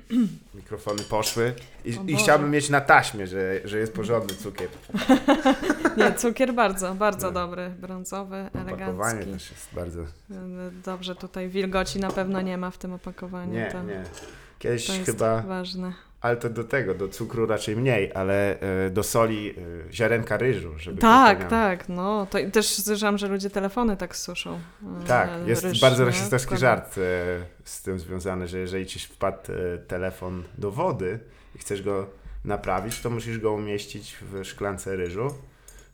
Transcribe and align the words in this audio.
Mikrofony 0.54 1.02
poszły 1.02 1.54
i, 1.84 1.98
i 2.06 2.16
chciałbym 2.16 2.50
mieć 2.50 2.70
na 2.70 2.80
taśmie, 2.80 3.26
że, 3.26 3.60
że 3.64 3.78
jest 3.78 3.92
porządny 3.92 4.34
cukier. 4.36 4.68
Nie, 5.96 6.12
cukier 6.14 6.54
bardzo, 6.54 6.94
bardzo 6.94 7.26
No. 7.26 7.32
dobry, 7.32 7.70
brązowy, 7.80 8.50
Opakowanie 8.54 9.10
elegancki. 9.10 9.32
też 9.32 9.50
jest 9.50 9.68
bardzo... 9.72 10.00
Dobrze, 10.84 11.14
tutaj 11.14 11.48
wilgoci 11.48 12.00
na 12.00 12.10
pewno 12.10 12.40
nie 12.40 12.58
ma 12.58 12.70
w 12.70 12.78
tym 12.78 12.92
opakowaniu. 12.92 13.52
Nie, 13.52 13.70
to, 13.72 13.82
nie. 13.82 14.04
Kiedyś 14.58 14.86
to 14.86 14.92
jest 14.92 15.06
chyba, 15.06 15.42
ważne. 15.42 15.92
Ale 16.20 16.36
to 16.36 16.50
do 16.50 16.64
tego, 16.64 16.94
do 16.94 17.08
cukru 17.08 17.46
raczej 17.46 17.76
mniej, 17.76 18.12
ale 18.14 18.60
e, 18.60 18.90
do 18.90 19.02
soli 19.02 19.54
e, 19.88 19.92
ziarenka 19.92 20.36
ryżu, 20.36 20.78
żeby 20.78 21.00
Tak, 21.00 21.48
tak, 21.48 21.88
no. 21.88 22.26
To 22.30 22.38
też 22.52 22.66
słyszałam, 22.84 23.18
że 23.18 23.28
ludzie 23.28 23.50
telefony 23.50 23.96
tak 23.96 24.16
suszą. 24.16 24.54
e, 24.54 25.06
Tak, 25.06 25.30
jest 25.46 25.64
ryż, 25.64 25.80
bardzo 25.80 26.02
nie? 26.02 26.06
rasistowski 26.10 26.46
Wkładają- 26.54 26.60
żart 26.60 26.94
z 27.64 27.82
tym 27.82 27.98
związany, 27.98 28.48
że 28.48 28.58
jeżeli 28.58 28.86
ci 28.86 28.98
wpadł 28.98 29.38
telefon 29.88 30.42
do 30.58 30.70
wody 30.70 31.18
i 31.54 31.58
chcesz 31.58 31.82
go 31.82 32.06
naprawić, 32.44 33.00
to 33.00 33.10
musisz 33.10 33.38
go 33.38 33.52
umieścić 33.52 34.16
w 34.32 34.44
szklance 34.44 34.96
ryżu, 34.96 35.34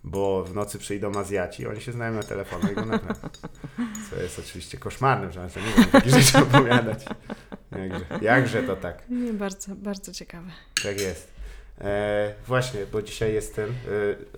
bo 0.04 0.44
w 0.44 0.54
nocy 0.54 0.78
przyjdą 0.78 1.18
Azjaci, 1.18 1.66
oni 1.66 1.80
się 1.80 1.92
znają 1.92 2.14
na 2.14 2.22
telefonie 2.22 2.72
i 2.72 2.74
go 2.74 2.84
naprawią. 2.84 3.28
Co 4.10 4.22
jest 4.22 4.38
oczywiście 4.38 4.78
koszmarnym, 4.78 5.32
że 5.32 5.40
nie 5.42 5.48
wiem 5.76 5.90
takich 5.92 6.14
rzeczy 6.14 6.38
opowiadać. 6.38 7.04
Jakże, 7.72 8.04
jakże 8.22 8.62
to 8.62 8.76
tak. 8.76 9.02
Nie, 9.10 9.32
bardzo, 9.32 9.74
bardzo 9.74 10.12
ciekawe. 10.12 10.50
Tak 10.82 11.00
jest. 11.00 11.32
E, 11.80 12.34
właśnie, 12.46 12.86
bo 12.92 13.02
dzisiaj 13.02 13.34
jestem. 13.34 13.70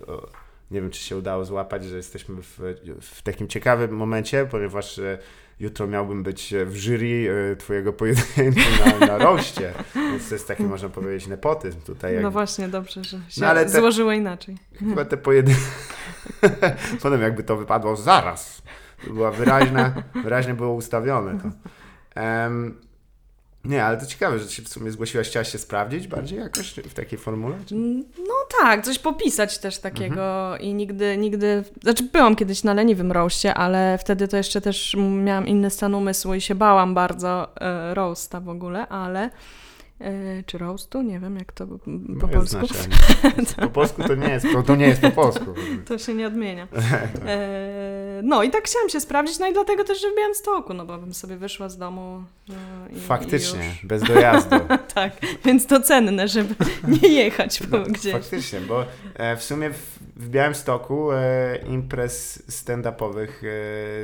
E, 0.03 0.07
o, 0.07 0.29
nie 0.71 0.81
wiem, 0.81 0.91
czy 0.91 0.99
się 0.99 1.17
udało 1.17 1.45
złapać, 1.45 1.85
że 1.85 1.97
jesteśmy 1.97 2.41
w, 2.41 2.59
w 3.01 3.21
takim 3.21 3.47
ciekawym 3.47 3.91
momencie, 3.91 4.47
ponieważ 4.51 4.99
e, 4.99 5.17
jutro 5.59 5.87
miałbym 5.87 6.23
być 6.23 6.53
w 6.65 6.75
jury 6.75 7.29
e, 7.51 7.55
Twojego 7.55 7.93
pojedynku 7.93 8.59
na, 8.99 9.07
na 9.07 9.17
roście. 9.25 9.73
Więc 9.95 10.29
to 10.29 10.35
jest 10.35 10.47
taki, 10.47 10.63
można 10.63 10.89
powiedzieć, 10.89 11.27
nepotyzm 11.27 11.81
tutaj. 11.81 12.13
Jak, 12.13 12.23
No 12.23 12.31
właśnie, 12.31 12.67
dobrze, 12.67 13.03
że 13.03 13.17
się 13.29 13.41
No 13.41 13.47
ale 13.47 13.65
te- 13.65 13.69
złożyło 13.79 14.11
inaczej. 14.11 14.57
Chyba 14.79 15.05
te 15.05 15.17
pojedynki. 15.17 15.61
Potem 17.03 17.21
jakby 17.21 17.43
to 17.43 17.57
wypadło 17.57 17.95
zaraz. 17.95 18.61
To 19.07 19.13
była 19.13 19.31
wyraźna, 19.31 19.93
wyraźnie 20.23 20.53
było 20.53 20.73
ustawione 20.73 21.39
to. 21.39 21.49
Em, 22.21 22.75
nie, 23.65 23.85
ale 23.85 23.97
to 23.97 24.05
ciekawe, 24.05 24.39
że 24.39 24.49
się 24.49 24.61
w 24.63 24.67
sumie 24.69 24.91
zgłosiłaś, 24.91 25.27
chciałaś 25.27 25.51
się 25.51 25.57
sprawdzić 25.57 26.07
bardziej 26.07 26.39
jakoś 26.39 26.73
w 26.73 26.93
takiej 26.93 27.19
formule? 27.19 27.55
Czy... 27.65 27.75
No 28.17 28.33
tak, 28.61 28.85
coś 28.85 28.99
popisać 28.99 29.57
też 29.57 29.77
takiego 29.77 30.43
Mhm. 30.51 30.61
i 30.61 30.73
nigdy, 30.73 31.17
nigdy, 31.17 31.63
znaczy 31.83 32.03
byłam 32.03 32.35
kiedyś 32.35 32.63
na 32.63 32.73
leniwym 32.73 33.11
roście, 33.11 33.53
ale 33.53 33.97
wtedy 33.97 34.27
to 34.27 34.37
jeszcze 34.37 34.61
też 34.61 34.95
miałam 35.23 35.47
inny 35.47 35.69
stan 35.69 35.95
umysłu 35.95 36.33
i 36.33 36.41
się 36.41 36.55
bałam 36.55 36.93
bardzo 36.93 37.55
e, 37.61 37.93
roasta 37.93 38.39
w 38.39 38.49
ogóle, 38.49 38.87
ale 38.87 39.29
e, 39.99 40.43
czy 40.45 40.57
roastu? 40.57 41.01
Nie 41.01 41.19
wiem 41.19 41.37
jak 41.37 41.51
to 41.51 41.67
po 41.67 41.77
Moje 41.87 42.33
polsku. 42.33 42.65
znaczenie. 42.67 42.95
Po 43.61 43.69
polsku 43.69 44.03
to 44.03 44.15
nie 44.15 44.29
jest, 44.29 44.45
to 44.65 44.75
nie 44.75 44.87
jest 44.87 45.01
po 45.01 45.11
polsku. 45.11 45.45
To 45.85 45.97
się 45.97 46.13
nie 46.13 46.27
odmienia. 46.27 46.67
E, 47.27 48.04
no 48.23 48.43
i 48.43 48.49
tak 48.49 48.63
chciałam 48.63 48.89
się 48.89 48.99
sprawdzić, 48.99 49.39
no 49.39 49.47
i 49.47 49.53
dlatego 49.53 49.83
też, 49.83 50.01
że 50.01 50.11
w 50.11 50.15
Białymstoku, 50.17 50.73
no 50.73 50.85
bo 50.85 50.97
bym 50.97 51.13
sobie 51.13 51.37
wyszła 51.37 51.69
z 51.69 51.77
domu 51.77 52.23
e, 52.49 52.95
i, 52.97 52.99
Faktycznie, 52.99 53.65
i 53.65 53.67
już. 53.69 53.85
bez 53.91 54.03
dojazdu. 54.03 54.55
Tak, 54.93 55.11
więc 55.45 55.65
to 55.65 55.81
cenne, 55.81 56.27
żeby 56.27 56.55
nie 57.01 57.09
jechać 57.09 57.59
po 57.71 57.77
No, 57.77 57.83
gdzieś. 57.83 58.13
Faktycznie, 58.13 58.59
bo 58.61 58.85
e, 59.15 59.37
w 59.37 59.43
sumie 59.43 59.69
w, 59.69 59.99
w 60.15 60.29
Białymstoku 60.29 61.11
e, 61.11 61.57
imprez 61.69 62.43
stand-upowych 62.49 63.27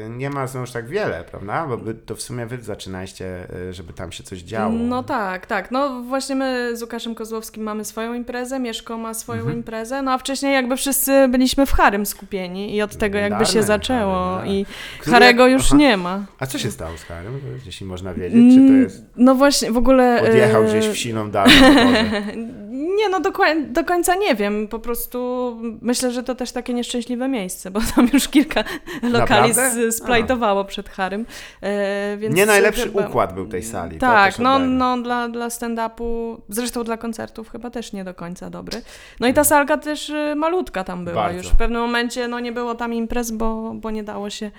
e, 0.05 0.09
nie 0.09 0.29
ma 0.29 0.47
znowuż 0.47 0.71
tak 0.71 0.87
wiele, 0.87 1.23
prawda? 1.31 1.67
Bo 1.67 1.77
wy, 1.77 1.93
to 1.93 2.15
w 2.15 2.21
sumie 2.21 2.45
wy 2.45 2.57
zaczynaliście, 2.61 3.47
e, 3.69 3.73
żeby 3.73 3.93
tam 3.93 4.11
się 4.11 4.23
coś 4.23 4.39
działo. 4.39 4.73
No 4.73 5.03
tak, 5.03 5.45
tak. 5.45 5.71
No 5.71 6.01
właśnie 6.03 6.35
my 6.35 6.77
z 6.77 6.81
Łukaszem 6.81 7.15
Kozłowskim 7.15 7.63
mamy 7.63 7.85
swoją 7.85 8.13
imprezę, 8.13 8.59
Mieszko 8.59 8.97
ma 8.97 9.13
swoją 9.13 9.41
Mhm. 9.41 9.57
imprezę, 9.57 10.01
no 10.01 10.11
a 10.11 10.17
wcześniej 10.17 10.53
jakby 10.53 10.77
wszyscy 10.77 11.27
byliśmy 11.27 11.65
w 11.65 11.71
Harym 11.71 12.05
skupieni 12.05 12.75
i 12.75 12.81
od 12.81 12.97
tego 12.97 13.17
jakby 13.17 13.45
się 13.45 13.59
Legendarny 13.59 13.67
Harem, 14.05 14.47
i 14.47 14.65
Który- 14.99 15.13
Harego 15.13 15.47
już 15.47 15.65
Aha. 15.67 15.75
nie 15.75 15.97
ma. 15.97 16.25
A 16.39 16.45
co 16.45 16.57
się 16.57 16.71
stało 16.71 16.97
z 16.97 17.03
Harem? 17.03 17.39
Jeśli 17.65 17.85
można 17.85 18.13
wiedzieć, 18.13 18.53
czy 18.53 18.55
to 18.55 18.61
Mm, 18.67 18.81
jest... 18.83 19.03
No 19.17 19.35
właśnie, 19.35 19.71
w 19.71 19.77
ogóle... 19.77 20.21
Odjechał 20.29 20.63
e, 20.63 20.67
gdzieś 20.67 20.87
w 20.87 20.97
siną 20.97 21.31
dal 21.31 21.47
na 21.61 21.71
dworze. 21.71 22.21
Nie, 22.81 23.09
no 23.09 23.19
do, 23.19 23.31
koń- 23.31 23.65
do 23.71 23.83
końca 23.83 24.15
nie 24.15 24.35
wiem. 24.35 24.67
Po 24.67 24.79
prostu 24.79 25.57
myślę, 25.81 26.11
że 26.11 26.23
to 26.23 26.35
też 26.35 26.51
takie 26.51 26.73
nieszczęśliwe 26.73 27.27
miejsce, 27.27 27.71
bo 27.71 27.79
tam 27.95 28.09
już 28.13 28.27
kilka 28.27 28.63
lokali 29.03 29.53
splajtowało 29.91 30.65
przed 30.65 30.89
Harym. 30.89 31.25
E, 31.63 32.17
Nie 32.29 32.45
najlepszy 32.45 32.83
chyba- 32.83 33.07
układ 33.07 33.33
był 33.33 33.47
tej 33.47 33.63
sali. 33.63 33.97
Tak, 33.97 34.39
no, 34.39 34.59
no 34.59 35.01
dla, 35.01 35.29
dla 35.29 35.47
stand-upu, 35.47 36.37
zresztą 36.49 36.83
dla 36.83 36.97
koncertów 36.97 37.49
chyba 37.49 37.69
też 37.69 37.93
nie 37.93 38.03
do 38.03 38.13
końca 38.13 38.49
dobry. 38.49 38.81
No 39.19 39.27
i 39.27 39.33
ta 39.33 39.43
salka 39.43 39.77
też 39.77 40.09
y, 40.09 40.33
malutka 40.35 40.83
tam 40.83 41.05
była. 41.05 41.15
Bardzo. 41.15 41.37
Już 41.37 41.47
w 41.47 41.55
pewnym 41.57 41.81
momencie 41.81 42.27
no, 42.27 42.39
nie 42.39 42.51
było 42.51 42.75
tam 42.75 42.93
imprez, 42.93 43.31
bo, 43.31 43.71
bo 43.75 43.91
nie 43.91 44.03
dało 44.03 44.29
się 44.29 44.51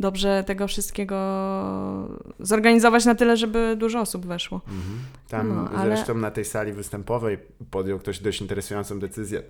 dobrze 0.00 0.44
tego 0.46 0.68
wszystkiego 0.68 1.16
zorganizować 2.40 3.04
na 3.04 3.14
tyle, 3.14 3.36
żeby 3.36 3.74
dużo 3.76 4.00
osób 4.00 4.26
weszło. 4.26 4.60
Mhm. 4.68 4.98
Tam 5.28 5.48
No, 5.48 5.70
ale- 5.78 5.96
zresztą 5.96 6.14
na 6.14 6.30
tej 6.30 6.44
sali 6.44 6.72
występowej 6.72 7.38
podjął 7.70 7.98
ktoś 7.98 8.18
dość 8.20 8.40
interesującą 8.40 8.98
decyzję, 8.98 9.42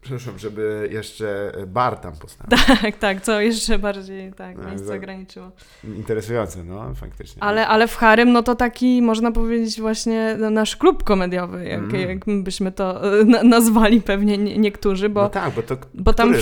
przepraszam, 0.00 0.38
żeby 0.38 0.88
jeszcze 0.92 1.52
bar 1.66 1.96
tam 1.98 2.12
postawić. 2.16 2.66
Tak, 2.82 2.96
tak, 2.96 3.20
co 3.20 3.40
jeszcze 3.40 3.78
bardziej 3.78 4.32
tak, 4.32 4.56
No, 4.58 4.68
miejsce 4.68 4.94
ograniczyło. 4.96 5.50
Interesujące, 5.84 6.64
no 6.64 6.94
faktycznie. 6.94 7.42
Ale, 7.42 7.68
ale 7.68 7.88
w 7.88 7.96
Harym, 7.96 8.32
no 8.32 8.42
to 8.42 8.54
taki, 8.54 9.02
można 9.02 9.32
powiedzieć, 9.32 9.80
właśnie 9.80 10.36
nasz 10.50 10.76
klub 10.76 11.04
komediowy, 11.04 11.64
jak, 11.64 11.80
Mm. 11.80 12.08
jak 12.08 12.42
byśmy 12.42 12.72
to 12.72 13.20
e, 13.20 13.24
na, 13.24 13.42
nazwali 13.42 14.00
pewnie 14.00 14.38
nie, 14.38 14.58
niektórzy, 14.58 15.08
bo... 15.08 15.22
no 15.22 15.28
tak, 15.28 15.54
bo 15.54 15.62
to 15.62 15.76
Bo 15.94 16.12
tam 16.14 16.34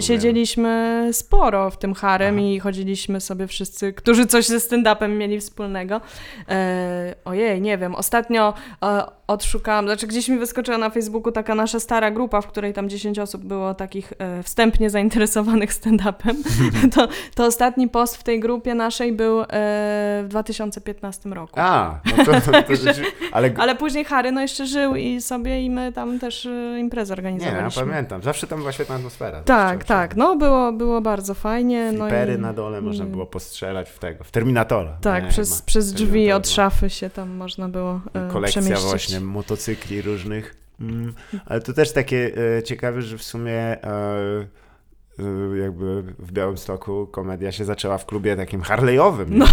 siedzieliśmy 0.00 1.08
sporo 1.12 1.70
w 1.70 1.78
tym 1.78 1.94
harem 1.94 2.34
Aha. 2.38 2.44
i 2.46 2.60
chodziliśmy 2.60 3.20
sobie 3.20 3.46
wszyscy, 3.46 3.92
którzy 3.92 4.26
coś 4.26 4.46
ze 4.46 4.58
stand-upem 4.58 5.08
mieli 5.08 5.40
wspólnego. 5.40 6.00
E, 6.48 7.14
ojej, 7.24 7.60
nie 7.60 7.78
wiem, 7.78 7.94
ostatnio 7.94 8.54
e, 8.82 9.02
odszukałam, 9.26 9.84
znaczy 9.86 10.06
gdzieś 10.06 10.28
mi 10.28 10.38
wyskoczyła 10.38 10.78
na 10.78 10.90
Facebooku 10.90 11.32
taka 11.32 11.54
nasza 11.54 11.80
stara 11.80 12.10
grupa, 12.10 12.40
w 12.40 12.46
której 12.46 12.72
tam 12.72 12.88
10 12.88 13.18
osób 13.18 13.44
było 13.44 13.74
takich 13.74 14.12
e, 14.18 14.42
wstępnie 14.42 14.90
zainteresowanych 14.90 15.70
stand-upem. 15.80 16.34
to, 16.94 17.08
to 17.34 17.44
ostatni 17.46 17.88
post 17.88 18.16
w 18.16 18.22
tej 18.22 18.40
grupie 18.40 18.74
naszej 18.74 19.12
był 19.12 19.40
e, 19.40 19.46
w 20.24 20.26
2015 20.28 21.28
roku. 21.30 21.60
A, 21.60 22.00
no 22.16 22.24
to, 22.24 22.32
to, 22.32 22.40
to 22.40 22.52
Także- 22.52 22.76
rzeczy- 22.76 23.04
ale 23.32 23.50
Ale 23.58 23.74
później 23.76 24.04
Harry 24.04 24.32
no 24.32 24.40
jeszcze 24.40 24.66
żył 24.66 24.96
i 24.96 25.20
sobie 25.20 25.62
i 25.64 25.70
my 25.70 25.92
tam 25.92 26.18
też 26.18 26.46
e, 26.46 26.78
imprezę 26.78 27.14
nie, 27.14 27.22
ja 27.22 27.28
organizowaliśmy. 27.30 27.82
pamiętam, 27.86 28.22
zawsze 28.22 28.46
tam 28.46 28.58
była 28.58 28.72
świetna 28.72 28.94
atmosfera. 28.94 29.40
Tak, 29.42 29.72
Zawsze- 29.78 29.88
tak. 29.88 30.16
No 30.16 30.36
było, 30.36 30.72
było 30.72 31.00
bardzo 31.00 31.34
fajnie. 31.34 31.92
No 31.92 32.04
Flipery 32.04 32.34
i, 32.34 32.38
na 32.38 32.52
dole 32.52 32.80
można 32.80 33.04
i- 33.04 33.08
było 33.08 33.26
postrzelać 33.26 33.90
w 33.90 33.98
tego, 33.98 34.24
w 34.24 34.30
Terminatora. 34.30 34.96
Tak, 35.00 35.24
Nie, 35.24 35.30
przez, 35.30 35.50
ma- 35.50 35.66
przez 35.66 35.92
drzwi 35.92 36.32
od 36.32 36.48
szafy 36.48 36.90
się 36.90 37.10
tam 37.10 37.30
można 37.30 37.68
było 37.68 38.00
e, 38.14 38.28
Kolekcja 38.32 38.62
przemieścić. 38.62 38.88
właśnie 38.88 39.13
motocykli 39.20 40.02
różnych. 40.02 40.54
Mm, 40.80 41.14
ale 41.46 41.60
to 41.60 41.72
też 41.72 41.92
takie 41.92 42.32
e, 42.56 42.62
ciekawe, 42.62 43.02
że 43.02 43.18
w 43.18 43.22
sumie 43.22 43.84
e, 43.84 44.46
jakby 45.62 46.02
w 46.18 46.32
Białymstoku 46.32 47.06
komedia 47.06 47.52
się 47.52 47.64
zaczęła 47.64 47.98
w 47.98 48.06
klubie 48.06 48.36
takim 48.36 48.60
harley'owym. 48.60 49.24
No, 49.28 49.44
nie? 49.44 49.48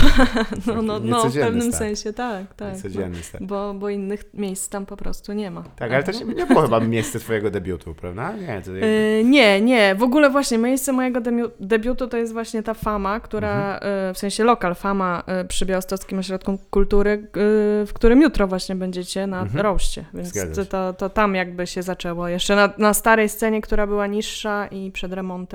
No, 0.76 0.82
no, 0.82 1.00
no 1.00 1.30
w 1.30 1.34
pewnym 1.34 1.74
sensie 1.74 2.14
tak, 2.14 2.54
tak. 2.54 2.74
Niecodzienny. 2.74 3.18
No, 3.40 3.48
bo, 3.48 3.74
bo 3.74 3.90
innych 3.90 4.24
miejsc 4.34 4.70
tam 4.70 4.86
po 4.86 4.98
prostu 4.98 5.34
nie 5.34 5.52
ma. 5.52 5.64
Tak, 5.76 5.92
ale 5.92 6.04
to 6.04 6.14
się 6.14 6.26
nie 6.26 6.46
było 6.46 6.62
chyba 6.62 6.80
miejsce 6.80 7.20
twojego 7.20 7.52
debiutu, 7.52 7.94
prawda? 7.96 8.34
Nie, 8.34 8.62
to 8.66 8.72
jakby... 8.72 9.22
Nie, 9.26 9.62
nie. 9.62 9.96
W 9.96 10.04
ogóle 10.04 10.30
właśnie 10.30 10.58
miejsce 10.58 10.92
mojego 10.94 11.22
debiutu 11.60 12.08
to 12.08 12.18
jest 12.18 12.34
właśnie 12.34 12.64
ta 12.64 12.74
Fama, 12.74 13.20
która, 13.20 13.74
Mhm. 13.76 14.10
e, 14.10 14.14
w 14.14 14.18
sensie 14.18 14.44
lokal 14.44 14.76
Fama 14.76 15.24
przy 15.48 15.66
Białostockim 15.66 16.20
Ośrodku 16.20 16.58
Kultury, 16.70 17.28
w 17.88 17.90
którym 17.94 18.22
jutro 18.22 18.48
właśnie 18.48 18.76
będziecie 18.76 19.28
na 19.28 19.42
Mhm. 19.42 19.60
roście. 19.62 20.06
Więc 20.14 20.34
to, 20.56 20.66
to, 20.66 20.94
to 20.94 21.10
tam 21.10 21.36
jakby 21.36 21.68
się 21.68 21.82
zaczęło. 21.84 22.28
Jeszcze 22.28 22.56
na, 22.56 22.70
na 22.78 22.94
starej 22.94 23.30
scenie, 23.30 23.62
która 23.62 23.88
była 23.88 24.08
niższa 24.08 24.68
i 24.68 24.92
przed 24.92 25.14
remontem. 25.14 25.51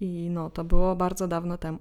I 0.00 0.30
no, 0.30 0.50
to 0.50 0.64
było 0.64 0.96
bardzo 0.96 1.28
dawno 1.28 1.58
temu. 1.58 1.78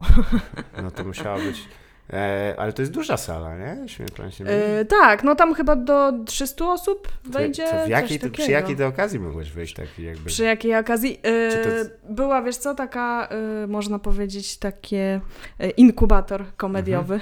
No 0.84 0.92
to 0.92 1.04
musiało 1.04 1.38
być... 1.38 1.68
E, 2.14 2.54
ale 2.58 2.74
to 2.74 2.82
jest 2.82 2.92
duża 2.92 3.18
sala, 3.18 3.58
nie? 3.58 3.90
Śmiem 3.90 4.10
się 4.32 4.46
E, 4.46 4.86
tak, 4.86 5.24
no 5.24 5.36
tam 5.36 5.54
chyba 5.54 5.76
do 5.76 6.12
300 6.26 6.72
osób 6.72 7.08
wejdzie. 7.24 7.66
w 7.86 7.90
jakiej, 7.90 8.20
to, 8.20 8.30
przy 8.30 8.52
jakiej 8.52 8.76
to 8.76 8.88
okazji 8.88 9.20
mogłeś 9.20 9.52
wyjść 9.52 9.74
taki 9.74 10.04
jakby... 10.04 10.26
Przy 10.26 10.44
jakiej 10.44 10.76
okazji? 10.76 11.20
E, 11.24 11.64
to 11.64 11.70
Była, 12.10 12.42
wiesz 12.42 12.58
co, 12.58 12.76
taka, 12.76 13.28
e, 13.64 13.68
można 13.68 14.00
powiedzieć, 14.00 14.58
takie 14.58 15.22
e, 15.60 15.70
inkubator 15.70 16.46
komediowy. 16.58 17.20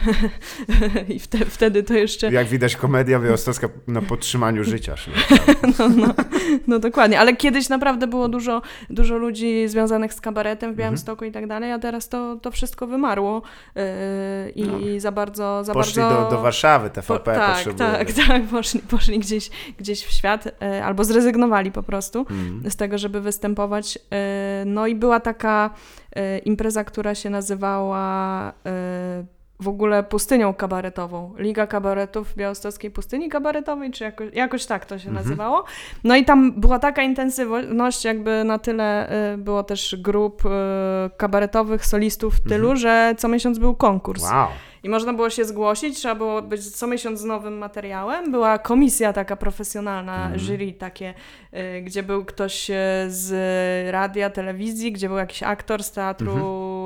I 1.15 1.19
wte, 1.19 1.37
wtedy 1.37 1.83
to 1.83 1.93
jeszcze, 1.93 2.31
Jak 2.31 2.47
widać, 2.47 2.75
komedia 2.75 3.19
białostocka 3.19 3.69
na 3.87 4.01
podtrzymaniu 4.01 4.63
życia. 4.63 4.95
no, 5.79 5.89
no, 5.89 6.13
no 6.67 6.79
dokładnie, 6.79 7.19
ale 7.19 7.35
kiedyś 7.35 7.69
naprawdę 7.69 8.07
było 8.07 8.29
dużo, 8.29 8.61
dużo 8.89 9.17
ludzi 9.17 9.67
związanych 9.67 10.13
z 10.13 10.21
kabaretem 10.21 10.69
w 10.69 10.73
Mhm. 10.73 10.77
Białymstoku 10.77 11.25
i 11.25 11.31
tak 11.31 11.47
dalej, 11.47 11.71
a 11.71 11.79
teraz 11.79 12.09
to, 12.09 12.35
to 12.41 12.51
wszystko 12.51 12.87
wymarło. 12.87 13.41
E, 13.75 14.49
I, 14.49 14.63
No, 14.63 14.78
i 14.81 14.99
za 14.99 15.11
bardzo, 15.11 15.63
za 15.63 15.73
Poszli 15.73 16.01
bardzo... 16.01 16.21
do, 16.21 16.29
do 16.31 16.41
Warszawy, 16.41 16.89
Po, 16.89 16.95
TVP 16.95 17.33
tak, 17.35 17.55
potrzebuje. 17.55 17.89
tak, 17.89 18.11
tak, 18.27 18.43
poszli, 18.43 18.79
poszli 18.79 19.19
gdzieś, 19.19 19.49
gdzieś 19.77 20.05
w 20.05 20.11
świat 20.11 20.47
e, 20.61 20.85
albo 20.85 21.03
zrezygnowali 21.03 21.71
po 21.71 21.83
prostu 21.83 22.25
Mm. 22.29 22.71
z 22.71 22.75
tego, 22.75 22.97
żeby 22.97 23.21
występować. 23.21 23.97
E, 24.11 24.63
No 24.65 24.87
i 24.87 24.95
była 24.95 25.19
taka 25.19 25.69
e, 26.15 26.37
impreza, 26.37 26.83
która 26.83 27.15
się 27.15 27.29
nazywała 27.29 28.53
w 29.61 29.67
ogóle 29.67 30.03
pustynią 30.03 30.53
kabaretową. 30.53 31.33
Liga 31.37 31.67
Kabaretów 31.67 32.35
Białostockiej 32.35 32.91
Pustyni 32.91 33.29
Kabaretowej, 33.29 33.91
czy 33.91 34.03
jakoś, 34.03 34.33
jakoś 34.33 34.65
tak 34.65 34.85
to 34.85 34.99
się 34.99 35.09
Mhm. 35.09 35.25
nazywało. 35.25 35.63
No 36.03 36.15
i 36.15 36.25
tam 36.25 36.51
była 36.61 36.79
taka 36.79 37.03
intensywność, 37.03 38.05
jakby 38.05 38.43
na 38.43 38.59
tyle 38.59 39.09
było 39.37 39.63
też 39.63 39.95
grup 39.99 40.43
kabaretowych, 41.17 41.85
solistów 41.85 42.41
tylu, 42.41 42.71
Mhm. 42.71 42.77
że 42.77 43.15
co 43.17 43.27
miesiąc 43.27 43.59
był 43.59 43.75
konkurs. 43.75 44.23
Wow. 44.23 44.47
I 44.83 44.89
można 44.89 45.13
było 45.13 45.29
się 45.29 45.45
zgłosić, 45.45 45.97
trzeba 45.97 46.15
było 46.15 46.41
być 46.41 46.75
co 46.75 46.87
miesiąc 46.87 47.19
z 47.19 47.23
nowym 47.23 47.57
materiałem. 47.57 48.31
Była 48.31 48.57
komisja 48.59 49.13
taka 49.13 49.35
profesjonalna, 49.35 50.15
Mhm. 50.25 50.39
jury 50.39 50.73
takie, 50.73 51.13
y, 51.77 51.81
gdzie 51.81 52.03
był 52.03 52.25
ktoś 52.25 52.69
y, 52.69 52.73
z 53.07 53.31
radia, 53.91 54.29
telewizji, 54.29 54.91
gdzie 54.91 55.07
był 55.07 55.17
jakiś 55.17 55.43
aktor 55.43 55.83
z 55.83 55.91
teatru 55.91 56.31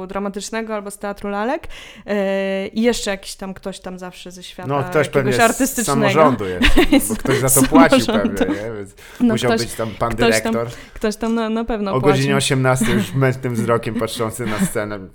Dramatycznego 0.07 0.75
albo 0.75 0.91
z 0.91 0.97
teatru 0.97 1.29
lalek 1.29 1.67
y, 1.67 2.67
i 2.67 2.81
jeszcze 2.81 3.11
jakiś 3.11 3.35
tam 3.35 3.53
ktoś 3.53 3.79
tam 3.79 3.99
zawsze 3.99 4.31
ze 4.31 4.43
świata 4.43 4.69
No 4.69 4.83
ktoś 4.83 5.07
jakiegoś 5.07 5.35
z 5.35 5.39
artystycznego. 5.39 6.01
samorządu 6.01 6.45
jest, 6.45 6.75
bo 7.09 7.15
ktoś 7.15 7.39
za 7.39 7.49
to 7.61 7.67
płacił 7.69 8.05
pewnie, 8.05 8.45
nie? 8.55 8.71
Więc 8.77 8.95
No 9.19 9.33
musiał 9.33 9.51
ktoś, 9.51 9.61
być 9.67 9.75
tam 9.75 9.89
pan 9.99 10.11
ktoś 10.15 10.41
tam 10.41 10.53
dyrektor. 10.53 10.77
ktoś 10.93 11.15
tam 11.15 11.35
na, 11.35 11.49
na 11.49 11.63
pewno 11.65 11.91
o 11.91 12.01
płacił. 12.01 12.15
godzinie 12.17 12.35
18 12.35 12.85
już 12.91 13.13
mętnym 13.13 13.53
wzrokiem 13.55 13.95
patrzący 13.95 14.45
na 14.45 14.65
scenę. 14.65 14.99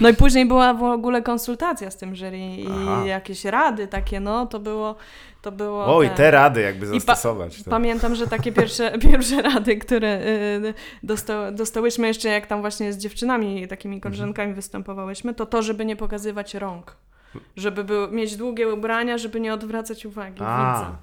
No 0.00 0.08
i 0.08 0.14
później 0.14 0.46
była 0.46 0.74
w 0.74 0.82
ogóle 0.82 1.22
konsultacja 1.22 1.90
z 1.90 1.96
tym 1.96 2.16
jury 2.16 2.38
i 2.38 2.66
Aha. 2.70 3.02
jakieś 3.06 3.44
rady 3.44 3.86
takie, 3.86 4.20
no 4.20 4.46
to 4.46 4.58
było... 4.58 4.94
To 5.42 5.52
było 5.52 5.96
Oj, 5.96 6.10
te 6.10 6.30
rady 6.30 6.60
jakby 6.62 6.86
pa- 6.86 6.92
zastosować. 6.94 7.62
to. 7.62 7.70
Pamiętam, 7.70 8.14
że 8.14 8.26
takie 8.26 8.52
pierwsze, 8.52 8.98
pierwsze 9.10 9.42
rady, 9.42 9.76
które 9.76 10.20
y, 10.20 10.74
dosta, 11.02 11.52
dostałyśmy 11.52 12.06
jeszcze 12.06 12.28
jak 12.28 12.46
tam 12.46 12.60
właśnie 12.60 12.92
z 12.92 12.98
dziewczynami, 12.98 13.68
takimi 13.68 14.00
koleżankami 14.00 14.54
występowałyśmy, 14.54 15.34
to 15.34 15.46
to, 15.46 15.62
żeby 15.62 15.84
nie 15.84 15.96
pokazywać 15.96 16.54
rąk. 16.54 16.96
Żeby 17.56 17.84
był, 17.84 18.10
mieć 18.10 18.36
długie 18.36 18.68
ubrania, 18.74 19.18
żeby 19.18 19.40
nie 19.40 19.54
odwracać 19.54 20.06
uwagi 20.06 20.32
widza. 20.32 20.46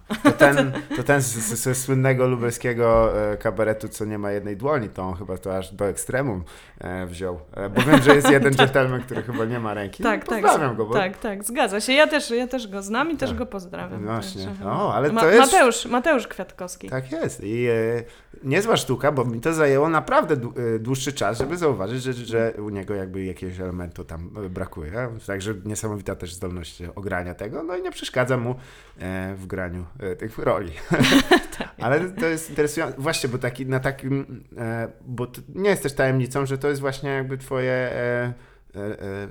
A, 0.09 0.15
to 0.23 0.31
ten, 0.31 0.71
to 0.97 1.03
ten 1.03 1.21
z, 1.21 1.25
z, 1.25 1.53
ze 1.63 1.75
słynnego 1.75 2.27
lubelskiego 2.27 3.13
e, 3.31 3.37
kabaretu, 3.37 3.87
co 3.89 4.05
nie 4.05 4.17
ma 4.17 4.31
jednej 4.31 4.57
dłoni, 4.57 4.89
to 4.89 5.03
on 5.03 5.15
chyba 5.15 5.37
to 5.37 5.57
aż 5.57 5.73
do 5.73 5.85
ekstremum 5.87 6.43
e, 6.79 7.05
wziął. 7.05 7.39
E, 7.53 7.69
bo 7.69 7.81
wiem, 7.81 8.01
że 8.01 8.15
jest 8.15 8.29
jeden 8.29 8.53
dżentelmen, 8.57 9.01
który 9.01 9.23
chyba 9.23 9.45
nie 9.45 9.59
ma 9.59 9.73
ręki. 9.73 10.03
Tak, 10.03 10.21
no, 10.27 10.33
tak. 10.33 10.43
Pozdrawiam 10.43 10.75
go, 10.75 10.85
bo 10.85 10.93
Tak, 10.93 11.17
tak, 11.17 11.43
zgadza 11.43 11.79
się. 11.81 11.93
Ja 11.93 12.07
też, 12.07 12.29
ja 12.31 12.47
też 12.47 12.67
go 12.67 12.81
znam 12.81 13.11
i 13.11 13.17
też 13.17 13.29
Tak. 13.29 13.39
go 13.39 13.45
pozdrawiam. 13.45 14.05
Właśnie. 14.05 14.45
Także- 14.45 14.65
O, 14.65 14.93
ale 14.95 15.11
to 15.11 15.29
jest- 15.31 15.53
Mateusz, 15.53 15.85
Mateusz 15.85 16.27
Kwiatkowski. 16.27 16.89
Tak 16.89 17.11
jest. 17.11 17.43
I 17.43 17.65
e, 17.67 18.03
niezła 18.43 18.77
sztuka, 18.77 19.11
bo 19.11 19.25
mi 19.25 19.41
to 19.41 19.53
zajęło 19.53 19.89
naprawdę 19.89 20.37
dłu- 20.37 20.79
dłuższy 20.79 21.13
czas, 21.13 21.37
żeby 21.37 21.57
zauważyć, 21.57 22.03
że, 22.03 22.13
że 22.13 22.53
u 22.65 22.69
niego 22.69 22.93
jakby 22.95 23.23
jakiegoś 23.25 23.59
elementu 23.59 24.03
tam 24.03 24.29
brakuje. 24.49 24.91
Także 25.27 25.53
niesamowita 25.65 26.15
też 26.25 26.33
zdolność 26.33 26.83
ogrania 26.95 27.35
tego, 27.35 27.63
no 27.63 27.77
i 27.77 27.81
nie 27.81 27.91
przeszkadza 27.91 28.37
mu 28.37 28.55
e, 28.99 29.35
w 29.35 29.47
graniu 29.47 29.85
e, 29.99 30.15
tych 30.15 30.37
roli. 30.37 30.71
Ale 31.81 32.09
to 32.09 32.25
jest 32.25 32.49
interesujące, 32.49 33.01
właśnie, 33.01 33.29
bo 33.29 33.37
taki, 33.37 33.65
na 33.65 33.79
takim, 33.79 34.43
e, 34.57 34.87
bo 35.01 35.27
nie 35.55 35.69
jest 35.69 35.83
też 35.83 35.93
tajemnicą, 35.93 36.45
że 36.45 36.57
to 36.57 36.69
jest 36.69 36.81
właśnie 36.81 37.09
jakby 37.09 37.37
twoje 37.37 37.93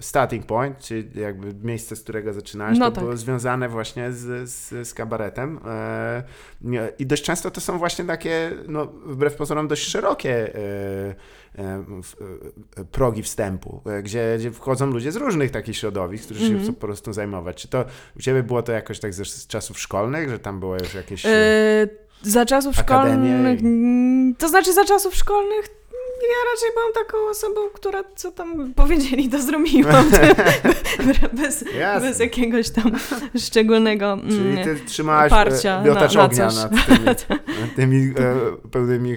starting 0.01 0.47
point, 0.47 0.79
czyli 0.79 1.21
jakby 1.21 1.55
miejsce, 1.63 1.97
z 1.97 2.01
którego 2.03 2.33
zaczynałeś, 2.33 2.79
No 2.79 2.85
to 2.91 2.93
tak. 2.95 3.05
było 3.05 3.17
związane 3.17 3.69
właśnie 3.69 4.13
z, 4.13 4.51
z, 4.51 4.89
z 4.89 4.95
kabaretem. 4.95 5.61
E, 5.67 6.23
I 6.99 7.07
dość 7.07 7.23
często 7.25 7.51
to 7.51 7.61
są 7.61 7.79
właśnie 7.79 8.05
takie, 8.05 8.51
no, 8.69 8.87
wbrew 8.87 9.35
pozorom, 9.37 9.69
dość 9.69 9.89
szerokie 9.89 10.55
e, 10.55 10.59
e, 11.59 11.83
e, 12.77 12.85
progi 12.85 13.23
wstępu, 13.23 13.81
e, 13.87 14.03
gdzie, 14.03 14.37
gdzie 14.39 14.51
wchodzą 14.53 14.87
ludzie 14.87 15.13
z 15.13 15.17
różnych 15.17 15.51
takich 15.51 15.77
środowisk, 15.77 16.25
którzy 16.25 16.41
się 16.41 16.55
Mhm. 16.55 16.75
po 16.75 16.81
prostu 16.81 17.13
zajmować. 17.13 17.57
Czy 17.63 17.69
to 17.69 17.85
u 18.17 18.21
ciebie 18.21 18.43
było 18.43 18.63
to 18.63 18.73
jakoś 18.73 19.01
tak 19.01 19.15
ze, 19.15 19.25
z 19.25 19.47
czasów 19.47 19.79
szkolnych, 19.81 20.31
że 20.31 20.39
tam 20.39 20.61
było 20.61 20.75
już 20.79 20.95
jakieś... 20.95 21.25
Yy, 21.25 21.31
za 22.23 22.47
czasów 22.47 22.77
szkolnych. 22.77 23.61
mm, 23.61 24.35
To 24.35 24.49
znaczy 24.49 24.73
za 24.73 24.85
czasów 24.85 25.15
szkolnych. 25.15 25.69
Ja 26.23 26.51
raczej 26.53 26.71
byłam 26.75 26.93
taką 26.93 27.29
osobą, 27.31 27.61
która 27.75 28.05
co 28.17 28.31
tam 28.33 28.75
powiedzieli, 28.75 29.29
to 29.29 29.43
zrobiłam. 29.43 30.11
bez, 31.33 31.65
Jasne. 31.79 32.09
bez 32.09 32.21
jakiegoś 32.21 32.71
tam 32.71 32.93
szczególnego. 33.39 34.13
mm, 34.13 34.29
Czyli 34.29 34.65
ty 34.65 34.77
trzymałaś 34.87 35.33
oparcia 35.33 35.81
e, 35.81 35.85
miotacz 35.85 36.15
na- 36.15 36.21
na 36.21 36.27
ognia 36.27 36.49
coś. 36.51 36.57
nad 36.57 36.87
tymi, 36.87 37.05
nad 37.61 37.75
tymi 37.77 37.97
e, 38.19 38.35
pełnymi, 38.71 39.13
e, 39.13 39.17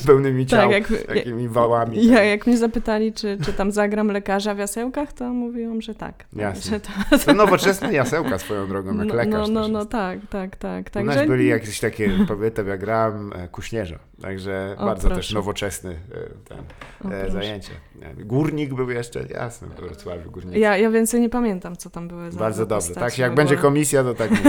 pełnymi 0.06 0.46
ciał, 0.46 0.70
Tak, 0.70 0.90
jak, 0.90 1.02
takimi 1.06 1.48
wałami. 1.48 2.06
ja, 2.06 2.22
jak 2.22 2.46
mnie 2.46 2.56
zapytali, 2.58 3.12
czy, 3.12 3.38
czy 3.44 3.52
tam 3.52 3.72
zagram 3.72 4.08
lekarza 4.08 4.54
w 4.54 4.58
jasełkach, 4.58 5.12
to 5.12 5.24
mówiłam, 5.24 5.82
że 5.82 5.94
tak. 5.94 6.24
Jasne. 6.36 6.70
Że 6.70 6.80
to, 6.80 7.18
To 7.24 7.34
nowoczesne 7.34 7.92
jasełka 7.92 8.38
swoją 8.38 8.66
drogą, 8.68 8.98
jak 8.98 9.06
no, 9.08 9.14
lekarz 9.14 9.48
no, 9.48 9.60
no, 9.60 9.68
no 9.68 9.84
tak, 9.84 10.18
tak, 10.30 10.56
tak. 10.56 10.90
U 10.96 11.04
nas 11.04 11.14
Także 11.14 11.26
byli 11.30 11.46
jakieś 11.46 11.80
takie, 11.80 12.10
pamiętam, 12.28 12.68
ja 12.68 12.76
grałem 12.76 13.32
e, 13.32 13.48
kuśnierza, 13.48 13.98
także 14.24 14.74
O, 14.78 14.86
bardzo 14.86 15.08
też 15.08 15.16
proszę. 15.16 15.34
nowoczesny 15.34 15.90
e, 15.90 16.44
ten, 16.48 16.58
O, 16.58 17.08
e, 17.14 17.20
proszę. 17.20 17.30
zajęcie. 17.32 17.70
E, 18.02 18.14
Górnik 18.24 18.74
był 18.74 18.90
jeszcze, 18.90 19.26
jasne, 19.30 19.68
w 19.68 19.74
Wrocławiu 19.80 20.30
górnik. 20.30 20.56
ja, 20.56 20.76
ja 20.76 20.90
więcej 20.90 21.20
nie 21.20 21.28
pamiętam, 21.28 21.76
co 21.76 21.90
tam 21.90 22.08
były 22.08 22.32
za 22.32 22.38
Bardzo 22.38 22.66
dobrze. 22.66 22.94
Tak, 22.94 23.18
jak 23.18 23.32
w 23.32 23.34
będzie 23.34 23.56
komisja, 23.56 24.02
to 24.04 24.14
tak. 24.14 24.30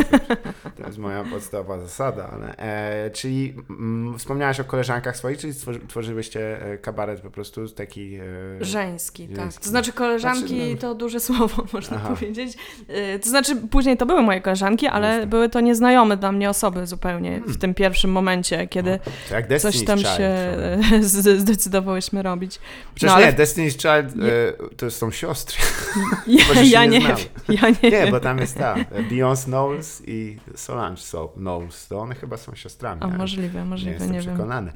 To 0.77 0.85
jest 0.85 0.97
moja 0.97 1.23
podstawowa 1.23 1.79
zasada. 1.79 2.29
Ale, 2.33 2.57
e, 2.57 3.09
czyli 3.11 3.53
mm, 3.69 4.19
wspomniałaś 4.19 4.59
o 4.59 4.63
koleżankach 4.63 5.17
swoich, 5.17 5.37
czyli 5.37 5.53
stworzy, 5.53 5.79
tworzyłyście 5.87 6.61
e, 6.71 6.77
kabaret 6.77 7.21
po 7.21 7.29
prostu 7.31 7.69
taki... 7.69 8.15
E, 8.15 8.65
Żeński, 8.65 9.27
tak. 9.27 9.37
Żeński. 9.37 9.63
To 9.63 9.69
znaczy 9.69 9.91
koleżanki 9.93 10.47
Znaczy, 10.47 10.71
no- 10.71 10.77
to 10.77 10.95
duże 10.95 11.19
słowo, 11.27 11.63
można 11.73 11.97
Aha. 11.97 12.09
powiedzieć. 12.09 12.57
Y, 13.15 13.19
To 13.19 13.29
znaczy 13.29 13.55
później 13.55 13.97
to 13.97 14.05
były 14.05 14.21
moje 14.21 14.41
koleżanki, 14.41 14.87
ale 14.87 15.07
Jasne. 15.07 15.27
były 15.27 15.49
to 15.49 15.59
nieznajome 15.59 16.17
dla 16.17 16.31
mnie 16.31 16.49
osoby 16.49 16.87
zupełnie 16.87 17.31
Hmm. 17.31 17.53
w 17.53 17.57
tym 17.57 17.73
pierwszym 17.73 18.11
momencie, 18.11 18.67
kiedy 18.67 18.99
coś 19.59 19.83
tam 19.85 19.99
się 19.99 20.31
z- 21.01 21.39
zdecydowałyśmy 21.41 22.23
robić. 22.23 22.59
Przecież 22.95 23.09
no, 23.09 23.15
ale- 23.15 23.25
nie, 23.27 23.33
Destiny's 23.35 23.71
Child 23.77 24.23
e, 24.23 24.75
to 24.77 24.91
są 24.91 25.11
siostry. 25.11 25.57
Ja, 26.27 26.61
ja 26.63 26.85
nie 26.85 26.99
nie, 26.99 27.05
znały. 27.05 27.21
ja 27.49 27.69
nie, 27.69 27.75
Nie, 27.83 27.91
wiem. 27.91 28.11
bo 28.11 28.19
tam 28.19 28.37
jest 28.37 28.57
ta, 28.57 28.75
e, 28.75 29.03
Beyoncé 29.03 29.45
Knowles 29.45 30.03
i 30.07 30.37
Solange 30.55 30.97
so, 31.01 31.27
Knowles. 31.27 31.87
To 31.87 31.99
one 31.99 32.15
chyba 32.15 32.37
są 32.37 32.55
siostrami. 32.55 33.01
O, 33.01 33.05
ale 33.05 33.17
możliwe, 33.17 33.59
nie 33.59 33.65
możliwe, 33.65 33.91
jestem 33.91 34.11
nie, 34.11 34.19
wiem. 34.21 34.27
przekonany. 34.35 34.71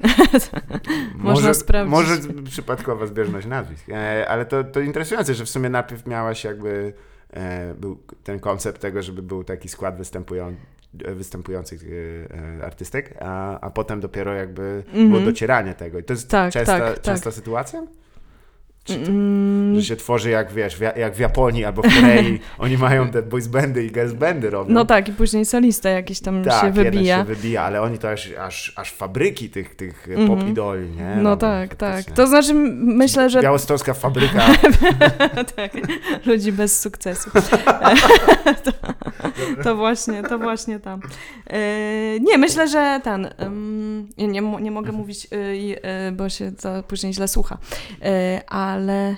Można 1.14 1.54
sprawdzić. 1.54 1.90
Może 1.90 2.16
przypadkowa 2.44 3.06
zbieżność 3.06 3.46
nazwisk. 3.46 3.88
E, 3.88 4.28
ale 4.28 4.46
to, 4.46 4.64
to 4.64 4.80
interesujące, 4.80 5.34
że 5.34 5.44
w 5.44 5.50
sumie 5.50 5.68
najpierw 5.68 6.06
miałaś 6.06 6.44
jakby 6.44 6.92
e, 7.32 7.74
był 7.74 7.98
ten 8.24 8.40
koncept 8.40 8.80
tego, 8.80 9.02
żeby 9.02 9.22
był 9.22 9.44
taki 9.44 9.68
skład 9.68 9.96
występują, 9.98 10.54
e, 11.04 11.14
występujących 11.14 11.80
e, 12.60 12.64
artystek, 12.64 13.14
a, 13.20 13.60
a 13.60 13.70
potem 13.70 14.00
dopiero 14.00 14.34
jakby 14.34 14.84
było 14.92 15.04
Mhm. 15.04 15.24
docieranie 15.24 15.74
tego. 15.74 15.98
I 15.98 16.04
to 16.04 16.12
jest 16.12 16.30
Tak, 16.30 16.52
częsta, 16.52 16.78
tak, 16.78 16.94
tak. 16.94 17.00
częsta 17.02 17.30
sytuacja? 17.30 17.82
Czy 18.84 18.94
to, 18.98 19.10
Mm, 19.10 19.80
że 19.80 19.86
się 19.86 19.96
tworzy 19.96 20.30
jak 20.30 20.52
wiesz, 20.52 20.76
w, 20.76 20.80
jak 20.80 21.14
w 21.14 21.18
Japonii 21.18 21.64
albo 21.64 21.82
w 21.82 21.84
Korei, 22.00 22.40
oni 22.58 22.78
mają 22.78 23.08
te 23.10 23.22
boys 23.22 23.46
bandy 23.46 23.84
i 23.84 23.92
girls 23.92 24.12
bandy 24.12 24.50
robią. 24.50 24.74
No 24.74 24.84
tak, 24.84 25.08
i 25.08 25.12
później 25.12 25.44
solista 25.44 25.90
jakiś 25.90 26.20
tam 26.20 26.44
tak, 26.44 26.60
się 26.64 26.70
wybija. 26.72 27.18
się 27.18 27.24
wybija, 27.24 27.62
ale 27.62 27.82
oni 27.82 27.98
to 27.98 28.10
aż, 28.10 28.32
aż, 28.32 28.72
aż 28.76 28.92
fabryki 28.92 29.50
tych, 29.50 29.74
tych 29.74 30.08
Mhm. 30.08 30.28
pop 30.28 30.48
idoli, 30.48 30.90
nie? 30.90 31.16
No 31.22 31.36
tak, 31.36 31.74
tak. 31.74 32.04
To 32.04 32.26
znaczy 32.26 32.54
myślę, 32.74 33.30
że 33.30 33.42
Białostocka 33.42 33.94
fabryka. 33.94 34.46
tak, 35.56 35.72
ludzi 36.26 36.52
bez 36.52 36.80
sukcesu. 36.80 37.30
to, 38.64 38.72
to 39.64 39.76
właśnie, 39.76 40.22
to 40.22 40.38
właśnie 40.38 40.80
tam. 40.80 41.00
E, 41.46 41.58
nie, 42.20 42.38
myślę, 42.38 42.68
że 42.68 43.00
ten, 43.04 43.28
nie, 44.18 44.26
nie, 44.28 44.42
mo- 44.42 44.60
nie 44.60 44.70
mogę 44.70 44.92
mówić, 44.92 45.26
y, 45.32 45.36
y, 46.08 46.12
bo 46.12 46.28
się 46.28 46.52
to 46.52 46.82
później 46.82 47.12
źle 47.14 47.28
słucha, 47.28 47.58
E, 48.02 48.40
ale 48.70 49.16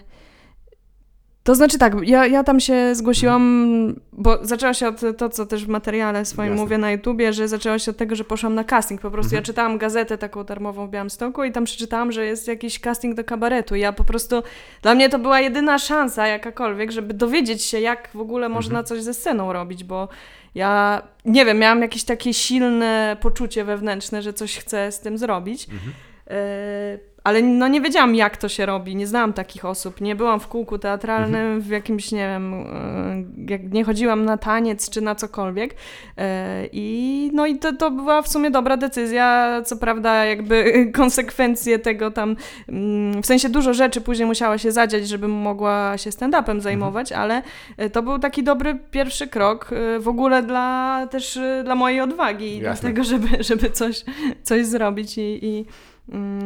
to 1.45 1.55
znaczy 1.55 1.79
tak, 1.79 1.95
ja, 2.03 2.27
ja 2.27 2.45
tam 2.45 2.61
się 2.61 2.95
zgłosiłam, 2.95 3.95
bo 4.13 4.39
zaczęła 4.43 4.75
się 4.75 4.89
od 4.89 5.01
to, 5.19 5.29
co 5.29 5.47
też 5.47 5.65
w 5.65 5.69
materiale 5.69 6.25
swoim 6.25 6.49
Jasne. 6.51 6.63
mówię 6.63 6.79
na 6.79 6.91
YouTubie, 6.93 7.33
że 7.33 7.49
zaczęła 7.49 7.79
się 7.79 7.91
od 7.91 7.97
tego, 7.97 8.17
że 8.17 8.25
poszłam 8.25 8.55
na 8.55 8.65
casting. 8.65 9.01
Po 9.01 9.11
prostu 9.11 9.29
Mhm. 9.29 9.41
ja 9.41 9.47
czytałam 9.47 9.79
gazetę 9.79 10.19
taką 10.19 10.45
darmową 10.45 10.87
w 10.87 10.91
Białymstoku 10.91 11.45
i 11.45 11.53
tam 11.53 11.65
przeczytałam, 11.65 12.13
że 12.13 12.27
jest 12.27 12.49
jakiś 12.49 12.81
casting 12.81 13.15
do 13.17 13.25
kabaretu. 13.25 13.75
Ja 13.77 13.93
po 13.93 14.05
prostu, 14.05 14.43
dla 14.83 14.95
mnie 14.95 15.09
to 15.09 15.19
była 15.19 15.41
jedyna 15.41 15.79
szansa 15.79 16.27
jakakolwiek, 16.27 16.91
żeby 16.91 17.15
dowiedzieć 17.15 17.63
się, 17.63 17.81
jak 17.81 18.09
w 18.15 18.21
ogóle 18.21 18.49
można 18.49 18.79
Mhm. 18.79 18.87
coś 18.87 19.03
ze 19.03 19.15
sceną 19.15 19.53
robić, 19.53 19.85
bo 19.85 20.09
ja, 20.55 21.03
nie 21.25 21.45
wiem, 21.45 21.59
miałam 21.59 21.83
jakieś 21.83 22.05
takie 22.05 22.35
silne 22.35 23.17
poczucie 23.21 23.65
wewnętrzne, 23.65 24.23
że 24.23 24.33
coś 24.33 24.59
chcę 24.59 24.93
z 24.93 25.01
tym 25.01 25.19
zrobić. 25.19 25.69
Mhm. 25.69 25.93
E, 26.27 27.12
ale 27.25 27.43
no 27.43 27.69
nie 27.69 27.81
wiedziałam, 27.81 28.15
jak 28.15 28.37
to 28.37 28.49
się 28.49 28.67
robi, 28.67 28.97
nie 28.97 29.07
znałam 29.07 29.33
takich 29.33 29.65
osób, 29.65 30.01
nie 30.01 30.17
byłam 30.17 30.41
w 30.41 30.49
kółku 30.49 30.79
teatralnym, 30.79 31.61
w 31.61 31.69
jakimś, 31.69 32.13
nie 32.13 32.29
wiem, 32.29 32.55
e, 32.55 33.51
jak 33.53 33.73
nie 33.73 33.85
chodziłam 33.85 34.25
na 34.25 34.37
taniec 34.37 34.91
czy 34.91 35.01
na 35.01 35.15
cokolwiek. 35.15 35.75
E, 36.19 36.67
I 36.73 37.31
no 37.35 37.47
i 37.47 37.59
to, 37.59 37.73
to 37.73 37.91
była 37.91 38.23
w 38.23 38.29
sumie 38.29 38.51
dobra 38.51 38.77
decyzja, 38.77 39.61
co 39.65 39.77
prawda 39.77 40.25
jakby 40.25 40.65
konsekwencje 40.95 41.79
tego 41.79 42.11
tam, 42.11 42.37
mm, 42.69 43.23
w 43.23 43.27
sensie 43.27 43.49
dużo 43.49 43.75
rzeczy 43.75 44.01
później 44.01 44.27
musiała 44.27 44.59
się 44.59 44.73
zadziać, 44.73 45.09
żebym 45.09 45.31
mogła 45.31 45.99
się 45.99 46.11
stand-upem 46.11 46.61
zajmować, 46.61 47.13
ale 47.13 47.43
e, 47.77 47.91
to 47.91 48.03
był 48.03 48.19
taki 48.19 48.43
dobry 48.43 48.79
pierwszy 48.91 49.27
krok 49.27 49.71
w 50.01 50.09
ogóle 50.09 50.43
dla 50.43 51.07
też 51.11 51.39
dla 51.65 51.75
mojej 51.75 52.01
odwagi 52.01 52.47
i 52.47 52.59
Jasne. 52.59 52.93
dlatego, 52.93 53.05
żeby, 53.05 53.45
żeby 53.45 53.71
coś, 53.71 54.05
coś 54.43 54.67
zrobić 54.67 55.19
i, 55.19 55.39
i 55.43 55.65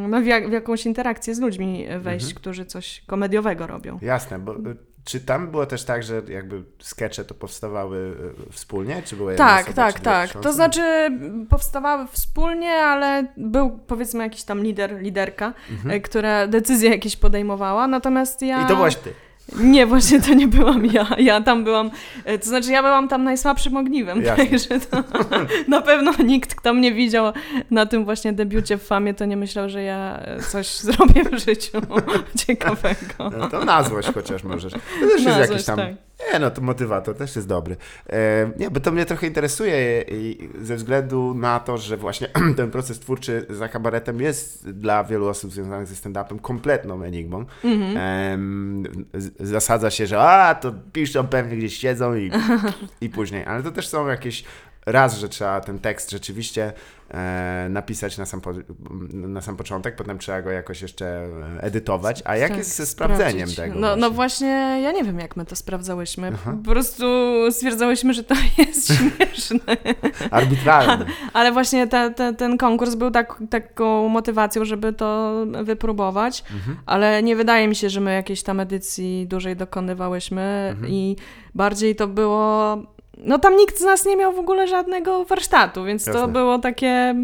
no, 0.09 0.21
w, 0.21 0.27
jak, 0.27 0.49
w 0.49 0.53
jakąś 0.53 0.87
interakcję 0.87 1.35
z 1.35 1.41
ludźmi 1.41 1.87
wejść, 1.99 2.25
Mhm. 2.27 2.41
którzy 2.41 2.65
coś 2.65 3.03
komediowego 3.07 3.67
robią. 3.67 3.99
Jasne, 4.03 4.39
bo 4.39 4.53
y, 4.57 4.77
czy 5.05 5.21
tam 5.21 5.51
było 5.51 5.67
też 5.67 5.85
tak, 5.85 6.03
że 6.03 6.23
jakby 6.29 6.63
skecze 6.79 7.25
to 7.25 7.35
powstawały 7.35 8.17
y, 8.49 8.53
wspólnie, 8.53 9.03
czy 9.05 9.17
były 9.17 9.35
Tak, 9.37 9.63
osoba, 9.67 9.77
tak, 9.93 10.01
tak. 10.01 10.31
książki? 10.31 10.45
To 10.45 10.53
znaczy 10.53 10.83
powstawały 11.51 12.07
wspólnie, 12.13 12.71
ale 12.71 13.27
był 13.37 13.79
powiedzmy 13.87 14.25
jakiś 14.25 14.43
tam 14.45 14.63
lider, 14.63 15.01
liderka, 15.03 15.53
e, 15.89 16.01
która 16.01 16.47
decyzje 16.47 16.91
jakieś 16.91 17.17
podejmowała, 17.17 17.87
natomiast 17.87 18.43
ja... 18.43 18.49
Mhm. 18.49 18.67
I 18.67 18.69
to 18.71 18.77
byłaś 18.77 18.97
ty. 18.97 19.13
Nie, 19.55 19.87
właśnie 19.87 20.21
to 20.21 20.35
nie 20.35 20.49
byłam 20.49 20.87
ja. 20.87 21.07
Ja 21.19 21.41
tam 21.41 21.65
byłam, 21.65 21.91
e, 22.25 22.39
to 22.39 22.47
znaczy 22.47 22.73
ja 22.73 22.83
byłam 22.83 23.09
tam 23.09 23.25
najsłabszym 23.25 23.77
ogniwem, 23.77 24.23
Jasne. 24.23 24.47
także 24.47 24.81
to 24.81 25.05
na 25.69 25.81
pewno 25.83 26.13
nikt, 26.25 26.55
kto 26.55 26.75
mnie 26.75 26.93
widział 26.93 27.33
na 27.71 27.87
tym 27.87 28.05
właśnie 28.05 28.33
debiucie 28.33 28.79
w 28.79 28.83
Famie, 28.83 29.15
to 29.15 29.25
nie 29.25 29.37
myślał, 29.37 29.69
że 29.69 29.83
ja 29.83 30.19
e, 30.23 30.41
coś 30.43 30.79
zrobię 30.79 31.25
w 31.25 31.39
życiu 31.39 31.79
ciekawego. 32.47 33.31
No, 33.39 33.49
to 33.49 33.65
na 33.65 33.83
złość 33.83 34.09
chociaż 34.15 34.45
możesz. 34.45 34.73
To 34.73 34.79
też 35.01 35.13
jest 35.13 35.25
Na 35.25 35.31
jakiś 35.33 35.49
złość, 35.49 35.65
tam... 35.65 35.77
tak. 35.77 35.95
Nie 36.33 36.39
no, 36.39 36.51
to 36.51 36.61
motywator 36.61 37.17
też 37.17 37.37
jest 37.37 37.49
dobry. 37.49 37.77
E, 38.11 38.51
nie, 38.59 38.71
bo 38.71 38.81
to 38.81 38.93
mnie 38.93 39.07
trochę 39.07 39.27
interesuje 39.27 40.05
i 40.09 40.49
ze 40.63 40.77
względu 40.77 41.35
na 41.35 41.61
to, 41.61 41.79
że 41.79 41.97
właśnie 41.97 42.29
ten 42.57 42.71
proces 42.71 42.99
twórczy 43.01 43.47
za 43.51 43.69
kabaretem 43.69 44.21
jest 44.21 44.71
dla 44.71 45.05
wielu 45.05 45.29
osób 45.29 45.53
związanych 45.53 45.87
ze 45.87 45.95
stand-upem 45.95 46.41
kompletną 46.41 47.03
enigmą. 47.03 47.45
Mhm. 47.65 47.97
Em, 47.97 48.85
z- 49.15 49.49
zasadza 49.49 49.91
się, 49.91 50.07
że 50.07 50.21
a, 50.21 50.55
to 50.55 50.73
piszą 50.93 51.27
pewnie 51.27 51.57
gdzieś 51.57 51.77
siedzą 51.79 52.15
i, 52.17 52.31
i 53.01 53.09
później. 53.11 53.45
Ale 53.45 53.63
to 53.63 53.71
też 53.71 53.89
są 53.89 54.07
jakieś... 54.07 54.45
Raz, 54.87 55.19
że 55.19 55.29
trzeba 55.29 55.61
ten 55.61 55.79
tekst 55.79 56.11
rzeczywiście 56.11 56.73
e, 57.11 57.67
napisać 57.71 58.19
na 58.19 58.27
sam, 58.27 58.41
po, 58.41 58.51
na 59.13 59.41
sam 59.41 59.57
początek, 59.57 59.97
potem 59.97 60.19
trzeba 60.19 60.43
go 60.43 60.51
jakoś 60.51 60.83
jeszcze 60.83 61.29
edytować. 61.61 62.23
A 62.25 62.37
jak 62.37 62.49
Tak, 62.49 62.59
jest 62.59 62.77
ze 62.77 62.87
sprawdzeniem 62.87 63.49
sprawdzić. 63.49 63.57
tego? 63.57 63.75
No, 63.75 63.97
no 63.97 64.11
właśnie? 64.11 64.17
właśnie, 64.47 64.81
ja 64.83 64.93
nie 64.93 65.05
wiem, 65.05 65.19
jak 65.19 65.37
my 65.37 65.45
to 65.45 65.57
sprawdzałyśmy. 65.57 66.31
Aha. 66.35 66.57
Po 66.65 66.71
prostu 66.71 67.05
stwierdzałyśmy, 67.51 68.15
że 68.15 68.25
to 68.25 68.35
jest 68.59 68.93
śmieszne. 68.99 69.77
Arbitralny. 70.31 71.05
Ale 71.33 71.53
właśnie 71.53 71.87
te, 71.87 72.11
te, 72.11 72.35
ten 72.35 72.59
konkurs 72.59 72.95
był 72.95 73.11
tak, 73.11 73.43
taką 73.51 74.09
motywacją, 74.09 74.65
żeby 74.65 74.93
to 74.93 75.33
wypróbować, 75.65 76.45
Mhm. 76.55 76.77
ale 76.87 77.23
nie 77.23 77.37
wydaje 77.37 77.69
mi 77.69 77.77
się, 77.77 77.91
że 77.91 78.01
my 78.01 78.15
jakiejś 78.15 78.43
tam 78.43 78.61
edycji 78.61 79.27
dłużej 79.27 79.57
dokonywałyśmy 79.57 80.69
Mhm. 80.71 80.93
i 80.93 81.17
bardziej 81.55 81.97
to 81.97 82.07
było... 82.09 82.77
No 83.17 83.39
tam 83.39 83.57
nikt 83.57 83.79
z 83.79 83.85
nas 83.85 84.07
nie 84.07 84.17
miał 84.17 84.33
w 84.33 84.39
ogóle 84.39 84.67
żadnego 84.69 85.25
warsztatu, 85.25 85.85
więc 85.85 86.05
to 86.05 86.11
Jasne. 86.13 86.29
było 86.29 86.59
takie... 86.59 87.15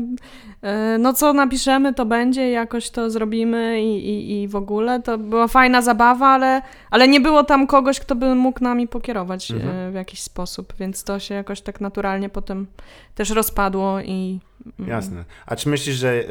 e, 0.62 0.98
No 0.98 1.12
co 1.12 1.32
napiszemy, 1.32 1.94
to 1.94 2.06
będzie, 2.06 2.50
jakoś 2.50 2.90
to 2.90 3.10
zrobimy 3.10 3.82
i, 3.82 4.08
i, 4.08 4.42
i 4.42 4.48
w 4.48 4.56
ogóle. 4.56 5.02
To 5.02 5.18
była 5.18 5.48
fajna 5.48 5.82
zabawa, 5.82 6.26
ale, 6.28 6.62
ale 6.90 7.08
nie 7.08 7.20
było 7.20 7.44
tam 7.44 7.66
kogoś, 7.66 8.00
kto 8.00 8.14
by 8.14 8.34
mógł 8.34 8.64
nami 8.64 8.88
pokierować 8.88 9.50
e, 9.50 9.54
Mhm. 9.54 9.92
w 9.92 9.94
jakiś 9.94 10.20
sposób, 10.22 10.72
więc 10.78 11.04
to 11.04 11.18
się 11.18 11.34
jakoś 11.34 11.60
tak 11.60 11.80
naturalnie 11.80 12.28
potem 12.28 12.66
też 13.14 13.30
rozpadło 13.30 14.00
i... 14.00 14.40
mm, 14.78 14.90
Jasne. 14.90 15.24
A 15.46 15.56
czy 15.56 15.68
myślisz, 15.68 15.96
że, 15.96 16.08
e, 16.12 16.22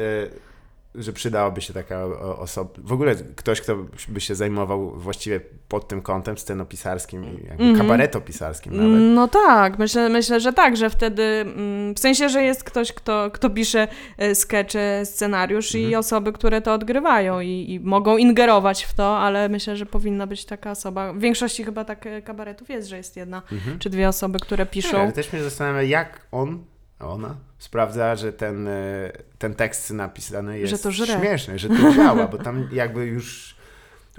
że 0.94 1.12
przydałaby 1.12 1.60
się 1.60 1.72
taka 1.72 2.04
osoba, 2.38 2.70
w 2.78 2.92
ogóle 2.92 3.14
ktoś, 3.36 3.60
kto 3.60 3.76
by 4.08 4.20
się 4.20 4.34
zajmował 4.34 4.90
właściwie 4.90 5.40
pod 5.68 5.88
tym 5.88 6.02
kątem 6.02 6.38
scenopisarskim 6.38 7.24
i 7.24 7.46
jakby 7.48 7.64
Mhm. 7.64 7.76
kabaretopisarskim 7.78 8.76
nawet? 8.76 9.14
No 9.14 9.28
tak, 9.28 9.78
myślę, 9.78 10.08
myślę, 10.08 10.40
że 10.40 10.52
tak, 10.52 10.76
że 10.76 10.90
wtedy, 10.90 11.22
mm, 11.22 11.94
w 11.94 11.98
sensie, 11.98 12.28
że 12.28 12.42
jest 12.42 12.64
ktoś, 12.64 12.92
kto, 12.92 13.30
kto 13.32 13.50
pisze 13.50 13.88
e, 14.18 14.34
skecze, 14.34 15.00
scenariusz 15.04 15.74
i 15.74 15.78
Mhm. 15.84 16.00
osoby, 16.00 16.32
które 16.32 16.60
to 16.60 16.74
odgrywają 16.74 17.40
i, 17.40 17.66
i 17.68 17.80
mogą 17.80 18.16
ingerować 18.16 18.84
w 18.84 18.94
to, 18.94 19.18
ale 19.18 19.48
myślę, 19.48 19.76
że 19.76 19.86
powinna 19.86 20.26
być 20.26 20.44
taka 20.44 20.70
osoba. 20.70 21.12
W 21.12 21.18
większości 21.18 21.64
chyba 21.64 21.84
tak 21.84 22.06
e, 22.06 22.22
kabaretów 22.22 22.70
jest, 22.70 22.88
że 22.88 22.96
jest 22.96 23.16
jedna 23.16 23.42
Mhm. 23.52 23.78
czy 23.78 23.90
dwie 23.90 24.08
osoby, 24.08 24.38
które 24.38 24.64
Nie, 24.64 24.70
piszą. 24.70 24.98
ale 25.00 25.12
też 25.12 25.32
mnie 25.32 25.42
zastanawia, 25.42 25.82
jak 25.82 26.26
on, 26.32 26.64
ona 27.10 27.34
sprawdza, 27.58 28.16
że 28.16 28.32
ten, 28.32 28.68
e, 28.68 29.12
ten 29.38 29.54
tekst 29.54 29.90
napisany 29.90 30.58
jest 30.58 30.70
Że 30.70 30.78
to 30.78 30.90
żre. 30.90 31.06
śmieszny, 31.06 31.58
że 31.58 31.68
to 31.68 31.94
działa, 31.94 32.26
bo 32.28 32.38
tam 32.38 32.68
jakby 32.72 33.06
już... 33.06 33.56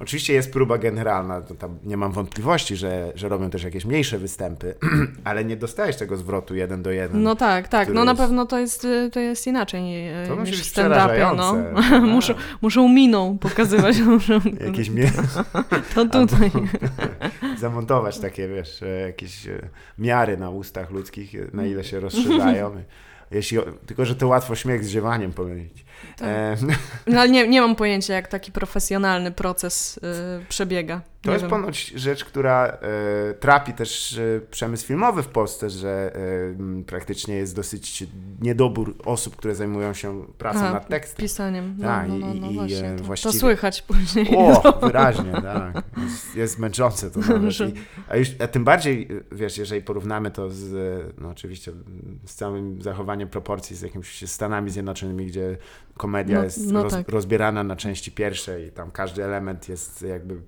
Oczywiście 0.04 0.34
jest 0.34 0.54
próba 0.54 0.78
generalna, 0.78 1.42
to 1.42 1.56
tam 1.56 1.78
nie 1.84 1.98
mam 1.98 2.12
wątpliwości, 2.12 2.76
że, 2.76 3.12
że 3.16 3.30
robią 3.30 3.50
też 3.50 3.64
jakieś 3.64 3.86
mniejsze 3.86 4.18
występy, 4.18 4.76
ale 5.24 5.46
nie 5.46 5.58
dostajesz 5.58 5.96
tego 5.96 6.18
zwrotu 6.18 6.56
jeden 6.56 6.84
do 6.84 6.92
jeden. 6.92 7.24
No 7.24 7.36
tak, 7.36 7.68
tak. 7.68 7.90
No 7.94 8.06
na 8.06 8.12
jest- 8.12 8.22
pewno 8.22 8.46
to 8.46 8.60
jest, 8.60 8.88
to 9.12 9.20
jest 9.20 9.48
inaczej 9.48 10.08
e, 10.08 10.28
To 10.28 10.44
niż 10.44 10.62
w 10.62 10.74
stand-upie. 10.76 11.36
No. 11.36 11.54
przerażające. 11.54 12.00
muszą, 12.16 12.34
muszą 12.62 12.90
miną 12.90 13.38
pokazywać. 13.38 14.00
muszą, 14.16 14.34
Jakieś 14.68 14.90
mie- 14.90 15.12
to 15.96 16.06
tutaj. 16.06 16.52
zamontować 17.58 18.20
takie, 18.20 18.48
wiesz, 18.48 18.84
e, 18.84 18.88
jakieś 18.88 19.48
e, 19.48 19.70
miary 20.00 20.38
na 20.38 20.50
ustach 20.50 20.92
ludzkich, 20.92 21.54
na 21.54 21.66
ile 21.66 21.84
się 21.84 22.00
rozszerzają. 22.00 22.72
Jeśli, 23.32 23.58
tylko, 23.86 24.06
że 24.06 24.16
to 24.16 24.28
łatwo 24.28 24.56
śmiech 24.56 24.86
z 24.86 24.88
ziewaniem 24.90 25.34
pomylić. 25.34 25.83
Tak. 26.18 26.28
E, 26.30 26.58
No 27.08 27.20
ale 27.20 27.30
nie, 27.30 27.48
nie 27.48 27.62
mam 27.62 27.76
pojęcia, 27.76 28.14
jak 28.14 28.28
taki 28.28 28.52
profesjonalny 28.52 29.32
proces 29.32 29.98
y, 29.98 30.46
przebiega. 30.50 31.02
to 31.22 31.30
nie 31.30 31.34
jest 31.34 31.42
wiem. 31.44 31.50
ponoć 31.50 31.86
rzecz, 31.88 32.26
która 32.26 32.68
e, 32.68 33.34
trapi 33.34 33.74
też 33.74 34.18
e, 34.18 34.42
przemysł 34.52 34.86
filmowy 34.88 35.24
w 35.24 35.28
Polsce, 35.28 35.70
że 35.70 36.12
e, 36.16 36.84
praktycznie 36.84 37.36
jest 37.36 37.56
dosyć 37.56 38.04
niedobór 38.42 38.96
osób, 39.06 39.36
które 39.36 39.56
zajmują 39.56 39.94
się 39.94 40.26
pracą 40.38 40.60
Aha, 40.60 40.74
nad 40.74 40.88
tekstem. 40.88 41.18
Pisaniem. 41.24 41.76
No, 41.78 41.84
Tak, 41.88 42.08
no, 42.10 42.16
i- 42.16 42.20
no, 42.20 42.34
no 42.34 42.52
i, 42.52 42.56
właśnie. 42.56 42.88
e, 42.92 42.96
To, 42.96 43.04
właściwie- 43.04 43.34
to 43.34 43.40
słychać 43.40 43.82
później. 43.82 44.28
O, 44.38 44.80
wyraźnie, 44.82 45.32
tak. 45.32 45.84
Jest, 46.04 46.36
jest 46.36 46.60
męczące 46.60 47.12
to 47.12 47.20
nawet. 47.20 47.52
Że- 47.52 47.68
I, 47.70 47.74
a, 48.10 48.18
już, 48.18 48.28
a 48.40 48.48
tym 48.48 48.64
bardziej, 48.64 49.08
wiesz, 49.32 49.58
jeżeli 49.58 49.82
porównamy 49.82 50.32
to 50.32 50.50
z, 50.50 50.72
no 51.18 51.30
oczywiście, 51.30 51.72
z 52.26 52.36
całym 52.36 52.82
zachowaniem 52.82 53.30
proporcji 53.30 53.76
z 53.76 53.82
jakimiś 53.82 54.30
Stanami 54.30 54.70
Zjednoczonymi, 54.70 55.26
gdzie 55.26 55.58
komedia 55.98 56.38
No- 56.38 56.44
jest 56.44 56.72
no 56.72 56.84
roz, 56.84 56.94
tak. 56.94 57.10
rozbierana 57.10 57.64
na 57.64 57.76
części 57.76 58.12
pierwsze 58.12 58.66
i 58.66 58.72
tam 58.72 58.92
każdy 58.92 59.24
element 59.24 59.70
jest 59.70 60.02
jakby 60.02 60.42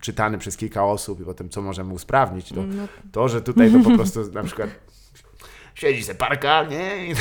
czytany 0.00 0.38
przez 0.38 0.56
kilka 0.56 0.84
osób 0.84 1.20
i 1.20 1.24
potem 1.24 1.48
co 1.48 1.62
możemy 1.62 1.92
usprawnić, 1.92 2.48
to, 2.48 2.62
No, 2.62 2.88
to 3.12 3.28
że 3.28 3.42
tutaj 3.42 3.72
to 3.72 3.90
po 3.90 3.90
prostu 3.98 4.32
na 4.32 4.42
przykład 4.44 4.70
siedzi 5.74 6.02
se 6.04 6.14
parka, 6.14 6.64
nie? 6.64 7.06
I, 7.06 7.10
i 7.10 7.14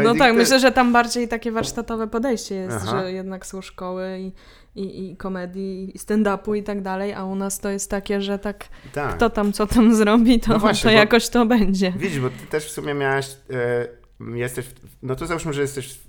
no 0.04 0.14
tak, 0.14 0.34
myślę, 0.36 0.60
że 0.60 0.72
tam 0.72 0.92
bardziej 0.92 1.28
takie 1.28 1.52
warsztatowe 1.52 2.06
podejście 2.06 2.54
jest, 2.54 2.76
Aha. 2.80 3.00
że 3.00 3.12
jednak 3.12 3.46
są 3.46 3.62
szkoły 3.62 4.18
i, 4.20 4.32
i, 4.80 5.10
i 5.10 5.16
komedii, 5.16 5.96
i 5.96 5.98
stand-upu 5.98 6.56
i 6.56 6.62
tak 6.62 6.82
dalej, 6.82 7.14
a 7.14 7.24
u 7.24 7.34
nas 7.34 7.58
to 7.58 7.70
jest 7.70 7.90
takie, 7.90 8.20
że 8.20 8.38
tak 8.38 8.68
tak. 8.92 9.16
kto 9.16 9.30
tam 9.30 9.52
co 9.52 9.66
tam 9.66 9.94
zrobi, 9.94 10.40
to, 10.40 10.52
No 10.52 10.58
właśnie, 10.58 10.90
to 10.90 10.96
jakoś 10.96 11.28
to 11.28 11.46
będzie. 11.46 11.92
Widzisz, 11.96 12.20
bo 12.20 12.30
ty 12.30 12.46
też 12.50 12.66
w 12.66 12.70
sumie 12.70 12.94
miałaś, 12.94 13.36
e, 13.50 13.88
jesteś, 14.34 14.66
no 15.02 15.16
to 15.16 15.26
załóżmy, 15.26 15.52
że 15.52 15.60
jesteś, 15.62 15.94
w, 15.94 16.06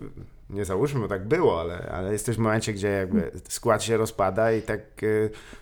nie 0.50 0.66
załóżmy, 0.66 1.00
bo 1.00 1.08
tak 1.08 1.28
było, 1.28 1.62
ale, 1.62 1.90
ale 1.92 2.12
jesteś 2.12 2.36
w 2.36 2.40
momencie, 2.40 2.74
gdzie 2.74 2.88
jakby 2.88 3.32
skład 3.50 3.84
się 3.84 3.98
rozpada 3.98 4.52
i 4.52 4.62
tak 4.62 4.82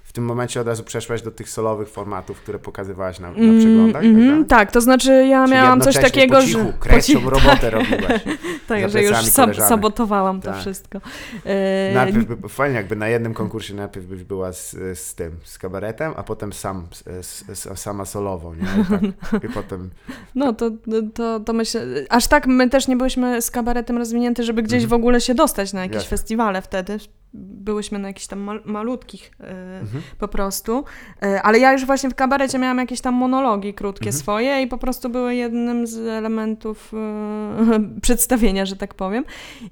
w 0.03 0.04
tym 0.15 0.25
momencie 0.25 0.61
od 0.61 0.67
razu 0.67 0.83
przeszłaś 0.83 1.21
do 1.21 1.31
tych 1.31 1.49
solowych 1.49 1.89
formatów, 1.89 2.41
które 2.41 2.59
pokazywałaś 2.59 3.19
na, 3.19 3.31
na 3.31 3.37
Mm, 3.37 3.59
przeglądach, 3.59 4.03
mhm, 4.03 4.39
tak? 4.45 4.59
tak, 4.59 4.71
to 4.71 4.81
znaczy 4.81 5.25
ja 5.29 5.43
Czyli 5.43 5.53
miałam 5.53 5.81
coś 5.81 5.95
takiego, 5.95 6.35
po 6.37 6.43
cichu, 6.43 6.59
że... 6.59 6.73
krecką 6.79 7.13
cichu, 7.13 7.29
robotę 7.29 7.69
robiłaś. 7.69 8.21
Tak, 8.67 8.89
że 8.89 9.03
już 9.03 9.11
sab- 9.17 9.35
koleżanek. 9.35 9.69
sabotowałam 9.69 10.41
to 10.41 10.51
Tak. 10.51 10.59
wszystko. 10.61 10.99
E, 11.45 11.91
Najpierw 11.93 12.25
by, 12.27 12.49
fajnie, 12.49 12.75
jakby 12.75 12.95
na 12.95 13.07
jednym 13.07 13.33
konkursie 13.33 13.73
najpierw 13.73 14.05
byś 14.05 14.23
była 14.23 14.53
z, 14.53 14.75
z 14.99 15.15
tym, 15.15 15.31
z 15.43 15.57
kabaretem, 15.57 16.13
a 16.15 16.23
potem 16.23 16.53
sam, 16.53 16.87
z, 17.21 17.57
z, 17.59 17.79
sama 17.79 18.05
solowo, 18.05 18.55
nie? 18.55 18.61
I, 19.09 19.13
tak, 19.31 19.43
I 19.43 19.49
potem, 19.53 19.89
No 20.35 20.53
to, 20.53 20.71
to, 21.13 21.39
to 21.39 21.53
myślę, 21.53 21.81
aż 22.09 22.27
tak 22.27 22.47
my 22.47 22.69
też 22.69 22.87
nie 22.87 22.95
byliśmy 22.97 23.41
z 23.41 23.51
kabaretem 23.51 23.97
rozwinięty, 23.97 24.43
żeby 24.43 24.63
gdzieś 24.63 24.83
Mhm. 24.83 24.89
w 24.89 24.93
ogóle 24.93 25.21
się 25.21 25.35
dostać 25.35 25.73
na 25.73 25.81
jakieś 25.81 25.95
Jasne. 25.95 26.09
festiwale 26.09 26.61
wtedy. 26.61 26.97
byłyśmy 27.37 27.99
na 27.99 28.07
jakichś 28.07 28.27
tam 28.27 28.39
mal, 28.39 28.61
malutkich 28.65 29.31
e, 29.39 29.79
Mhm. 29.81 30.03
Po 30.19 30.27
prostu. 30.27 30.83
E, 31.23 31.41
ale 31.41 31.59
ja 31.59 31.73
już 31.73 31.85
właśnie 31.85 32.09
w 32.09 32.15
kabarecie 32.15 32.59
miałam 32.59 32.77
jakieś 32.77 33.01
tam 33.01 33.13
monologi 33.13 33.73
krótkie 33.73 34.05
Mhm. 34.09 34.19
swoje 34.19 34.61
i 34.61 34.67
po 34.67 34.77
prostu 34.77 35.09
były 35.09 35.35
jednym 35.35 35.87
z 35.87 35.97
elementów 36.07 36.91
e, 36.93 37.99
przedstawienia, 38.01 38.65
że 38.65 38.75
tak 38.75 38.93
powiem. 38.93 39.25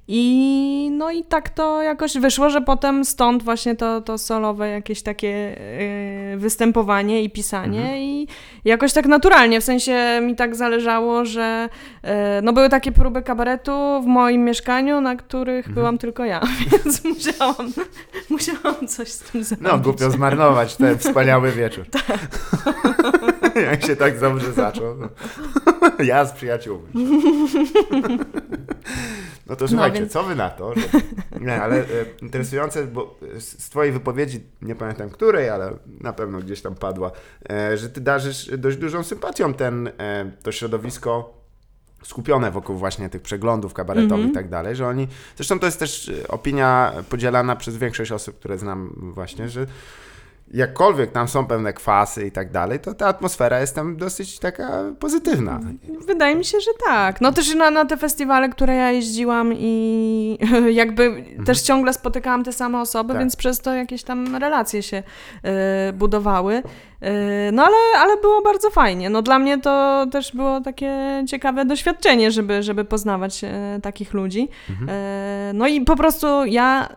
I 0.07 0.89
no 0.91 1.11
i 1.11 1.23
tak 1.23 1.49
to 1.49 1.81
jakoś 1.81 2.17
wyszło, 2.17 2.49
że 2.49 2.61
potem 2.61 3.05
stąd 3.05 3.43
właśnie 3.43 3.75
to, 3.75 4.01
to 4.01 4.17
solowe 4.17 4.69
jakieś 4.69 5.01
takie 5.01 5.55
e, 6.33 6.37
występowanie 6.37 7.23
i 7.23 7.29
pisanie 7.29 7.79
Mhm. 7.81 7.97
i 8.01 8.27
jakoś 8.65 8.93
tak 8.93 9.05
naturalnie, 9.05 9.61
w 9.61 9.63
sensie 9.63 10.19
mi 10.21 10.35
tak 10.35 10.55
zależało, 10.55 11.25
że 11.25 11.69
no 12.43 12.53
były 12.53 12.69
takie 12.69 12.91
próby 12.91 13.21
kabaretu 13.21 14.01
w 14.03 14.05
moim 14.05 14.43
mieszkaniu, 14.45 15.01
na 15.01 15.15
których 15.15 15.57
Mhm. 15.57 15.73
byłam 15.75 15.97
tylko 15.97 16.25
ja, 16.25 16.41
więc 16.71 17.03
musiałam, 17.05 17.71
musiałam 18.29 18.87
coś 18.87 19.07
z 19.11 19.19
tym 19.19 19.43
zrobić. 19.43 19.67
No, 19.71 19.77
głupio 19.79 20.11
zmarnować 20.27 20.75
ten 20.75 20.97
wspaniały 21.07 21.51
wieczór. 21.51 21.85
Tak. 21.91 22.17
Jak 23.71 23.85
się 23.85 23.95
tak 23.95 24.19
dobrze 24.19 24.53
zaczął. 24.53 24.95
No. 24.97 25.09
Ja 26.03 26.25
z 26.25 26.31
przyjaciółmi. 26.31 26.87
No 29.47 29.55
to 29.55 29.67
słuchajcie, 29.67 29.99
więc- 29.99 30.11
co 30.11 30.23
wy 30.23 30.35
na 30.35 30.49
to? 30.49 30.73
Że... 30.75 30.81
Nie, 31.39 31.61
ale 31.61 31.75
e, 31.77 31.85
interesujące, 32.21 32.87
bo 32.87 33.19
z 33.39 33.69
twojej 33.69 33.91
wypowiedzi, 33.93 34.43
nie 34.61 34.75
pamiętam 34.75 35.09
której, 35.09 35.49
ale 35.49 35.73
na 36.01 36.13
pewno 36.13 36.39
gdzieś 36.39 36.61
tam 36.61 36.75
padła, 36.75 37.11
e, 37.49 37.77
że 37.77 37.89
ty 37.89 38.01
darzysz 38.01 38.49
dość 38.57 38.77
dużą 38.77 39.03
sympatią 39.03 39.53
ten, 39.53 39.87
e, 39.87 40.31
to 40.43 40.51
środowisko 40.51 41.33
skupione 42.03 42.51
wokół 42.51 42.75
właśnie 42.77 43.09
tych 43.09 43.21
przeglądów 43.21 43.73
kabaretowych 43.73 44.11
Mhm. 44.25 44.31
i 44.31 44.33
tak 44.33 44.49
dalej, 44.49 44.75
że 44.75 44.87
oni, 44.87 45.07
zresztą 45.35 45.59
to 45.59 45.65
jest 45.65 45.79
też 45.79 46.11
opinia 46.29 46.93
podzielana 47.09 47.55
przez 47.55 47.77
większość 47.77 48.11
osób, 48.11 48.39
które 48.39 48.57
znam 48.57 48.93
właśnie, 49.13 49.49
że 49.49 49.65
jakkolwiek 50.51 51.11
tam 51.11 51.27
są 51.27 51.45
pewne 51.45 51.73
kwasy 51.73 52.25
i 52.27 52.31
tak 52.31 52.51
dalej, 52.51 52.79
to 52.79 52.93
ta 52.93 53.07
atmosfera 53.07 53.59
jest 53.59 53.75
tam 53.75 53.97
dosyć 53.97 54.39
taka 54.39 54.83
pozytywna. 54.99 55.59
Wydaje 56.07 56.35
mi 56.35 56.45
się, 56.45 56.59
że 56.59 56.71
tak. 56.85 57.21
No 57.21 57.31
też 57.31 57.55
na, 57.55 57.71
na 57.71 57.85
te 57.85 57.97
festiwale, 57.97 58.49
które 58.49 58.75
ja 58.75 58.91
jeździłam 58.91 59.53
i 59.53 60.37
jakby 60.81 61.23
też 61.45 61.61
ciągle 61.61 61.93
spotykałam 61.93 62.43
te 62.43 62.53
same 62.53 62.81
osoby, 62.81 63.03
Mhm. 63.03 63.15
Tak. 63.17 63.21
więc 63.23 63.35
przez 63.35 63.59
to 63.59 63.73
jakieś 63.73 64.03
tam 64.03 64.35
relacje 64.35 64.83
się 64.83 65.03
e, 65.43 65.93
budowały. 65.93 66.63
E, 67.01 67.51
no 67.51 67.63
ale, 67.65 67.75
ale 67.99 68.17
było 68.17 68.41
bardzo 68.41 68.69
fajnie. 68.69 69.09
No 69.09 69.21
dla 69.21 69.39
mnie 69.39 69.57
to 69.61 70.05
też 70.11 70.35
było 70.35 70.61
takie 70.61 71.23
ciekawe 71.27 71.65
doświadczenie, 71.65 72.31
żeby, 72.31 72.63
żeby 72.63 72.85
poznawać 72.85 73.43
e, 73.43 73.79
takich 73.83 74.13
ludzi. 74.13 74.49
Mhm. 74.69 74.89
No 75.57 75.67
i 75.67 75.81
po 75.81 75.95
prostu 75.95 76.45
ja 76.45 76.89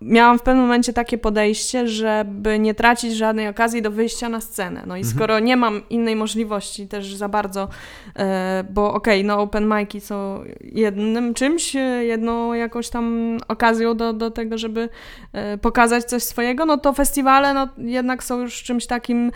miałam 0.00 0.38
w 0.38 0.42
pewnym 0.42 0.64
momencie 0.64 0.92
takie 0.92 1.18
podejście, 1.18 1.88
żeby 1.88 2.58
nie 2.58 2.74
tracić 2.74 3.16
żadnej 3.16 3.48
okazji 3.48 3.82
do 3.82 3.90
wyjścia 3.90 4.28
na 4.28 4.40
scenę. 4.40 4.82
No 4.86 4.96
i 4.96 5.00
Mhm. 5.00 5.16
skoro 5.16 5.38
nie 5.38 5.56
mam 5.56 5.82
innej 5.90 6.16
możliwości 6.16 6.88
też 6.88 7.14
za 7.14 7.28
bardzo, 7.28 7.68
e, 8.16 8.64
bo 8.70 8.94
okej, 8.94 9.24
no 9.24 9.40
open 9.40 9.68
mic'i 9.68 10.00
są 10.00 10.44
jednym 10.60 11.34
czymś, 11.34 11.76
e, 11.76 11.80
jedną 12.04 12.52
jakąś 12.52 12.88
tam 12.88 13.36
okazją 13.48 13.96
do, 13.96 14.12
do 14.12 14.30
tego, 14.30 14.58
żeby 14.58 14.88
e, 15.32 15.58
pokazać 15.58 16.04
coś 16.04 16.22
swojego, 16.22 16.66
no 16.66 16.76
to 16.78 16.92
festiwale 16.92 17.54
no 17.54 17.68
jednak 17.78 18.24
są 18.24 18.40
już 18.40 18.62
czymś 18.62 18.86
takim 18.86 19.32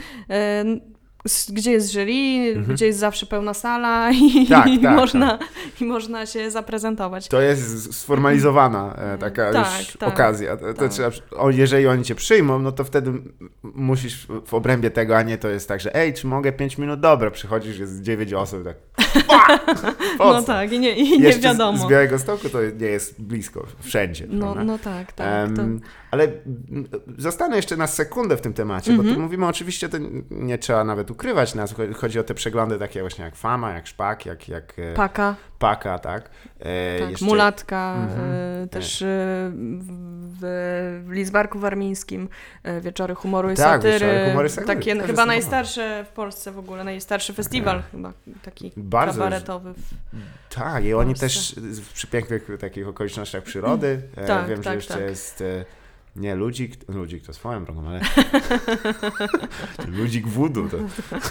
gdzie 1.52 1.70
jest 1.72 1.92
jury, 1.94 2.12
Mhm. 2.56 2.74
gdzie 2.76 2.86
jest 2.86 2.98
zawsze 2.98 3.26
pełna 3.26 3.54
sala 3.54 4.10
i, 4.22 4.46
Tak, 4.46 4.66
i, 4.66 4.78
tak, 4.78 4.96
można, 4.96 5.38
i 5.80 5.84
można 5.84 6.26
się 6.26 6.50
zaprezentować. 6.50 7.28
To 7.28 7.40
jest 7.40 7.94
sformalizowana 7.94 8.94
e, 8.96 9.18
taka 9.18 9.52
Tak, 9.52 9.78
już 9.78 9.96
tak, 9.96 10.08
okazja. 10.08 10.56
To, 10.56 10.74
tak. 10.74 10.90
trzeba, 10.90 11.10
jeżeli 11.50 11.86
oni 11.86 12.04
cię 12.04 12.14
przyjmą, 12.14 12.58
no 12.58 12.72
to 12.72 12.84
wtedy 12.84 13.12
musisz 13.62 14.26
w- 14.26 14.46
w 14.48 14.54
obrębie 14.54 14.90
tego, 14.90 15.16
a 15.16 15.22
nie 15.22 15.38
to 15.38 15.48
jest 15.48 15.68
tak, 15.68 15.80
że 15.80 15.94
ej, 15.94 16.14
czy 16.14 16.26
mogę 16.26 16.52
5 16.52 16.78
minut? 16.78 17.00
Dobra, 17.00 17.30
przychodzisz, 17.30 17.78
jest 17.78 18.02
9 18.02 18.32
osób, 18.32 18.64
tak. 18.64 18.76
No 20.18 20.42
tak, 20.42 20.72
i 20.72 20.78
nie, 20.80 20.96
i 20.96 21.18
nie 21.18 21.24
Jeszcze 21.26 21.40
z- 21.40 21.44
wiadomo. 21.44 21.78
Z 21.86 21.90
Białego 21.90 22.18
Stoku 22.18 22.48
to 22.48 22.58
nie 22.80 22.86
jest 22.86 23.22
blisko, 23.22 23.66
wszędzie. 23.80 24.26
No, 24.28 24.54
no 24.54 24.78
tak, 24.78 25.12
tak. 25.12 25.26
Em, 25.48 25.56
to... 25.56 25.62
Ale 26.10 26.24
mm, 26.24 26.88
zostanę 27.18 27.56
jeszcze 27.56 27.76
na 27.76 27.86
sekundę 27.86 28.36
w 28.36 28.40
tym 28.40 28.52
temacie, 28.52 28.92
bo 28.92 29.02
tu 29.02 29.20
mówimy 29.20 29.46
oczywiście, 29.46 29.88
to 29.88 29.96
nie 30.30 30.58
trzeba 30.58 30.84
nawet 30.84 31.10
ukrywać 31.10 31.54
nas, 31.54 31.74
cho- 31.74 31.94
chodzi 31.94 32.18
o 32.18 32.24
te 32.24 32.34
przeglądy 32.34 32.78
takie 32.78 33.00
właśnie 33.00 33.24
jak 33.24 33.36
Fama, 33.36 33.70
jak 33.72 33.86
Szpak, 33.86 34.26
jak, 34.26 34.48
jak 34.48 34.78
e, 34.78 34.94
Paka, 34.94 35.34
Paka, 35.58 35.98
tak? 35.98 36.30
E, 36.62 36.98
tak, 36.98 37.10
jeszcze- 37.10 37.24
mulatka, 37.24 37.94
Mhm. 38.02 38.30
e, 38.64 38.68
też 38.68 39.02
e, 39.02 39.06
w, 39.54 41.02
w 41.06 41.10
Lizbarku 41.10 41.58
Warmińskim 41.58 42.28
e, 42.62 42.80
Wieczory 42.80 43.14
Humoru 43.14 43.50
i 43.50 43.54
Tak, 43.56 43.82
Satyry. 43.82 44.48
Satyry, 44.48 44.66
Takie 44.66 44.96
też 44.96 45.06
chyba 45.06 45.26
najstarsze 45.26 46.04
w 46.10 46.12
Polsce 46.12 46.52
w 46.52 46.58
ogóle, 46.58 46.84
najstarszy 46.84 47.32
festiwal 47.32 47.82
chyba 47.92 48.12
taki 48.42 48.72
Bardzo- 48.76 49.18
kabaretowy. 49.18 49.74
Tak, 50.54 50.84
i 50.84 50.94
oni 50.94 51.14
też 51.14 51.54
z- 51.54 51.80
przy 51.80 52.06
pięknych 52.06 52.48
takich 52.60 52.88
okolicznościach 52.88 53.42
przyrody. 53.42 54.02
E, 54.16 54.26
Tak, 54.26 54.46
wiem, 54.48 54.56
że 54.56 54.62
tak, 54.64 54.74
jeszcze 54.74 54.94
tak. 54.94 55.02
jest 55.02 55.40
e, 55.40 55.64
nie 56.16 56.34
ludzik, 56.34 56.88
ludzik 56.88 57.26
to 57.26 57.32
swoją 57.32 57.64
drogą, 57.64 57.88
ale 57.88 58.00
ludzik 59.98 60.28
wudu, 60.28 60.68
to 60.68 60.76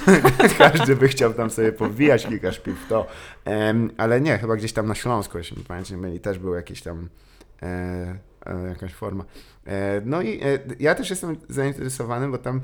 każdy 0.58 0.96
by 0.96 1.08
chciał 1.08 1.34
tam 1.34 1.50
sobie 1.50 1.72
powbijać 1.72 2.28
kilka 2.28 2.52
szpil 2.52 2.76
w 2.76 2.88
to. 2.88 3.08
Em, 3.46 3.92
ale 3.98 4.22
nie, 4.22 4.38
chyba 4.38 4.56
gdzieś 4.56 4.74
tam 4.74 4.88
na 4.88 4.96
Śląsku, 4.96 5.38
jeśli 5.38 5.58
nie 5.92 5.98
myli, 5.98 6.20
też 6.20 6.40
był 6.40 6.54
jakiś 6.54 6.82
tam 6.82 7.10
e, 7.62 7.68
e, 8.46 8.68
jakaś 8.70 8.94
forma. 8.94 9.26
E, 9.68 10.02
no 10.06 10.22
i 10.22 10.42
e, 10.44 10.60
ja 10.80 10.96
też 10.96 11.10
jestem 11.10 11.38
zainteresowany, 11.50 12.28
bo 12.28 12.38
tam 12.38 12.62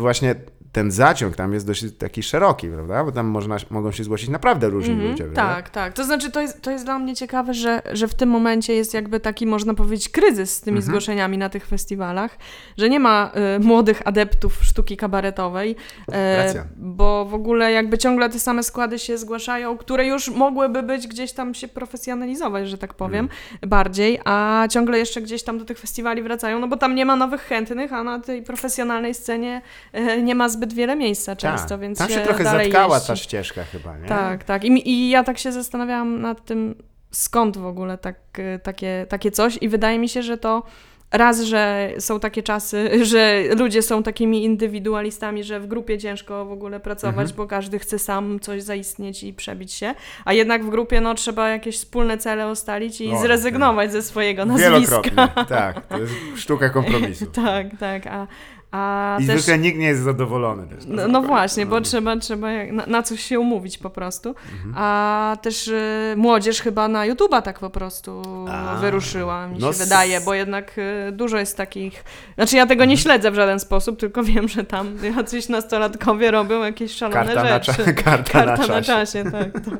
właśnie 0.00 0.34
ten 0.72 0.90
zaciąg 0.90 1.36
tam 1.36 1.52
jest 1.52 1.66
dość 1.66 1.84
taki 1.98 2.22
szeroki, 2.22 2.68
prawda? 2.68 3.04
Bo 3.04 3.12
tam 3.12 3.26
można, 3.26 3.56
mogą 3.70 3.92
się 3.92 4.04
zgłosić 4.04 4.28
naprawdę 4.28 4.68
różni 4.68 4.92
Mhm, 4.92 5.10
ludzie, 5.10 5.24
prawda? 5.24 5.54
tak, 5.54 5.70
tak. 5.70 5.92
To 5.92 6.04
znaczy, 6.04 6.30
to 6.30 6.40
jest, 6.40 6.62
to 6.62 6.70
jest 6.70 6.84
dla 6.84 6.98
mnie 6.98 7.16
ciekawe, 7.16 7.54
że, 7.54 7.82
że 7.92 8.08
w 8.08 8.14
tym 8.14 8.28
momencie 8.28 8.74
jest 8.74 8.94
jakby 8.94 9.20
taki, 9.20 9.46
można 9.46 9.74
powiedzieć, 9.74 10.08
kryzys 10.08 10.54
z 10.54 10.60
tymi 10.60 10.76
Mhm. 10.76 10.86
zgłoszeniami 10.90 11.38
na 11.38 11.48
tych 11.48 11.66
festiwalach, 11.66 12.38
że 12.78 12.88
nie 12.88 13.00
ma 13.00 13.30
y, 13.56 13.60
młodych 13.60 14.02
adeptów 14.04 14.58
sztuki 14.64 14.96
kabaretowej, 14.96 15.76
Racja. 16.08 16.64
bo 16.76 17.24
w 17.24 17.34
ogóle 17.34 17.72
jakby 17.72 17.98
ciągle 17.98 18.30
te 18.30 18.38
same 18.38 18.62
składy 18.62 18.98
się 18.98 19.18
zgłaszają, 19.18 19.78
które 19.78 20.06
już 20.06 20.30
mogłyby 20.30 20.82
być 20.82 21.06
gdzieś 21.08 21.32
tam 21.32 21.54
się 21.54 21.68
profesjonalizować, 21.68 22.68
że 22.68 22.78
tak 22.78 22.94
powiem, 22.94 23.24
Mhm. 23.24 23.70
bardziej, 23.70 24.20
a 24.24 24.66
ciągle 24.70 24.98
jeszcze 24.98 25.22
gdzieś 25.22 25.42
tam 25.42 25.58
do 25.58 25.64
tych 25.64 25.78
festiwali 25.78 26.22
wracają, 26.22 26.58
no 26.58 26.68
bo 26.68 26.76
tam 26.76 26.94
nie 26.94 27.04
ma 27.06 27.16
nowych 27.16 27.40
chętnych, 27.40 27.92
a 27.92 28.04
na 28.04 28.20
tej 28.20 28.42
profesjonalnej 28.42 29.14
scenie 29.14 29.62
nie 30.22 30.34
ma 30.34 30.48
zbyt 30.48 30.72
wiele 30.72 30.96
miejsca 30.96 31.36
często, 31.36 31.68
Tak. 31.68 31.80
więc 31.80 31.98
Tam 31.98 32.08
się 32.08 32.14
się 32.14 32.20
trochę 32.20 32.44
dalej 32.44 32.66
zatkała 32.72 32.94
jeździ. 32.94 33.08
ta 33.08 33.16
ścieżka 33.16 33.64
chyba, 33.64 33.98
nie? 33.98 34.08
Tak, 34.08 34.44
tak. 34.44 34.64
I, 34.64 34.90
I 34.90 35.10
ja 35.10 35.24
tak 35.24 35.38
się 35.38 35.52
zastanawiałam 35.52 36.20
nad 36.20 36.44
tym, 36.44 36.74
skąd 37.10 37.56
w 37.58 37.66
ogóle 37.66 37.98
tak, 37.98 38.16
y, 38.38 38.60
takie, 38.62 39.06
takie 39.08 39.30
coś 39.30 39.58
i 39.60 39.68
wydaje 39.68 39.98
mi 39.98 40.08
się, 40.08 40.22
że 40.22 40.38
to 40.38 40.62
raz, 41.12 41.40
że 41.40 41.90
są 41.98 42.20
takie 42.20 42.42
czasy, 42.42 42.90
że 43.06 43.42
ludzie 43.58 43.82
są 43.82 44.02
takimi 44.02 44.44
indywidualistami, 44.44 45.44
że 45.44 45.60
w 45.60 45.66
grupie 45.66 45.98
ciężko 45.98 46.44
w 46.46 46.52
ogóle 46.52 46.80
pracować, 46.80 47.16
Mhm. 47.30 47.36
bo 47.36 47.46
każdy 47.46 47.78
chce 47.78 47.98
sam 47.98 48.40
coś 48.40 48.62
zaistnieć 48.62 49.22
i 49.24 49.32
przebić 49.34 49.72
się, 49.72 49.94
a 50.24 50.32
jednak 50.32 50.64
w 50.64 50.70
grupie 50.70 51.00
no, 51.00 51.14
trzeba 51.14 51.48
jakieś 51.48 51.76
wspólne 51.78 52.18
cele 52.18 52.50
ustalić 52.50 53.00
i 53.00 53.10
O, 53.12 53.18
zrezygnować 53.20 53.92
ze 53.92 54.02
swojego 54.02 54.44
nazwiska. 54.44 54.80
Wielokrotnie, 54.80 55.44
tak. 55.48 55.86
To 55.86 55.98
jest 55.98 56.12
sztuka 56.42 56.68
kompromisu. 56.70 57.26
tak, 57.26 57.66
tak. 57.80 58.06
A, 58.06 58.26
a 58.76 59.18
I 59.20 59.26
też... 59.26 59.40
zwykle 59.42 59.58
nikt 59.58 59.78
nie 59.78 59.86
jest 59.86 60.02
zadowolony 60.02 60.66
też. 60.68 60.84
No, 60.88 61.08
no 61.08 61.22
właśnie, 61.22 61.66
bo 61.66 61.80
trzeba, 61.80 62.16
trzeba 62.16 62.50
jak- 62.52 62.72
na, 62.72 62.86
na 62.86 63.02
coś 63.02 63.20
się 63.22 63.40
umówić 63.40 63.78
po 63.78 63.90
prostu. 63.90 64.28
Mhm. 64.28 64.74
A 64.76 65.36
też 65.42 65.68
y, 65.68 66.14
młodzież 66.16 66.60
chyba 66.60 66.88
na 66.88 67.08
YouTube'a 67.08 67.42
tak 67.42 67.58
po 67.58 67.70
prostu 67.70 68.22
A, 68.50 68.76
wyruszyła, 68.80 69.46
mi 69.48 69.58
no 69.58 69.66
się 69.66 69.70
s- 69.70 69.78
wydaje, 69.78 70.20
bo 70.20 70.34
jednak 70.34 70.78
y, 71.08 71.12
dużo 71.12 71.36
jest 71.38 71.56
takich... 71.56 72.04
Znaczy 72.34 72.56
ja 72.56 72.66
tego 72.66 72.84
nie 72.84 72.94
Mhm. 72.94 73.02
śledzę 73.02 73.30
w 73.30 73.34
żaden 73.34 73.60
sposób, 73.60 74.00
tylko 74.00 74.22
wiem, 74.34 74.48
że 74.48 74.64
tam 74.64 74.96
jacyś 75.16 75.48
nastolatkowie 75.48 76.30
robią 76.30 76.62
jakieś 76.62 76.92
szalone 76.92 77.24
Karta 77.24 77.42
na, 77.42 77.48
rzeczy. 77.48 77.72
cza- 77.72 77.94
karta 78.04 78.32
Karta 78.32 78.56
na 78.56 78.66
czasie. 78.66 78.82
czasie, 78.86 79.24
tak, 79.30 79.52
tak. 79.52 79.64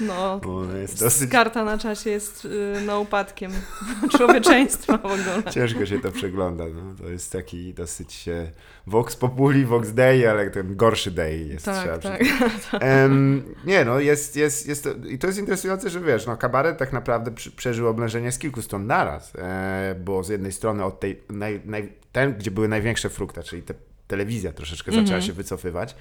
No, 0.00 0.40
Ona 0.46 0.78
jest 0.78 1.00
dosyć 1.00 1.30
karta 1.30 1.64
na 1.64 1.78
czasie 1.78 2.10
jest 2.10 2.44
y, 2.44 2.74
no, 2.86 3.00
upadkiem 3.00 3.52
człowieczeństwa 4.16 4.98
w 4.98 5.06
ogóle. 5.06 5.42
ciężko 5.50 5.86
się 5.86 6.00
to 6.00 6.12
przegląda. 6.12 6.64
No. 6.74 6.94
To 6.98 7.08
jest 7.10 7.32
taki 7.32 7.74
dosyć 7.74 8.28
e, 8.28 8.50
vox 8.86 9.16
populi, 9.16 9.64
vox 9.64 9.90
dei, 9.92 10.26
ale 10.26 10.50
ten 10.50 10.76
gorszy 10.76 11.10
dei 11.10 11.48
jest. 11.48 11.64
trzeba 11.64 11.98
Tak, 11.98 12.02
tak. 12.02 12.20
przyznać. 12.20 12.52
Em, 12.82 13.42
nie, 13.64 13.84
no 13.84 14.00
jest, 14.00 14.36
jest, 14.36 14.68
jest 14.68 14.84
to, 14.84 14.90
i 15.08 15.18
to 15.18 15.26
jest 15.26 15.38
interesujące, 15.38 15.90
że 15.90 16.00
wiesz, 16.00 16.26
no 16.26 16.36
kabaret 16.36 16.78
tak 16.78 16.92
naprawdę 16.92 17.30
przy, 17.30 17.50
przeżył 17.50 17.88
oblężenie 17.88 18.32
z 18.32 18.38
kilku 18.38 18.62
stron 18.62 18.86
naraz, 18.86 19.32
e, 19.38 19.94
bo 20.04 20.24
z 20.24 20.28
jednej 20.28 20.52
strony 20.52 20.84
od 20.84 21.00
tej, 21.00 21.20
naj, 21.30 21.60
naj, 21.64 21.92
ten, 22.12 22.34
gdzie 22.34 22.50
były 22.50 22.68
największe 22.68 23.10
frukta, 23.10 23.42
czyli 23.42 23.62
te, 23.62 23.74
telewizja 24.06 24.52
troszeczkę 24.52 24.90
zaczęła 24.90 25.04
Mhm. 25.04 25.22
się 25.22 25.32
wycofywać, 25.32 25.94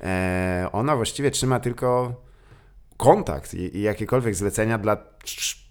e, 0.00 0.68
ona 0.72 0.96
właściwie 0.96 1.30
trzyma 1.30 1.60
tylko 1.60 2.14
kontakt 2.96 3.54
i, 3.54 3.76
i 3.76 3.82
jakiekolwiek 3.82 4.34
zlecenia 4.34 4.78
dla 4.78 4.96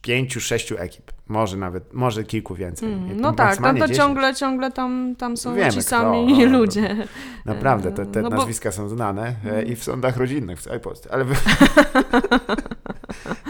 pięciu, 0.01 0.41
sześciu 0.41 0.75
ekip. 0.77 1.12
Może 1.27 1.57
nawet, 1.57 1.93
może 1.93 2.23
kilku 2.23 2.55
więcej. 2.55 2.93
Mm, 2.93 3.21
no 3.21 3.33
tak, 3.33 3.57
tam 3.57 3.77
to 3.77 3.88
10. 3.88 3.97
ciągle, 3.97 4.36
ciągle 4.36 4.71
tam, 4.71 5.15
tam 5.17 5.38
są 5.38 5.55
Wiemy, 5.55 5.71
ci 5.71 5.79
kto, 5.79 5.89
sami 5.89 6.27
no, 6.45 6.45
no. 6.51 6.57
ludzie. 6.59 7.07
Naprawdę, 7.45 7.91
te, 7.91 8.05
te 8.05 8.21
No 8.21 8.29
bo- 8.29 8.36
Mm. 8.36 8.39
nazwiska 8.39 8.71
są 8.71 8.89
znane 8.89 9.36
e, 9.45 9.63
i 9.63 9.75
w 9.75 9.83
sądach 9.83 10.17
rodzinnych 10.17 10.59
w 10.59 10.63
całej 10.63 10.79
Polsce. 10.79 11.09
Ale. 11.12 11.25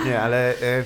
Nie, 0.05 0.21
ale 0.21 0.49
e, 0.51 0.83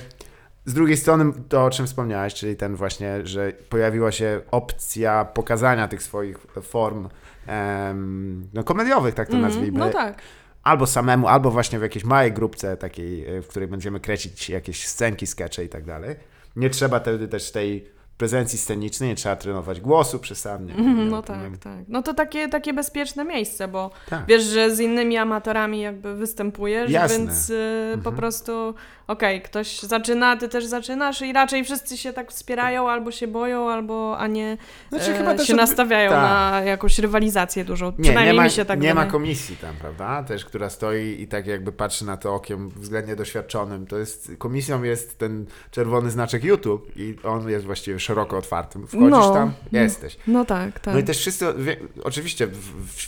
z 0.64 0.74
drugiej 0.74 0.96
strony 0.96 1.32
to, 1.48 1.64
o 1.64 1.70
czym 1.70 1.86
wspomniałeś, 1.86 2.34
czyli 2.34 2.56
ten 2.56 2.76
właśnie, 2.76 3.26
że 3.26 3.52
pojawiła 3.68 4.12
się 4.12 4.40
opcja 4.50 5.24
pokazania 5.24 5.88
tych 5.88 6.02
swoich 6.02 6.38
form 6.62 7.08
em, 7.46 8.48
no, 8.54 8.64
komediowych, 8.64 9.14
tak 9.14 9.28
to 9.28 9.34
Mhm, 9.36 9.52
nazwijmy. 9.52 9.78
No 9.78 9.90
tak. 9.90 10.22
Albo 10.68 10.86
samemu, 10.86 11.28
albo 11.28 11.50
właśnie 11.50 11.78
w 11.78 11.82
jakiejś 11.82 12.04
małej 12.04 12.32
grupce 12.32 12.76
takiej, 12.76 13.36
e, 13.36 13.42
w 13.42 13.48
której 13.48 13.68
będziemy 13.68 14.00
kręcić 14.00 14.50
jakieś 14.50 14.86
scenki, 14.86 15.26
skecze 15.26 15.64
i 15.64 15.68
tak 15.68 15.84
dalej. 15.84 16.16
Nie 16.56 16.70
trzeba 16.70 17.00
wtedy 17.00 17.28
też 17.28 17.52
tej 17.52 17.90
prezencji 18.18 18.58
scenicznej, 18.58 19.08
nie 19.08 19.14
trzeba 19.16 19.36
trenować 19.36 19.80
głosu 19.80 20.18
przesadnie. 20.18 20.74
Mhm, 20.74 21.08
No 21.08 21.22
tak, 21.22 21.50
nie- 21.50 21.58
tak. 21.58 21.78
No 21.88 22.02
to 22.02 22.14
takie, 22.14 22.48
takie 22.48 22.72
bezpieczne 22.72 23.24
miejsce, 23.24 23.68
bo 23.68 23.90
Tak. 24.10 24.24
wiesz, 24.28 24.42
że 24.44 24.76
z 24.76 24.80
innymi 24.80 25.16
amatorami 25.16 25.80
jakby 25.80 26.14
występujesz, 26.14 26.90
Jasne. 26.90 27.18
więc 27.18 27.50
y, 27.50 27.54
po 27.92 27.94
Mhm. 27.98 28.16
prostu 28.16 28.74
okej, 29.06 29.42
ktoś 29.42 29.80
zaczyna, 29.80 30.36
ty 30.36 30.48
też 30.48 30.66
zaczynasz 30.66 31.22
i 31.22 31.32
raczej 31.32 31.64
wszyscy 31.64 31.96
się 31.96 32.12
tak 32.12 32.30
wspierają, 32.32 32.90
albo 32.90 33.10
się 33.10 33.26
boją, 33.28 33.70
albo 33.70 34.18
a 34.18 34.26
nie 34.26 34.56
Znaczy, 34.88 35.10
e, 35.10 35.18
chyba 35.18 35.34
też 35.34 35.46
się 35.46 35.52
odby- 35.52 35.56
nastawiają 35.56 36.10
tak. 36.10 36.22
na 36.22 36.60
jakąś 36.64 36.98
rywalizację 36.98 37.64
dużą. 37.64 37.86
Nie, 37.86 37.92
Przynajmniej 38.04 38.26
nie 38.34 38.40
ma, 38.40 38.44
mi 38.44 38.50
się 38.50 38.64
tak 38.64 38.80
nie 38.80 38.94
ma 38.94 39.06
komisji 39.06 39.56
tam, 39.56 39.74
prawda? 39.80 40.22
Też, 40.22 40.44
która 40.44 40.70
stoi 40.70 41.16
i 41.20 41.28
tak 41.28 41.46
jakby 41.46 41.72
patrzy 41.72 42.04
na 42.06 42.16
to 42.16 42.34
okiem 42.34 42.68
względnie 42.68 43.16
doświadczonym. 43.16 43.86
To 43.86 43.98
jest, 43.98 44.30
komisją 44.38 44.82
jest 44.82 45.18
ten 45.18 45.46
czerwony 45.70 46.10
znaczek 46.10 46.44
YouTube 46.44 46.90
i 46.96 47.16
on 47.24 47.48
jest 47.50 47.66
właściwie 47.66 48.00
szeroko 48.08 48.36
otwarty. 48.38 48.78
Wchodzisz 48.86 49.10
No. 49.10 49.34
tam, 49.34 49.52
jesteś. 49.72 50.16
No 50.26 50.44
tak, 50.44 50.80
tak. 50.80 50.94
No 50.94 51.00
i 51.00 51.04
też 51.04 51.18
wszyscy, 51.18 51.54
wie, 51.58 51.76
oczywiście 52.04 52.46
w, 52.46 52.56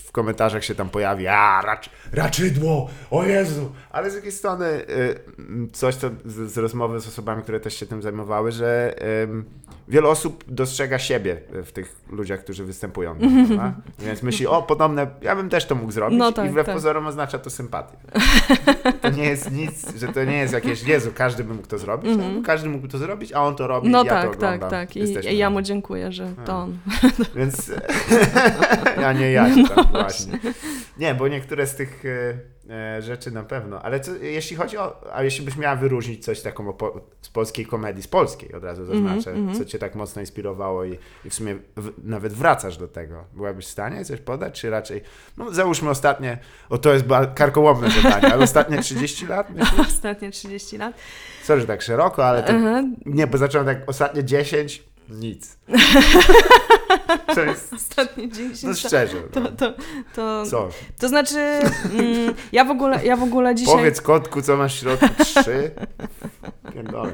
w, 0.08 0.12
komentarzach 0.12 0.64
się 0.64 0.74
tam 0.74 0.88
pojawi, 0.90 1.26
a 1.26 1.62
racz, 1.62 1.90
raczydło, 2.12 2.90
o 3.10 3.24
Jezu, 3.24 3.72
ale 3.90 4.10
z 4.10 4.12
drugiej 4.12 4.32
strony 4.32 4.66
y, 4.66 5.20
coś 5.72 5.96
to 5.96 6.10
z, 6.24 6.52
z 6.52 6.58
rozmowy 6.58 7.00
z 7.00 7.08
osobami, 7.08 7.42
które 7.42 7.60
też 7.60 7.76
się 7.76 7.86
tym 7.86 8.02
zajmowały, 8.02 8.52
że 8.52 8.94
wiele 9.88 10.08
osób 10.08 10.44
dostrzega 10.48 10.98
siebie 10.98 11.40
w 11.64 11.72
tych 11.72 11.96
ludziach, 12.10 12.40
którzy 12.40 12.64
występują. 12.64 13.14
prawda? 13.46 13.74
Więc 13.98 14.22
myśli, 14.22 14.46
o 14.46 14.62
podobne, 14.62 15.06
ja 15.22 15.36
bym 15.36 15.48
też 15.48 15.66
to 15.66 15.74
mógł 15.74 15.92
zrobić 15.92 16.18
No 16.18 16.30
i 16.30 16.32
tak, 16.34 16.50
wbrew 16.50 16.66
tak. 16.66 16.74
pozorom 16.74 17.06
oznacza 17.06 17.38
to 17.38 17.50
sympatię. 17.50 17.96
To 19.00 19.10
nie 19.10 19.24
jest 19.24 19.52
nic, 19.52 19.96
że 19.96 20.08
to 20.08 20.24
nie 20.24 20.36
jest 20.36 20.52
jakieś, 20.52 20.82
Jezu, 20.82 21.10
każdy 21.14 21.44
by 21.44 21.54
mógł 21.54 21.66
to 21.66 21.78
zrobić, 21.78 22.10
no, 22.16 22.42
każdy 22.44 22.68
mógłby 22.68 22.88
to 22.88 22.98
zrobić, 22.98 23.32
a 23.32 23.44
on 23.44 23.56
to 23.56 23.66
robi 23.66 23.88
No 23.88 24.02
i 24.02 24.06
ja 24.06 24.22
to 24.22 24.28
tak, 24.28 24.60
tak, 24.60 24.70
tak. 24.70 24.96
I, 24.96 25.00
Jesteśmy 25.00 25.32
I 25.32 25.38
ja 25.38 25.50
mu 25.50 25.62
dziękuję, 25.62 26.12
że 26.12 26.32
to 26.44 26.56
on. 26.56 26.78
Więc 27.36 27.72
ja 29.00 29.12
nie 29.12 29.32
ja, 29.32 29.48
No 29.48 29.68
tak, 29.68 29.90
właśnie. 29.90 30.38
Nie, 30.98 31.14
bo 31.14 31.28
niektóre 31.28 31.66
z 31.66 31.76
tych 31.76 32.04
e, 32.04 32.38
rzeczy 33.00 33.30
na 33.30 33.42
pewno. 33.42 33.82
Ale 33.82 34.00
co, 34.00 34.14
jeśli 34.16 34.56
chodzi 34.56 34.78
o. 34.78 35.14
A 35.14 35.22
jeśli 35.22 35.44
byś 35.44 35.56
miała 35.56 35.76
wyróżnić 35.76 36.24
coś 36.24 36.40
taką 36.40 36.72
z 37.22 37.28
polskiej 37.28 37.66
komedii, 37.66 38.02
z 38.02 38.08
polskiej 38.08 38.52
od 38.54 38.64
razu 38.64 38.86
zaznaczę, 38.86 39.30
Mhm, 39.30 39.36
mhm. 39.36 39.58
co 39.58 39.64
cię 39.64 39.78
tak 39.78 39.94
mocno 39.94 40.20
inspirowało 40.22 40.84
i, 40.84 40.98
i 41.24 41.30
w 41.30 41.34
sumie 41.34 41.56
w, 41.76 41.92
nawet 42.04 42.32
wracasz 42.32 42.76
do 42.76 42.88
tego. 42.88 43.24
Byłabyś 43.32 43.66
w 43.66 43.70
stanie 43.70 44.04
coś 44.04 44.20
podać, 44.20 44.60
czy 44.60 44.70
raczej. 44.70 45.02
No 45.36 45.52
załóżmy 45.52 45.90
ostatnie. 45.90 46.38
O 46.68 46.78
to 46.78 46.92
jest 46.92 47.04
karkołomne 47.34 47.90
zadanie, 47.90 48.32
ale 48.32 48.44
ostatnie 48.44 48.82
30 48.82 49.26
lat 49.26 49.50
myślisz? 49.54 49.80
Ostatnie 49.80 50.30
30 50.30 50.78
lat. 50.78 50.94
Sorry, 51.44 51.60
że 51.60 51.66
tak 51.66 51.82
szeroko, 51.82 52.26
ale 52.26 52.42
to. 52.42 52.52
Aha. 52.52 52.82
Nie, 53.06 53.26
bo 53.26 53.38
zacząłem 53.38 53.66
tak 53.66 53.78
ostatnie 53.86 54.24
10, 54.24 54.82
nic. 55.08 55.56
To 57.34 57.40
jest. 57.40 57.72
Ostatnie 57.72 58.28
10 58.28 58.62
No 58.62 58.74
szczerze. 58.74 59.16
To, 59.32 59.40
No. 59.40 59.48
to, 59.50 59.72
to, 60.14 60.46
Co? 60.46 60.68
to 61.00 61.08
znaczy, 61.08 61.36
mm, 61.38 62.34
ja 62.52 62.64
w 62.64 62.70
ogóle, 62.70 63.04
ja 63.04 63.16
w 63.16 63.22
ogóle 63.22 63.54
dzisiaj, 63.54 63.76
Powiedz 63.76 64.00
kotku, 64.00 64.42
co 64.42 64.56
masz 64.56 64.76
w 64.76 64.78
środku? 64.80 65.06
Trzy? 65.24 65.70
Pierdolę. 66.74 67.12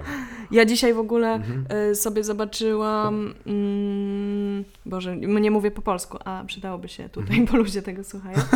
ja 0.51 0.65
dzisiaj 0.65 0.95
w 0.95 0.99
ogóle 0.99 1.33
Mhm. 1.35 1.65
y, 1.91 1.95
sobie 1.95 2.25
zobaczyłam, 2.25 3.35
mm, 3.47 4.65
Boże, 4.87 5.17
nie 5.17 5.51
mówię 5.51 5.71
po 5.71 5.83
polsku, 5.83 6.19
a 6.25 6.45
przydałoby 6.47 6.89
się 6.89 7.09
tutaj, 7.09 7.41
bo 7.53 7.57
ludzie 7.57 7.83
tego 7.83 8.05
słuchają. 8.05 8.37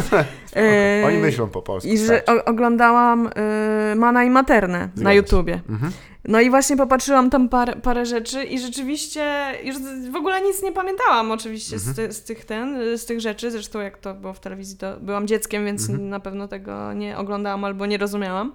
E, 0.56 1.02
Oni 1.06 1.16
myślą 1.18 1.48
po 1.48 1.62
polsku. 1.62 1.90
I 1.90 1.98
że 1.98 2.22
o, 2.26 2.44
oglądałam 2.44 3.26
y, 3.26 3.30
Mana 3.96 4.24
i 4.24 4.30
Maternę 4.30 4.78
na 4.78 4.88
Zgadza 4.94 5.11
się. 5.11 5.16
YouTubie. 5.16 5.61
Mhm. 5.68 5.92
No 6.24 6.40
i 6.40 6.50
właśnie 6.50 6.76
popatrzyłam 6.76 7.30
tam 7.30 7.48
parę, 7.48 7.76
parę 7.76 8.06
rzeczy 8.06 8.44
i 8.44 8.59
rzeczywiście 8.59 9.52
już 9.64 9.76
z- 9.76 10.09
w 10.09 10.16
ogóle 10.16 10.40
nic 10.42 10.62
nie 10.62 10.72
pamiętałam 10.72 11.30
oczywiście 11.30 11.78
z, 11.78 11.88
Mhm. 11.88 12.09
ty, 12.09 12.14
z, 12.14 12.22
tych 12.24 12.44
ten, 12.44 12.98
z 12.98 13.06
tych 13.06 13.20
rzeczy. 13.20 13.50
Zresztą 13.50 13.80
jak 13.80 13.98
to 13.98 14.14
było 14.14 14.33
w 14.33 14.40
telewizji, 14.40 14.76
to 14.78 14.96
byłam 15.00 15.26
dzieckiem, 15.26 15.64
więc 15.64 15.88
Mhm. 15.90 16.09
na 16.09 16.20
pewno 16.20 16.48
tego 16.48 16.92
nie 16.92 17.18
oglądałam 17.18 17.64
albo 17.64 17.87
nie 17.87 17.98
rozumiałam. 17.98 18.52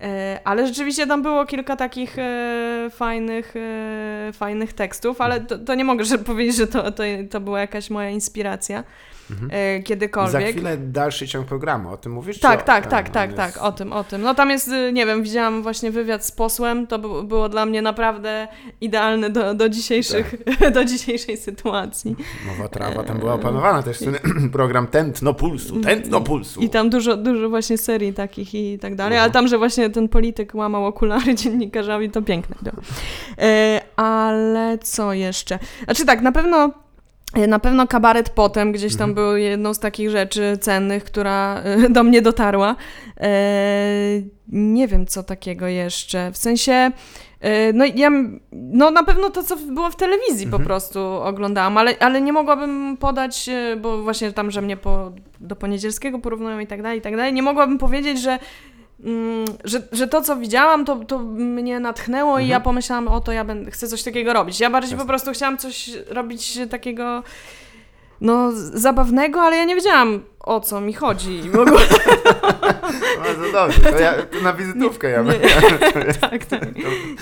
E, 0.00 0.40
Ale 0.44 0.66
rzeczywiście 0.66 1.06
tam 1.06 1.22
było 1.22 1.46
kilka 1.46 1.76
takich 1.76 2.18
e, 2.18 2.88
fajnych, 2.90 3.54
e, 3.56 4.30
fajnych 4.32 4.72
tekstów, 4.72 5.20
ale 5.20 5.34
Mhm. 5.34 5.48
to, 5.60 5.66
to 5.66 5.74
nie 5.74 5.84
mogę 5.84 6.04
powiedzieć, 6.18 6.56
że 6.56 6.66
to, 6.66 6.92
to, 6.92 7.02
to 7.30 7.40
była 7.40 7.60
jakaś 7.60 7.90
moja 7.90 8.10
inspiracja 8.10 8.84
Mhm. 9.32 9.50
e, 9.52 9.76
Za 9.78 9.82
kiedykolwiek. 9.82 10.50
chwilę 10.50 10.76
dalszy 10.76 11.28
ciąg 11.28 11.46
programu. 11.46 11.90
O 11.92 11.96
tym 11.96 12.12
mówisz? 12.12 12.38
Tak, 12.40 12.60
o- 12.60 12.64
tak, 12.64 12.86
a, 12.86 12.90
tak, 12.90 13.06
on 13.06 13.12
tak, 13.12 13.30
jest- 13.30 13.36
tak, 13.54 13.62
o 13.62 13.72
tym, 13.72 13.92
o 13.92 14.04
tym. 14.04 14.22
No 14.22 14.34
tam 14.34 14.50
jest, 14.50 14.68
y, 14.68 14.92
nie 14.92 15.06
wiem, 15.06 15.22
widziałam 15.22 15.62
właśnie 15.62 15.90
wywiad 15.90 16.24
z 16.26 16.32
posłem, 16.32 16.86
to 16.86 16.98
było 17.24 17.48
dla 17.48 17.66
mnie 17.66 17.82
naprawdę 17.82 18.48
idealne 18.80 19.30
do, 19.30 19.54
do, 19.54 19.68
dzisiejszych, 19.68 20.34
Tak. 20.60 20.72
do 20.74 20.84
dzisiejszej 20.84 21.36
sytuacji. 21.36 22.16
Nowa 22.46 22.68
trawa 22.68 23.02
tam 23.02 23.18
była 23.18 23.34
opanowana. 23.34 23.82
Też 23.82 23.98
ten 23.98 24.16
program 24.52 24.86
Tętno 24.86 25.34
Pulsu. 25.34 25.80
Tętno 25.80 26.20
Pulsu. 26.20 26.60
I 26.60 26.70
tam 26.70 26.90
dużo, 26.90 27.16
dużo 27.16 27.48
właśnie 27.48 27.78
serii 27.78 28.12
takich 28.14 28.54
i 28.54 28.78
tak 28.78 28.94
dalej, 28.94 29.12
Mhm. 29.12 29.22
ale 29.22 29.32
tam, 29.32 29.48
że 29.48 29.58
właśnie 29.58 29.90
ten 29.90 30.08
polityk 30.08 30.54
łamał 30.54 30.86
okulary 30.86 31.34
dziennikarzami, 31.42 32.10
to 32.10 32.22
piękne. 32.22 32.56
No. 32.62 32.72
E, 33.38 33.80
ale 33.96 34.78
co 34.78 35.12
jeszcze? 35.12 35.58
Znaczy 35.84 36.06
tak, 36.06 36.22
na 36.22 36.32
pewno 36.32 36.70
na 37.48 37.58
pewno 37.58 37.86
kabaret 37.86 38.28
potem 38.30 38.72
gdzieś 38.72 38.96
tam 38.96 39.10
Mhm. 39.10 39.14
był 39.28 39.36
jedną 39.36 39.74
z 39.74 39.78
takich 39.78 40.10
rzeczy 40.10 40.58
cennych, 40.60 41.04
która 41.04 41.60
e, 41.64 41.88
do 41.88 42.02
mnie 42.02 42.22
dotarła. 42.22 42.76
E, 43.20 43.32
nie 44.48 44.88
wiem, 44.88 45.06
co 45.06 45.22
takiego 45.22 45.66
jeszcze. 45.66 46.30
W 46.32 46.36
sensie, 46.36 46.90
e, 47.40 47.72
no 47.72 47.84
ja, 47.94 48.10
no 48.52 48.90
na 48.90 49.04
pewno 49.04 49.30
to, 49.30 49.42
co 49.42 49.56
było 49.56 49.90
w 49.90 49.96
telewizji 49.96 50.46
po 50.46 50.56
Mhm. 50.56 50.64
prostu 50.64 51.00
oglądałam, 51.00 51.78
ale, 51.78 51.94
ale 52.00 52.20
nie 52.20 52.32
mogłabym 52.32 52.96
podać, 52.96 53.50
bo 53.82 54.02
właśnie 54.02 54.32
tam, 54.32 54.50
że 54.50 54.62
mnie 54.62 54.76
po, 54.76 55.12
do 55.40 55.56
Poniedzielskiego 55.56 56.18
porównują 56.18 56.58
i 56.58 56.66
tak 56.66 56.82
dalej, 56.82 56.98
i 56.98 57.02
tak 57.02 57.16
dalej, 57.16 57.32
nie 57.32 57.42
mogłabym 57.42 57.78
powiedzieć, 57.78 58.20
że 58.20 58.38
że, 59.64 59.82
że 59.92 60.08
to, 60.08 60.22
co 60.22 60.36
widziałam, 60.36 60.84
to, 60.84 60.96
to 60.96 61.18
mnie 61.18 61.80
natchnęło 61.80 62.30
i 62.38 62.42
Mhm. 62.42 62.50
ja 62.50 62.60
pomyślałam, 62.60 63.08
o 63.08 63.20
to 63.20 63.32
ja 63.32 63.44
będę, 63.44 63.70
chcę 63.70 63.88
coś 63.88 64.02
takiego 64.02 64.32
robić. 64.32 64.60
Ja 64.60 64.70
bardziej 64.70 64.90
Jasne. 64.90 65.04
po 65.04 65.08
prostu 65.08 65.32
chciałam 65.32 65.58
coś 65.58 65.90
robić 66.08 66.58
takiego 66.70 67.22
no, 68.22 68.52
zabawnego, 68.72 69.40
ale 69.40 69.56
ja 69.56 69.64
nie 69.64 69.74
wiedziałam, 69.74 70.22
o 70.40 70.60
co 70.60 70.80
mi 70.80 70.92
chodzi 70.92 71.42
w 71.50 71.58
ogóle. 71.58 71.80
Bardzo 73.24 73.52
dobrze. 73.52 73.80
To, 73.80 73.98
ja, 73.98 74.12
to 74.22 74.40
na 74.40 74.52
wizytówkę 74.52 75.10
ja 75.10 75.22
Nie, 75.22 75.32
będę. 75.32 75.48
tak, 76.30 76.44
tak. 76.46 76.62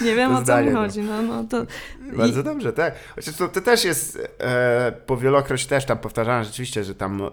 Nie 0.03 0.15
wiem, 0.15 0.37
o 0.37 0.43
co 0.43 0.63
mi 0.63 0.71
no. 0.71 0.81
chodzi. 0.81 1.01
No, 1.03 1.23
no, 1.23 1.45
to... 1.45 1.67
Bardzo 2.13 2.43
dobrze, 2.43 2.73
tak. 2.73 2.95
Chociaż 3.15 3.37
to, 3.37 3.49
to 3.49 3.61
też 3.61 3.85
jest 3.85 4.19
e, 4.39 4.93
powielokroć 5.07 5.67
też 5.67 5.85
tam 5.85 5.99
powtarzane 5.99 6.45
rzeczywiście, 6.45 6.85
że 6.85 6.95
tam, 6.95 7.23
e, 7.23 7.29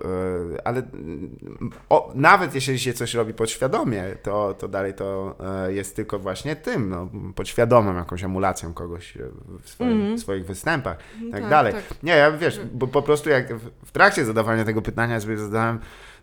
ale 0.63 0.81
mm, 0.93 1.37
o, 1.89 2.11
nawet 2.15 2.55
jeśli 2.55 2.79
się 2.79 2.93
coś 2.93 3.13
robi 3.13 3.33
podświadomie, 3.33 4.03
to, 4.23 4.53
to 4.59 4.67
dalej 4.67 4.93
to 4.93 5.35
e, 5.67 5.73
jest 5.73 5.95
tylko 5.95 6.19
właśnie 6.19 6.55
tym, 6.55 6.89
no, 6.89 7.09
podświadomą 7.35 7.95
jakąś 7.95 8.23
emulacją 8.23 8.73
kogoś 8.73 9.17
e, 9.17 9.19
w, 9.61 9.69
swoim, 9.69 9.91
Mhm. 9.91 10.17
w 10.17 10.19
swoich 10.19 10.45
występach 10.45 10.97
i 11.21 11.31
tak, 11.31 11.41
Tak, 11.41 11.49
dalej. 11.49 11.73
tak. 11.73 11.83
Nie, 12.03 12.11
ja 12.11 12.31
wiesz, 12.31 12.59
bo 12.73 12.87
po 12.87 13.01
prostu 13.01 13.29
jak 13.29 13.56
w, 13.85 13.91
trakcie 13.91 14.25
zadawania 14.25 14.65
tego 14.65 14.81
pytania 14.81 15.19
sobie 15.19 15.37
zadałem 15.37 15.79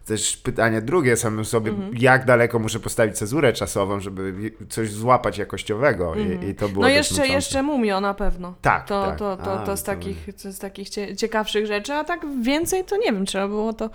też 0.07 0.37
pytanie 0.37 0.83
drugie 0.83 1.17
samym 1.17 1.45
sobie, 1.45 1.71
Mhm. 1.71 1.93
jak 1.97 2.25
daleko 2.25 2.59
muszę 2.59 2.81
postawić 2.81 3.17
cezurę 3.19 3.53
czasową, 3.53 4.01
żeby 4.01 4.35
coś 4.69 4.91
złapać 4.93 5.39
jakościowego 5.39 6.17
Mhm. 6.17 6.43
i, 6.43 6.49
i 6.49 6.55
to 6.55 6.69
było 6.69 6.83
No 6.83 6.89
jeszcze, 6.89 7.29
jeszcze 7.29 7.63
Mumio 7.63 8.01
na 8.01 8.15
pewno. 8.15 8.55
Tak, 8.63 8.87
To, 8.87 9.07
tak. 9.07 9.19
to, 9.19 9.37
to, 9.37 9.61
A, 9.63 9.67
to, 9.67 9.77
z 9.77 9.83
to- 9.83 9.87
takich, 9.87 10.27
to 10.43 10.53
z 10.53 10.59
takich 10.59 10.91
cie, 10.91 11.17
ciekawszych 11.17 11.67
rzeczy, 11.67 11.93
a 11.93 12.05
tak 12.05 12.21
więcej 12.43 12.85
to 12.85 12.97
nie 12.97 13.13
wiem, 13.13 13.27
trzeba 13.27 13.49
było 13.49 13.73
to 13.73 13.91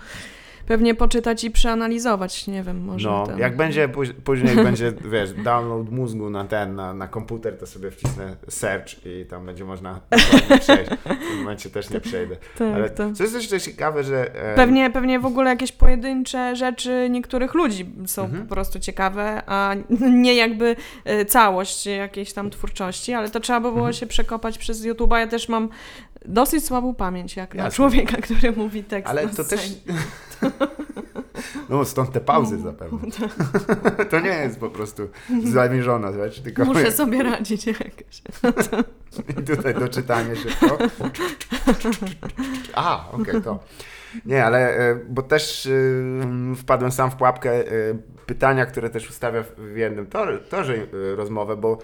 pewnie 0.66 0.94
poczytać 0.94 1.44
i 1.44 1.50
przeanalizować, 1.50 2.46
nie 2.46 2.62
wiem, 2.62 2.84
może 2.84 3.08
No, 3.08 3.26
ten... 3.26 3.38
jak 3.38 3.56
będzie 3.56 3.88
póź- 3.88 4.12
później 4.24 4.56
będzie, 4.64 4.92
wiesz, 5.10 5.32
download 5.32 5.90
mózgu 5.90 6.30
na 6.30 6.44
ten, 6.44 6.74
na, 6.74 6.94
na 6.94 7.08
komputer, 7.08 7.58
to 7.58 7.66
sobie 7.66 7.90
wcisnę 7.90 8.36
search 8.48 9.06
i 9.06 9.26
tam 9.26 9.46
będzie 9.46 9.64
można 9.64 10.00
przejść. 10.60 10.90
W 11.30 11.32
tym 11.32 11.38
momencie 11.42 11.70
też 11.70 11.90
nie 11.90 12.00
przejdę. 12.00 12.36
tak, 12.58 12.74
Ale 12.74 12.90
to... 12.90 13.12
co 13.12 13.22
jest 13.22 13.34
jeszcze 13.34 13.60
ciekawe, 13.60 14.04
że... 14.04 14.34
e, 14.52 14.54
Pewnie, 14.56 14.90
pewnie 14.90 15.20
w 15.20 15.26
ogóle 15.26 15.50
jakieś 15.50 15.72
pojedyncze 15.72 16.56
rzeczy 16.56 17.08
niektórych 17.10 17.54
ludzi 17.54 17.86
są 18.06 18.24
Mhm. 18.24 18.46
po 18.46 18.54
prostu 18.54 18.80
ciekawe, 18.80 19.42
a 19.46 19.74
nie 20.24 20.34
jakby 20.34 20.76
e, 21.04 21.24
całość 21.24 21.86
jakiejś 21.86 22.32
tam 22.32 22.50
twórczości, 22.50 23.12
ale 23.12 23.28
to 23.30 23.40
trzeba 23.40 23.60
by 23.60 23.66
było 23.68 23.78
Mhm. 23.78 23.92
się 23.94 24.06
przekopać 24.06 24.58
przez 24.58 24.82
YouTube'a. 24.86 25.16
Ja 25.18 25.26
też 25.26 25.48
mam 25.48 25.68
dosyć 26.24 26.64
słabą 26.64 26.94
pamięć, 26.94 27.36
jak 27.36 27.54
na 27.54 27.64
Jasne. 27.64 27.76
człowieka, 27.76 28.16
który 28.22 28.52
mówi 28.52 28.84
tekst 28.84 29.10
Ale 29.10 29.26
na 29.26 29.32
to 29.32 29.44
też... 29.44 29.60
No 31.68 31.84
stąd 31.84 32.12
te 32.12 32.20
pauzy 32.20 32.56
No, 32.56 32.62
zapewne. 32.62 32.98
To 34.10 34.20
nie 34.20 34.28
jest 34.28 34.60
po 34.60 34.70
prostu 34.70 35.08
zamierzona 35.44 36.12
rzecz, 36.12 36.40
tylko 36.40 36.64
Muszę 36.64 36.92
sobie 36.92 37.22
radzić 37.22 37.66
jakoś. 37.66 38.22
I 39.40 39.42
tutaj 39.42 39.74
doczytanie 39.74 40.36
szybko. 40.36 40.78
A, 42.74 43.10
okej, 43.12 43.42
to. 43.42 43.58
Nie, 44.26 44.44
ale 44.44 44.76
e, 44.76 44.94
bo 45.08 45.22
też 45.22 45.66
e, 45.66 45.70
wpadłem 46.56 46.92
sam 46.92 47.10
w 47.10 47.16
pułapkę 47.16 47.50
e, 47.52 47.64
pytania, 48.26 48.66
które 48.66 48.90
też 48.90 49.10
ustawia 49.10 49.44
w 49.58 49.76
jednym 49.76 50.06
tor- 50.06 50.48
torze 50.48 50.74
rozmowę, 51.16 51.56
bo 51.56 51.78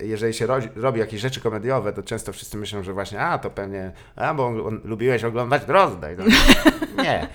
jeżeli 0.00 0.34
się 0.34 0.46
ro- 0.46 0.58
robi 0.76 1.00
jakieś 1.00 1.20
rzeczy 1.20 1.40
komediowe, 1.40 1.92
to 1.92 2.02
często 2.02 2.32
wszyscy 2.32 2.56
myślą, 2.56 2.82
że 2.82 2.92
właśnie, 2.92 3.20
a 3.20 3.38
to 3.38 3.50
pewnie, 3.50 3.92
a 4.16 4.34
bo 4.34 4.46
on, 4.46 4.80
lubiłeś 4.84 5.24
oglądać 5.24 5.62
Rozdaj. 5.68 6.16
No, 6.18 6.24
nie. 7.04 7.28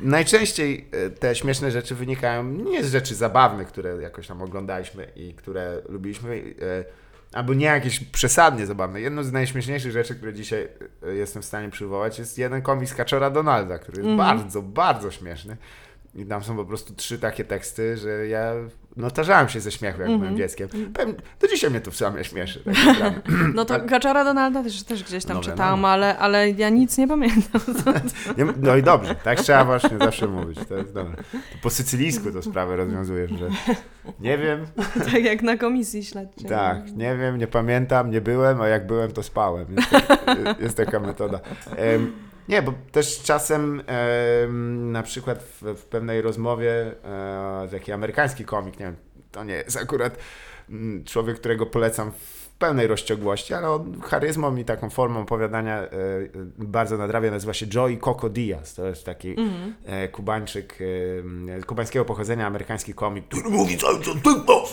Najczęściej 0.00 0.88
e, 0.92 1.10
te 1.10 1.34
śmieszne 1.34 1.70
rzeczy 1.70 1.94
wynikają 1.94 2.44
nie 2.44 2.84
z 2.84 2.92
rzeczy 2.92 3.14
zabawnych, 3.14 3.68
które 3.68 4.02
jakoś 4.02 4.26
tam 4.26 4.42
oglądaliśmy 4.42 5.06
i 5.16 5.34
które 5.34 5.82
lubiliśmy, 5.88 6.54
e, 6.62 7.04
albo 7.32 7.54
nie 7.54 7.66
jakieś 7.66 8.00
przesadnie 8.00 8.66
zabawne. 8.66 9.00
Jedną 9.00 9.22
z 9.24 9.32
najśmieszniejszych 9.32 9.92
rzeczy, 9.92 10.14
które 10.14 10.34
dzisiaj 10.34 10.68
e, 11.08 11.14
jestem 11.14 11.42
w 11.42 11.44
stanie 11.44 11.70
przywołać, 11.70 12.18
jest 12.18 12.38
jeden 12.38 12.62
komiks 12.62 12.94
Kaczora 12.94 13.30
Donalda, 13.30 13.78
który 13.78 13.98
jest 14.02 14.10
Mhm. 14.10 14.38
bardzo, 14.38 14.62
bardzo 14.62 15.10
śmieszny. 15.10 15.56
I 16.14 16.26
tam 16.26 16.44
są 16.44 16.56
po 16.56 16.64
prostu 16.64 16.94
trzy 16.94 17.18
takie 17.18 17.44
teksty, 17.44 17.96
że 17.96 18.26
ja 18.26 18.52
no 18.96 19.10
tarzałem 19.10 19.48
się 19.48 19.60
ze 19.60 19.70
śmiechu, 19.72 20.00
jak 20.00 20.10
Mhm. 20.10 20.20
byłem 20.20 20.36
dzieckiem. 20.36 20.68
Pewnie, 20.94 21.14
do 21.40 21.48
dzisiaj 21.48 21.70
mnie 21.70 21.80
to 21.80 21.90
w 21.90 21.96
sumie 21.96 22.24
śmieszy. 22.24 22.62
Tak. 22.98 23.14
No 23.54 23.64
to 23.64 23.80
Gaczara 23.80 24.24
Donalda 24.24 24.62
też, 24.62 24.82
też 24.82 25.04
gdzieś 25.04 25.24
tam 25.24 25.36
No 25.36 25.42
czytałam, 25.42 25.70
wiadomo. 25.70 25.88
ale, 25.88 26.18
ale 26.18 26.50
ja 26.50 26.68
nic 26.68 26.98
nie 26.98 27.08
pamiętam. 27.08 27.60
No 28.62 28.76
i 28.76 28.82
dobrze, 28.82 29.14
tak 29.14 29.40
trzeba 29.40 29.64
właśnie 29.64 29.98
zawsze 29.98 30.26
mówić. 30.28 30.58
To 30.68 30.74
jest 30.76 30.94
dobre. 30.94 31.16
To 31.32 31.38
po 31.62 31.70
sycylijsku 31.70 32.32
to 32.32 32.42
sprawę 32.42 32.76
rozwiązujesz, 32.76 33.30
że 33.30 33.48
nie 34.20 34.38
wiem, 34.38 34.66
tak 35.12 35.24
jak 35.24 35.42
na 35.42 35.56
komisji 35.56 36.04
śledczej. 36.04 36.48
tak, 36.48 36.92
nie 36.96 37.16
wiem, 37.16 37.38
nie 37.38 37.46
pamiętam, 37.46 38.10
nie 38.10 38.20
byłem, 38.20 38.60
a 38.60 38.68
jak 38.68 38.86
byłem, 38.86 39.12
to 39.12 39.22
spałem. 39.22 39.66
Jest, 40.46 40.60
jest 40.60 40.76
taka 40.76 41.00
metoda. 41.00 41.40
Em, 41.76 42.12
nie, 42.48 42.62
bo 42.62 42.72
też 42.92 43.22
czasem 43.22 43.82
em, 43.86 44.92
na 44.92 45.02
przykład 45.02 45.42
w, 45.42 45.62
w 45.62 45.84
pewnej 45.84 46.22
rozmowie 46.22 46.94
e, 47.04 47.68
amerykański 47.92 48.44
komik, 48.44 48.80
nie 48.80 48.86
wiem, 48.86 48.96
to 49.32 49.44
nie 49.44 49.54
jest 49.54 49.76
akurat 49.76 50.18
mm, 50.70 51.04
człowiek, 51.04 51.38
którego 51.40 51.66
polecam 51.66 52.12
w 52.12 52.43
pełnej 52.64 52.86
rozciągłości, 52.86 53.54
ale 53.54 53.70
on 53.70 54.00
charyzmą 54.00 54.56
i 54.56 54.64
taką 54.64 54.90
formą 54.90 55.20
opowiadania 55.20 55.78
e, 55.78 55.82
e, 55.86 55.88
bardzo 56.58 56.96
nadrabia, 56.98 57.30
nazywa 57.30 57.52
się 57.54 57.66
Joey 57.74 57.98
Coco 57.98 58.28
Diaz. 58.28 58.74
To 58.74 58.86
jest 58.86 59.06
taki 59.06 59.28
Mhm. 59.30 59.74
e, 59.86 60.08
Kubańczyk, 60.08 60.78
kubańskiego 61.66 62.04
pochodzenia, 62.04 62.46
amerykański 62.46 62.94
komik, 62.94 63.24
który 63.28 63.50
mówi 63.50 63.76
cały 63.76 64.00
czas 64.00 64.14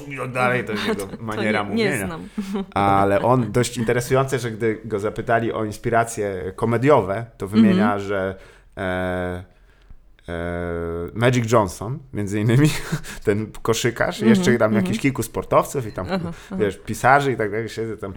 i 0.07 0.17
tak 0.17 0.31
dalej, 0.31 0.65
to 0.65 0.71
jest 0.71 0.87
jego 0.87 1.07
maniera 1.19 1.63
nie, 1.63 1.69
mówienia. 1.69 1.91
nie 1.91 2.05
znam. 2.05 2.21
Ale 2.73 3.21
on 3.21 3.51
dość 3.51 3.77
interesujące, 3.77 4.39
że 4.39 4.51
gdy 4.51 4.81
go 4.85 4.99
zapytali 4.99 5.53
o 5.53 5.65
inspiracje 5.65 6.51
komediowe, 6.55 7.25
to 7.37 7.47
wymienia, 7.47 7.83
Mhm. 7.93 7.99
że 7.99 8.35
e, 8.77 8.81
e, 8.81 9.43
Magic 11.13 11.51
Johnson, 11.51 11.99
między 12.13 12.39
innymi, 12.39 12.69
ten 13.25 13.51
koszykarz, 13.61 14.15
Mhm, 14.15 14.29
jeszcze 14.29 14.57
tam 14.57 14.71
mhm. 14.71 14.85
jakiś 14.85 15.01
kilku 15.01 15.23
sportowców 15.23 15.87
i 15.87 15.91
tam, 15.91 16.05
Aha, 16.09 16.19
aha. 16.23 16.55
wiesz, 16.59 16.77
pisarzy 16.85 17.31
i 17.31 17.37
tak 17.37 17.51
dalej, 17.51 17.69
siedzę 17.69 17.97
tam. 17.97 18.13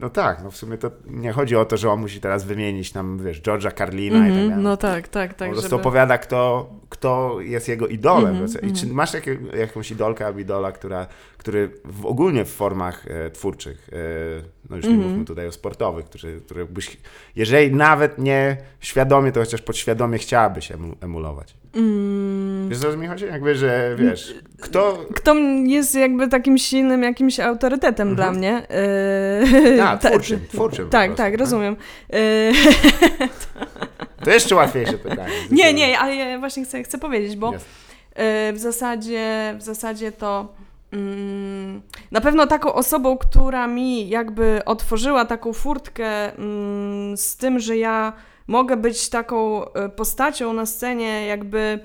No 0.00 0.10
tak, 0.10 0.42
no 0.44 0.50
w 0.50 0.56
sumie 0.56 0.78
to 0.78 0.90
nie 1.06 1.32
chodzi 1.32 1.56
o 1.56 1.64
to, 1.64 1.76
że 1.76 1.90
on 1.90 2.00
musi 2.00 2.20
teraz 2.20 2.44
wymienić 2.44 2.94
nam, 2.94 3.18
wiesz, 3.24 3.42
George'a 3.42 3.74
Carlina 3.74 4.16
i 4.16 4.20
tak 4.20 4.30
Mhm, 4.30 4.48
dalej. 4.48 4.64
No 4.64 4.76
tak, 4.76 5.08
tak, 5.08 5.34
tak. 5.34 5.48
po 5.48 5.52
prostu 5.52 5.70
żeby- 5.70 5.80
opowiada, 5.80 6.18
kto, 6.18 6.70
kto 6.88 7.36
jest 7.40 7.68
jego 7.68 7.86
idolem. 7.86 8.36
Mhm, 8.36 8.48
I 8.48 8.72
czy 8.72 8.80
mhm. 8.82 8.92
masz 8.92 9.14
jakie, 9.14 9.38
jakąś 9.58 9.90
idolkę 9.90 10.26
albo 10.26 10.38
idola, 10.38 10.72
która, 10.72 11.06
który 11.38 11.70
w, 11.84 12.06
ogólnie 12.06 12.44
w 12.44 12.50
formach 12.52 13.06
e, 13.06 13.30
twórczych, 13.30 13.88
e, 13.92 13.96
no 14.70 14.76
już 14.76 14.84
nie 14.86 14.90
Mhm. 14.92 15.10
mówmy 15.10 15.24
tutaj 15.24 15.46
o 15.46 15.52
sportowych, 15.52 16.04
którzy, 16.06 16.40
które 16.40 16.64
byś, 16.64 16.96
jeżeli 17.36 17.72
nawet 17.74 18.18
nie 18.18 18.56
świadomie, 18.80 19.32
to 19.32 19.40
chociaż 19.40 19.62
podświadomie 19.62 20.18
chciałabyś 20.18 20.72
emu, 20.72 20.96
emulować. 21.00 21.54
Mm, 21.76 22.68
Wiesz, 22.68 22.78
co 22.78 22.96
mi 22.96 23.06
chodzi? 23.06 23.24
Jakby, 23.24 23.54
że 23.54 23.96
wiesz, 23.98 24.34
kto... 24.60 24.98
Kto 25.14 25.34
jest 25.64 25.94
jakby 25.94 26.28
takim 26.28 26.58
silnym 26.58 27.02
jakimś 27.02 27.40
autorytetem 27.40 28.08
Mhm. 28.08 28.16
dla 28.16 28.38
mnie. 28.38 28.62
Yy, 29.74 29.82
A, 29.82 29.96
ta- 29.98 30.10
twórczym, 30.10 30.40
twórczym 30.48 30.88
Tak, 30.88 31.06
prostu, 31.06 31.22
tak, 31.22 31.32
tak? 31.32 31.40
rozumiem. 31.40 31.76
Yy, 32.12 32.52
To 34.24 34.30
jeszcze 34.30 34.54
łatwiejsze 34.54 34.92
pytanie. 34.98 35.32
nie, 35.50 35.74
nie, 35.74 35.98
ale 35.98 36.16
ja 36.16 36.38
właśnie 36.38 36.64
chcę, 36.64 36.82
chcę 36.82 36.98
powiedzieć, 36.98 37.36
bo 37.36 37.52
yy, 37.52 37.58
w 38.52 38.58
zasadzie, 38.58 39.54
w 39.58 39.62
zasadzie 39.62 40.12
to 40.12 40.54
mm, 40.92 41.82
na 42.10 42.20
pewno 42.20 42.46
taką 42.46 42.72
osobą, 42.74 43.18
która 43.18 43.66
mi 43.66 44.08
jakby 44.08 44.60
otworzyła 44.64 45.24
taką 45.24 45.52
furtkę 45.52 46.32
mm, 46.38 47.16
z 47.16 47.36
tym, 47.36 47.58
że 47.58 47.76
ja 47.76 48.12
mogę 48.46 48.76
być 48.76 49.08
taką 49.08 49.64
y, 49.64 49.88
postacią 49.96 50.52
na 50.52 50.66
scenie, 50.66 51.26
jakby. 51.26 51.78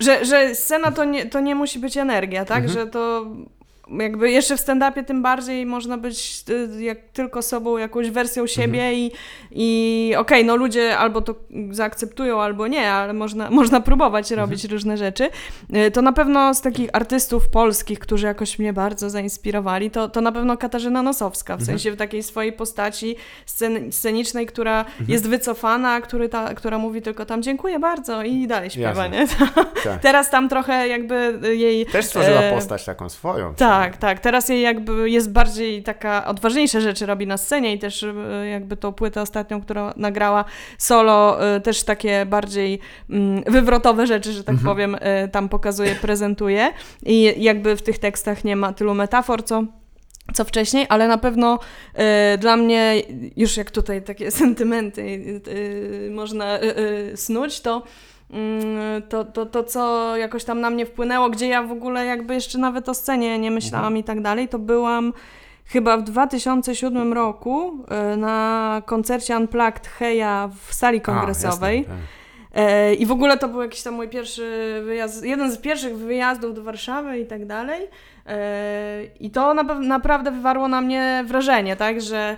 Że, 0.00 0.24
że 0.24 0.54
scena 0.54 0.92
to 0.92 1.04
nie, 1.04 1.26
to 1.26 1.40
nie 1.40 1.54
musi 1.54 1.78
być 1.78 1.96
energia, 1.96 2.44
tak? 2.44 2.64
Mhm. 2.64 2.72
Że 2.72 2.86
to 2.86 3.26
jakby 4.00 4.30
jeszcze 4.30 4.56
w 4.56 4.60
stand-upie 4.60 5.04
tym 5.04 5.22
bardziej 5.22 5.66
można 5.66 5.98
być 5.98 6.44
y, 6.50 6.82
jak 6.82 6.98
tylko 7.12 7.42
sobą, 7.42 7.78
jakąś 7.78 8.10
wersją 8.10 8.46
siebie 8.46 8.94
i, 8.94 9.12
i 9.50 10.14
okej, 10.18 10.44
no 10.44 10.56
ludzie 10.56 10.98
albo 10.98 11.20
to 11.20 11.34
zaakceptują, 11.70 12.42
albo 12.42 12.66
nie, 12.66 12.90
ale 12.90 13.12
można, 13.12 13.50
można 13.60 13.80
próbować 13.80 14.30
robić 14.30 14.64
różne 14.64 14.96
rzeczy. 14.96 15.30
Y, 15.76 15.90
To 15.90 16.02
na 16.02 16.12
pewno 16.12 16.54
z 16.54 16.60
takich 16.60 16.90
artystów 16.92 17.48
polskich, 17.48 17.98
którzy 17.98 18.26
jakoś 18.26 18.58
mnie 18.58 18.72
bardzo 18.72 19.10
zainspirowali, 19.10 19.90
to, 19.90 20.08
to 20.08 20.20
na 20.20 20.32
pewno 20.32 20.56
Katarzyna 20.56 21.02
Nosowska, 21.02 21.56
w 21.56 21.62
sensie 21.62 21.90
w 21.92 21.96
takiej 21.96 22.22
swojej 22.22 22.52
postaci 22.52 23.16
scen, 23.46 23.92
scenicznej, 23.92 24.46
która 24.46 24.84
jest 25.08 25.28
wycofana, 25.28 26.00
który 26.00 26.28
ta, 26.28 26.54
która 26.54 26.78
mówi 26.78 27.02
tylko 27.02 27.26
tam 27.26 27.42
dziękuję 27.42 27.78
bardzo 27.78 28.22
i 28.22 28.46
dalej 28.46 28.70
śpiewa, 28.70 29.06
Jasne. 29.06 29.18
nie? 29.18 29.26
Tak. 29.84 30.00
Teraz 30.02 30.30
tam 30.30 30.48
trochę 30.48 30.88
jakby 30.88 31.38
jej... 31.56 31.86
Też 31.86 32.04
stworzyła 32.04 32.40
e, 32.40 32.54
postać 32.54 32.84
taką 32.84 33.08
swoją. 33.08 33.54
Tak, 33.54 33.81
tak. 33.96 34.20
Teraz 34.20 34.48
jej 34.48 34.62
jakby 34.62 35.10
jest 35.10 35.32
bardziej 35.32 35.82
taka 35.82 36.26
odważniejsze 36.26 36.80
rzeczy 36.80 37.06
robi 37.06 37.26
na 37.26 37.36
scenie 37.36 37.74
i 37.74 37.78
też 37.78 38.02
e, 38.02 38.46
jakby 38.46 38.76
tą 38.76 38.92
płytę 38.92 39.22
ostatnią, 39.22 39.60
którą 39.60 39.90
nagrała 39.96 40.44
solo, 40.78 41.46
e, 41.54 41.60
też 41.60 41.84
takie 41.84 42.26
bardziej 42.26 42.78
mm, 43.10 43.42
wywrotowe 43.46 44.06
rzeczy, 44.06 44.32
że 44.32 44.44
tak 44.44 44.56
powiem, 44.64 44.96
e, 45.00 45.28
tam 45.28 45.48
pokazuje, 45.48 45.94
prezentuje 45.94 46.72
i 47.06 47.34
jakby 47.42 47.76
w 47.76 47.82
tych 47.82 47.98
tekstach 47.98 48.44
nie 48.44 48.56
ma 48.56 48.72
tylu 48.72 48.94
metafor, 48.94 49.44
co 49.44 49.64
co 50.34 50.44
wcześniej, 50.44 50.86
ale 50.88 51.08
na 51.08 51.18
pewno 51.18 51.58
e, 51.94 52.38
dla 52.38 52.56
mnie, 52.56 53.02
już 53.36 53.56
jak 53.56 53.70
tutaj 53.70 54.02
takie 54.02 54.30
sentymenty 54.42 55.02
e, 56.06 56.10
można 56.10 56.44
e, 56.44 56.76
e, 56.76 57.16
snuć, 57.16 57.60
to, 57.60 57.82
to, 59.08 59.24
to, 59.24 59.46
to, 59.46 59.64
co 59.64 60.16
jakoś 60.16 60.44
tam 60.44 60.60
na 60.60 60.70
mnie 60.70 60.86
wpłynęło, 60.86 61.30
gdzie 61.30 61.48
ja 61.48 61.62
w 61.62 61.72
ogóle 61.72 62.06
jakby 62.06 62.34
jeszcze 62.34 62.58
nawet 62.58 62.88
o 62.88 62.94
scenie 62.94 63.38
nie 63.38 63.50
myślałam 63.50 63.96
i 63.96 64.04
tak 64.04 64.20
dalej, 64.20 64.48
to 64.48 64.58
byłam 64.58 65.12
chyba 65.66 65.96
w 65.96 66.02
2007 66.02 67.12
roku 67.12 67.84
e, 67.88 68.16
na 68.16 68.82
koncercie 68.86 69.36
Unplugged 69.36 69.86
Heja 69.86 70.50
w 70.66 70.74
sali 70.74 71.00
kongresowej. 71.00 71.76
A, 71.76 71.80
jasne, 71.80 71.94
tak. 71.94 72.06
E, 72.54 72.94
I 72.94 73.06
w 73.06 73.12
ogóle 73.12 73.38
to 73.38 73.48
był 73.48 73.62
jakiś 73.62 73.82
tam 73.82 73.94
mój 73.94 74.08
pierwszy 74.08 74.80
wyjazd, 74.84 75.24
jeden 75.24 75.52
z 75.52 75.58
pierwszych 75.58 75.96
wyjazdów 75.96 76.54
do 76.54 76.62
Warszawy 76.62 77.18
i 77.18 77.26
tak 77.26 77.46
dalej. 77.46 77.88
E, 78.26 79.04
I 79.20 79.30
to 79.30 79.54
na, 79.54 79.62
naprawdę 79.62 80.30
wywarło 80.30 80.68
na 80.68 80.80
mnie 80.80 81.24
wrażenie, 81.26 81.76
tak, 81.76 82.00
że 82.00 82.36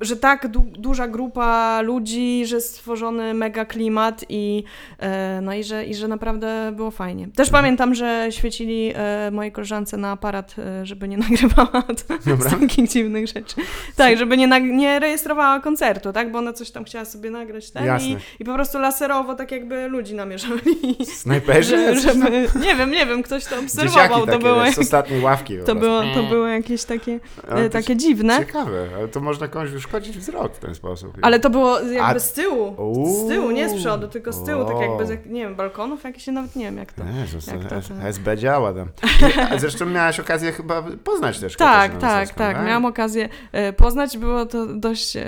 że 0.00 0.16
tak 0.16 0.48
du 0.48 0.60
duża 0.60 1.08
grupa 1.08 1.80
ludzi, 1.80 2.46
że 2.46 2.60
stworzony 2.60 3.34
mega 3.34 3.64
klimat 3.64 4.24
i, 4.28 4.64
e, 4.98 5.40
no 5.42 5.54
i, 5.54 5.64
że, 5.64 5.84
i 5.84 5.94
że 5.94 6.08
naprawdę 6.08 6.72
było 6.76 6.90
fajnie. 6.90 7.28
Też 7.36 7.50
pamiętam, 7.50 7.94
że 7.94 8.26
świecili 8.30 8.92
e, 8.94 9.30
mojej 9.30 9.52
koleżance 9.52 9.96
na 9.96 10.10
aparat, 10.10 10.54
e, 10.58 10.86
żeby 10.86 11.08
nie 11.08 11.18
nagrywała 11.28 11.82
Dobra. 12.26 12.50
takich 12.50 12.88
dziwnych 12.88 13.26
rzeczy. 13.26 13.56
Tak, 13.96 14.18
żeby 14.18 14.36
nie, 14.36 14.60
nie 14.60 14.98
rejestrowała 14.98 15.60
koncertu, 15.60 16.12
tak, 16.12 16.32
bo 16.32 16.38
ona 16.38 16.52
coś 16.52 16.70
tam 16.70 16.84
chciała 16.84 17.04
sobie 17.04 17.30
nagrać 17.30 17.70
ten 17.70 17.84
Jasne. 17.84 18.08
i, 18.08 18.16
i 18.38 18.44
po 18.44 18.54
prostu 18.54 18.78
laserowo 18.78 19.34
tak 19.34 19.52
jakby 19.52 19.88
ludzi 19.88 20.14
namierzali. 20.14 20.96
Snajperzy? 21.04 21.68
Że, 21.78 22.00
żeby, 22.00 22.48
nie 22.60 22.76
wiem, 22.76 22.90
nie 22.90 23.06
wiem, 23.06 23.22
ktoś 23.22 23.44
to 23.44 23.50
Dzieciaki 23.50 23.64
obserwował, 23.64 24.20
to 24.20 24.26
takie, 24.26 24.38
było, 24.38 24.64
wiesz, 24.64 24.74
z 24.74 24.78
ostatniej 24.78 25.20
ławki. 25.22 25.54
to 25.66 25.74
było, 25.74 26.02
to 26.14 26.22
było 26.22 26.46
jakieś 26.46 26.84
takie, 26.84 27.20
Ale 27.50 27.64
e, 27.64 27.70
takie 27.70 27.96
dziwne. 27.96 28.38
Ciekawe, 28.38 28.88
ale 28.96 29.08
to 29.08 29.20
można 29.20 29.48
komuś 29.48 29.70
uszkodzić 29.88 30.18
wzrok 30.18 30.54
w 30.54 30.58
ten 30.58 30.74
sposób. 30.74 31.18
Ale 31.22 31.40
to 31.40 31.50
było 31.50 31.80
jakby 31.80 32.00
A- 32.00 32.18
z 32.18 32.32
tyłu. 32.32 32.74
Uuu. 32.78 33.26
Z 33.26 33.28
tyłu, 33.28 33.50
nie 33.50 33.68
z 33.68 33.74
przodu, 33.74 34.08
tylko 34.08 34.32
z 34.32 34.44
tyłu, 34.44 34.64
tak 34.64 34.80
jakby, 34.80 35.06
z, 35.06 35.26
nie 35.26 35.40
wiem, 35.40 35.54
balkonów 35.54 36.04
jakichś, 36.04 36.26
nawet 36.26 36.56
nie 36.56 36.64
wiem 36.64 36.76
jak 36.76 36.92
to. 36.92 37.02
Jezus, 37.20 37.46
jak 37.46 37.62
to- 37.62 37.68
to- 37.68 38.08
SB 38.08 38.36
działa 38.36 38.72
tam. 38.72 38.88
Zresztą 39.60 39.86
miałaś 39.86 40.20
okazję 40.20 40.52
chyba 40.52 40.82
poznać 41.04 41.38
też 41.40 41.56
Tak, 41.56 41.68
Katarzynę 41.92 42.00
tak, 42.00 42.20
Nosowską, 42.20 42.38
tak. 42.38 42.66
Miałam 42.66 42.84
okazję 42.84 43.28
e, 43.52 43.72
poznać, 43.72 44.18
było 44.18 44.46
to 44.46 44.66
dość 44.66 45.16
e, 45.16 45.24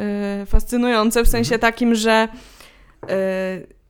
fascynujące 0.46 1.22
w 1.24 1.28
sensie 1.28 1.54
Mhm. 1.54 1.60
takim, 1.72 1.94
że 1.94 2.28
e, 3.08 3.80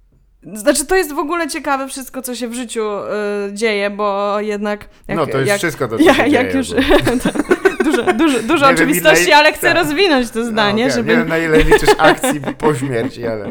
znaczy 0.57 0.87
to 0.87 0.97
jest 0.97 1.13
w 1.15 1.19
ogóle 1.19 1.49
ciekawe 1.49 1.89
wszystko, 1.89 2.23
co 2.23 2.35
się 2.35 2.49
w 2.49 2.55
życiu 2.55 2.83
e, 2.85 3.09
dzieje, 3.53 3.91
bo 3.91 4.41
jednak 4.41 4.89
jak, 5.09 5.17
No 5.19 5.27
to 5.27 5.39
jest 5.39 5.49
jak, 5.49 5.59
wszystko 5.59 5.89
to, 5.89 5.99
co 5.99 6.05
jak, 6.11 6.17
się 6.17 6.23
jak 6.29 6.47
dzieje, 6.47 6.57
już 6.59 6.69
bo- 6.75 7.70
dużo, 7.85 8.13
dużo, 8.13 8.39
dużo 8.43 8.67
Nie 8.67 8.73
oczywistości, 8.75 9.25
ile- 9.27 9.37
ale 9.37 9.53
chcę 9.53 9.67
tak. 9.67 9.77
rozwinąć 9.77 10.31
to 10.31 10.45
zdanie, 10.45 10.85
no, 10.85 10.91
okej, 10.91 10.97
żeby 10.97 11.13
Nie 11.13 11.19
wiem 11.19 11.29
na 11.29 11.39
ile 11.39 11.59
liczysz 11.63 11.91
akcji 11.99 12.41
po 12.59 12.75
śmierci, 12.75 13.27
ale, 13.27 13.45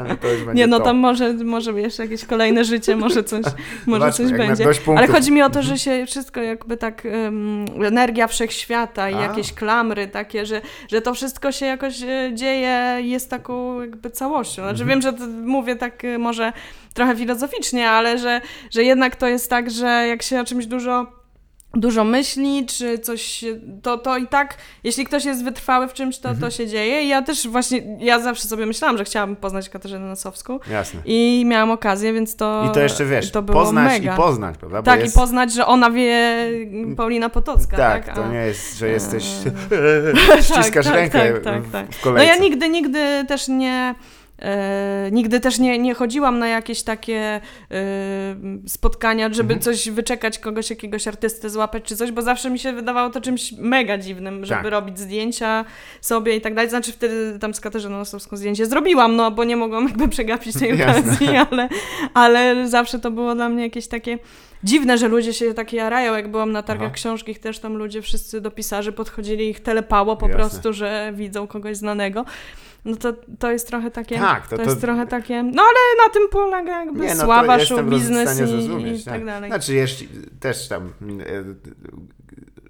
ale 0.00 0.16
to 0.16 0.28
już 0.28 0.44
będzie 0.44 0.54
Nie, 0.54 0.66
no 0.66 0.78
to. 0.78 0.84
tam 0.84 0.96
może, 0.96 1.32
może 1.32 1.72
jeszcze 1.80 2.02
jakieś 2.02 2.24
kolejne 2.24 2.64
życie, 2.64 2.96
może 2.96 3.24
coś, 3.24 3.44
może 3.86 4.00
Zobaczmy, 4.00 4.28
coś 4.28 4.38
będzie. 4.38 4.64
Ale 4.96 5.06
chodzi 5.06 5.32
mi 5.32 5.42
o 5.42 5.50
to, 5.50 5.62
że 5.62 5.78
się 5.78 6.06
wszystko 6.06 6.40
jakby 6.40 6.76
tak, 6.76 7.06
em, 7.06 7.64
energia 7.84 8.26
wszechświata 8.26 9.10
i 9.10 9.14
A. 9.14 9.20
jakieś 9.20 9.52
klamry 9.52 10.08
takie, 10.08 10.46
że, 10.46 10.60
że 10.88 11.00
to 11.00 11.14
wszystko 11.14 11.52
się 11.52 11.66
jakoś 11.66 12.02
e, 12.02 12.30
dzieje 12.34 12.96
jest 13.00 13.30
taką 13.30 13.80
jakby 13.80 14.10
całością. 14.10 14.62
Znaczy 14.62 14.82
Mhm. 14.82 14.88
wiem, 14.88 15.02
że 15.02 15.26
mówię 15.42 15.76
tak 15.76 16.04
e, 16.04 16.18
może 16.18 16.52
trochę 16.94 17.16
filozoficznie, 17.16 17.90
ale 17.90 18.18
że, 18.18 18.40
że 18.70 18.84
jednak 18.84 19.16
to 19.16 19.26
jest 19.26 19.50
tak, 19.50 19.70
że 19.70 19.86
jak 20.08 20.22
się 20.22 20.40
o 20.40 20.44
czymś 20.44 20.66
dużo 20.66 21.19
dużo 21.74 22.04
myśli, 22.04 22.66
czy 22.66 22.98
coś, 22.98 23.44
to, 23.82 23.98
to 23.98 24.16
i 24.16 24.26
tak, 24.26 24.56
jeśli 24.84 25.04
ktoś 25.04 25.24
jest 25.24 25.44
wytrwały 25.44 25.88
w 25.88 25.92
czymś, 25.92 26.18
to 26.18 26.28
Mhm. 26.28 26.50
to 26.50 26.56
się 26.56 26.66
dzieje. 26.66 27.02
I 27.04 27.08
ja 27.08 27.22
też 27.22 27.48
właśnie, 27.48 27.96
ja 28.00 28.20
zawsze 28.20 28.48
sobie 28.48 28.66
myślałam, 28.66 28.98
że 28.98 29.04
chciałabym 29.04 29.36
poznać 29.36 29.68
Katarzynę 29.68 30.06
Nosowską 30.06 30.58
Jasne. 30.70 31.00
i 31.04 31.42
miałam 31.46 31.70
okazję, 31.70 32.12
więc 32.12 32.36
to 32.36 32.66
I 32.70 32.74
to 32.74 32.80
jeszcze 32.80 33.04
wiesz, 33.06 33.30
to 33.30 33.42
było 33.42 33.60
poznać 33.60 33.92
mega. 33.92 34.14
i 34.14 34.16
poznać, 34.16 34.56
prawda? 34.58 34.78
Bo 34.82 34.84
Tak, 34.86 35.00
jest... 35.00 35.16
i 35.16 35.18
poznać, 35.18 35.52
że 35.52 35.66
ona 35.66 35.90
wie 35.90 36.36
Paulina 36.96 37.28
Potocka, 37.28 37.76
tak? 37.76 38.06
Tak, 38.06 38.14
to 38.16 38.24
A- 38.24 38.28
nie 38.28 38.38
jest, 38.38 38.78
że 38.78 38.88
jesteś... 38.88 39.24
Tak, 40.28 40.42
ściskasz 40.42 40.86
tak, 40.86 40.94
rękę 40.94 41.32
tak, 41.34 41.44
tak, 41.44 41.62
w- 41.62 41.72
tak. 41.72 41.86
w 41.86 41.98
No 41.98 42.02
kolejce. 42.04 42.26
ja 42.34 42.36
nigdy, 42.42 42.68
nigdy 42.68 43.24
też 43.28 43.48
nie. 43.48 43.94
E, 44.40 45.08
nigdy 45.12 45.40
też 45.40 45.58
nie, 45.58 45.78
nie 45.78 45.94
chodziłam 45.94 46.38
na 46.38 46.48
jakieś 46.48 46.82
takie 46.82 47.20
e, 47.20 47.40
spotkania, 48.66 49.28
żeby 49.32 49.54
Mhm. 49.54 49.60
coś 49.60 49.90
wyczekać, 49.90 50.38
kogoś, 50.38 50.70
jakiegoś 50.70 51.08
artystę 51.08 51.50
złapać 51.50 51.84
czy 51.84 51.96
coś, 51.96 52.10
bo 52.12 52.22
zawsze 52.22 52.50
mi 52.50 52.58
się 52.58 52.72
wydawało 52.72 53.10
to 53.10 53.20
czymś 53.20 53.52
mega 53.52 53.98
dziwnym, 53.98 54.44
żeby 54.44 54.62
Tak. 54.62 54.70
robić 54.72 54.98
zdjęcia 54.98 55.64
sobie 56.00 56.36
i 56.36 56.40
tak 56.40 56.54
dalej. 56.54 56.70
Znaczy 56.70 56.92
wtedy 56.92 57.38
tam 57.38 57.54
z 57.54 57.60
Katarzyną 57.60 57.98
Nosowską 57.98 58.36
zdjęcie 58.36 58.66
zrobiłam, 58.66 59.16
no 59.16 59.30
bo 59.30 59.44
nie 59.44 59.56
mogłam 59.56 59.84
jakby 59.88 60.08
przegapić 60.08 60.58
tej 60.58 60.82
okazji, 60.82 61.28
ale, 61.50 61.68
ale 62.14 62.68
zawsze 62.68 62.98
to 62.98 63.10
było 63.10 63.34
dla 63.34 63.48
mnie 63.48 63.62
jakieś 63.62 63.88
takie 63.88 64.18
dziwne, 64.64 64.98
że 64.98 65.08
ludzie 65.08 65.32
się 65.34 65.54
takie 65.54 65.76
jarają. 65.76 66.14
Jak 66.16 66.30
byłam 66.30 66.52
na 66.52 66.62
targach 66.62 66.86
Aha. 66.86 66.94
książki, 66.94 67.34
też 67.34 67.58
tam 67.58 67.76
ludzie 67.76 68.02
wszyscy 68.02 68.40
do 68.40 68.50
pisarzy 68.50 68.92
podchodzili, 68.92 69.48
ich 69.48 69.60
telepało 69.60 70.16
po 70.16 70.28
Jasne. 70.28 70.40
prostu, 70.40 70.72
że 70.72 71.12
widzą 71.14 71.46
kogoś 71.46 71.76
znanego. 71.76 72.24
No 72.84 72.96
to, 72.96 73.12
to 73.38 73.52
jest 73.52 73.66
trochę 73.66 73.90
takie. 73.90 74.18
Tak, 74.18 74.48
to, 74.48 74.56
to- 74.56 74.62
jest 74.62 74.74
to- 74.74 74.80
trochę 74.80 75.06
takie. 75.06 75.42
No 75.42 75.62
ale 75.62 76.06
na 76.06 76.12
tym 76.12 76.28
polega 76.28 76.84
jakby 76.84 77.00
Nie, 77.00 77.14
no 77.14 77.24
sława, 77.24 77.58
show 77.58 77.84
biznes 77.84 78.40
i, 78.40 78.94
i 78.96 79.04
tak 79.04 79.24
dalej. 79.24 79.50
Znaczy, 79.50 79.74
jeśli, 79.74 80.08
też 80.40 80.68
tam 80.68 80.84
e, 80.86 81.44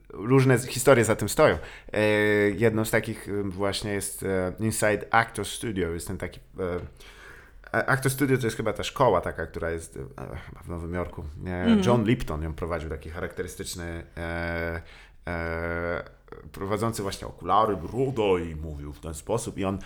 różne 0.09 0.59
historie 0.59 1.05
za 1.05 1.17
tym 1.17 1.29
stoją. 1.29 1.59
E, 1.93 2.01
jedną 2.51 2.85
z 2.85 2.91
takich 2.91 3.29
e, 3.29 3.43
właśnie 3.43 3.93
jest 3.93 4.25
Inside 4.61 5.07
Actor 5.11 5.47
Studio, 5.47 5.89
jest 5.89 6.07
ten 6.07 6.19
taki... 6.19 6.41
Actor 7.73 8.13
Studio 8.13 8.39
to 8.39 8.47
jest 8.47 8.57
chyba 8.57 8.73
ta 8.73 8.83
szkoła 8.83 9.21
taka, 9.21 9.47
która 9.47 9.71
jest 9.71 9.99
w 10.65 10.69
Nowym 10.69 10.95
Jorku. 10.95 11.25
Mhm. 11.39 11.83
John 11.87 12.05
Lipton 12.05 12.43
ją 12.43 12.55
prowadził, 12.55 12.91
taki 12.91 13.11
charakterystyczny 13.11 14.03
prowadzący 16.53 17.03
właśnie 17.03 17.27
okulary, 17.27 17.77
brodo 17.77 18.39
i 18.39 18.55
mówił 18.55 18.93
w 18.93 19.01
ten 19.01 19.15
sposób 19.15 19.59
i 19.59 19.65
on 19.65 19.79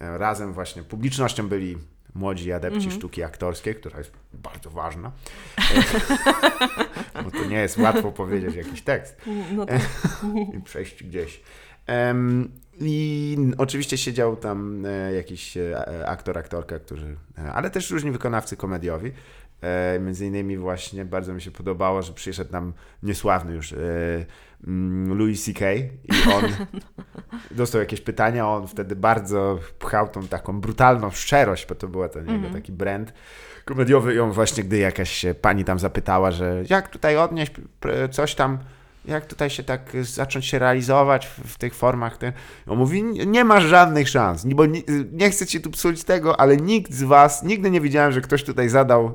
e, 0.00 0.18
razem 0.18 0.52
właśnie 0.52 0.82
publicznością 0.82 1.48
byli 1.48 1.78
młodzi 2.14 2.52
adepci 2.52 2.76
Mhm. 2.76 2.96
sztuki 2.96 3.22
aktorskiej, 3.22 3.74
która 3.74 3.98
jest 3.98 4.12
bardzo 4.32 4.70
ważna. 4.70 5.12
E, 5.58 7.22
Bo 7.24 7.30
to 7.30 7.44
nie 7.44 7.56
jest 7.56 7.78
łatwo 7.78 8.12
powiedzieć 8.12 8.54
jakiś 8.54 8.82
tekst 8.82 9.22
No 9.52 9.66
tak. 9.66 9.80
i 10.58 10.60
przejść 10.60 11.04
gdzieś. 11.04 11.40
I 12.80 13.36
oczywiście 13.58 13.98
siedział 13.98 14.36
tam 14.36 14.86
e, 14.86 15.12
jakiś 15.12 15.58
aktor, 16.06 16.38
aktorka, 16.38 16.78
którzy, 16.78 17.16
ale 17.52 17.70
też 17.70 17.90
różni 17.90 18.10
wykonawcy 18.10 18.56
komediowi. 18.56 19.12
Między 20.00 20.26
innymi 20.26 20.56
właśnie 20.56 21.04
bardzo 21.04 21.34
mi 21.34 21.42
się 21.42 21.50
podobało, 21.50 22.02
że 22.02 22.12
przyszedł 22.12 22.50
tam 22.50 22.72
niesławny 23.02 23.54
już 23.54 23.72
mm, 23.72 24.26
Louis 25.08 25.44
C.K. 25.44 25.72
i 25.74 25.88
on 26.34 26.44
dostał 27.50 27.80
jakieś 27.80 28.00
pytania, 28.00 28.48
on 28.48 28.66
wtedy 28.66 28.96
bardzo 28.96 29.58
pchał 29.78 30.08
tą 30.08 30.28
taką 30.28 30.60
brutalną 30.60 31.10
szczerość, 31.10 31.66
bo 31.66 31.74
to 31.74 31.88
była 31.88 32.08
ten 32.08 32.22
jego 32.22 32.34
Mhm. 32.34 32.54
taki 32.54 32.72
brand 32.72 33.12
komediowy 33.64 34.14
i 34.14 34.18
on 34.20 34.32
właśnie, 34.32 34.64
gdy 34.64 34.78
jakaś 34.78 35.24
pani 35.40 35.64
tam 35.64 35.78
zapytała, 35.78 36.30
że 36.30 36.62
jak 36.70 36.88
tutaj 36.88 37.16
odnieść 37.16 37.52
coś 38.10 38.34
tam, 38.34 38.58
jak 39.04 39.26
tutaj 39.26 39.50
się 39.50 39.62
tak 39.62 39.80
zacząć 40.00 40.46
się 40.46 40.58
realizować 40.58 41.26
w, 41.26 41.38
w 41.38 41.58
tych 41.58 41.74
formach, 41.74 42.16
ten, 42.16 42.32
on 42.66 42.78
mówi, 42.78 43.02
"Nie- 43.26 43.44
masz 43.44 43.64
żadnych 43.64 44.08
szans, 44.08 44.44
bo 44.44 44.66
nie, 44.66 44.82
nie 45.12 45.30
chcę 45.30 45.46
ci 45.46 45.60
tu 45.60 45.70
psuć 45.70 46.04
tego, 46.04 46.40
ale 46.40 46.56
nikt 46.56 46.92
z 46.92 47.02
was, 47.02 47.42
nigdy 47.42 47.70
nie 47.70 47.80
widziałem, 47.80 48.12
że 48.12 48.20
ktoś 48.20 48.44
tutaj 48.44 48.68
zadał 48.68 49.14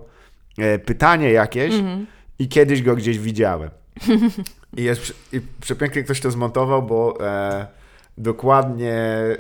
e, 0.58 0.80
pytanie 0.80 1.32
jakieś 1.32 1.74
Mhm. 1.74 2.06
i 2.40 2.48
kiedyś 2.48 2.82
go 2.84 2.96
gdzieś 2.96 3.20
widziałem. 3.20 3.70
I, 4.78 4.84
jest, 4.84 5.14
i 5.34 5.42
przepięknie 5.62 6.04
ktoś 6.04 6.22
to 6.22 6.32
zmontował, 6.32 6.84
bo 6.84 7.18
e, 7.22 7.68
dokładnie 8.18 8.94
e, 8.94 9.38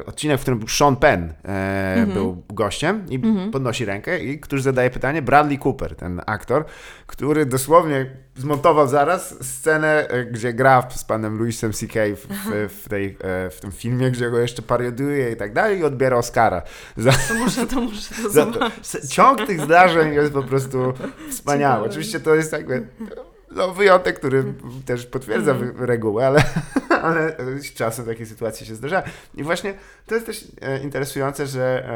e, 0.00 0.06
odcinek, 0.06 0.38
w 0.38 0.42
którym 0.42 0.68
Sean 0.68 0.96
Penn 0.96 1.22
e, 1.44 1.78
Mhm. 1.88 2.12
był 2.12 2.42
gościem 2.52 3.06
i 3.10 3.20
podnosi 3.52 3.84
rękę 3.84 4.18
i 4.18 4.40
którzy 4.40 4.62
zadaje 4.62 4.90
pytanie, 4.90 5.22
Bradley 5.22 5.58
Cooper, 5.58 5.96
ten 5.96 6.20
aktor, 6.26 6.64
który 7.06 7.46
dosłownie 7.46 8.06
zmontował 8.36 8.88
zaraz 8.88 9.34
scenę, 9.58 10.08
e, 10.08 10.24
gdzie 10.24 10.52
gra 10.52 10.88
z 10.90 11.04
panem 11.04 11.38
Louisem 11.38 11.72
C.K. 11.72 12.00
W, 12.16 12.26
w, 12.26 12.74
w, 12.84 12.88
tej, 12.88 13.16
e, 13.20 13.50
w 13.50 13.60
tym 13.60 13.72
filmie, 13.72 14.10
gdzie 14.10 14.30
go 14.30 14.38
jeszcze 14.38 14.62
parodiuje 14.62 15.32
i 15.32 15.36
tak 15.36 15.52
dalej 15.52 15.78
i 15.78 15.84
odbiera 15.84 16.16
Oscara 16.16 16.62
za, 16.96 17.12
To 17.12 17.34
muszę, 17.34 17.66
to 17.66 17.80
muszę 17.80 18.14
to 18.34 18.46
to, 18.46 18.70
ciąg 19.08 19.46
tych 19.46 19.60
zdarzeń 19.60 20.14
jest 20.14 20.32
po 20.32 20.42
prostu 20.42 20.92
wspaniały. 21.30 21.88
Oczywiście 21.88 22.20
to 22.20 22.34
jest 22.34 22.52
jakby 22.52 22.86
no, 23.50 23.72
wyjątek, 23.74 24.18
który 24.18 24.44
też 24.86 25.06
potwierdza 25.06 25.50
Mhm. 25.52 25.72
wy- 25.72 25.86
regułę, 25.86 26.26
ale, 26.26 26.42
ale 27.02 27.36
czasem 27.74 28.04
takie 28.06 28.26
sytuacje 28.26 28.66
się 28.66 28.74
zdarzają. 28.74 29.02
I 29.34 29.42
właśnie 29.42 29.74
to 30.06 30.14
jest 30.14 30.26
też 30.26 30.44
e, 30.60 30.78
interesujące, 30.82 31.46
że 31.46 31.88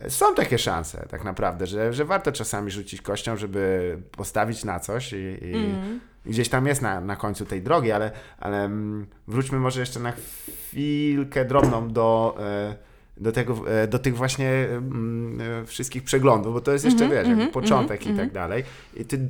e, 0.00 0.10
są 0.10 0.34
takie 0.34 0.58
szanse 0.58 1.06
tak 1.10 1.24
naprawdę, 1.24 1.66
że, 1.66 1.92
że 1.92 2.04
warto 2.04 2.32
czasami 2.32 2.70
rzucić 2.70 3.02
kością, 3.02 3.36
żeby 3.36 3.96
postawić 4.16 4.64
na 4.64 4.80
coś 4.80 5.12
i, 5.12 5.16
i 5.42 5.54
Mhm. 5.54 6.00
gdzieś 6.26 6.48
tam 6.48 6.66
jest 6.66 6.82
na, 6.82 7.00
na 7.00 7.16
końcu 7.16 7.44
tej 7.44 7.62
drogi, 7.62 7.92
ale, 7.92 8.10
ale 8.38 8.64
mm, 8.64 9.06
wróćmy 9.28 9.58
może 9.58 9.80
jeszcze 9.80 10.00
na 10.00 10.12
chwilkę 10.12 11.44
drobną 11.44 11.88
do, 11.88 12.36
e, 12.40 12.74
do, 13.16 13.32
tego, 13.32 13.64
do 13.88 13.98
tych 13.98 14.16
właśnie 14.16 14.50
mm, 14.70 15.66
wszystkich 15.66 16.02
przeglądów, 16.02 16.54
bo 16.54 16.60
to 16.60 16.72
jest 16.72 16.84
jeszcze, 16.84 17.04
Mhm, 17.04 17.10
wiesz, 17.20 17.28
jakby 17.28 17.42
mhm, 17.44 17.62
początek 17.62 18.06
i 18.06 18.08
mhm, 18.10 18.28
tak 18.28 18.34
dalej. 18.34 18.64
I 18.96 19.04
ty, 19.04 19.28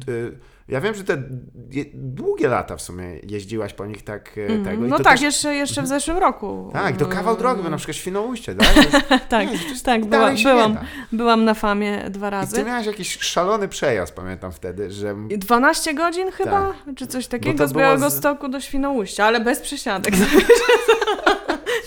ja 0.69 0.81
wiem, 0.81 0.95
że 0.95 1.05
te 1.05 1.23
długie 1.95 2.49
lata 2.49 2.77
w 2.77 2.83
sumie 2.83 3.05
jeździłaś 3.23 3.73
po 3.75 3.87
nich 3.87 4.03
tak 4.03 4.39
Mhm. 4.39 4.65
tego. 4.65 4.87
I 4.87 4.89
No 4.89 4.97
tak, 4.99 5.07
też, 5.13 5.21
jeszcze, 5.21 5.55
jeszcze 5.55 5.83
w 5.83 5.87
zeszłym 5.87 6.19
roku. 6.19 6.71
Tak, 6.73 6.97
to 6.97 7.07
kawał 7.07 7.35
Mm. 7.35 7.39
drogi, 7.39 7.63
bo 7.63 7.71
na 7.71 7.77
przykład 7.77 7.97
Świnoujście, 7.97 8.55
tak? 8.55 8.69
Tak, 9.29 9.49
nie, 9.53 9.59
tak, 9.85 10.05
była, 10.05 10.31
byłam, 10.43 10.79
byłam 11.13 11.45
na 11.45 11.55
famie 11.55 12.05
dwa 12.11 12.29
I 12.29 12.31
razy. 12.31 12.57
ty 12.57 12.65
miałaś 12.65 12.87
jakiś 12.87 13.19
szalony 13.19 13.69
przejazd, 13.69 14.15
pamiętam 14.15 14.53
wtedy, 14.53 14.91
że 14.91 15.15
12 15.29 15.95
godzin 15.95 16.31
chyba, 16.31 16.73
czy 16.97 17.07
coś 17.07 17.27
takiego, 17.27 17.69
z 17.69 17.73
było 17.73 17.85
Białego 17.85 18.11
z- 18.11 18.17
Stoku 18.17 18.49
do 18.49 18.61
Świnoujścia, 18.61 19.25
ale 19.25 19.41
bez 19.41 19.61
przesiadek. 19.61 20.15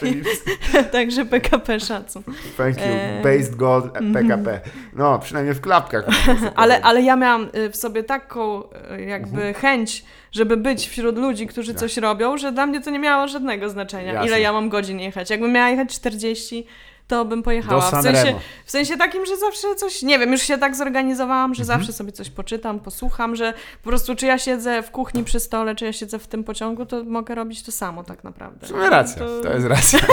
Philips. 0.02 0.44
Także 0.92 1.26
PKP 1.26 1.80
szacun. 1.80 2.24
Thank 2.58 2.78
you. 2.78 2.84
E, 2.86 3.22
Based 3.24 3.56
Gold 3.56 3.86
mhm. 3.86 4.14
PKP. 4.14 4.60
No, 4.94 5.20
przynajmniej 5.20 5.56
w 5.56 5.62
klapkach. 5.62 6.06
Ale, 6.56 6.82
ale 6.82 7.02
ja 7.02 7.16
miałam 7.16 7.50
y, 7.56 7.70
w 7.70 7.76
sobie 7.76 8.04
taką 8.04 8.64
jakby 9.08 9.38
Mhm. 9.38 9.54
chęć, 9.54 10.06
żeby 10.32 10.58
być 10.58 10.88
wśród 10.88 11.18
ludzi, 11.18 11.48
którzy 11.48 11.72
Tak. 11.74 11.80
coś 11.80 11.98
robią, 11.98 12.38
że 12.38 12.52
dla 12.52 12.66
mnie 12.66 12.82
to 12.82 12.90
nie 12.90 13.00
miało 13.00 13.28
żadnego 13.28 13.70
znaczenia. 13.70 14.14
Jasne. 14.14 14.28
Ile 14.28 14.42
ja 14.42 14.54
mam 14.54 14.70
godzin 14.70 15.00
jechać. 15.00 15.30
Jakbym 15.30 15.52
miała 15.52 15.70
jechać 15.70 15.90
40, 15.96 16.66
to 17.12 17.26
bym 17.26 17.44
pojechała. 17.44 17.82
W 17.82 18.02
sensie, 18.04 18.36
w 18.66 18.72
sensie 18.72 18.98
takim, 18.98 19.26
że 19.26 19.38
zawsze 19.38 19.76
coś, 19.76 20.02
nie 20.02 20.20
wiem, 20.20 20.32
już 20.32 20.42
się 20.42 20.58
tak 20.58 20.76
zorganizowałam, 20.76 21.54
że 21.56 21.64
Mhm. 21.64 21.80
zawsze 21.80 21.94
sobie 21.94 22.12
coś 22.12 22.30
poczytam, 22.30 22.80
posłucham, 22.80 23.36
że 23.36 23.54
po 23.84 23.90
prostu 23.90 24.16
czy 24.16 24.26
ja 24.26 24.38
siedzę 24.38 24.84
w 24.84 24.92
kuchni 24.92 25.24
przy 25.24 25.40
stole, 25.40 25.76
czy 25.76 25.86
ja 25.86 25.94
siedzę 25.94 26.20
w 26.20 26.28
tym 26.28 26.44
pociągu, 26.44 26.86
to 26.86 27.04
mogę 27.04 27.36
robić 27.36 27.64
to 27.64 27.72
samo 27.72 28.04
tak 28.04 28.24
naprawdę. 28.24 28.66
W 28.66 28.70
sumie 28.70 28.90
racja, 28.90 29.22
To- 29.26 29.40
to 29.42 29.54
jest 29.54 29.68
racja. 29.68 30.00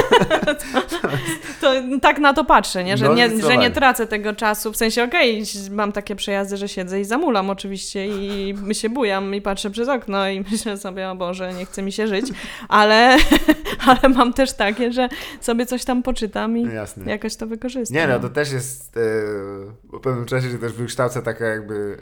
to 1.60 1.72
tak 2.02 2.18
na 2.18 2.34
to 2.34 2.44
patrzę, 2.44 2.84
nie? 2.84 2.96
Że, 2.96 3.04
No, 3.08 3.14
nie, 3.14 3.42
że 3.42 3.56
nie 3.56 3.70
tracę 3.70 4.06
tego 4.06 4.32
czasu. 4.32 4.72
W 4.72 4.76
sensie, 4.76 5.04
okej, 5.04 5.42
mam 5.70 5.92
takie 5.92 6.16
przejazdy, 6.16 6.56
że 6.56 6.68
siedzę 6.68 7.00
i 7.00 7.04
zamulam 7.04 7.50
oczywiście 7.50 8.06
i 8.06 8.54
się 8.72 8.88
bujam 8.90 9.34
i 9.34 9.42
patrzę 9.42 9.70
przez 9.70 9.88
okno 9.88 10.28
i 10.28 10.40
myślę 10.50 10.76
sobie, 10.76 11.10
o 11.10 11.14
Boże, 11.14 11.52
nie 11.54 11.66
chce 11.66 11.82
mi 11.82 11.92
się 11.92 12.06
żyć, 12.08 12.26
ale, 12.68 13.16
ale 13.86 14.08
mam 14.14 14.32
też 14.32 14.52
takie, 14.52 14.92
że 14.92 15.08
sobie 15.40 15.66
coś 15.66 15.84
tam 15.84 16.02
poczytam 16.02 16.58
i 16.58 16.74
Jasne. 16.74 16.87
Jakoś 17.06 17.36
to 17.36 17.46
wykorzystam. 17.46 17.96
Nie 17.96 18.06
no, 18.06 18.20
to 18.20 18.28
też 18.28 18.52
jest 18.52 18.96
e, 18.96 19.00
po 19.90 20.00
pewnym 20.00 20.24
czasie 20.26 20.50
się 20.50 20.58
też 20.58 20.72
wykształca 20.72 21.22
taka 21.22 21.44
jakby 21.46 21.98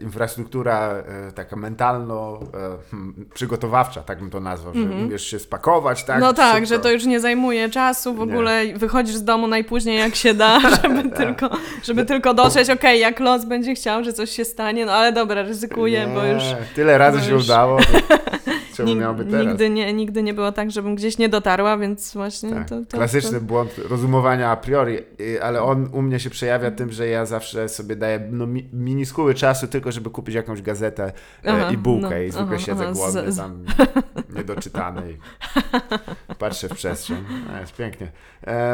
e, 0.00 0.04
infrastruktura 0.04 0.90
e, 1.28 1.32
taka 1.32 1.56
mentalno 1.56 2.38
e, 2.54 2.90
hmm, 2.90 3.28
przygotowawcza, 3.34 4.02
tak 4.02 4.18
bym 4.18 4.30
to 4.30 4.40
nazwał, 4.40 4.74
że 4.74 4.80
Mhm. 4.80 5.04
umiesz 5.06 5.26
się 5.26 5.38
spakować, 5.38 6.04
tak? 6.04 6.20
no 6.20 6.32
tak, 6.32 6.52
szybko. 6.54 6.66
że 6.68 6.78
to 6.78 6.90
już 6.92 7.04
nie 7.04 7.20
zajmuje 7.20 7.68
czasu, 7.70 8.14
w 8.14 8.16
Nie. 8.16 8.22
ogóle 8.22 8.62
wychodzisz 8.76 9.14
z 9.16 9.24
domu 9.24 9.46
najpóźniej 9.46 9.98
jak 9.98 10.14
się 10.14 10.34
da, 10.34 10.60
żeby, 10.82 11.10
tylko, 11.10 11.50
żeby 11.82 12.04
tylko 12.04 12.34
dotrzeć, 12.34 12.70
okej, 12.70 13.00
jak 13.00 13.20
los 13.20 13.44
będzie 13.44 13.74
chciał, 13.74 14.04
że 14.04 14.12
coś 14.12 14.30
się 14.30 14.44
stanie, 14.44 14.86
no 14.86 14.92
ale 14.92 15.12
dobra, 15.12 15.42
ryzykuję, 15.42 16.08
bo 16.14 16.22
Nie, 16.24 16.32
już 16.32 16.42
Tyle 16.74 16.98
razy 16.98 17.18
bo 17.18 17.24
się 17.24 17.30
już- 17.32 17.44
udało, 17.44 17.78
to 17.78 17.84
czemu 18.76 18.88
Nig- 18.88 19.00
miałoby 19.00 19.24
teraz? 19.24 19.46
Nigdy 19.46 19.70
nie, 19.70 19.92
nigdy 19.92 20.22
nie 20.22 20.34
było 20.34 20.52
tak, 20.52 20.70
żebym 20.70 20.94
gdzieś 20.94 21.18
nie 21.18 21.28
dotarła, 21.28 21.78
więc 21.78 22.14
właśnie 22.14 22.50
Tak. 22.50 22.68
to, 22.68 22.80
to, 22.80 22.96
Klasyczny 22.96 23.40
to... 23.40 23.44
błąd 23.44 23.78
rozumowania 23.78 24.50
a 24.50 24.56
priori, 24.56 24.98
y, 25.20 25.42
ale 25.42 25.62
on 25.62 25.88
u 25.92 26.02
mnie 26.02 26.20
się 26.20 26.30
przejawia 26.30 26.70
tym, 26.70 26.92
że 26.92 27.08
ja 27.08 27.26
zawsze 27.26 27.68
sobie 27.68 27.96
daję 27.96 28.28
no, 28.30 28.46
mi, 28.46 29.04
czasu 29.34 29.66
tylko, 29.66 29.92
żeby 29.92 30.10
kupić 30.10 30.34
jakąś 30.34 30.62
gazetę 30.62 31.04
e, 31.04 31.12
Aha, 31.52 31.70
i 31.72 31.76
bułkę 31.78 32.10
no, 32.10 32.18
i 32.18 32.30
zwykle 32.30 32.56
aha, 32.56 32.64
siedzę 32.64 32.84
aha, 32.84 32.92
głodny 32.92 33.32
z- 33.32 33.36
tam 33.36 33.64
niedoczytany 34.36 35.02
i 35.12 35.16
patrzę 36.38 36.68
w 36.68 36.72
przestrzeń. 36.74 37.24
No, 37.52 37.60
jest 37.60 37.76
pięknie. 37.76 38.12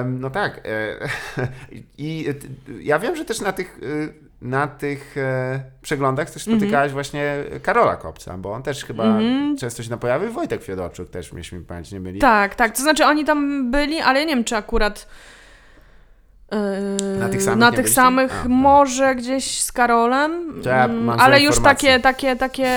No 0.07 0.30
tak. 0.30 0.61
E, 0.64 0.98
I 1.98 2.26
ja 2.80 2.98
wiem, 2.98 3.16
że 3.16 3.24
też 3.24 3.40
na 3.40 3.53
tych 3.53 3.78
y, 3.82 4.32
na 4.43 4.66
tych 4.66 5.16
e, 5.18 5.61
przeglądach 5.82 6.30
też 6.30 6.43
Mhm. 6.43 6.59
spotykałaś 6.61 6.93
właśnie 6.93 7.34
Karola 7.62 7.97
Kopca, 7.97 8.38
bo 8.38 8.53
on 8.53 8.62
też 8.62 8.84
chyba 8.84 9.05
Mhm. 9.05 9.57
często 9.57 9.82
się 9.82 9.90
na 9.90 9.97
pojawił. 9.97 10.32
Wojtek 10.32 10.62
Fiodorczuk 10.62 11.11
też, 11.11 11.32
myśmy 11.32 11.61
pamięć 11.61 11.93
nie 11.93 12.01
byli. 12.01 12.18
Tak, 12.18 12.55
tak. 12.55 12.76
To 12.76 12.82
znaczy 12.82 13.05
oni 13.07 13.24
tam 13.24 13.70
byli, 13.70 14.01
ale 14.01 14.18
ja 14.20 14.24
nie 14.26 14.34
wiem, 14.34 14.45
czy 14.45 14.57
akurat. 14.57 15.07
yy, 16.53 16.59
Na 17.18 17.28
tych 17.28 17.43
samych 17.43 17.59
na 17.61 17.72
tych 17.72 17.88
samych 17.88 18.32
A, 18.45 18.49
może 18.49 19.14
gdzieś 19.14 19.61
z 19.61 19.72
Karolem, 19.72 20.62
ja 20.64 20.84
mm, 20.84 21.11
ale 21.11 21.40
już 21.40 21.49
informacje. 21.57 22.01
takie, 22.01 22.03
takie, 22.03 22.36
takie, 22.36 22.70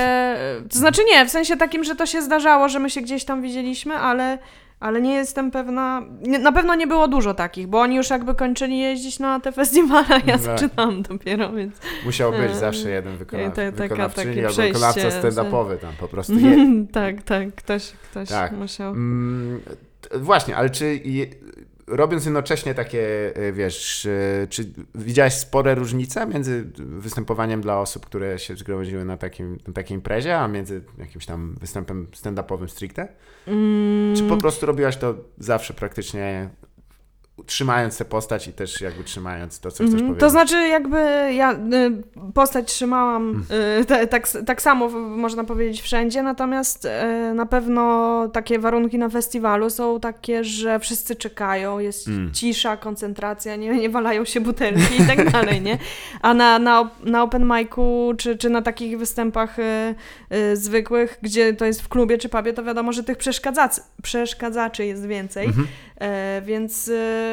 to 0.72 0.78
znaczy 0.78 1.02
nie, 1.04 1.26
w 1.26 1.30
sensie 1.30 1.56
takim, 1.56 1.84
że 1.84 1.96
to 1.96 2.06
się 2.06 2.22
zdarzało, 2.22 2.68
że 2.68 2.78
my 2.78 2.90
się 2.90 3.00
gdzieś 3.00 3.24
tam 3.24 3.42
widzieliśmy, 3.42 3.94
ale, 3.94 4.38
ale 4.80 5.02
nie 5.02 5.14
jestem 5.14 5.50
pewna, 5.50 6.02
nie, 6.22 6.38
na 6.38 6.52
pewno 6.52 6.74
nie 6.74 6.86
było 6.86 7.08
dużo 7.08 7.34
takich, 7.34 7.66
bo 7.66 7.80
oni 7.80 7.96
już 7.96 8.10
jakby 8.10 8.34
kończyli 8.34 8.78
jeździć 8.78 9.18
na 9.18 9.40
te 9.40 9.52
festiwale, 9.62 10.06
a 10.08 10.14
ja 10.14 10.20
Tak. 10.38 10.40
zaczynałam 10.40 11.02
dopiero, 11.02 11.52
więc 11.52 11.76
Musiał 12.04 12.32
być 12.32 12.50
E, 12.50 12.54
zawsze 12.54 12.90
jeden 12.90 13.16
wykona- 13.18 13.50
to- 13.50 13.54
taka- 13.56 13.70
wykonawczyni 13.82 14.40
albo 14.44 14.54
wykonawca 14.62 15.08
stand-upowy 15.08 15.78
tam 15.78 15.92
po 16.00 16.08
prostu 16.08 16.38
je, 16.48 16.56
tak, 16.92 17.22
tak, 17.22 17.54
ktoś, 17.54 17.90
ktoś 18.10 18.28
Tak. 18.28 18.52
musiał. 18.52 18.92
Mm, 18.92 19.60
właśnie, 20.14 20.56
ale 20.56 20.70
czy 20.70 21.00
je, 21.04 21.26
robiąc 21.86 22.24
jednocześnie 22.24 22.74
takie, 22.74 23.32
e, 23.36 23.52
wiesz, 23.52 24.06
e, 24.06 24.46
czy 24.50 24.72
widziałeś 24.94 25.34
spore 25.34 25.74
różnice 25.74 26.26
między 26.26 26.64
występowaniem 26.76 27.60
dla 27.60 27.80
osób, 27.80 28.06
które 28.06 28.38
się 28.38 28.56
zgromadziły 28.56 29.04
na, 29.04 29.16
takim, 29.16 29.58
na 29.66 29.72
takiej 29.72 29.94
imprezie, 29.94 30.38
a 30.38 30.48
między 30.48 30.82
jakimś 30.98 31.26
tam 31.26 31.56
występem 31.60 32.06
stand-upowym 32.14 32.68
stricte? 32.68 33.08
Mm, 33.46 34.16
Czy 34.16 34.22
po 34.22 34.36
prostu 34.36 34.66
robiłaś 34.66 34.96
to 34.96 35.14
zawsze 35.38 35.74
praktycznie 35.74 36.50
trzymając 37.46 37.98
tę 37.98 38.04
postać 38.04 38.48
i 38.48 38.52
też 38.52 38.80
jakby 38.80 39.04
trzymając 39.04 39.60
to, 39.60 39.70
co 39.70 39.74
chcesz 39.76 39.86
Mhm. 39.86 40.00
powiedzieć? 40.02 40.20
To 40.20 40.30
znaczy, 40.30 40.68
jakby 40.68 40.98
ja 41.34 41.52
y, 41.52 41.56
postać 42.34 42.68
trzymałam 42.72 43.44
y, 43.80 43.84
te, 43.84 44.06
tak, 44.06 44.28
tak 44.46 44.62
samo, 44.62 44.88
można 44.98 45.44
powiedzieć, 45.44 45.82
wszędzie, 45.82 46.22
natomiast 46.22 46.84
y, 46.84 47.34
na 47.34 47.46
pewno 47.46 47.86
takie 48.32 48.58
warunki 48.58 48.98
na 48.98 49.08
festiwalu 49.08 49.70
są 49.70 50.00
takie, 50.00 50.44
że 50.44 50.78
wszyscy 50.78 51.16
czekają, 51.16 51.78
jest 51.78 52.08
Mm. 52.08 52.32
cisza, 52.32 52.76
koncentracja, 52.76 53.56
nie, 53.56 53.70
nie 53.76 53.90
walają 53.90 54.24
się 54.24 54.40
butelki 54.40 55.02
i 55.02 55.06
tak 55.06 55.30
dalej, 55.30 55.60
nie? 55.60 55.78
A 56.22 56.34
na, 56.34 56.58
na, 56.58 56.90
na 57.04 57.22
open 57.22 57.44
micu, 57.56 58.12
czy, 58.18 58.36
czy 58.38 58.50
na 58.50 58.62
takich 58.62 58.98
występach 58.98 59.58
y, 59.58 59.62
y, 60.32 60.56
zwykłych, 60.56 61.18
gdzie 61.22 61.54
to 61.54 61.64
jest 61.64 61.82
w 61.82 61.88
klubie 61.88 62.18
czy 62.18 62.28
pubie, 62.28 62.52
to 62.52 62.64
wiadomo, 62.64 62.92
że 62.92 63.02
tych 63.02 63.16
przeszkadzac, 63.18 63.80
przeszkadzaczy 64.02 64.86
jest 64.86 65.06
więcej. 65.06 65.46
Mhm. 65.46 65.66
E, 66.00 66.42
więc 66.44 66.90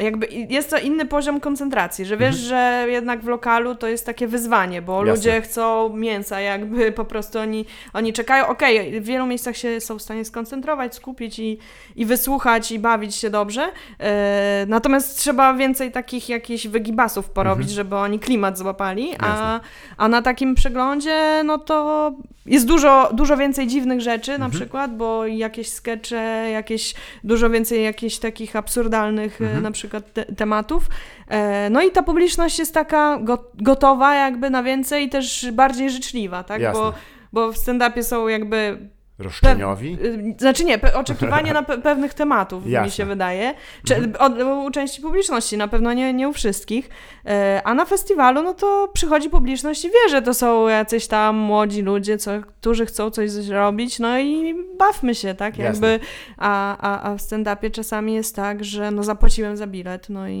jakby 0.00 0.26
jest 0.48 0.70
to 0.70 0.78
inny 0.78 1.06
poziom 1.06 1.40
koncentracji, 1.40 2.04
że 2.04 2.16
wiesz, 2.16 2.36
że 2.36 2.86
jednak 2.88 3.20
w 3.22 3.26
lokalu 3.26 3.74
to 3.74 3.88
jest 3.88 4.06
takie 4.06 4.26
wyzwanie, 4.26 4.82
bo 4.82 4.92
Mhm. 4.98 5.06
Jasne. 5.16 5.30
ludzie 5.30 5.42
chcą 5.42 5.88
mięsa, 5.96 6.40
jakby 6.40 6.92
po 6.92 7.04
prostu 7.04 7.38
oni, 7.38 7.64
oni 7.92 8.12
czekają. 8.12 8.46
Okej, 8.46 9.00
w 9.00 9.04
wielu 9.04 9.26
miejscach 9.26 9.56
się 9.56 9.80
są 9.80 9.98
w 9.98 10.02
stanie 10.02 10.24
skoncentrować, 10.24 10.94
skupić 10.94 11.38
i, 11.38 11.58
i 11.96 12.06
wysłuchać 12.06 12.72
i 12.72 12.78
bawić 12.78 13.14
się 13.14 13.30
dobrze. 13.30 13.68
E, 14.00 14.64
natomiast 14.68 15.18
trzeba 15.18 15.54
więcej 15.54 15.92
takich 15.92 16.28
jakichś 16.28 16.66
wygibasów 16.66 17.30
porobić, 17.30 17.68
Mhm. 17.68 17.74
żeby 17.76 17.96
oni 17.96 18.18
klimat 18.18 18.58
złapali, 18.58 19.08
a, 19.18 19.26
Jasne. 19.26 19.60
a 19.96 20.08
na 20.08 20.22
takim 20.22 20.54
przeglądzie, 20.54 21.42
no 21.44 21.58
to 21.58 22.12
jest 22.46 22.66
dużo, 22.66 23.10
dużo 23.12 23.36
więcej 23.36 23.66
dziwnych 23.66 24.00
rzeczy 24.00 24.30
na 24.30 24.34
Mhm. 24.44 24.50
przykład, 24.52 24.96
bo 24.96 25.26
jakieś 25.26 25.68
skecze, 25.68 26.48
jakieś 26.52 26.94
dużo 27.24 27.50
więcej 27.50 27.84
jakichś 27.84 28.16
takich 28.18 28.56
absurdalnych 28.56 29.40
e, 29.40 29.44
Mhm. 29.44 29.62
na 29.62 29.70
przykład 29.70 29.85
te, 30.12 30.24
tematów. 30.24 30.86
E, 31.28 31.70
no 31.70 31.82
i 31.82 31.90
ta 31.90 32.02
publiczność 32.02 32.58
jest 32.58 32.74
taka 32.74 33.18
go, 33.18 33.50
gotowa 33.54 34.14
jakby 34.14 34.50
na 34.50 34.62
więcej 34.62 35.04
i 35.04 35.08
też 35.08 35.50
bardziej 35.52 35.90
życzliwa, 35.90 36.44
tak? 36.44 36.60
Jasne. 36.60 36.80
Bo, 36.80 36.92
bo 37.32 37.52
w 37.52 37.56
stand-upie 37.56 38.02
są 38.02 38.28
jakby 38.28 38.88
Roszczeniowi? 39.18 39.98
Y, 40.04 40.34
Znaczy 40.38 40.64
nie, 40.64 40.78
pe- 40.78 40.94
oczekiwanie 40.94 41.52
na 41.52 41.62
pe- 41.62 41.82
pewnych 41.88 42.14
tematów, 42.14 42.66
Jasne. 42.70 42.86
mi 42.86 42.92
się 42.92 43.04
wydaje. 43.04 43.54
Czy, 43.86 43.94
Mhm. 43.96 44.14
od, 44.18 44.42
u 44.66 44.70
części 44.70 45.02
publiczności, 45.02 45.56
na 45.56 45.68
pewno 45.68 45.92
nie, 45.92 46.12
nie 46.12 46.28
u 46.28 46.32
wszystkich. 46.32 46.90
E, 47.26 47.60
A 47.64 47.74
na 47.74 47.84
festiwalu, 47.84 48.42
no 48.42 48.54
to 48.54 48.88
przychodzi 48.92 49.30
publiczność 49.30 49.84
i 49.84 49.88
wie, 49.88 50.10
że 50.10 50.22
to 50.22 50.34
są 50.34 50.68
jacyś 50.68 51.06
tam 51.06 51.36
młodzi 51.36 51.82
ludzie, 51.82 52.18
co, 52.18 52.30
którzy 52.60 52.86
chcą 52.86 53.10
coś 53.10 53.30
zrobić, 53.30 53.98
no 53.98 54.18
i 54.18 54.54
bawmy 54.78 55.14
się, 55.14 55.34
tak? 55.34 55.58
Jasne. 55.58 55.90
Jakby, 55.92 56.06
a, 56.38 56.76
a, 56.76 57.10
a 57.10 57.14
w 57.16 57.20
stand-upie 57.20 57.70
czasami 57.70 58.14
jest 58.14 58.36
tak, 58.36 58.64
że 58.64 58.90
no 58.90 59.02
zapłaciłem 59.04 59.56
za 59.56 59.66
bilet, 59.66 60.08
no 60.08 60.28
i, 60.28 60.32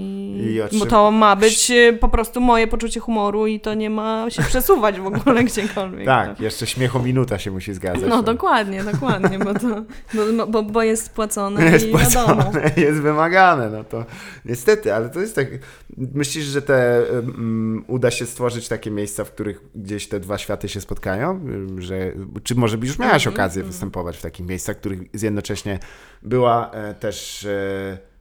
I 0.54 0.60
otrzym- 0.62 0.78
bo 0.78 0.86
to 0.86 1.10
ma 1.10 1.36
być 1.36 1.70
e, 1.70 1.92
po 1.92 2.08
prostu 2.08 2.40
moje 2.40 2.66
poczucie 2.66 3.00
humoru 3.00 3.46
i 3.46 3.60
to 3.60 3.74
nie 3.74 3.90
ma 3.90 4.26
się 4.30 4.42
przesuwać 4.42 5.00
w 5.00 5.06
ogóle 5.06 5.44
gdziekolwiek. 5.48 6.06
Tak, 6.06 6.40
jeszcze 6.40 6.66
śmiechu 6.66 6.98
minuta 7.00 7.38
się 7.38 7.50
musi 7.50 7.74
zgadzać. 7.74 8.10
No 8.10 8.16
To- 8.16 8.22
dokładnie, 8.22 8.65
dokładnie, 8.92 9.38
bo, 9.38 9.54
to, 9.54 9.84
bo, 10.14 10.46
bo, 10.46 10.62
bo 10.62 10.82
jest 10.82 11.10
płacone 11.10 11.64
jest 11.72 11.86
i 11.86 11.92
wiadomo. 11.92 12.42
płacone, 12.42 12.70
jest 12.76 13.00
wymagane, 13.00 13.70
no 13.70 13.84
to 13.84 14.04
niestety, 14.44 14.94
ale 14.94 15.08
to 15.08 15.20
jest 15.20 15.34
tak, 15.34 15.48
myślisz, 15.96 16.44
że 16.44 16.62
te 16.62 17.02
um, 17.12 17.84
uda 17.86 18.10
się 18.10 18.26
stworzyć 18.26 18.68
takie 18.68 18.90
miejsca, 18.90 19.24
w 19.24 19.30
których 19.30 19.60
gdzieś 19.74 20.08
te 20.08 20.20
dwa 20.20 20.38
światy 20.38 20.68
się 20.68 20.80
spotkają, 20.80 21.40
że, 21.78 22.12
czy 22.42 22.54
może 22.54 22.76
już 22.76 22.98
miałaś 22.98 23.26
Mhm, 23.26 23.34
okazję 23.34 23.60
mhm. 23.60 23.72
występować 23.72 24.16
w 24.16 24.22
takich 24.22 24.46
miejscach, 24.46 24.76
w 24.76 24.78
których 24.78 25.00
jednocześnie 25.22 25.78
była 26.22 26.70
e, 26.70 26.94
też 26.94 27.44
e, 27.44 28.15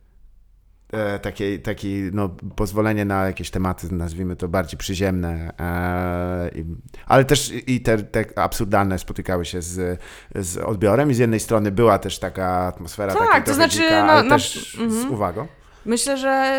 takie, 1.22 1.60
taki, 1.60 2.04
no, 2.14 2.30
pozwolenie 2.56 3.06
na 3.06 3.26
jakieś 3.26 3.50
tematy, 3.52 3.88
nazwijmy 3.94 4.36
to 4.36 4.48
bardziej 4.48 4.78
przyziemne, 4.78 5.54
e, 5.60 6.50
ale 7.06 7.26
też 7.26 7.52
i 7.68 7.82
te, 7.82 7.98
te 7.98 8.26
absurdalne 8.40 9.00
spotykały 9.00 9.46
się 9.46 9.62
z, 9.62 10.00
z 10.36 10.58
odbiorem 10.58 11.12
i 11.12 11.14
z 11.14 11.18
jednej 11.18 11.40
strony 11.40 11.72
była 11.72 12.00
też 12.00 12.20
taka 12.20 12.48
atmosfera 12.48 13.14
Tak, 13.14 13.28
taka 13.28 13.42
to 13.42 13.54
znaczy 13.54 13.78
dzika, 13.78 14.06
na- 14.06 14.12
ale 14.14 14.24
na- 14.24 14.36
też 14.36 14.76
z 14.76 14.80
mhm. 14.80 15.12
uwagą. 15.14 15.48
Myślę, 15.86 16.18
że 16.18 16.56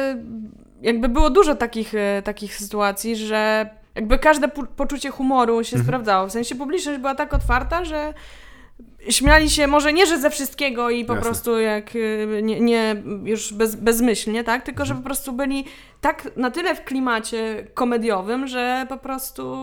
jakby 0.83 1.09
było 1.09 1.31
dużo 1.31 1.55
takich, 1.55 1.95
e, 1.95 2.23
takich 2.23 2.57
sytuacji, 2.57 3.17
że 3.17 3.71
jakby 3.95 4.19
każde 4.19 4.49
poczucie 4.49 5.11
humoru 5.11 5.65
się 5.65 5.77
Mhm. 5.77 5.85
sprawdzało. 5.87 6.29
W 6.29 6.33
sensie 6.33 6.55
publiczność 6.55 6.99
była 7.01 7.15
tak 7.15 7.35
otwarta, 7.35 7.85
że 7.85 8.15
śmiali 9.09 9.51
się 9.51 9.67
może 9.67 9.93
nie, 9.93 10.07
że 10.07 10.19
ze 10.19 10.31
wszystkiego 10.31 10.91
i 10.91 11.05
po 11.05 11.15
Jasne. 11.15 11.27
prostu 11.31 11.59
jak 11.59 11.97
y, 11.97 12.41
nie, 12.43 12.61
nie 12.61 13.03
już 13.25 13.53
bez, 13.53 13.75
bezmyślnie, 13.75 14.45
tak? 14.45 14.63
Tylko, 14.63 14.85
że 14.85 14.95
po 14.95 15.03
prostu 15.03 15.33
byli 15.33 15.65
tak 16.01 16.37
na 16.37 16.51
tyle 16.51 16.75
w 16.75 16.85
klimacie 16.85 17.67
komediowym, 17.75 18.47
że 18.47 18.87
po 18.89 18.97
prostu 18.97 19.57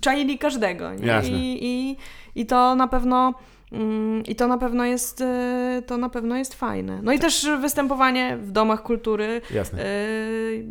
czaili 0.00 0.38
każdego. 0.38 0.94
Nie? 0.94 1.20
I, 1.30 1.58
i, 1.66 1.96
I 2.40 2.46
to 2.46 2.74
na 2.74 2.88
pewno. 2.88 3.34
mm, 3.72 4.22
I 4.24 4.36
to 4.36 4.48
na 4.48 4.58
pewno 4.58 4.84
jest 4.84 5.20
y, 5.20 5.82
to 5.86 5.96
na 5.96 6.08
pewno 6.08 6.36
jest 6.36 6.54
fajne. 6.54 7.00
No 7.02 7.12
i 7.12 7.18
też 7.18 7.48
występowanie 7.60 8.36
w 8.42 8.50
domach 8.50 8.82
kultury, 8.82 9.40
Jasne. 9.54 9.86
y, 9.86 10.64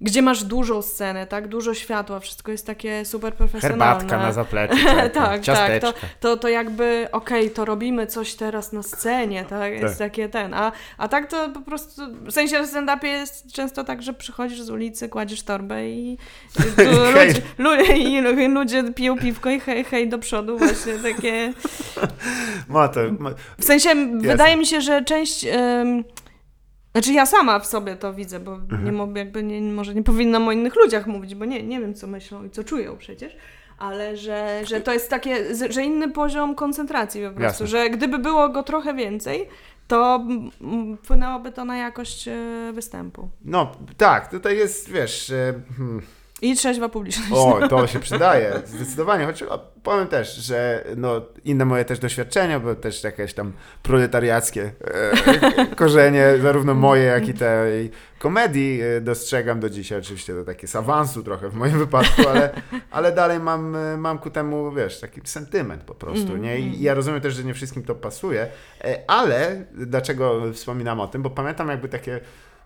gdzie 0.00 0.22
masz 0.22 0.44
dużą 0.44 0.82
scenę, 0.82 1.26
tak? 1.26 1.48
Dużo 1.48 1.74
światła, 1.74 2.20
wszystko 2.20 2.52
jest 2.52 2.66
takie 2.66 3.04
super 3.04 3.34
profesjonalne. 3.34 3.84
Herbatka 3.84 4.18
na 4.18 4.32
zapleczu, 4.32 4.76
tak, 5.14 5.42
ciasteczka. 5.42 5.92
tak. 5.92 6.00
To, 6.00 6.06
to, 6.20 6.36
to 6.36 6.48
jakby, 6.48 7.08
okej, 7.12 7.50
to 7.50 7.64
robimy 7.64 8.06
coś 8.06 8.34
teraz 8.34 8.72
na 8.72 8.82
scenie, 8.82 9.44
tak? 9.44 9.72
Jest 9.72 9.98
takie 9.98 10.28
ten. 10.28 10.54
A, 10.54 10.72
a 10.98 11.08
tak 11.08 11.30
to 11.30 11.48
po 11.48 11.60
prostu, 11.60 12.02
w 12.26 12.32
sensie 12.32 12.62
w 12.62 12.66
stand-upie 12.66 13.06
jest 13.06 13.52
często 13.52 13.84
tak, 13.84 14.02
że 14.02 14.12
przychodzisz 14.12 14.62
z 14.62 14.70
ulicy, 14.70 15.08
kładziesz 15.08 15.42
torbę 15.42 15.88
i, 15.88 16.18
ludzie, 17.58 18.48
ludzie, 18.48 18.92
piją 18.92 19.18
piwko 19.18 19.50
i 19.50 19.60
hej, 19.60 19.84
hej 19.84 20.08
do 20.08 20.18
przodu, 20.18 20.58
właśnie 20.58 20.92
takie... 20.92 21.52
Ma 22.68 22.88
to, 22.88 23.00
ma, 23.18 23.30
W 23.58 23.64
sensie, 23.64 23.88
wydaje 24.18 24.56
mi 24.56 24.66
się, 24.66 24.80
że 24.80 25.04
część... 25.04 25.46
znaczy 26.96 27.12
ja 27.12 27.26
sama 27.26 27.58
w 27.60 27.66
sobie 27.66 27.96
to 27.96 28.14
widzę, 28.14 28.40
bo 28.40 28.52
Mhm. 28.54 28.84
nie 28.84 28.92
mo- 28.92 29.08
jakby 29.14 29.42
nie, 29.42 29.60
może 29.60 29.94
nie 29.94 30.02
powinnam 30.02 30.48
o 30.48 30.52
innych 30.52 30.76
ludziach 30.76 31.06
mówić, 31.06 31.34
bo 31.34 31.44
nie, 31.44 31.62
nie 31.62 31.80
wiem, 31.80 31.94
co 31.94 32.06
myślą 32.06 32.44
i 32.44 32.50
co 32.50 32.64
czują 32.64 32.96
przecież, 32.96 33.36
ale 33.78 34.16
że, 34.16 34.60
że 34.64 34.80
to 34.80 34.92
jest 34.92 35.10
takie, 35.10 35.54
że 35.70 35.84
inny 35.84 36.08
poziom 36.08 36.54
koncentracji 36.54 37.22
po 37.22 37.30
prostu, 37.30 37.64
Jasne. 37.64 37.66
że 37.66 37.90
gdyby 37.90 38.18
było 38.18 38.48
go 38.48 38.62
trochę 38.62 38.94
więcej, 38.94 39.48
to 39.88 40.24
wpłynęłoby 41.04 41.52
to 41.52 41.64
na 41.64 41.76
jakość 41.76 42.28
e, 42.28 42.36
występu. 42.72 43.28
no 43.44 43.72
tak, 43.96 44.30
tutaj 44.30 44.56
jest, 44.56 44.90
wiesz... 44.90 45.30
e, 45.30 45.54
Hmm. 45.76 46.02
I 46.42 46.56
trzeźwa 46.56 46.88
publiczność. 46.88 47.32
O, 47.32 47.60
to 47.68 47.86
się 47.86 48.00
przydaje, 48.00 48.62
zdecydowanie. 48.66 49.26
Choć 49.26 49.44
powiem 49.82 50.06
też, 50.06 50.36
że 50.36 50.84
no, 50.96 51.20
inne 51.44 51.64
moje 51.64 51.84
też 51.84 51.98
doświadczenia, 51.98 52.60
bo 52.60 52.74
też 52.74 53.04
jakieś 53.04 53.34
tam 53.34 53.52
proletariackie 53.82 54.72
e, 55.64 55.66
korzenie, 55.76 56.34
zarówno 56.42 56.74
moje, 56.74 57.02
jak 57.02 57.28
i 57.28 57.34
tej 57.34 57.90
komedii 58.18 58.80
e, 58.82 59.00
dostrzegam 59.00 59.60
do 59.60 59.70
dzisiaj. 59.70 59.98
Oczywiście 59.98 60.34
to 60.34 60.44
takie 60.44 60.66
z 60.66 60.76
awansu 60.76 61.22
trochę 61.22 61.48
w 61.48 61.54
moim 61.54 61.78
wypadku, 61.78 62.28
ale, 62.28 62.50
ale 62.90 63.12
dalej 63.12 63.40
mam, 63.40 63.76
e, 63.76 63.96
mam 63.96 64.18
ku 64.18 64.30
temu, 64.30 64.72
wiesz, 64.72 65.00
taki 65.00 65.20
sentyment 65.24 65.82
po 65.82 65.94
prostu, 65.94 66.32
Mm, 66.32 66.42
nie? 66.42 66.58
I 66.58 66.62
mm. 66.62 66.76
ja 66.80 66.94
rozumiem 66.94 67.20
też, 67.20 67.34
że 67.34 67.44
nie 67.44 67.54
wszystkim 67.54 67.82
to 67.82 67.94
pasuje, 67.94 68.48
e, 68.84 69.04
ale 69.06 69.64
dlaczego 69.74 70.42
wspominam 70.52 71.00
o 71.00 71.08
tym? 71.08 71.22
Bo 71.22 71.30
pamiętam 71.30 71.68
jakby 71.68 71.88
takie 71.88 72.20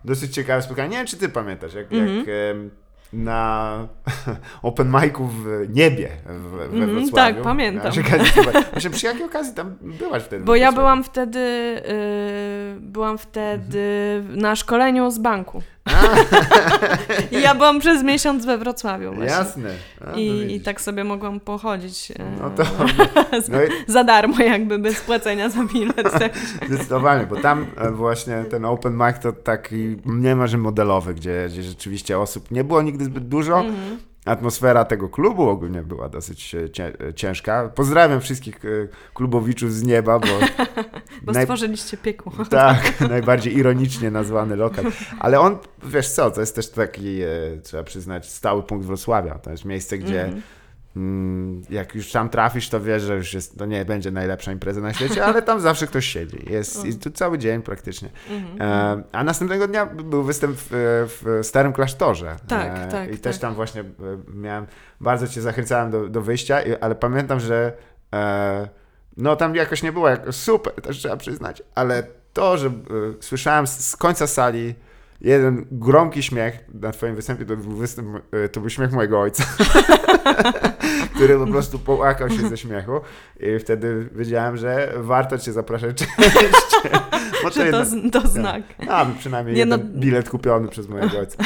dosyć 0.05 0.33
ciekawe 0.33 0.61
spotkanie. 0.61 0.89
Nie 0.89 0.97
wiem, 0.97 1.07
czy 1.07 1.17
ty 1.17 1.29
pamiętasz, 1.29 1.73
jak, 1.73 1.93
Mhm. 1.93 2.17
jak 2.17 2.27
em, 2.27 2.69
na 3.13 3.77
open 4.61 4.93
micu 5.01 5.27
w 5.27 5.45
niebie 5.69 6.09
w, 6.25 6.51
we 6.51 6.63
Mhm, 6.63 6.89
Wrocławiu. 6.89 7.15
tak, 7.15 7.41
pamiętam. 7.41 7.91
Właśnie 8.71 8.89
przy 8.89 9.05
jakiej 9.05 9.23
okazji 9.23 9.53
tam 9.53 9.75
byłaś 9.81 10.23
wtedy? 10.23 10.45
Bo 10.45 10.55
ja 10.55 10.71
byłam 10.71 11.03
wtedy, 11.03 11.39
y, 11.39 12.75
byłam 12.79 13.17
wtedy 13.17 13.83
na 14.29 14.55
szkoleniu 14.55 15.11
z 15.11 15.17
banku. 15.19 15.61
I 17.31 17.41
ja 17.45 17.55
byłam 17.55 17.79
przez 17.79 18.03
miesiąc 18.03 18.45
we 18.45 18.57
Wrocławiu 18.57 19.13
właśnie. 19.13 19.25
Jasne. 19.31 19.69
A, 20.01 20.05
to 20.11 20.17
I, 20.17 20.55
I 20.55 20.61
tak 20.61 20.81
sobie 20.81 21.03
mogłam 21.03 21.39
pochodzić 21.39 22.11
e, 22.11 22.23
No 22.41 22.49
to 22.49 22.63
no 23.51 23.63
i 23.63 23.67
za 23.87 24.03
darmo, 24.03 24.43
jakby 24.43 24.79
bez 24.79 25.01
płacenia 25.01 25.49
za 25.49 25.63
bilet. 25.63 26.11
Tak. 26.11 26.31
zdecydowanie, 26.67 27.25
bo 27.25 27.35
tam 27.35 27.65
e, 27.77 27.91
właśnie 27.91 28.43
ten 28.49 28.65
open 28.65 28.93
mic 28.93 29.19
to 29.21 29.31
taki 29.33 29.97
niemalże 30.05 30.57
modelowy, 30.57 31.13
gdzie, 31.13 31.45
gdzie 31.49 31.63
rzeczywiście 31.63 32.19
osób 32.19 32.51
nie 32.51 32.63
było 32.63 32.81
nigdy 32.81 33.00
zbyt 33.05 33.27
dużo. 33.27 33.59
Mhm. 33.59 33.97
Atmosfera 34.25 34.85
tego 34.85 35.09
klubu 35.09 35.49
ogólnie 35.49 35.81
była 35.81 36.09
dosyć 36.09 36.55
e, 36.55 36.59
e, 37.07 37.13
ciężka. 37.13 37.71
Pozdrawiam 37.75 38.21
wszystkich 38.21 38.65
e, 38.65 38.69
klubowiczów 39.13 39.73
z 39.73 39.83
nieba, 39.83 40.19
bo 40.19 40.27
Bo 41.23 41.31
naj- 41.31 41.41
stworzyliście 41.41 41.97
piekło. 41.97 42.31
Tak, 42.49 43.01
najbardziej 43.09 43.57
ironicznie 43.57 44.11
nazwany 44.11 44.55
lokal. 44.55 44.85
Ale 45.19 45.39
on, 45.39 45.57
wiesz 45.83 46.09
co, 46.09 46.31
to 46.31 46.39
jest 46.39 46.55
też 46.55 46.69
taki, 46.69 47.19
trzeba 47.63 47.83
przyznać, 47.83 48.29
stały 48.29 48.63
punkt 48.63 48.85
Wrocławia. 48.85 49.35
To 49.35 49.51
jest 49.51 49.65
miejsce, 49.65 49.97
gdzie 49.97 50.23
mm, 50.23 50.41
jak 51.69 51.95
już 51.95 52.11
tam 52.11 52.29
trafisz, 52.29 52.69
to 52.69 52.81
wiesz, 52.81 53.03
że 53.03 53.15
już 53.15 53.33
jest, 53.33 53.57
to 53.57 53.65
nie 53.65 53.85
będzie 53.85 54.11
najlepsza 54.11 54.51
impreza 54.51 54.81
na 54.81 54.93
świecie, 54.93 55.25
ale 55.25 55.41
tam 55.41 55.59
zawsze 55.59 55.87
ktoś 55.87 56.05
siedzi. 56.05 56.37
Jest 56.49 56.85
i 56.85 56.95
tu 56.95 57.11
cały 57.11 57.37
dzień 57.37 57.61
praktycznie. 57.61 58.09
Mhm. 58.29 58.61
E, 58.61 59.03
a 59.11 59.23
następnego 59.23 59.67
dnia 59.67 59.85
był 59.85 60.23
występ 60.23 60.57
w, 60.57 60.67
w 60.71 61.45
Starym 61.45 61.73
Klasztorze. 61.73 62.35
Tak, 62.47 62.71
E, 62.77 62.87
tak, 62.91 63.13
I 63.13 63.17
też 63.17 63.35
tak. 63.35 63.41
tam 63.41 63.55
właśnie 63.55 63.81
e, 63.81 63.85
miałem, 64.33 64.67
bardzo 65.01 65.27
cię 65.27 65.41
zachęcałem 65.41 65.91
do, 65.91 66.09
do 66.09 66.21
wyjścia, 66.21 66.59
ale 66.81 66.95
pamiętam, 66.95 67.39
że 67.39 67.73
e, 68.13 68.69
no 69.17 69.35
tam 69.35 69.55
jakoś 69.55 69.83
nie 69.83 69.91
było 69.91 70.09
jak, 70.09 70.21
super, 70.31 70.73
też 70.73 70.97
trzeba 70.97 71.17
przyznać, 71.17 71.63
ale 71.75 72.03
to, 72.33 72.57
że 72.57 72.71
słyszałem 73.19 73.67
z, 73.67 73.79
z 73.89 73.95
końca 73.95 74.27
sali 74.27 74.75
jeden 75.21 75.65
gromki 75.71 76.23
śmiech 76.23 76.59
na 76.73 76.91
twoim 76.91 77.15
występie, 77.15 77.45
to 77.45 77.57
był, 77.57 77.71
występ, 77.75 78.07
e, 78.31 78.49
to 78.49 78.59
był 78.59 78.69
śmiech 78.69 78.91
mojego 78.91 79.21
ojca, 79.21 79.43
który 81.15 81.37
po 81.37 81.47
prostu 81.47 81.79
połakał 81.79 82.29
się 82.29 82.49
ze 82.49 82.57
śmiechu 82.57 82.91
i 83.39 83.59
wtedy 83.59 84.09
wiedziałem, 84.15 84.57
że 84.57 84.93
warto 84.97 85.37
cię 85.37 85.53
zapraszać 85.53 85.97
częściej. 85.99 86.91
Bo 87.43 87.49
to, 87.51 87.63
jednak- 87.65 87.87
z- 87.87 88.11
to 88.11 88.27
znak. 88.27 88.61
a, 88.89 89.05
przynajmniej 89.19 89.55
Nie, 89.55 89.65
no- 89.65 89.77
jeden 89.77 89.99
bilet 89.99 90.29
kupiony 90.29 90.67
przez 90.67 90.89
mojego 90.89 91.19
ojca. 91.19 91.37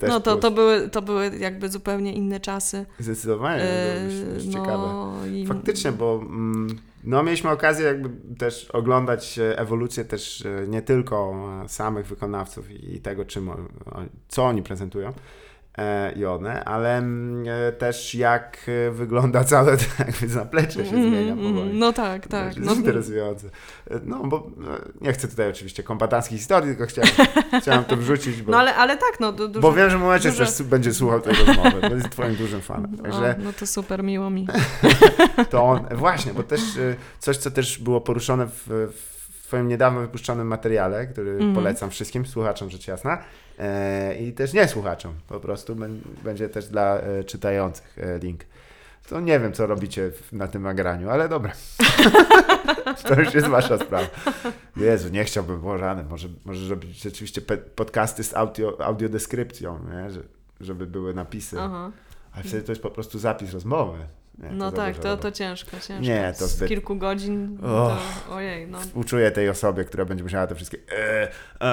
To 0.00 0.06
No 0.08 0.20
to, 0.20 0.30
plus. 0.32 0.42
to, 0.42 0.50
były, 0.50 0.88
to 0.88 1.02
były 1.02 1.30
jakby 1.38 1.68
zupełnie 1.68 2.12
inne 2.12 2.40
czasy. 2.40 2.86
Zdecydowanie, 2.98 3.62
E, 3.62 3.96
to 3.96 4.02
jest 4.34 4.46
no, 4.46 4.52
ciekawe. 4.52 4.72
no, 4.72 5.12
Faktycznie, 5.48 5.92
bo 5.92 6.20
mm, 6.22 6.78
no, 7.04 7.22
mieliśmy 7.22 7.50
okazję 7.50 7.86
jakby 7.86 8.36
też 8.36 8.70
oglądać 8.70 9.38
e, 9.38 9.58
ewolucję 9.58 10.04
też 10.04 10.46
e, 10.46 10.66
nie 10.68 10.82
tylko 10.82 11.34
e, 11.64 11.68
samych 11.68 12.06
wykonawców 12.06 12.70
i 12.70 13.00
tego, 13.00 13.24
czym, 13.24 13.50
co 14.28 14.46
oni 14.46 14.62
prezentują 14.62 15.12
i 16.16 16.24
one, 16.24 16.64
ale 16.64 16.98
mm, 16.98 17.44
e, 17.68 17.72
też 17.72 18.14
jak 18.14 18.58
e, 18.88 18.90
wygląda 18.90 19.44
całe 19.44 19.72
jakby 20.06 20.28
zaplecze 20.28 20.72
się 20.84 20.96
Mhm, 20.96 21.02
zmienia 21.10 21.32
mhm. 21.32 21.54
powoli. 21.54 21.78
No 21.78 21.92
tak, 21.92 22.26
tak. 22.26 22.56
No, 22.56 22.74
interesujące. 22.74 23.46
E, 23.90 24.00
No, 24.04 24.18
bo 24.24 24.36
e, 24.36 24.44
nie 25.00 25.12
chcę 25.12 25.28
tutaj 25.28 25.50
oczywiście 25.50 25.82
kombatanckich 25.82 26.38
historii, 26.38 26.70
tylko 26.76 26.86
chciałem, 26.86 27.10
chciałem 27.62 27.84
to 27.84 27.96
wrzucić, 27.96 28.42
bo, 28.42 28.52
no 28.52 28.58
ale, 28.58 28.74
ale 28.74 28.96
tak, 28.96 29.20
no 29.20 29.32
du- 29.32 29.48
dużo, 29.48 29.60
bo 29.60 29.72
wiem, 29.72 29.90
że 29.90 29.98
momencie 29.98 30.28
dużo- 30.30 30.44
też 30.46 30.62
będzie 30.62 30.94
słuchał 30.94 31.20
tej 31.20 31.34
rozmowy, 31.34 31.80
bo 31.88 31.94
jest 31.94 32.10
twoim 32.10 32.34
dużym 32.36 32.60
fanem. 32.60 32.94
o, 33.00 33.02
Także 33.02 33.34
no 33.44 33.52
to 33.52 33.66
super, 33.66 34.02
miło 34.04 34.30
mi. 34.30 34.46
to 35.50 35.62
on, 35.62 35.84
właśnie, 35.92 36.34
bo 36.34 36.42
też 36.42 36.60
coś, 37.18 37.36
co 37.36 37.50
też 37.50 37.78
było 37.78 38.00
poruszone 38.00 38.46
w, 38.46 38.66
w 38.92 39.09
twoim 39.50 39.68
niedawno 39.68 40.00
wypuszczonym 40.00 40.46
materiale, 40.46 41.06
który 41.06 41.30
Mhm. 41.30 41.54
polecam 41.54 41.90
wszystkim 41.90 42.26
słuchaczom 42.26 42.70
rzecz 42.70 42.88
jasna 42.88 43.18
e, 43.58 44.14
i 44.14 44.32
też 44.32 44.52
nie 44.52 44.68
słuchaczom, 44.68 45.14
po 45.28 45.40
prostu 45.40 45.74
bę- 45.76 45.98
będzie 46.24 46.48
też 46.48 46.68
dla 46.68 46.98
e, 47.00 47.24
czytających 47.24 47.98
e, 47.98 48.18
link. 48.18 48.40
To 49.08 49.20
nie 49.20 49.40
wiem, 49.40 49.52
co 49.52 49.66
robicie 49.66 50.10
na 50.32 50.48
tym 50.48 50.62
nagraniu, 50.62 51.10
ale 51.10 51.28
dobra. 51.28 51.52
to 53.08 53.20
już 53.20 53.34
jest 53.34 53.46
wasza 53.46 53.78
sprawa. 53.78 54.06
Jezu, 54.76 55.08
nie 55.08 55.24
chciałbym, 55.24 55.60
bo 55.60 55.76
rany, 55.76 56.04
może, 56.04 56.28
może 56.44 56.70
robić 56.70 57.02
rzeczywiście 57.02 57.40
podcasty 57.74 58.24
z 58.24 58.34
audio, 58.34 58.78
audiodeskrypcją, 58.84 59.78
nie? 59.92 60.10
Że, 60.10 60.20
żeby 60.60 60.86
były 60.86 61.14
napisy. 61.14 61.56
Aha. 61.60 61.90
Ale 62.32 62.44
wtedy 62.44 62.62
to 62.62 62.72
jest 62.72 62.82
po 62.82 62.90
prostu 62.90 63.18
zapis 63.18 63.52
rozmowy. 63.52 63.98
Nie, 64.40 64.50
No 64.50 64.72
tak, 64.72 64.98
to, 64.98 65.02
roboty. 65.08 65.22
to 65.22 65.32
ciężko, 65.32 65.70
ciężko. 65.70 66.02
Nie, 66.02 66.32
to 66.38 66.46
Z 66.46 66.56
zbyt- 66.58 66.68
kilku 66.68 66.96
godzin, 66.96 67.58
Och. 67.62 67.96
to 68.28 68.34
ojej, 68.34 68.66
no. 68.68 68.78
Uczuję 68.94 69.30
tej 69.30 69.48
osobie, 69.48 69.84
która 69.84 70.04
będzie 70.04 70.24
musiała 70.24 70.46
te 70.46 70.54
wszystkie. 70.54 70.78
E, 70.92 71.28
e, 71.60 71.66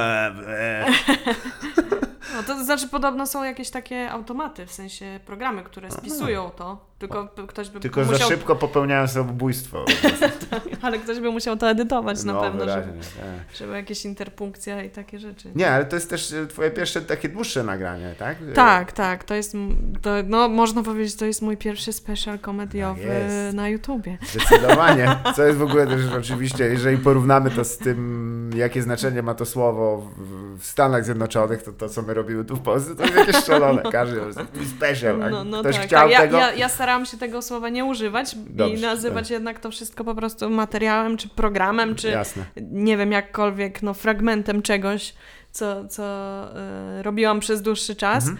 e. 0.47 0.85
no. 2.35 2.43
To 2.47 2.63
znaczy 2.63 2.87
podobno 2.87 3.27
są 3.27 3.43
jakieś 3.43 3.69
takie 3.69 4.11
automaty, 4.11 4.65
w 4.65 4.71
sensie 4.71 5.19
programy, 5.25 5.63
które 5.63 5.91
spisują 5.91 6.49
to, 6.49 6.85
tylko 6.99 7.29
ktoś 7.47 7.69
by 7.69 7.79
Tylko 7.79 8.05
za 8.05 8.11
musiał, 8.11 8.29
szybko 8.29 8.55
popełniają 8.55 9.07
samobójstwo. 9.07 9.85
ale 10.81 10.99
ktoś 10.99 11.19
by 11.19 11.31
musiał 11.31 11.57
to 11.57 11.69
edytować 11.69 12.23
na 12.23 12.33
No, 12.33 12.41
pewno, 12.41 12.59
żeby, 12.59 12.81
wyraźnie. 12.81 13.01
e. 13.23 13.39
żeby 13.55 13.73
jakieś 13.73 14.05
interpunkcja 14.05 14.83
i 14.83 14.89
takie 14.89 15.19
rzeczy. 15.19 15.51
Nie, 15.55 15.71
ale 15.71 15.85
to 15.85 15.95
jest 15.95 16.09
też 16.09 16.33
e, 16.33 16.47
twoje 16.47 16.71
pierwsze 16.71 17.01
takie 17.01 17.29
dłuższe 17.29 17.63
nagranie, 17.63 18.15
tak? 18.19 18.37
E, 18.51 18.53
Tak, 18.53 18.91
tak, 18.91 19.23
to 19.23 19.33
jest, 19.35 19.53
to, 20.01 20.09
no 20.25 20.49
można 20.49 20.83
powiedzieć, 20.83 21.15
to 21.15 21.25
jest 21.25 21.41
mój 21.41 21.57
pierwszy 21.57 21.93
special 21.93 22.39
komediowy 22.39 23.01
Tak 23.01 23.09
jest. 23.09 23.55
na 23.55 23.69
YouTubie. 23.69 24.17
Zdecydowanie. 24.31 25.15
Co 25.35 25.43
jest 25.43 25.57
w 25.57 25.61
ogóle 25.63 25.87
też 25.87 26.01
oczywiście, 26.19 26.63
jeżeli 26.65 26.97
porównamy 26.97 27.51
to 27.51 27.63
z 27.63 27.77
tym, 27.77 28.49
jakie 28.55 28.81
znaczenie 28.81 29.21
ma 29.21 29.33
to 29.35 29.45
słowo 29.45 30.11
w, 30.57 30.65
Stanach 30.65 31.05
Zjednoczonych, 31.05 31.63
to 31.63 31.71
to, 31.71 31.89
co 31.89 32.01
my 32.01 32.13
robimy 32.13 32.45
tu 32.45 32.55
w 32.55 32.61
Polsce, 32.61 32.95
to 32.95 33.03
jest 33.03 33.15
jakieś 33.15 33.43
szalone. 33.45 33.81
Każdy 33.91 34.19
prostu 34.21 34.41
special. 34.77 35.19
No, 35.31 35.43
no 35.43 35.59
ktoś 35.59 35.75
tak, 35.75 35.85
chciał 35.85 36.01
tak. 36.01 36.11
Ja, 36.11 36.19
tego, 36.21 36.37
ja, 36.37 36.53
ja 36.53 36.69
starałam 36.87 37.05
się 37.05 37.17
tego 37.17 37.41
słowa 37.41 37.69
nie 37.69 37.85
używać 37.85 38.35
Dobrze, 38.35 38.75
i 38.75 38.81
nazywać 38.81 39.29
jednak 39.29 39.59
to 39.59 39.71
wszystko 39.71 40.03
po 40.03 40.15
prostu 40.15 40.49
materiałem, 40.49 41.17
czy 41.17 41.29
programem, 41.29 41.95
czy 41.95 42.09
Jasne. 42.09 42.45
nie 42.71 42.97
wiem, 42.97 43.11
jakkolwiek, 43.11 43.83
no 43.83 43.93
fragmentem 43.93 44.61
czegoś, 44.61 45.13
co, 45.51 45.87
co 45.87 46.03
y, 46.99 47.03
robiłam 47.03 47.39
przez 47.39 47.61
dłuższy 47.61 47.95
czas. 47.95 48.27
Mhm. 48.27 48.37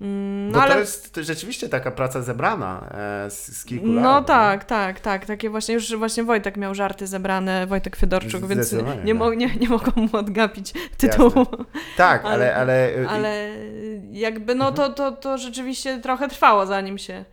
Mm, 0.00 0.52
Bo 0.52 0.58
No 0.58 0.62
ale 0.62 0.74
to 0.74 0.80
jest 0.80 1.14
to 1.14 1.22
rzeczywiście 1.22 1.68
taka 1.68 1.90
praca 1.90 2.22
zebrana 2.22 2.88
e, 3.26 3.30
z, 3.30 3.56
z 3.56 3.64
kilku 3.64 3.86
lat. 3.92 4.04
No 4.04 4.22
tak, 4.22 4.64
tak, 4.64 5.00
tak. 5.00 5.26
Takie 5.26 5.50
właśnie, 5.50 5.74
już 5.74 5.96
właśnie 5.96 6.24
Wojtek 6.24 6.56
miał 6.56 6.74
żarty 6.74 7.06
zebrane, 7.06 7.66
Wojtek 7.66 7.96
Fedorczuk, 7.96 8.46
więc 8.46 8.72
nie, 9.04 9.14
mo- 9.14 9.28
tak. 9.30 9.38
nie, 9.38 9.56
nie 9.60 9.68
mogą 9.68 9.92
mu 9.96 10.16
odgapić 10.16 10.72
tytułu. 10.96 11.46
Tak, 11.96 12.24
Ale- 12.24 12.56
ale... 12.56 12.56
ale, 12.56 13.02
e, 13.04 13.08
Ale 13.08 13.50
jakby 14.10 14.54
no 14.54 14.72
to, 14.72 14.88
to, 14.88 15.12
to 15.12 15.38
rzeczywiście 15.38 15.98
trochę 15.98 16.28
trwało, 16.28 16.66
zanim 16.66 16.98
się, 16.98 17.24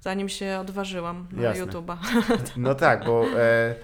zanim 0.00 0.28
się 0.28 0.58
odważyłam 0.60 1.26
na. 1.32 1.52
YouTube'a. 1.66 1.96
No 2.56 2.74
tak, 2.74 3.04
bo 3.04 3.24
e, 3.36 3.74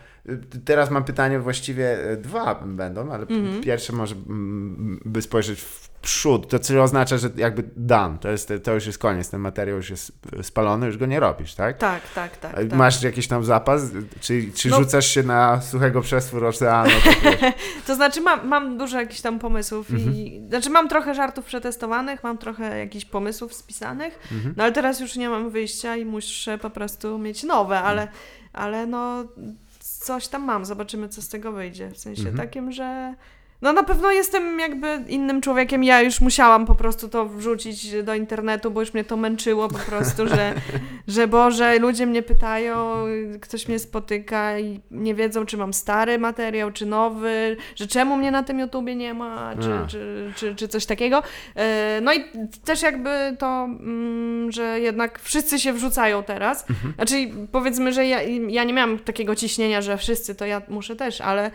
teraz 0.65 0.91
mam 0.91 1.05
pytanie 1.05 1.39
właściwie 1.39 2.11
e, 2.11 2.17
dwa 2.17 2.55
będą, 2.55 3.13
ale 3.13 3.27
p- 3.27 3.35
Mhm. 3.35 3.63
pierwsze 3.63 3.93
może 3.93 4.15
mm, 4.15 5.01
by 5.05 5.23
spojrzeć 5.23 5.61
w 5.61 5.89
przód, 6.07 6.49
to 6.49 6.59
co 6.59 6.83
oznacza, 6.83 7.19
że 7.19 7.31
jakby 7.37 7.65
done, 7.77 8.19
to, 8.19 8.29
jest, 8.29 8.53
to 8.63 8.75
już 8.75 8.87
jest 8.87 8.99
koniec, 8.99 9.31
ten 9.31 9.41
materiał 9.41 9.77
już 9.77 9.91
jest 9.91 10.13
spalony, 10.43 10.87
już 10.87 10.99
go 10.99 11.07
nie 11.07 11.21
robisz, 11.21 11.55
tak? 11.55 11.79
Tak, 11.79 12.03
tak, 12.15 12.37
tak. 12.37 12.53
A 12.55 12.57
tak. 12.57 12.73
Masz 12.73 13.03
jakiś 13.03 13.29
tam 13.29 13.45
zapas? 13.45 13.83
Czy, 14.21 14.53
czy 14.55 14.69
No. 14.69 14.77
rzucasz 14.77 15.07
się 15.07 15.23
na 15.23 15.61
suchego 15.61 16.01
przestwór 16.03 16.45
oceanu? 16.45 16.91
To 17.87 17.95
znaczy 17.95 18.21
mam, 18.21 18.49
mam 18.49 18.79
dużo 18.79 19.01
jakichś 19.01 19.21
tam 19.21 19.39
pomysłów 19.39 19.87
i 19.91 20.41
znaczy 20.49 20.71
mam 20.71 20.89
trochę 20.89 21.15
żartów 21.15 21.45
przetestowanych, 21.45 22.25
mam 22.25 22.39
trochę 22.39 22.79
jakichś 22.79 23.05
pomysłów 23.05 23.55
spisanych, 23.55 24.19
Mhm. 24.33 24.55
no 24.57 24.63
ale 24.65 24.73
teraz 24.73 25.01
już 25.01 25.17
nie 25.17 25.29
mam 25.29 25.51
wyjścia 25.51 25.97
i 25.97 26.05
muszę 26.05 26.59
po 26.59 26.71
prostu 26.71 27.19
mieć 27.19 27.43
nowe, 27.43 27.81
ale, 27.81 28.09
ale 28.53 28.87
no 28.87 29.25
coś 29.81 30.29
tam 30.29 30.45
mam, 30.45 30.65
zobaczymy 30.65 31.09
co 31.09 31.23
z 31.23 31.29
tego 31.29 31.53
wyjdzie, 31.53 31.91
w 31.91 31.99
sensie 31.99 32.21
Mhm. 32.29 32.37
takim, 32.37 32.73
że 32.73 33.15
no 33.63 33.73
na 33.73 33.83
pewno 33.83 34.11
jestem 34.11 34.61
jakby 34.61 35.05
innym 35.09 35.41
człowiekiem, 35.41 35.85
ja 35.85 36.03
już 36.03 36.21
musiałam 36.21 36.67
po 36.67 36.75
prostu 36.75 37.09
to 37.09 37.27
wrzucić 37.27 38.03
do 38.03 38.15
internetu, 38.15 38.71
bo 38.71 38.81
już 38.81 38.95
mnie 38.95 39.05
to 39.05 39.17
męczyło 39.17 39.69
po 39.69 39.79
prostu, 39.79 40.29
że, 40.29 40.55
że 41.09 41.29
Boże, 41.29 41.79
ludzie 41.79 42.07
mnie 42.07 42.23
pytają, 42.23 43.05
ktoś 43.41 43.69
mnie 43.69 43.79
spotyka 43.79 44.59
i 44.59 44.81
nie 44.91 45.15
wiedzą, 45.15 45.47
czy 45.47 45.57
mam 45.57 45.73
stary 45.73 46.19
materiał, 46.19 46.73
czy 46.73 46.87
nowy, 46.87 47.57
że 47.77 47.87
czemu 47.87 48.17
mnie 48.17 48.31
na 48.31 48.43
tym 48.43 48.59
YouTubie 48.59 48.95
nie 48.95 49.15
ma, 49.15 49.55
czy, 49.63 49.73
A. 49.75 49.87
czy, 49.87 50.33
czy, 50.37 50.55
czy 50.55 50.69
coś 50.69 50.87
takiego. 50.87 51.23
E, 51.55 52.01
No 52.03 52.15
i 52.15 52.25
też 52.65 52.83
jakby 52.83 53.37
to, 53.39 53.65
mm, 53.65 54.53
że 54.53 54.81
jednak 54.81 55.19
wszyscy 55.19 55.59
się 55.59 55.73
wrzucają 55.73 56.23
teraz. 56.23 56.71
Mhm. 56.71 56.95
Znaczy 56.95 57.15
powiedzmy, 57.53 57.93
że 57.93 58.07
ja, 58.07 58.23
ja 58.49 58.65
nie 58.65 58.73
miałam 58.73 58.99
takiego 58.99 59.35
ciśnienia, 59.35 59.83
że 59.83 59.97
wszyscy, 59.97 60.35
to 60.35 60.47
ja 60.47 60.63
muszę 60.69 60.97
też, 60.97 61.21
ale 61.21 61.51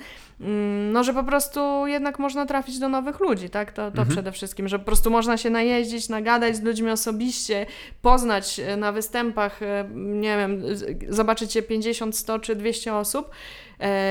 no, 0.94 1.04
że 1.04 1.14
po 1.14 1.24
prostu 1.24 1.88
jednak 1.88 2.20
można 2.20 2.46
trafić 2.46 2.80
do 2.80 2.90
nowych 2.90 3.20
ludzi, 3.20 3.50
tak? 3.50 3.72
To, 3.72 3.82
to 3.82 3.88
Mhm. 3.88 4.08
przede 4.08 4.32
wszystkim, 4.32 4.68
że 4.68 4.80
po 4.80 4.86
prostu 4.86 5.12
można 5.12 5.38
się 5.38 5.50
najeździć, 5.50 6.10
nagadać 6.10 6.56
z 6.56 6.62
ludźmi 6.62 6.90
osobiście, 6.92 7.66
poznać 8.02 8.60
e, 8.60 8.78
na 8.78 8.92
występach, 8.92 9.64
e, 9.64 9.90
nie 9.96 10.38
wiem, 10.38 10.76
z- 10.78 11.16
zobaczycie 11.16 11.62
50, 11.62 12.18
100 12.18 12.40
czy 12.40 12.56
200 12.56 12.96
osób 12.96 13.30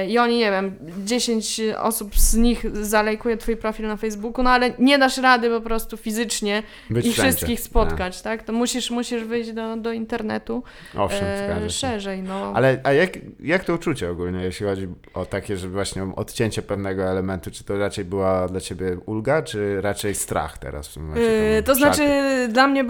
i 0.09 0.19
oni, 0.19 0.39
nie 0.39 0.51
wiem, 0.51 0.77
10 1.05 1.61
osób 1.79 2.17
z 2.17 2.35
nich 2.35 2.65
zalajkuje 2.73 3.37
twój 3.37 3.57
profil 3.57 3.87
na 3.87 3.97
Facebooku, 3.97 4.45
no 4.45 4.51
ale 4.51 4.71
nie 4.79 4.99
dasz 4.99 5.19
rady 5.19 5.51
po 5.51 5.61
prostu 5.61 5.97
fizycznie 5.97 6.63
Być 6.91 7.07
ich 7.07 7.13
wszędzie. 7.13 7.33
wszystkich 7.33 7.61
spotkać, 7.61 8.23
tak? 8.23 8.43
To 8.43 8.53
musisz, 8.53 8.91
musisz 8.91 9.25
wyjść 9.25 9.53
do, 9.53 9.77
do 9.77 9.93
internetu 9.93 10.63
Owszem, 10.97 11.25
e, 11.25 11.71
szerzej, 11.71 12.23
no. 12.23 12.53
Ale 12.55 12.81
a 12.85 12.93
jak, 12.93 13.19
jak 13.41 13.65
to 13.65 13.75
uczucie 13.75 14.11
ogólnie, 14.11 14.45
jeśli 14.45 14.67
chodzi 14.67 14.89
o 15.15 15.27
takie, 15.27 15.57
że 15.57 15.69
właśnie 15.69 16.13
odcięcie 16.17 16.63
pewnego 16.63 17.03
elementu, 17.03 17.51
czy 17.51 17.65
to 17.65 17.79
raczej 17.79 18.05
była 18.05 18.49
dla 18.49 18.61
ciebie 18.61 18.99
ulga, 19.07 19.43
czy 19.43 19.81
raczej 19.81 20.15
strach 20.15 20.59
teraz 20.59 20.89
w 20.89 20.95
tym 20.95 21.03
momencie? 21.03 21.31
Yy, 21.31 21.63
to 21.63 21.75
znaczy, 21.75 22.03
dla 22.49 22.67
mnie, 22.67 22.85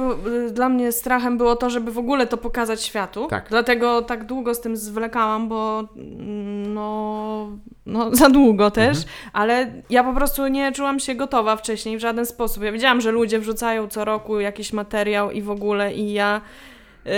dla 0.51 0.68
mnie 0.68 0.93
strachem 0.93 1.39
było 1.39 1.57
to, 1.57 1.70
żeby 1.70 1.93
w 1.93 1.99
ogóle 1.99 2.26
to 2.26 2.37
pokazać 2.37 2.83
światu. 2.83 3.26
Tak. 3.26 3.47
Dlatego 3.49 4.03
tak 4.03 4.24
długo 4.24 4.55
z 4.55 4.61
tym 4.61 4.76
zwlekałam, 4.76 5.49
bo 5.49 5.85
mm, 5.97 6.69
no, 6.74 7.48
no 7.86 8.14
za 8.16 8.28
długo 8.30 8.70
też, 8.70 8.96
Mhm. 8.98 9.14
ale 9.32 9.72
ja 9.90 10.04
po 10.04 10.12
prostu 10.12 10.46
nie 10.48 10.72
czułam 10.72 11.00
się 11.00 11.14
gotowa 11.14 11.56
wcześniej 11.56 11.96
w 11.96 12.00
żaden 12.00 12.26
sposób. 12.26 12.62
Ja 12.62 12.72
wiedziałam, 12.72 13.00
że 13.00 13.10
ludzie 13.10 13.38
wrzucają 13.38 13.88
co 13.88 14.04
roku 14.04 14.40
jakiś 14.40 14.72
materiał 14.72 15.30
i 15.30 15.42
w 15.42 15.50
ogóle 15.50 15.94
i 15.94 16.12
ja 16.12 16.40
yy, 17.04 17.10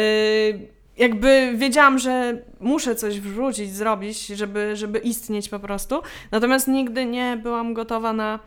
jakby 0.96 1.52
wiedziałam, 1.56 1.98
że 1.98 2.38
muszę 2.60 2.94
coś 2.94 3.20
wrzucić, 3.20 3.74
zrobić, 3.74 4.26
żeby, 4.26 4.76
żeby 4.76 4.98
istnieć 4.98 5.48
po 5.48 5.58
prostu. 5.58 6.02
Natomiast 6.30 6.68
nigdy 6.68 7.06
nie 7.06 7.38
byłam 7.42 7.74
gotowa 7.74 8.12
na 8.12 8.38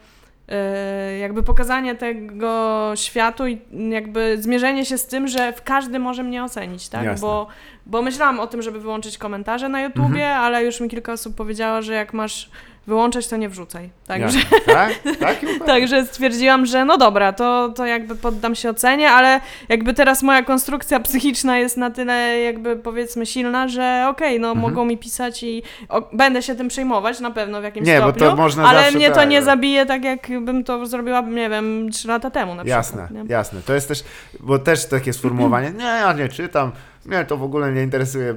jakby 1.21 1.43
pokazanie 1.43 1.95
tego 1.95 2.91
światu 2.95 3.47
i 3.47 3.61
jakby 3.89 4.37
zmierzenie 4.41 4.85
się 4.85 4.97
z 4.97 5.07
tym, 5.07 5.27
że 5.27 5.53
w 5.53 5.61
każdy 5.63 5.99
może 5.99 6.23
mnie 6.23 6.43
ocenić, 6.43 6.89
tak? 6.89 7.03
Jasne. 7.03 7.27
Bo, 7.27 7.47
bo 7.85 8.01
myślałam 8.01 8.39
o 8.39 8.47
tym, 8.47 8.61
żeby 8.61 8.79
wyłączyć 8.79 9.17
komentarze 9.17 9.69
na 9.69 9.81
YouTubie, 9.81 10.05
Mhm. 10.27 10.41
ale 10.41 10.63
już 10.65 10.79
mi 10.79 10.89
kilka 10.89 11.13
osób 11.13 11.35
powiedziało, 11.35 11.81
że 11.81 11.93
jak 11.93 12.13
masz 12.13 12.49
wyłączać, 12.88 13.27
to 13.27 13.38
nie 13.38 13.49
wrzucaj. 13.49 13.89
Także, 14.07 14.39
Jasne. 14.39 14.59
Tak? 14.73 14.89
Tak? 15.19 15.38
Także 15.65 16.05
stwierdziłam, 16.05 16.65
że 16.65 16.86
no 16.86 16.97
dobra, 16.97 17.33
to, 17.33 17.69
to 17.69 17.86
jakby 17.86 18.15
poddam 18.15 18.55
się 18.55 18.69
ocenie, 18.69 19.11
ale 19.11 19.41
jakby 19.69 19.93
teraz 19.93 20.23
moja 20.23 20.43
konstrukcja 20.43 20.99
psychiczna 20.99 21.57
jest 21.57 21.77
na 21.77 21.89
tyle 21.89 22.39
jakby 22.39 22.75
powiedzmy 22.75 23.25
silna, 23.25 23.67
że 23.67 24.05
okej, 24.09 24.39
no 24.39 24.47
Mhm. 24.47 24.61
mogą 24.69 24.86
mi 24.86 24.97
pisać 24.97 25.43
i 25.43 25.63
o, 25.89 26.09
będę 26.13 26.41
się 26.41 26.55
tym 26.55 26.67
przejmować 26.67 27.19
na 27.19 27.31
pewno 27.31 27.61
w 27.61 27.63
jakimś 27.63 27.88
Nie, 27.88 27.99
bo 28.01 28.03
stopniu, 28.09 28.29
to 28.29 28.36
można 28.36 28.69
ale 28.69 28.91
mnie 28.91 29.09
to 29.09 29.15
tak, 29.15 29.29
nie 29.29 29.39
no. 29.39 29.45
zabije 29.45 29.86
tak, 29.86 30.03
jakbym 30.03 30.63
to 30.63 30.86
zrobiła, 30.86 31.21
nie 31.21 31.49
wiem, 31.49 31.89
trzy 31.91 32.07
lata 32.07 32.29
temu 32.29 32.55
na 32.55 32.63
Jasne, 32.65 33.03
przykład. 33.05 33.27
Nie? 33.27 33.33
jasne. 33.33 33.61
To 33.65 33.73
jest 33.73 33.88
też, 33.88 34.03
bo 34.39 34.59
też 34.59 34.86
takie 34.86 35.13
sformułowanie, 35.13 35.71
nie, 35.79 35.83
ja 35.83 36.13
nie 36.13 36.29
czytam, 36.29 36.71
mnie 37.05 37.25
to 37.25 37.37
w 37.37 37.43
ogóle 37.43 37.71
nie 37.71 37.83
interesuje. 37.83 38.35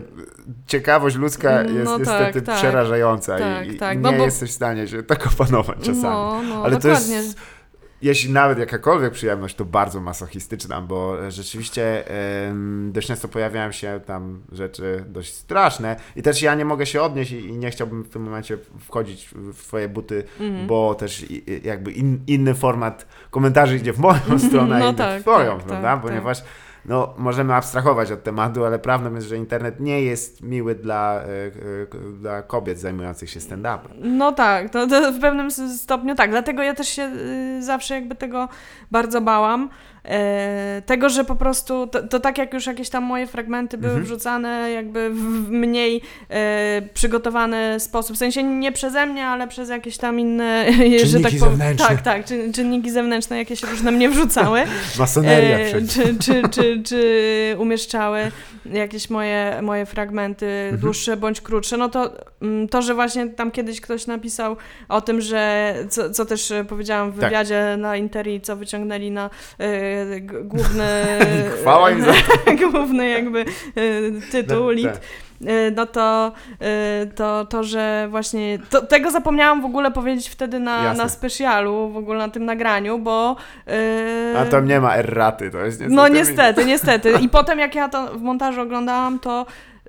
Ciekawość 0.67 1.17
ludzka 1.17 1.63
No 1.63 1.71
jest 1.71 1.87
tak, 1.91 1.99
niestety 1.99 2.43
tak. 2.43 2.57
przerażająca 2.57 3.39
Tak, 3.39 3.67
i, 3.67 3.71
i 3.71 3.77
tak, 3.77 3.97
nie 3.97 4.03
no 4.03 4.13
bo- 4.13 4.25
jesteś 4.25 4.51
w 4.51 4.55
stanie 4.55 4.89
się 4.89 5.03
tak 5.03 5.27
opanować 5.27 5.79
czasami. 5.79 6.03
No, 6.03 6.43
no, 6.49 6.63
Ale 6.65 6.77
to 6.77 6.89
dokładnie. 6.89 7.15
jest, 7.15 7.39
jeśli 8.03 8.33
nawet 8.33 8.59
jakakolwiek 8.59 9.13
przyjemność, 9.13 9.55
to 9.57 9.65
bardzo 9.65 10.01
masochistyczna, 10.01 10.81
bo 10.81 11.31
rzeczywiście 11.31 12.09
em, 12.49 12.91
dość 12.93 13.09
często 13.09 13.29
pojawiają 13.29 13.73
się 13.73 14.01
tam 14.07 14.41
rzeczy 14.53 15.05
dość 15.09 15.35
straszne 15.35 15.97
i 16.17 16.23
też 16.23 16.43
ja 16.43 16.55
nie 16.55 16.65
mogę 16.65 16.87
się 16.87 17.03
odnieść 17.03 17.33
i, 17.33 17.47
i 17.49 17.57
nie 17.57 17.71
chciałbym 17.71 18.03
w 18.05 18.09
tym 18.09 18.23
momencie 18.23 18.59
wchodzić 18.81 19.29
w 19.35 19.63
twoje 19.65 19.89
buty, 19.89 20.25
Mhm. 20.41 20.67
bo 20.67 20.95
też 20.95 21.23
i, 21.31 21.51
i- 21.53 21.67
jakby 21.67 21.93
in, 21.93 22.21
inny 22.27 22.55
format 22.55 23.07
komentarzy 23.31 23.77
idzie 23.77 23.93
w 23.93 23.99
moją 23.99 24.39
stronę, 24.49 24.77
a 24.77 24.79
No 24.79 24.89
inny 24.89 24.99
tak, 24.99 25.19
w 25.19 25.23
twoją, 25.23 25.57
tak, 25.59 25.67
prawda? 25.67 25.93
tak, 25.95 26.03
Ponieważ 26.03 26.43
no, 26.89 27.15
możemy 27.19 27.55
abstrahować 27.55 28.13
od 28.13 28.23
tematu, 28.23 28.65
ale 28.65 28.79
prawdą 28.79 29.15
jest, 29.15 29.27
że 29.27 29.37
internet 29.37 29.81
nie 29.81 30.03
jest 30.03 30.43
miły 30.43 30.75
dla, 30.75 31.21
e, 31.21 31.27
e, 31.27 32.13
dla 32.21 32.43
kobiet 32.43 32.81
zajmujących 32.81 33.31
się 33.31 33.41
stand-upem. 33.41 33.89
No 34.01 34.33
tak, 34.33 34.71
to, 34.71 34.87
to 34.87 35.13
w 35.13 35.21
pewnym 35.21 35.51
stopniu 35.51 36.15
tak. 36.15 36.31
Dlatego 36.31 36.63
ja 36.63 36.75
też 36.75 36.89
się 36.89 37.03
y, 37.03 37.63
zawsze 37.63 37.95
jakby 37.95 38.15
tego 38.15 38.49
bardzo 38.91 39.21
bałam. 39.21 39.69
E, 40.09 40.83
tego, 40.87 41.09
że 41.09 41.25
po 41.25 41.37
prostu 41.37 41.87
to, 41.87 42.03
to 42.03 42.21
tak 42.21 42.39
jak 42.39 42.55
już 42.55 42.67
jakieś 42.67 42.89
tam 42.91 43.05
moje 43.05 43.27
fragmenty 43.27 43.79
były 43.79 43.91
Mhm. 43.93 44.05
wrzucane 44.07 44.71
jakby 44.71 45.11
w, 45.11 45.51
mniej 45.51 46.01
e, 46.31 46.83
przygotowany 46.95 47.81
sposób. 47.81 48.17
W 48.17 48.19
sensie 48.19 48.43
nie 48.43 48.73
przeze 48.73 49.07
mnie, 49.07 49.27
ale 49.27 49.49
przez 49.49 49.69
jakieś 49.69 49.97
tam 49.99 50.21
inne, 50.21 50.67
że 51.05 51.21
tak 51.21 51.33
powiem. 51.33 51.39
zewnętrzne. 51.51 51.87
Tak, 51.89 52.03
tak, 52.03 52.25
czyn, 52.25 52.53
czynniki 52.53 52.91
zewnętrzne, 52.91 53.39
jakie 53.39 53.57
się 53.57 53.67
różne 53.67 53.91
mnie 53.91 54.09
wrzucały. 54.11 54.63
Masoneria 54.99 55.59
E, 55.59 55.65
przecież. 55.69 55.95
czy, 55.95 56.15
czy, 56.19 56.43
czy, 56.51 56.83
czy 56.83 57.57
umieszczały 57.59 58.31
jakieś 58.73 59.11
moje, 59.11 59.59
moje 59.63 59.87
fragmenty 59.87 60.47
Mhm. 60.47 60.81
dłuższe 60.81 61.17
bądź 61.17 61.41
krótsze, 61.41 61.77
no 61.77 61.89
to 61.89 62.13
mm, 62.43 62.69
to, 62.69 62.83
że 62.83 62.95
właśnie 62.95 63.27
tam 63.29 63.51
kiedyś 63.51 63.81
ktoś 63.81 64.07
napisał 64.07 64.57
o 64.89 65.01
tym, 65.01 65.21
że 65.21 65.75
co, 65.89 66.11
co 66.11 66.25
też 66.25 66.53
powiedziałam 66.69 67.11
w 67.13 67.15
Tak. 67.21 67.25
wywiadzie 67.25 67.77
na 67.79 67.97
Interi, 67.97 68.41
co 68.41 68.57
wyciągnęli 68.57 69.11
na 69.11 69.31
g- 69.59 69.98
główny 70.45 70.85
Chwała 71.61 71.91
im 71.91 72.03
za 72.05 72.13
główny 72.71 73.09
jakby 73.09 73.41
e, 73.41 73.45
tytuł, 74.31 74.61
No, 74.61 74.71
lead, 74.71 74.93
tak. 74.95 75.03
e, 75.47 75.71
no 75.71 75.87
to, 75.87 76.33
e, 76.61 77.07
to, 77.07 77.45
to, 77.45 77.65
że 77.65 78.07
właśnie 78.11 78.59
to, 78.71 78.83
tego 78.87 79.11
zapomniałam 79.11 79.63
w 79.63 79.65
ogóle 79.65 79.91
powiedzieć 79.91 80.29
wtedy 80.29 80.59
na, 80.61 80.85
Jasne. 80.85 81.03
na 81.03 81.09
specjalu, 81.09 81.91
w 81.91 81.97
ogóle 81.97 82.19
na 82.19 82.29
tym 82.29 82.45
nagraniu, 82.45 82.99
bo 82.99 83.37
e, 83.67 84.39
A 84.39 84.45
tam 84.45 84.67
nie 84.67 84.81
ma 84.81 84.95
erraty, 84.97 85.51
to 85.51 85.59
jest 85.59 85.81
niestety. 85.81 85.97
no 85.97 86.09
niestety, 86.09 86.65
niestety. 86.65 87.13
I 87.21 87.29
potem 87.29 87.59
jak 87.59 87.75
ja 87.75 87.89
to 87.89 88.07
w 88.19 88.23
montażu 88.23 88.61
oglądałam, 88.61 89.19
to 89.19 89.47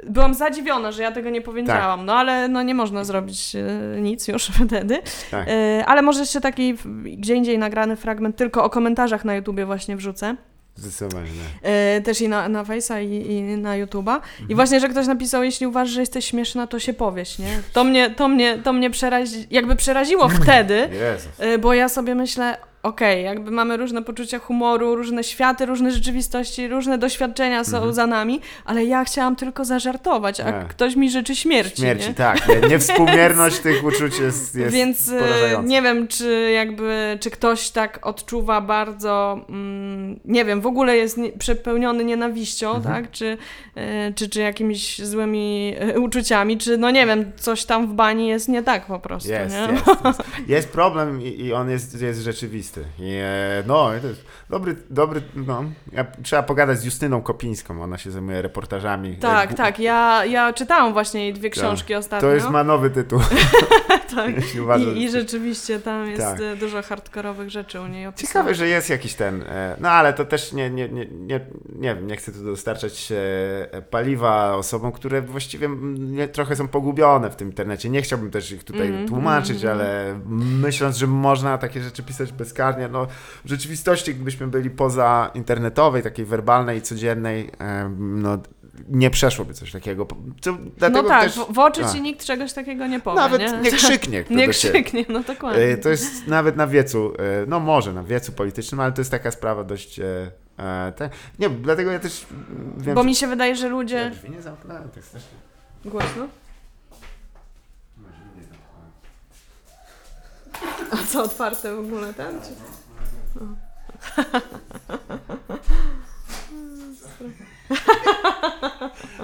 byłam 0.08 0.34
zadziwiona, 0.34 0.92
że 0.92 1.04
ja 1.04 1.12
tego 1.12 1.30
nie 1.30 1.42
powiedziałam. 1.42 2.06
No 2.06 2.14
ale 2.14 2.48
no 2.48 2.64
nie 2.64 2.76
można 2.76 3.04
zrobić 3.04 3.56
e, 3.56 4.02
nic 4.02 4.28
już 4.28 4.46
wtedy. 4.66 5.02
Tak. 5.32 5.48
E, 5.48 5.86
ale 5.86 6.02
może 6.02 6.20
jeszcze 6.20 6.42
taki 6.42 6.76
gdzie 7.04 7.36
indziej 7.36 7.58
nagrany 7.58 7.96
fragment 7.96 8.36
tylko 8.36 8.64
o 8.64 8.70
komentarzach 8.70 9.26
na 9.26 9.36
YouTubie 9.36 9.66
właśnie 9.66 9.96
wrzucę. 9.96 10.36
Zdecydowanie. 10.76 11.30
nie. 11.32 11.70
E, 11.70 12.02
też 12.02 12.22
i 12.22 12.30
na, 12.30 12.50
na 12.50 12.64
Face'a 12.64 13.04
i, 13.04 13.32
i 13.32 13.42
na 13.44 13.74
YouTube'a. 13.74 14.20
I 14.50 14.56
właśnie, 14.56 14.80
że 14.80 14.90
ktoś 14.90 15.08
napisał, 15.08 15.44
jeśli 15.44 15.68
uważasz, 15.68 15.94
że 15.94 16.00
jesteś 16.00 16.26
śmieszna, 16.26 16.68
to 16.68 16.80
się 16.80 16.94
powiesz, 16.94 17.40
nie? 17.40 17.62
To 17.74 17.84
mnie, 17.84 18.10
to 18.10 18.28
mnie, 18.28 18.58
to 18.58 18.74
mnie 18.74 18.90
przerazi, 18.90 19.48
jakby 19.52 19.76
przeraziło 19.76 20.30
wtedy, 20.44 20.90
bo 21.60 21.74
ja 21.74 21.90
sobie 21.90 22.16
myślę, 22.16 22.58
okej, 22.84 23.24
jakby 23.24 23.52
mamy 23.52 23.78
różne 23.78 24.02
poczucia 24.04 24.40
humoru, 24.40 24.96
różne 24.96 25.24
światy, 25.24 25.66
różne 25.66 25.92
rzeczywistości, 25.92 26.68
różne 26.68 26.98
doświadczenia 26.98 27.64
są 27.64 27.94
za 27.94 28.08
nami, 28.08 28.42
ale 28.66 28.86
ja 28.86 29.04
chciałam 29.06 29.36
tylko 29.36 29.66
zażartować, 29.66 30.40
a 30.40 30.44
Mhm. 30.44 30.64
Nie. 30.64 30.70
ktoś 30.70 30.96
mi 30.96 31.12
życzy 31.12 31.36
śmierci, 31.36 31.82
Śmierci, 31.82 32.08
nie? 32.08 32.14
tak. 32.14 32.48
Nie, 32.48 32.56
niewspółmierność 32.70 33.60
tych 33.60 33.84
uczuć 33.84 34.20
jest, 34.20 34.56
jest 34.56 34.76
Więc 34.76 35.10
e, 35.10 35.64
nie 35.64 35.82
wiem, 35.82 36.08
czy 36.08 36.52
jakby, 36.54 37.18
czy 37.22 37.30
ktoś 37.32 37.70
tak 37.70 38.08
odczuwa 38.08 38.62
bardzo, 38.62 39.46
mm, 39.50 40.20
nie 40.26 40.46
wiem, 40.46 40.62
w 40.62 40.66
ogóle 40.68 40.98
jest 40.98 41.18
nie, 41.18 41.30
przepełniony 41.32 42.04
nienawiścią, 42.06 42.76
Mhm. 42.76 42.96
tak, 43.04 43.12
czy, 43.12 43.38
e, 43.76 44.14
czy, 44.14 44.30
czy 44.30 44.40
jakimiś 44.40 45.02
złymi 45.02 45.76
e, 45.80 46.00
uczuciami, 46.00 46.58
czy 46.58 46.78
no 46.78 46.92
nie 46.92 47.06
wiem, 47.06 47.32
coś 47.38 47.66
tam 47.66 47.88
w 47.88 47.94
bani 47.94 48.28
jest 48.28 48.48
nie 48.50 48.64
tak 48.64 48.86
po 48.86 49.00
prostu, 49.00 49.30
Jest, 49.30 49.56
nie? 49.56 49.74
jest, 49.74 49.86
jest. 50.06 50.24
Jest 50.48 50.70
problem 50.70 51.22
i, 51.22 51.42
i 51.46 51.54
on 51.54 51.70
jest, 51.70 52.02
jest 52.02 52.22
rzeczywisty. 52.22 52.69
I, 53.00 53.14
e, 53.24 53.64
no, 53.68 53.90
to 54.02 54.08
jest 54.08 54.26
dobry, 54.50 54.76
dobry, 54.90 55.22
no. 55.36 55.64
Ja, 55.92 56.06
trzeba 56.24 56.44
pogadać 56.44 56.80
z 56.80 56.84
Justyną 56.86 57.22
Kopińską, 57.22 57.84
ona 57.84 57.98
się 57.98 58.12
zajmuje 58.12 58.42
reportażami. 58.42 59.18
Tak, 59.18 59.54
tak, 59.54 59.80
ja, 59.80 60.26
ja 60.26 60.54
czytałam 60.54 60.94
właśnie 60.94 61.24
jej 61.24 61.34
dwie 61.34 61.50
Tak. 61.50 61.60
książki 61.60 61.96
ostatnio. 61.96 62.30
To 62.30 62.36
jest 62.36 62.50
ma 62.50 62.64
nowy 62.64 62.90
tytuł. 62.90 63.20
tak. 64.16 64.32
I, 64.96 65.04
I 65.04 65.10
rzeczywiście 65.12 65.80
tam 65.80 66.08
jest 66.08 66.22
Tak. 66.22 66.42
e, 66.42 66.56
dużo 66.56 66.82
hardkorowych 66.82 67.50
rzeczy 67.50 67.82
u 67.82 67.88
niej 67.88 68.08
opisanych. 68.08 68.30
Ciekawe, 68.30 68.56
że 68.56 68.68
jest 68.68 68.90
jakiś 68.90 69.14
ten. 69.14 69.42
e, 69.42 69.76
No 69.80 69.90
ale 69.90 70.14
to 70.14 70.26
też 70.26 70.54
nie, 70.54 70.70
nie, 70.70 70.90
nie, 70.90 71.06
nie, 71.06 71.40
nie 71.76 71.96
wiem, 71.96 72.08
nie 72.08 72.16
chcę 72.16 72.32
tu 72.32 72.44
dostarczać 72.44 73.12
e, 73.12 73.82
paliwa 73.82 74.56
osobom, 74.56 74.92
które 74.92 75.22
właściwie 75.22 75.66
mm, 75.66 76.30
trochę 76.30 76.56
są 76.56 76.68
pogubione 76.68 77.30
w 77.30 77.36
tym 77.36 77.48
internecie. 77.48 77.90
Nie 77.90 78.02
chciałbym 78.02 78.32
też 78.32 78.52
ich 78.52 78.64
tutaj 78.64 78.88
Mhm, 78.88 79.08
tłumaczyć, 79.08 79.64
mhm. 79.64 79.74
ale 79.74 80.20
myśląc, 80.62 80.98
że 80.98 81.08
można 81.08 81.58
takie 81.58 81.82
rzeczy 81.84 82.04
pisać 82.04 82.32
no 82.92 83.08
w 83.46 83.50
rzeczywistości, 83.50 84.16
gdybyśmy 84.16 84.48
byli 84.48 84.70
poza 84.70 85.32
internetowej, 85.34 86.04
takiej 86.04 86.26
werbalnej 86.26 86.78
i 86.78 86.82
codziennej, 86.82 87.52
no 87.98 88.38
nie 88.88 89.10
przeszłoby 89.10 89.54
coś 89.54 89.72
takiego. 89.72 90.08
Co, 90.42 90.58
no 90.92 91.04
tak, 91.04 91.24
też, 91.24 91.36
w, 91.36 91.54
w 91.54 91.60
oczy 91.60 91.82
tak. 91.82 91.92
ci 91.92 92.02
nikt 92.02 92.26
czegoś 92.26 92.54
takiego 92.54 92.88
nie 92.88 93.00
powie, 93.00 93.20
nawet 93.20 93.42
nie? 93.42 93.58
nie 93.62 93.72
krzyknie. 93.78 94.24
Nie 94.30 94.48
krzyknie, 94.48 95.06
no 95.10 95.20
dokładnie. 95.20 95.64
E, 95.64 95.78
To 95.78 95.90
jest 95.90 96.28
nawet 96.28 96.56
na 96.56 96.68
wiecu, 96.68 97.14
e, 97.20 97.46
no 97.48 97.60
może 97.60 97.94
na 97.94 98.04
wiecu 98.04 98.32
politycznym, 98.32 98.80
ale 98.80 98.92
to 98.92 99.02
jest 99.02 99.12
taka 99.12 99.32
sprawa 99.32 99.64
dość. 99.64 100.00
e, 100.00 100.32
te, 100.96 101.10
nie, 101.40 101.50
dlatego 101.50 101.92
ja 101.92 102.00
też 102.00 102.26
mm, 102.32 102.74
wiem. 102.78 102.96
Bo 102.96 103.04
mi 103.04 103.16
się 103.16 103.28
wydaje, 103.28 103.56
że 103.56 103.66
Ja 103.66 103.72
ludzie... 103.72 104.10
drzwi 104.10 104.32
nie 104.32 104.42
zamknąłem, 104.42 104.90
jest 104.96 105.14
też. 105.14 105.24
Głośno? 105.86 106.28
A 110.92 110.98
co, 111.08 111.24
otwarte 111.24 111.76
w 111.76 111.80
ogóle 111.80 112.14
ten? 112.14 112.42
Czy... 112.42 112.50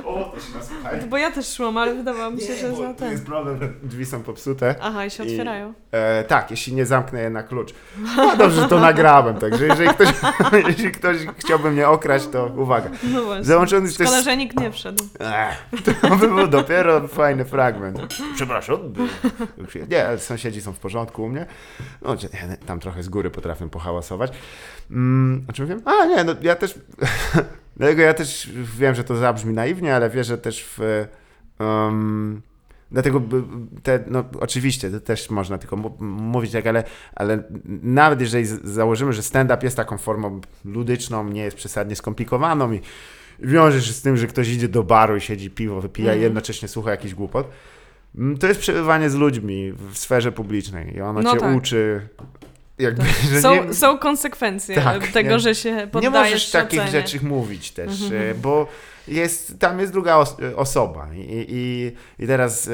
O, 0.06 0.32
to 0.36 0.40
się 0.40 0.54
nas 0.58 0.68
słuchaj. 0.68 1.02
Bo 1.10 1.18
ja 1.18 1.32
też 1.32 1.54
szłam, 1.54 1.78
ale 1.78 1.96
wydawało 1.96 2.32
mi 2.32 2.42
się, 2.42 2.50
Nie, 2.54 2.56
że 2.60 2.76
za 2.76 2.94
ten. 2.94 3.12
jest 3.12 3.26
problem, 3.26 3.60
drzwi 3.84 4.06
są 4.06 4.24
popsute. 4.24 4.76
Aha, 4.82 5.06
i 5.06 5.12
się 5.12 5.24
I- 5.24 5.28
otwierają. 5.32 5.74
E, 5.92 6.24
tak, 6.24 6.52
jeśli 6.52 6.74
nie 6.74 6.86
zamknę 6.86 7.22
je 7.22 7.30
na 7.30 7.44
klucz. 7.44 7.74
No 8.18 8.38
dobrze, 8.38 8.62
że 8.62 8.68
to 8.68 8.80
nagrałem, 8.80 9.36
także 9.38 9.66
jeżeli 9.68 9.90
ktoś, 9.90 10.10
jeśli 10.68 10.92
ktoś 10.92 11.18
chciałby 11.38 11.72
mnie 11.72 11.88
okraść, 11.88 12.28
to 12.28 12.46
uwaga. 12.58 12.90
No 13.04 13.24
właśnie. 13.24 13.44
Załączony 13.46 13.88
też... 13.88 14.08
Szkoda, 14.08 14.22
że 14.22 14.38
nikt 14.38 14.60
nie 14.60 14.72
wszedł. 14.72 15.04
Ech, 15.20 15.84
to 16.02 16.16
by 16.16 16.28
był 16.28 16.48
dopiero 16.48 17.08
fajny 17.08 17.46
fragment. 17.46 18.00
Przepraszam. 18.36 18.78
Nie, 19.90 20.08
ale 20.08 20.20
sąsiedzi 20.20 20.62
są 20.62 20.74
w 20.74 20.80
porządku 20.80 21.24
u 21.24 21.30
mnie. 21.30 21.46
No, 22.02 22.16
tam 22.66 22.80
trochę 22.80 23.04
z 23.04 23.10
góry 23.10 23.30
potrafię 23.30 23.70
pohałasować. 23.70 24.32
Mm, 24.92 25.46
o 25.50 25.54
czym 25.54 25.68
wiem? 25.68 25.82
A, 25.86 26.06
nie, 26.06 26.24
no 26.24 26.36
ja 26.42 26.56
też... 26.56 26.80
Dlatego 27.78 28.02
ja 28.02 28.14
też 28.14 28.50
wiem, 28.78 28.96
że 28.96 29.04
to 29.04 29.16
zabrzmi 29.16 29.54
naiwnie, 29.54 29.96
ale 29.96 30.10
wierzę 30.10 30.38
też 30.38 30.66
w... 30.78 31.06
Um, 31.60 32.42
Dlatego 32.92 33.22
te, 33.84 34.04
no 34.08 34.24
oczywiście, 34.40 34.92
to 34.92 35.00
też 35.00 35.30
można 35.30 35.58
tylko 35.58 35.76
mówić 36.00 36.52
tak, 36.52 36.68
ale, 36.68 36.84
ale 37.16 37.44
nawet 37.84 38.22
jeżeli 38.22 38.46
założymy, 38.64 39.14
że 39.14 39.24
stand-up 39.24 39.60
jest 39.64 39.78
taką 39.78 39.98
formą 39.98 40.42
ludyczną, 40.66 41.30
nie 41.30 41.42
jest 41.42 41.58
przesadnie 41.58 41.96
skomplikowaną 41.96 42.74
i 42.74 42.82
wiąże 43.40 43.82
się 43.82 43.94
z 43.94 44.02
tym, 44.02 44.18
że 44.18 44.28
ktoś 44.28 44.50
idzie 44.50 44.68
do 44.68 44.84
baru 44.84 45.16
i 45.16 45.22
siedzi 45.22 45.50
piwo, 45.50 45.82
wypija 45.82 46.06
i 46.06 46.10
Mhm. 46.10 46.24
jednocześnie 46.24 46.68
słucha 46.68 46.92
jakichś 46.92 47.14
głupot, 47.14 47.50
mm, 48.18 48.38
to 48.38 48.48
jest 48.48 48.60
przebywanie 48.60 49.10
z 49.10 49.16
ludźmi 49.16 49.74
w 49.92 49.98
sferze 49.98 50.32
publicznej 50.32 50.96
i 50.96 51.02
ono 51.02 51.22
No 51.22 51.34
cię 51.34 51.40
tak. 51.40 51.58
uczy 51.58 52.08
jakby, 52.80 53.04
że 53.32 53.42
Są, 53.42 53.66
nie, 53.66 53.74
są 53.74 53.98
konsekwencje 53.98 54.76
Tak, 54.76 55.08
tego, 55.08 55.30
nie- 55.30 55.40
że 55.40 55.56
się 55.56 55.72
nie 55.76 55.88
poddajesz 55.88 56.14
możesz 56.32 56.52
takich 56.52 56.80
ocenie. 56.80 56.92
rzeczy 57.02 57.26
mówić 57.26 57.72
też, 57.72 58.02
Mhm. 58.02 58.32
e, 58.32 58.36
bo 58.36 58.68
jest, 59.08 59.60
tam 59.60 59.80
jest 59.80 59.92
druga 59.94 60.16
os 60.18 60.36
osoba 60.56 61.08
i, 61.14 61.46
i, 61.50 61.92
i 62.24 62.28
teraz 62.28 62.70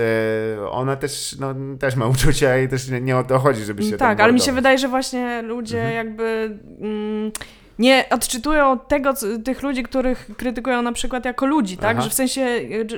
e, 0.58 0.70
ona 0.70 0.95
też, 0.95 1.36
no, 1.39 1.56
też 1.80 1.95
ma 1.95 2.06
uczucia 2.08 2.58
i 2.60 2.68
też 2.68 2.88
nie, 2.89 3.02
nie 3.02 3.18
o 3.18 3.24
to 3.24 3.39
chodzi, 3.39 3.64
żeby 3.64 3.84
się 3.84 3.97
Tak, 3.97 4.18
tam 4.18 4.24
ale 4.24 4.34
mi 4.34 4.41
się 4.41 4.52
wydaje, 4.52 4.78
że 4.78 4.88
właśnie 4.88 5.41
ludzie 5.41 5.78
Mhm. 5.82 5.95
jakby 5.95 6.58
mm, 6.82 7.32
nie 7.82 8.05
odczytują 8.09 8.79
tego, 8.79 9.13
tych 9.45 9.63
ludzi, 9.63 9.84
których 9.84 10.29
krytykują 10.38 10.82
na 10.82 10.91
przykład 10.91 11.25
jako 11.25 11.45
ludzi, 11.45 11.77
tak? 11.77 11.91
Aha. 11.97 12.01
Że 12.01 12.09
w 12.09 12.13
sensie, 12.13 12.47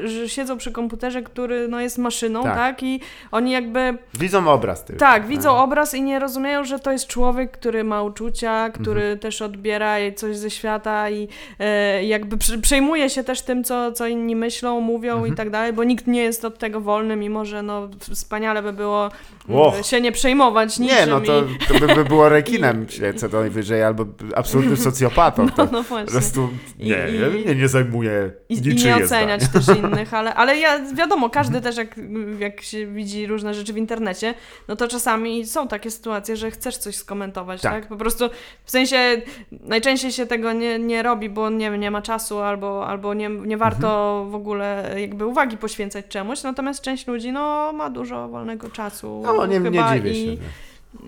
że, 0.08 0.30
siedzą 0.30 0.58
przy 0.58 0.72
komputerze, 0.72 1.22
który 1.22 1.68
no, 1.68 1.82
jest 1.82 1.98
maszyną, 1.98 2.44
Tak. 2.44 2.56
tak. 2.56 2.84
I 2.84 3.00
oni 3.32 3.52
jakby, 3.52 3.98
Widzą 4.14 4.48
obraz 4.48 4.86
tylko. 4.86 5.00
tak, 5.00 5.28
widzą 5.28 5.50
E, 5.50 5.60
obraz 5.62 5.94
i 5.94 6.02
nie 6.02 6.20
rozumieją, 6.20 6.64
że 6.64 6.80
to 6.80 6.92
jest 6.92 7.08
człowiek, 7.08 7.52
który 7.52 7.84
ma 7.84 8.04
uczucia, 8.04 8.70
który 8.70 9.02
Mhm. 9.02 9.20
też 9.20 9.42
odbiera 9.42 9.94
coś 10.16 10.38
ze 10.38 10.50
świata 10.50 11.10
i 11.10 11.28
e, 11.60 12.04
jakby 12.06 12.38
przy- 12.38 12.60
przejmuje 12.62 13.10
się 13.10 13.24
też 13.24 13.42
tym, 13.42 13.64
co, 13.64 13.92
co 13.92 14.08
inni 14.08 14.36
myślą, 14.36 14.80
mówią 14.82 15.14
Mhm. 15.14 15.34
i 15.34 15.38
tak 15.38 15.50
dalej, 15.50 15.74
bo 15.74 15.84
nikt 15.84 16.08
nie 16.08 16.22
jest 16.24 16.46
od 16.46 16.58
tego 16.58 16.82
wolny, 16.82 17.16
mimo 17.16 17.46
że 17.46 17.62
no, 17.64 17.90
wspaniale 18.14 18.62
by 18.64 18.74
było 18.74 19.10
Och. 19.50 19.74
mm, 19.74 19.84
się 19.84 20.02
nie 20.02 20.12
przejmować 20.12 20.80
niczym 20.80 20.98
Nie, 20.98 21.06
no 21.06 21.22
to, 21.22 21.40
i... 21.44 21.58
to 21.80 21.88
by, 21.88 21.96
by 21.96 22.06
było 22.06 22.30
rekinem 22.40 22.90
się 22.90 23.14
co 23.14 23.28
najwyżej, 23.28 23.84
albo 23.84 24.06
absolutnym 24.36 24.78
socjopatą. 24.88 25.46
No, 25.46 25.52
no 25.58 25.66
po 25.78 25.84
właśnie. 25.84 26.12
prostu 26.12 26.50
I- 26.80 26.84
nie, 26.90 27.08
i- 27.12 27.20
ja 27.22 27.30
mnie 27.30 27.56
nie 27.56 27.68
zajmuje 27.68 28.32
I, 28.50 28.54
I 28.58 28.76
nie 28.86 28.96
oceniać 28.96 29.44
zdanie. 29.44 29.66
też 29.66 29.78
innych, 29.80 30.14
ale, 30.14 30.34
ale 30.36 30.58
ja, 30.58 30.80
wiadomo, 30.94 31.30
każdy 31.30 31.58
Mhm. 31.58 31.64
też 31.64 31.78
jak, 31.78 31.96
jak 32.40 32.62
się 32.62 32.88
widzi 32.88 33.28
różne 33.28 33.54
rzeczy 33.54 33.74
w 33.74 33.78
internecie, 33.78 34.34
no 34.68 34.76
to 34.76 34.88
czasami 34.88 35.46
są 35.46 35.68
takie 35.68 35.92
sytuacje, 35.92 36.36
że 36.38 36.52
chcesz 36.52 36.78
coś 36.78 36.96
skomentować, 36.96 37.62
Tak. 37.62 37.72
tak? 37.74 37.88
Po 37.88 37.96
prostu, 37.98 38.30
w 38.66 38.72
sensie, 38.72 39.22
najczęściej 39.52 40.12
się 40.12 40.26
tego 40.26 40.54
nie, 40.54 40.80
nie 40.80 41.04
robi, 41.04 41.30
bo 41.30 41.50
nie, 41.50 41.70
nie 41.78 41.92
ma 41.92 42.02
czasu 42.02 42.40
albo, 42.40 42.88
albo 42.88 43.14
nie, 43.14 43.30
nie 43.30 43.58
warto 43.58 44.14
Mhm. 44.14 44.32
w 44.32 44.36
ogóle 44.36 44.96
jakby 44.98 45.26
uwagi 45.26 45.58
poświęcać 45.58 46.06
czemuś, 46.08 46.44
natomiast 46.44 46.82
część 46.82 47.08
ludzi, 47.08 47.32
no, 47.32 47.74
ma 47.74 47.90
dużo 47.90 48.28
wolnego 48.30 48.70
czasu 48.70 49.22
No, 49.26 49.33
nie, 49.46 49.60
nie 49.60 49.72
chyba 49.72 49.96
dziwię 49.96 50.12
i, 50.12 50.26
się. 50.38 50.42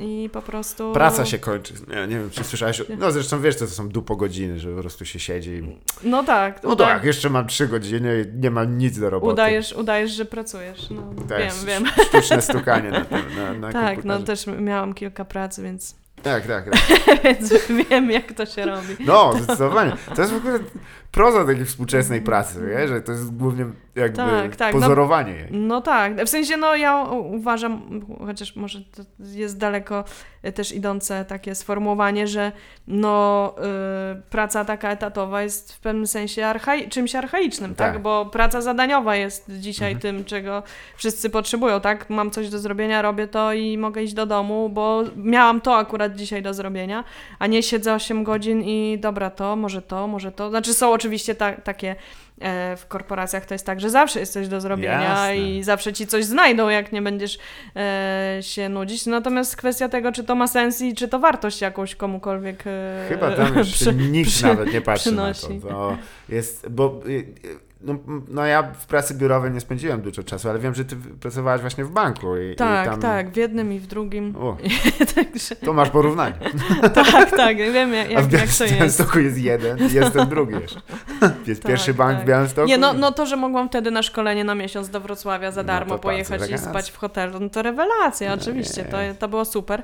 i 0.04 0.30
po 0.34 0.42
prostu... 0.42 0.94
Praca 0.94 1.26
się 1.26 1.40
kończy. 1.40 1.74
Nie, 1.88 1.96
nie 2.08 2.20
wiem, 2.20 2.30
czy 2.30 2.44
słyszałeś. 2.44 2.82
No 2.98 3.12
zresztą 3.12 3.42
wiesz, 3.42 3.56
co 3.56 3.66
to 3.66 3.72
są 3.72 3.90
dupo 3.90 4.16
godziny, 4.16 4.60
że 4.60 4.76
po 4.76 4.82
prostu 4.82 5.06
się 5.06 5.20
siedzi. 5.20 5.50
i- 5.52 5.78
No 6.10 6.24
tak, 6.24 6.64
No 6.64 6.70
uda- 6.70 6.86
tak, 6.86 7.04
jeszcze 7.04 7.30
mam 7.30 7.48
trzy 7.48 7.68
godziny 7.68 8.26
i 8.36 8.40
nie 8.42 8.52
mam 8.52 8.78
nic 8.78 9.00
do 9.00 9.10
roboty. 9.10 9.34
udajesz, 9.34 9.74
udajesz, 9.74 10.12
że 10.12 10.26
pracujesz, 10.26 10.90
no, 10.90 11.14
Tak, 11.30 11.40
wiem, 11.40 11.52
wiem. 11.66 11.86
Sztuczne 12.08 12.42
stukanie 12.42 12.90
na, 12.92 13.06
tym, 13.06 13.20
na, 13.38 13.54
na 13.54 13.72
Tak, 13.74 14.04
no 14.04 14.14
komputerze. 14.14 14.46
też 14.46 14.60
miałam 14.62 14.94
kilka 14.94 15.26
pracy, 15.26 15.64
więc, 15.64 15.96
Tak, 16.24 16.48
tak, 16.48 16.66
tak. 17.06 17.24
więc 17.24 17.54
wiem, 17.90 18.12
jak 18.12 18.34
to 18.34 18.46
się 18.46 18.66
robi. 18.66 18.96
No, 19.00 19.34
zdecydowanie. 19.44 19.92
To 20.16 20.22
jest 20.22 20.34
w 20.34 20.38
ogóle 20.38 20.60
proza 21.16 21.46
takiej 21.46 21.66
współczesnej 21.66 22.22
pracy, 22.22 22.60
nie? 22.80 22.88
że 22.88 23.02
to 23.02 23.12
jest 23.12 23.36
głównie 23.38 23.66
jakby 23.96 24.18
Tak, 24.18 24.56
tak, 24.56 24.74
no- 24.74 24.80
pozorowanie 24.82 25.32
jej. 25.34 25.48
No 25.52 25.82
tak, 25.82 26.24
w 26.26 26.30
sensie 26.30 26.58
no 26.58 26.76
ja 26.76 27.04
uważam, 27.12 28.02
chociaż 28.26 28.56
może 28.56 28.80
to 28.82 29.04
jest 29.34 29.58
daleko 29.58 30.04
y, 30.46 30.52
też 30.52 30.72
idące 30.72 31.26
takie 31.26 31.56
sformułowanie, 31.56 32.28
że 32.28 32.52
no 32.88 33.56
y, 34.18 34.22
praca 34.30 34.66
taka 34.66 34.90
etatowa 34.92 35.42
jest 35.42 35.74
w 35.74 35.80
pewnym 35.80 36.08
sensie 36.08 36.42
archai- 36.42 36.90
czymś 36.90 37.16
archaicznym, 37.16 37.76
tak. 37.76 37.94
Tak. 37.94 38.02
Bo 38.02 38.26
praca 38.26 38.62
zadaniowa 38.62 39.16
jest 39.16 39.52
dzisiaj 39.60 39.92
Mhm. 39.94 40.16
tym, 40.18 40.26
czego 40.26 40.64
wszyscy 40.98 41.30
potrzebują, 41.30 41.82
tak? 41.82 42.10
Mam 42.10 42.32
coś 42.32 42.50
do 42.50 42.60
zrobienia, 42.60 43.02
robię 43.02 43.28
to 43.28 43.54
i 43.54 43.78
mogę 43.78 44.04
iść 44.04 44.14
do 44.14 44.26
domu, 44.26 44.70
bo 44.70 45.04
miałam 45.16 45.62
to 45.62 45.78
akurat 45.78 46.16
dzisiaj 46.16 46.42
do 46.44 46.54
zrobienia, 46.54 47.04
a 47.40 47.48
nie 47.48 47.64
siedzę 47.64 47.94
8 47.94 48.24
godzin 48.24 48.62
i 48.64 48.98
dobra 49.00 49.30
to, 49.30 49.56
może 49.56 49.82
to, 49.82 50.08
może 50.08 50.32
to. 50.32 50.50
Znaczy 50.50 50.74
są 50.74 50.92
oczywiście 50.92 51.05
oczywiście 51.06 51.36
ta, 51.36 51.52
takie 51.54 51.96
e, 52.42 52.78
w 52.78 52.88
korporacjach 52.88 53.46
to 53.46 53.54
jest 53.54 53.66
tak, 53.66 53.80
że 53.80 53.90
zawsze 53.90 54.20
jest 54.20 54.34
coś 54.34 54.48
do 54.48 54.62
zrobienia 54.62 55.02
Jasne. 55.04 55.38
i 55.38 55.64
zawsze 55.64 55.94
ci 55.94 56.08
coś 56.08 56.26
znajdą, 56.26 56.70
jak 56.70 56.92
nie 56.92 57.02
będziesz 57.02 57.38
e, 57.76 58.38
się 58.42 58.70
nudzić. 58.70 59.06
Natomiast 59.06 59.56
kwestia 59.56 59.90
tego, 59.90 60.12
czy 60.12 60.24
to 60.24 60.36
ma 60.36 60.48
sens 60.48 60.82
i 60.82 60.94
czy 60.96 61.08
to 61.08 61.20
wartość 61.20 61.62
jakąś 61.62 61.96
komukolwiek 61.96 62.64
e, 62.68 63.06
Chyba 63.10 63.32
tam 63.32 63.56
już 63.58 63.72
przy- 63.74 63.94
nikt 63.94 64.30
przy- 64.30 64.44
nawet 64.46 64.74
nie 64.74 64.82
patrzy 64.82 65.04
przynosi. 65.10 65.54
na 65.54 65.62
to. 65.62 65.68
to 65.68 65.98
jest, 66.30 66.70
bo 66.70 67.02
y, 67.08 67.12
y, 67.12 67.26
no, 67.82 67.96
no 68.28 68.46
ja 68.46 68.64
w 68.64 68.86
pracy 68.86 69.14
biurowej 69.14 69.52
nie 69.52 69.60
spędziłem 69.60 70.02
dużo 70.02 70.24
czasu, 70.24 70.50
ale 70.50 70.60
wiem, 70.60 70.76
że 70.76 70.86
ty 70.86 70.96
pracowałaś 70.96 71.62
właśnie 71.62 71.86
w 71.86 71.92
banku 71.92 72.38
i, 72.38 72.56
Tak, 72.56 72.88
i 72.88 72.90
tam... 72.90 73.02
tak, 73.02 73.30
w 73.30 73.36
jednym 73.36 73.74
i 73.74 73.80
w 73.80 73.88
drugim. 73.88 74.36
O, 74.36 74.58
Także, 75.16 75.56
to 75.56 75.74
masz 75.74 75.90
porównanie. 75.90 76.36
tak, 76.94 77.32
tak, 77.32 77.58
wiem 77.58 77.94
jak, 77.94 78.08
A 78.16 78.22
w 78.22 78.32
jak, 78.32 78.42
jak 78.42 78.50
to 78.58 78.64
jest. 78.64 78.76
Białymstoku 78.76 79.20
jest 79.20 79.38
jeden, 79.38 79.78
jest 79.94 80.14
ten 80.14 80.30
drugi 80.30 80.54
jeszcze. 80.54 80.82
Jest 81.48 81.62
Tak, 81.62 81.72
pierwszy 81.72 81.94
bank 81.94 82.18
tak. 82.18 82.26
w 82.26 82.28
Białymstoku. 82.28 82.68
Nie, 82.68 82.78
no, 82.78 82.94
no 82.94 83.12
to, 83.12 83.26
że 83.26 83.36
mogłam 83.38 83.70
wtedy 83.70 83.92
na 83.92 84.04
szkolenie 84.04 84.44
na 84.44 84.56
miesiąc 84.56 84.90
do 84.90 85.00
Wrocławia 85.00 85.52
za 85.52 85.62
No 85.62 85.68
darmo 85.68 85.96
to 85.96 86.00
pojechać 86.00 86.50
i 86.52 86.58
spać 86.58 86.92
w 86.92 86.98
hotelu, 86.98 87.40
no 87.40 87.50
to 87.50 87.62
rewelacja, 87.62 88.30
No 88.30 88.42
oczywiście, 88.42 88.82
nie. 88.82 88.88
to, 88.88 88.98
to 89.20 89.28
było 89.28 89.46
super. 89.46 89.84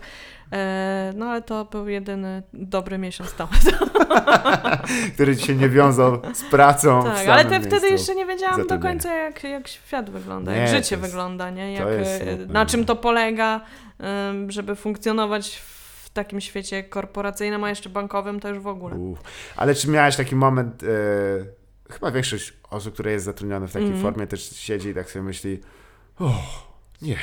E, 0.53 1.13
no 1.15 1.25
ale 1.25 1.41
to 1.41 1.65
był 1.65 1.87
jedyny 1.89 2.43
dobry 2.53 2.97
miesiąc 2.97 3.33
tam. 3.33 3.47
Który 5.13 5.37
ci 5.37 5.45
się 5.47 5.55
nie 5.55 5.69
wiązał 5.69 6.21
z 6.33 6.43
pracą 6.43 7.01
w 7.01 7.05
tak, 7.05 7.27
ale 7.27 7.45
te, 7.45 7.61
wtedy 7.61 7.89
jeszcze 7.89 8.15
nie 8.15 8.25
wiedziałam 8.25 8.67
do 8.67 8.79
końca, 8.79 9.13
jak, 9.13 9.43
jak 9.43 9.67
świat 9.67 10.09
wygląda, 10.09 10.51
Nie, 10.51 10.57
jak 10.57 10.67
życie 10.67 10.95
jest- 10.95 11.07
wygląda, 11.07 11.49
nie? 11.49 11.73
Jak, 11.73 11.87
jest 11.99 12.21
e, 12.21 12.35
na 12.45 12.65
czym 12.65 12.85
to 12.85 12.95
polega, 12.95 13.61
żeby 14.47 14.75
funkcjonować 14.75 15.55
w 16.03 16.09
takim 16.09 16.41
świecie 16.41 16.83
korporacyjnym, 16.83 17.63
a 17.63 17.69
jeszcze 17.69 17.89
bankowym, 17.89 18.39
to 18.39 18.49
już 18.49 18.59
w 18.59 18.67
ogóle. 18.67 18.95
Uff. 18.95 19.19
Ale 19.55 19.75
czy 19.75 19.89
miałeś 19.89 20.15
taki 20.15 20.35
moment, 20.35 20.83
e, 20.83 20.87
chyba 21.93 22.11
większość 22.11 22.53
osób, 22.69 22.93
które 22.93 23.11
jest 23.11 23.25
zatrudnione 23.25 23.67
w 23.67 23.71
takiej 23.73 23.87
Mhm. 23.87 24.03
formie 24.03 24.27
też 24.27 24.49
siedzi 24.55 24.89
i 24.89 24.93
tak 24.93 25.11
sobie 25.11 25.23
myśli, 25.23 25.59
o 26.19 26.31
nie, 27.01 27.15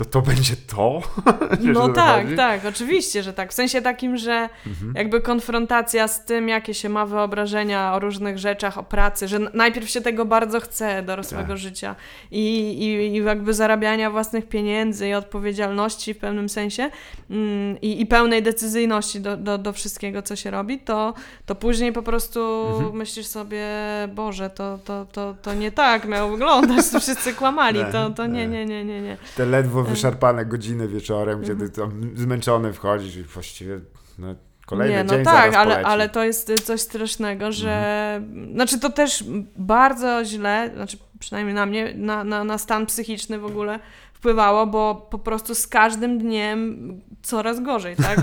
to 0.00 0.04
to 0.04 0.22
będzie 0.22 0.56
to? 0.56 1.02
No 1.60 1.88
tak, 1.88 2.24
chodzi? 2.24 2.36
tak, 2.36 2.64
oczywiście, 2.64 3.22
że 3.22 3.32
tak. 3.32 3.50
W 3.50 3.54
sensie 3.54 3.82
takim, 3.82 4.16
że 4.16 4.48
Mhm. 4.66 4.92
jakby 4.96 5.20
konfrontacja 5.20 6.08
z 6.08 6.24
tym, 6.24 6.48
jakie 6.48 6.74
się 6.74 6.88
ma 6.88 7.06
wyobrażenia 7.06 7.94
o 7.94 7.98
różnych 7.98 8.38
rzeczach, 8.38 8.78
o 8.78 8.82
pracy, 8.82 9.28
że 9.28 9.38
najpierw 9.38 9.88
się 9.90 10.00
tego 10.00 10.24
bardzo 10.24 10.60
chce 10.60 11.02
dorosłego 11.02 11.48
Tak. 11.48 11.58
życia 11.58 11.96
i, 12.30 12.44
i, 12.72 13.16
i 13.16 13.24
jakby 13.24 13.54
zarabiania 13.54 14.10
własnych 14.10 14.48
pieniędzy 14.48 15.08
i 15.08 15.14
odpowiedzialności 15.14 16.14
w 16.14 16.18
pewnym 16.18 16.48
sensie 16.48 16.90
mm, 17.30 17.80
i, 17.80 18.00
i 18.00 18.06
pełnej 18.06 18.42
decyzyjności 18.42 19.20
do, 19.20 19.36
do, 19.36 19.58
do 19.58 19.72
wszystkiego, 19.72 20.22
co 20.22 20.36
się 20.36 20.50
robi, 20.50 20.78
to, 20.78 21.14
to 21.46 21.54
później 21.54 21.92
po 21.92 22.02
prostu 22.02 22.40
Mhm. 22.76 22.96
myślisz 22.96 23.26
sobie, 23.26 23.66
Boże, 24.14 24.50
to, 24.50 24.78
to, 24.84 25.06
to, 25.12 25.34
to 25.42 25.54
nie 25.54 25.72
tak 25.72 26.08
miało 26.08 26.30
wyglądać, 26.30 26.84
wszyscy 27.00 27.34
kłamali, 27.34 27.80
to, 27.92 28.10
to 28.10 28.26
nie, 28.26 28.46
nie, 28.48 28.66
nie, 28.66 28.84
nie, 28.84 29.00
nie. 29.00 29.16
Te 29.36 29.46
ledwo 29.46 29.82
wyszarpane 29.90 30.46
godziny 30.46 30.88
wieczorem, 30.88 31.44
kiedy 31.44 31.70
tam 31.70 32.16
zmęczony 32.16 32.72
wchodzisz 32.72 33.16
i 33.16 33.22
właściwie 33.22 33.80
no, 34.18 34.34
kolejny 34.66 34.94
Nie, 34.94 35.04
no 35.04 35.14
dzień 35.14 35.24
tak, 35.24 35.44
ale, 35.44 35.52
poleci. 35.52 35.70
Mhm. 35.70 35.86
ale 35.86 36.08
to 36.08 36.24
jest 36.24 36.50
y, 36.50 36.54
coś 36.54 36.80
strasznego, 36.80 37.52
że. 37.52 38.22
Znaczy, 38.52 38.80
to 38.80 38.90
też 38.90 39.24
bardzo 39.56 40.24
źle, 40.24 40.70
znaczy 40.74 40.98
przynajmniej 41.18 41.54
na 41.54 41.66
mnie, 41.66 41.94
na, 41.96 42.24
na, 42.24 42.44
na 42.44 42.58
stan 42.58 42.86
psychiczny 42.86 43.38
w 43.38 43.44
ogóle 43.44 43.80
wpływało, 44.20 44.66
bo 44.66 44.94
po 45.10 45.18
prostu 45.18 45.54
z 45.54 45.66
każdym 45.66 46.18
dniem 46.18 47.00
coraz 47.22 47.60
gorzej, 47.60 47.96
tak? 47.96 48.18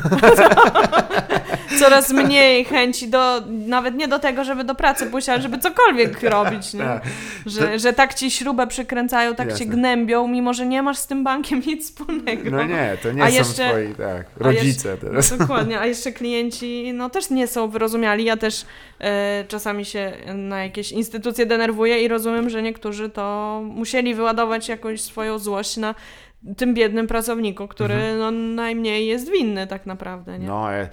coraz 1.80 2.10
mniej 2.12 2.66
chęci 2.66 3.08
do, 3.08 3.42
nawet 3.50 3.96
nie 3.96 4.08
do 4.08 4.20
tego, 4.20 4.44
żeby 4.44 4.64
do 4.64 4.76
pracy 4.76 5.06
pójść, 5.06 5.30
ale 5.30 5.42
żeby 5.42 5.58
cokolwiek 5.60 6.24
robić, 6.24 6.74
nie? 6.74 6.80
Tak. 6.80 7.04
Że, 7.46 7.80
że 7.80 7.94
tak 7.94 8.14
ci 8.14 8.32
śrubę 8.32 8.68
przykręcają, 8.68 9.36
tak 9.36 9.50
Jasne. 9.50 9.66
cię 9.66 9.72
gnębią, 9.72 10.28
mimo 10.28 10.54
że 10.54 10.66
nie 10.66 10.82
masz 10.84 10.98
z 10.98 11.08
tym 11.08 11.24
bankiem 11.24 11.62
nic 11.68 11.86
wspólnego. 11.86 12.52
No 12.52 12.64
nie, 12.64 12.98
to 13.04 13.12
nie 13.12 13.24
A 13.24 13.28
są 13.30 13.34
jeszcze- 13.36 13.70
twoi 13.70 13.96
tak, 13.96 14.26
rodzice 14.38 14.98
teraz. 14.98 15.32
No, 15.32 15.38
dokładnie, 15.38 15.80
a 15.80 15.86
jeszcze 15.86 16.12
klienci 16.12 16.92
no 16.94 17.10
też 17.10 17.30
nie 17.30 17.48
są 17.48 17.68
wyrozumiali. 17.68 18.24
Ja 18.26 18.38
też 18.38 18.66
czasami 19.48 19.86
się 19.86 20.14
na 20.36 20.64
jakieś 20.64 20.92
instytucje 20.92 21.46
denerwuję 21.46 22.02
i 22.02 22.08
rozumiem, 22.08 22.50
że 22.50 22.62
niektórzy 22.62 23.10
to 23.10 23.62
musieli 23.66 24.16
wyładować 24.16 24.70
jakąś 24.70 25.02
swoją 25.02 25.40
złość 25.40 25.78
na 25.78 25.96
tym 26.58 26.74
biednym 26.74 27.08
pracowniku, 27.08 27.68
który 27.68 28.18
no, 28.20 28.32
najmniej 28.32 29.08
jest 29.08 29.32
winny 29.32 29.68
tak 29.68 29.86
naprawdę, 29.86 30.40
nie? 30.40 30.48
Mhm. 30.48 30.62
No, 30.62 30.74
e, 30.74 30.90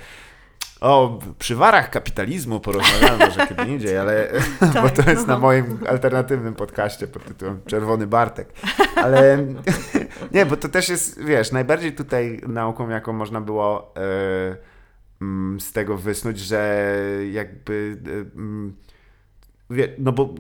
o 0.80 1.18
przywarach 1.38 1.90
kapitalizmu 1.90 2.60
porozmawiamy 2.60 3.18
może 3.18 3.46
kiedy 3.46 3.64
indziej, 3.64 3.98
ale 3.98 4.28
bo 4.60 4.72
Tak, 4.72 4.90
to 4.90 5.10
jest 5.10 5.26
no. 5.26 5.34
na 5.34 5.40
moim 5.40 5.78
alternatywnym 5.88 6.54
podcaście 6.54 7.06
pod 7.06 7.24
tytułem 7.24 7.60
Czerwony 7.66 8.06
Bartek. 8.06 8.48
Ale 8.96 9.38
nie, 10.34 10.46
bo 10.46 10.56
to 10.56 10.68
też 10.68 10.88
jest, 10.88 11.24
wiesz, 11.24 11.52
najbardziej 11.52 11.92
tutaj 11.92 12.40
nauką, 12.48 12.88
jaką 12.88 13.12
można 13.12 13.40
było 13.40 13.94
e, 13.96 14.00
mm, 14.00 14.56
z 15.60 15.72
tego 15.72 15.96
wysnuć, 15.98 16.38
że 16.38 16.86
jakby 17.32 17.96
e, 18.06 18.36
mm, 18.36 18.74
no 19.98 20.12
bo 20.12 20.34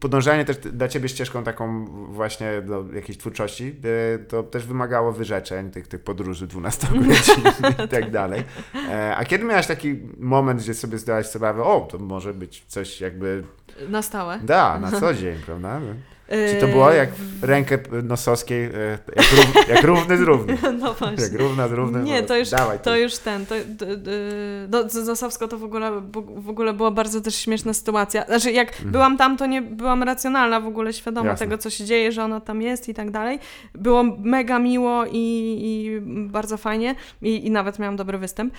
podążanie 0.00 0.44
też 0.44 0.56
dla 0.56 0.88
ciebie 0.88 1.08
ścieżką 1.08 1.44
taką 1.44 1.84
właśnie 2.12 2.62
do 2.62 2.84
jakiejś 2.94 3.18
twórczości, 3.18 3.76
e, 4.14 4.18
to 4.18 4.42
też 4.42 4.66
wymagało 4.66 5.12
wyrzeczeń, 5.12 5.70
tych, 5.70 5.88
tych 5.88 6.00
podróży 6.00 6.46
12 6.46 6.86
godzin 6.86 7.44
i 7.84 7.88
tak 7.88 8.10
dalej. 8.10 8.44
E, 8.88 9.16
A 9.16 9.24
kiedy 9.24 9.44
miałeś 9.44 9.66
taki 9.66 9.98
moment, 10.18 10.60
gdzie 10.60 10.74
sobie 10.74 10.98
zdałaś 10.98 11.26
sprawę, 11.26 11.62
o, 11.62 11.80
to 11.90 11.98
może 11.98 12.34
być 12.34 12.64
coś 12.68 13.00
jakby 13.00 13.44
Na 13.88 14.02
stałe. 14.02 14.38
da, 14.42 14.78
na 14.78 14.90
co 15.00 15.14
dzień, 15.14 15.36
prawda? 15.46 15.80
Czy 16.28 16.56
E, 16.56 16.60
to 16.60 16.68
było 16.68 16.90
jak 16.90 17.08
rękę 17.42 17.78
Nosowskiej, 18.02 18.64
e, 18.64 18.98
jak, 19.16 19.32
rów, 19.32 19.68
jak 19.68 19.84
równy 19.84 20.16
z 20.16 20.20
równym? 20.20 20.58
No 20.80 20.94
właśnie. 20.94 21.24
Jak 21.24 21.32
równa 21.32 21.68
z 21.68 21.72
równym? 21.72 22.04
Nie, 22.04 22.20
no, 22.20 22.28
to 22.28 22.36
już, 22.36 22.50
dawaj, 22.50 22.78
to 22.78 22.96
już 22.96 23.18
ten. 23.18 23.46
To, 23.46 23.54
no, 24.68 24.88
z 24.88 25.38
to 25.38 25.58
w 25.58 25.64
ogóle, 25.64 26.02
w 26.36 26.48
ogóle 26.48 26.72
była 26.72 26.90
bardzo 26.90 27.20
też 27.20 27.36
śmieszna 27.36 27.74
sytuacja. 27.74 28.24
Znaczy, 28.24 28.52
jak 28.52 28.72
byłam 28.84 29.16
tam, 29.16 29.36
to 29.36 29.46
nie 29.46 29.62
byłam 29.62 30.02
racjonalna 30.02 30.60
w 30.60 30.66
ogóle, 30.66 30.92
świadoma 30.92 31.30
Jasne. 31.30 31.46
tego, 31.46 31.58
co 31.58 31.70
się 31.70 31.84
dzieje, 31.84 32.12
że 32.12 32.24
ona 32.24 32.40
tam 32.40 32.62
jest 32.62 32.88
i 32.88 32.94
tak 32.94 33.10
dalej. 33.10 33.38
Było 33.74 34.02
mega 34.18 34.58
miło 34.58 35.04
i, 35.06 35.58
i 35.62 36.00
bardzo 36.28 36.56
fajnie 36.56 36.94
i, 37.22 37.46
i 37.46 37.50
nawet 37.50 37.78
miałam 37.78 37.96
dobry 37.96 38.18
występ. 38.18 38.54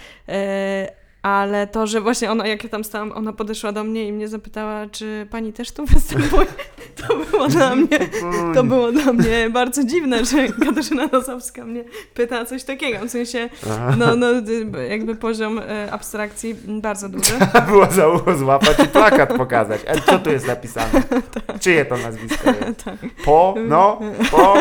Ale 1.24 1.68
to, 1.68 1.88
że 1.88 2.02
właśnie 2.02 2.32
ona, 2.32 2.48
jak 2.48 2.64
ja 2.64 2.70
tam 2.70 2.84
stałam, 2.84 3.12
ona 3.12 3.34
podeszła 3.34 3.72
do 3.72 3.84
mnie 3.84 4.08
i 4.08 4.14
mnie 4.14 4.28
zapytała, 4.28 4.88
czy 4.92 5.28
pani 5.32 5.54
też 5.54 5.72
tu 5.72 5.86
występuje, 5.94 6.48
to 6.96 7.16
było 7.18 7.48
dla 7.48 7.76
mnie 7.76 8.00
to 8.54 8.64
było 8.64 8.92
dla 8.92 9.14
mnie 9.14 9.50
bardzo 9.50 9.84
dziwne, 9.84 10.26
że 10.26 10.48
Katarzyna 10.48 11.08
Nosowska 11.12 11.66
mnie 11.66 11.84
pyta 12.14 12.46
coś 12.46 12.64
takiego. 12.64 13.06
W 13.06 13.10
sensie, 13.10 13.50
no, 13.98 14.16
no 14.16 14.28
jakby 14.90 15.16
poziom 15.16 15.60
e, 15.60 15.92
abstrakcji 15.92 16.56
bardzo 16.68 17.10
duży. 17.10 17.34
Było 17.68 17.86
za 17.92 18.36
złapać 18.38 18.80
i 18.86 18.88
plakat 18.88 19.34
pokazać. 19.34 19.82
E, 19.86 20.02
co 20.02 20.20
tu 20.20 20.30
jest 20.30 20.48
napisane? 20.48 21.04
Czyje 21.60 21.86
to 21.86 21.98
nazwisko 21.98 22.50
jest? 22.50 22.84
tak, 22.86 22.96
Po? 23.26 23.56
No? 23.68 24.00
Po? 24.32 24.58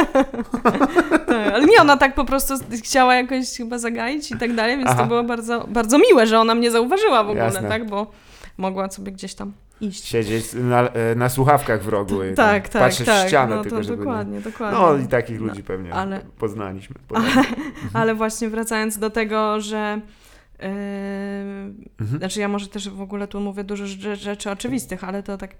tak. 1.26 1.52
Ale 1.54 1.64
nie, 1.64 1.80
ona 1.80 1.96
tak 1.96 2.14
po 2.14 2.24
prostu 2.24 2.54
chciała 2.84 3.14
jakoś 3.14 3.56
chyba 3.56 3.78
zagaić 3.78 4.30
i 4.30 4.38
tak 4.38 4.54
dalej, 4.54 4.76
więc 4.76 4.90
Aha. 4.90 5.02
to 5.02 5.08
było 5.08 5.22
bardzo, 5.24 5.66
bardzo 5.68 5.98
miłe, 5.98 6.26
że 6.26 6.40
ona 6.40 6.51
mnie 6.54 6.70
zauważyła 6.70 7.24
w 7.24 7.28
ogóle, 7.28 7.44
Jasne. 7.44 7.68
tak? 7.68 7.86
Bo 7.90 8.10
mogła 8.56 8.90
sobie 8.90 9.12
gdzieś 9.12 9.34
tam 9.34 9.52
iść. 9.80 10.04
Siedzieć 10.04 10.44
na, 10.54 10.88
e, 10.88 11.14
na 11.14 11.28
słuchawkach 11.28 11.82
w 11.82 11.88
rogu 11.88 12.24
i 12.24 12.34
Tak, 12.34 12.68
tak, 12.68 12.82
patrzeć 12.82 13.06
tak. 13.06 13.24
w 13.26 13.28
ścianę, 13.28 13.56
no, 13.56 13.62
tylko 13.62 13.76
to 13.76 13.82
żeby 13.82 13.96
dokładnie, 13.96 14.34
nie... 14.36 14.40
dokładnie. 14.42 14.78
No 14.80 14.96
i 14.96 15.06
takich 15.06 15.40
ludzi 15.40 15.62
pewnie 15.62 15.94
ale- 15.94 16.20
poznaliśmy. 16.38 16.96
Ale 17.94 18.14
właśnie 18.14 18.48
wracając 18.48 18.98
do 18.98 19.10
tego, 19.10 19.60
że. 19.60 20.00
Yy, 20.58 20.68
Mhm. 22.00 22.18
Znaczy, 22.18 22.40
ja 22.40 22.48
może 22.48 22.68
też 22.68 22.88
w 22.88 23.00
ogóle 23.00 23.28
tu 23.28 23.40
mówię 23.40 23.64
dużo 23.64 23.84
rze- 23.84 24.16
rzeczy 24.16 24.50
oczywistych, 24.50 25.04
ale 25.04 25.22
to 25.22 25.38
tak. 25.38 25.50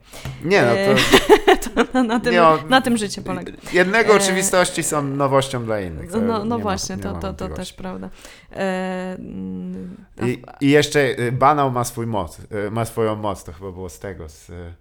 Nie 0.45 0.63
no, 0.63 0.69
E, 0.69 0.95
to 0.95 1.01
to 1.47 1.52
na, 1.95 2.03
na, 2.03 2.21
tym, 2.21 2.45
o- 2.45 2.59
na 2.69 2.81
tym 2.81 2.97
życie 2.97 3.23
polega. 3.23 3.53
jednego 3.73 4.13
E, 4.13 4.17
oczywistości 4.17 4.83
są 4.83 5.03
nowością 5.03 5.65
dla 5.65 5.81
innych. 5.81 6.11
No, 6.13 6.45
no 6.45 6.57
nie 6.57 6.63
właśnie, 6.63 6.97
ma, 6.97 7.03
to, 7.03 7.15
to, 7.15 7.33
to 7.33 7.49
też 7.49 7.73
prawda. 7.73 8.11
E, 8.53 9.17
mm, 9.19 9.97
I, 10.23 10.43
I 10.61 10.71
jeszcze 10.71 11.01
y, 11.21 11.33
banał 11.33 11.71
ma 11.71 11.85
swój 11.85 12.07
moc, 12.07 12.39
y, 12.39 12.71
ma 12.71 12.85
swoją 12.85 13.17
moc, 13.17 13.45
to 13.45 13.53
chyba 13.53 13.73
było 13.73 13.89
z 13.89 13.99
tego, 13.99 14.29
z, 14.29 14.51
y, 14.51 14.75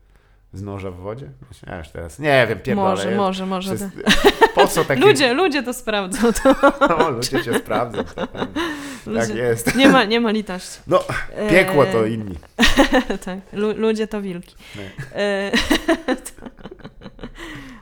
z 0.54 0.62
noża 0.62 0.92
w 0.92 0.96
wodzie? 0.96 1.30
Ja 1.68 1.78
już 1.78 1.90
teraz, 1.90 2.20
nie 2.20 2.48
wiem, 2.50 2.60
pierdolę. 2.60 2.90
może, 2.90 3.16
może, 3.16 3.46
może. 3.46 3.76
Przez, 3.76 3.90
po 4.56 4.68
co 4.68 4.86
takie... 4.86 5.02
Ludzie, 5.02 5.34
ludzie 5.34 5.64
to 5.64 5.74
sprawdzą. 5.74 6.34
To, 6.34 6.56
No, 6.90 7.10
ludzie 7.10 7.44
cię 7.44 7.60
sprawdzą. 7.60 8.04
Tak 8.04 8.30
ludzie, 9.06 9.34
jest. 9.34 9.76
Nie 9.76 9.88
ma, 9.88 10.04
nie 10.04 10.20
ma 10.20 10.32
litości. 10.32 10.80
No, 10.88 11.04
piekło 11.50 11.86
to 11.86 12.06
E, 12.06 12.10
inni. 12.10 12.36
tak, 13.26 13.40
lu, 13.54 13.74
ludzie 13.78 14.08
to 14.08 14.22
wilki. 14.22 14.56
E, 15.16 15.52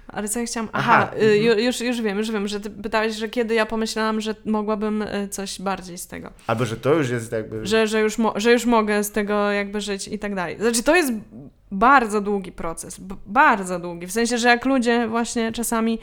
Ale 0.07 0.29
co 0.29 0.39
ja 0.39 0.45
chciałam. 0.45 0.69
Aha, 0.73 0.93
Aha, 0.93 1.11
y, 1.13 1.21
mhm. 1.21 1.41
ju- 1.41 1.59
już, 1.59 1.81
już 1.81 2.01
wiem, 2.01 2.17
już 2.17 2.31
wiem, 2.31 2.47
że 2.47 2.59
ty 2.59 2.69
pytałeś, 2.69 3.15
że 3.15 3.29
kiedy 3.29 3.53
ja 3.53 3.65
pomyślałam, 3.65 4.21
że 4.21 4.35
mogłabym 4.45 5.01
y, 5.01 5.27
coś 5.27 5.61
bardziej 5.61 5.97
z 5.97 6.07
tego. 6.07 6.31
Albo, 6.47 6.65
że 6.65 6.77
to 6.77 6.93
już 6.93 7.09
jest 7.09 7.31
jakby... 7.31 7.65
Że, 7.65 7.87
że, 7.87 7.99
już 8.01 8.17
że 8.35 8.51
już 8.51 8.65
mogę 8.65 9.03
z 9.03 9.11
tego 9.11 9.51
jakby 9.51 9.81
żyć 9.81 10.07
i 10.07 10.19
tak 10.19 10.35
dalej. 10.35 10.57
Znaczy, 10.59 10.83
to 10.83 10.95
jest 10.95 11.13
bardzo 11.71 12.21
długi 12.21 12.51
proces, 12.51 12.99
bardzo 13.25 13.79
długi. 13.79 14.07
W 14.07 14.11
sensie, 14.11 14.37
że 14.37 14.47
jak 14.47 14.65
ludzie 14.65 15.07
właśnie 15.07 15.51
czasami 15.51 15.99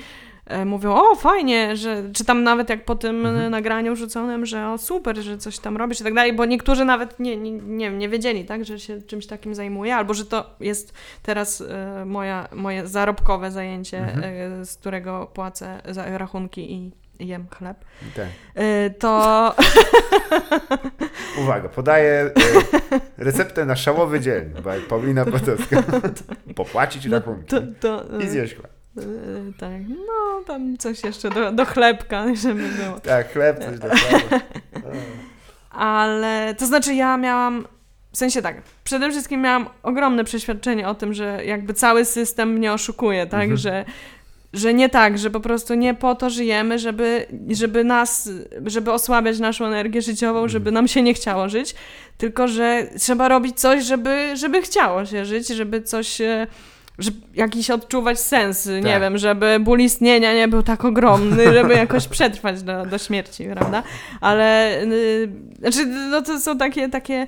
e, 0.46 0.64
mówią, 0.64 0.94
o 0.94 1.14
fajnie, 1.14 1.76
że, 1.76 2.02
czy 2.12 2.24
tam 2.24 2.42
nawet 2.42 2.68
jak 2.70 2.84
po 2.84 2.94
tym 2.94 3.26
Mhm. 3.26 3.36
e, 3.46 3.50
nagraniu 3.50 3.96
rzuconym, 3.96 4.46
że 4.46 4.68
o 4.68 4.78
super, 4.78 5.16
że 5.18 5.38
coś 5.38 5.58
tam 5.58 5.76
robisz 5.76 6.00
i 6.00 6.04
tak 6.04 6.14
dalej, 6.14 6.32
bo 6.32 6.44
niektórzy 6.44 6.84
nawet 6.84 7.20
nie, 7.20 7.36
nie, 7.36 7.50
nie, 7.52 7.90
nie 7.90 8.08
wiedzieli, 8.08 8.44
tak, 8.44 8.64
że 8.64 8.78
się 8.80 9.02
czymś 9.02 9.26
takim 9.26 9.54
zajmuję, 9.54 9.96
albo 9.96 10.14
że 10.14 10.24
to 10.24 10.50
jest 10.60 10.94
teraz 11.22 11.60
e, 11.60 12.04
moja, 12.04 12.48
moje 12.54 12.86
zarobkowe 12.86 13.50
zajęcie, 13.50 13.98
Mhm. 13.98 14.24
e, 14.60 14.64
z 14.64 14.76
którego 14.76 15.30
płacę 15.34 15.80
za 15.88 16.18
rachunki 16.18 16.72
i 16.72 16.92
jem 17.20 17.46
chleb, 17.58 17.76
Tak. 18.16 18.26
e, 18.54 18.90
to 18.90 19.54
Uwaga, 21.42 21.68
podaję 21.68 22.10
e, 22.12 23.00
receptę 23.24 23.64
na 23.64 23.76
szałowy 23.76 24.20
dzień, 24.20 24.44
bo 24.64 24.70
Paulina 24.88 25.24
Potocka. 25.24 25.82
Popłacić 26.56 27.06
rachunki 27.06 27.46
to, 27.46 27.60
to, 27.80 28.18
e, 28.20 28.24
i 28.24 28.28
zjeść 28.28 28.54
chleb. 28.54 28.72
tak, 29.58 29.72
no 29.88 30.42
tam 30.46 30.76
coś 30.78 31.04
jeszcze 31.04 31.30
do, 31.30 31.52
do 31.52 31.64
chlebka, 31.64 32.24
żeby 32.42 32.62
było. 32.68 33.00
Tak, 33.00 33.32
chleb, 33.32 33.64
coś 33.64 33.78
do 33.78 33.88
chleba. 33.88 34.40
Ale 35.70 36.54
to 36.58 36.66
znaczy 36.66 36.94
ja 36.94 37.16
miałam, 37.16 37.66
w 38.12 38.16
sensie 38.18 38.42
tak, 38.42 38.62
przede 38.84 39.10
wszystkim 39.10 39.40
miałam 39.42 39.66
ogromne 39.82 40.24
przeświadczenie 40.24 40.88
o 40.88 40.94
tym, 40.94 41.14
że 41.14 41.44
jakby 41.44 41.74
cały 41.74 42.04
system 42.04 42.48
mnie 42.52 42.72
oszukuje, 42.72 43.26
tak, 43.26 43.40
Mhm. 43.42 43.56
że, 43.56 43.84
że 44.52 44.74
nie 44.74 44.88
tak, 44.88 45.18
że 45.18 45.30
po 45.30 45.40
prostu 45.40 45.74
nie 45.74 45.94
po 45.94 46.14
to 46.14 46.30
żyjemy, 46.30 46.78
żeby, 46.78 47.26
żeby 47.50 47.84
nas, 47.84 48.30
żeby 48.66 48.92
osłabiać 48.92 49.38
naszą 49.38 49.66
energię 49.66 50.02
życiową, 50.02 50.38
Mhm. 50.38 50.48
żeby 50.48 50.72
nam 50.72 50.88
się 50.88 51.02
nie 51.02 51.14
chciało 51.14 51.48
żyć, 51.48 51.74
tylko 52.18 52.48
że 52.48 52.86
trzeba 52.98 53.28
robić 53.28 53.60
coś, 53.60 53.84
żeby, 53.84 54.36
żeby 54.36 54.62
chciało 54.62 55.06
się 55.06 55.24
żyć, 55.24 55.48
żeby 55.48 55.82
coś... 55.82 56.18
żeby 56.98 57.16
jakiś 57.34 57.70
odczuwać 57.70 58.20
sens, 58.20 58.66
nie 58.66 58.82
Tak. 58.92 59.00
wiem, 59.00 59.18
żeby 59.18 59.56
ból 59.60 59.80
istnienia 59.80 60.34
nie 60.34 60.48
był 60.48 60.62
tak 60.62 60.84
ogromny, 60.84 61.52
żeby 61.54 61.74
jakoś 61.74 62.08
przetrwać 62.08 62.62
do, 62.62 62.86
do 62.86 62.98
śmierci, 62.98 63.44
prawda? 63.52 63.82
Ale 64.20 64.78
y, 64.82 65.28
znaczy, 65.58 65.86
no 65.86 66.22
to 66.22 66.40
są 66.40 66.58
takie, 66.58 66.88
takie 66.88 67.26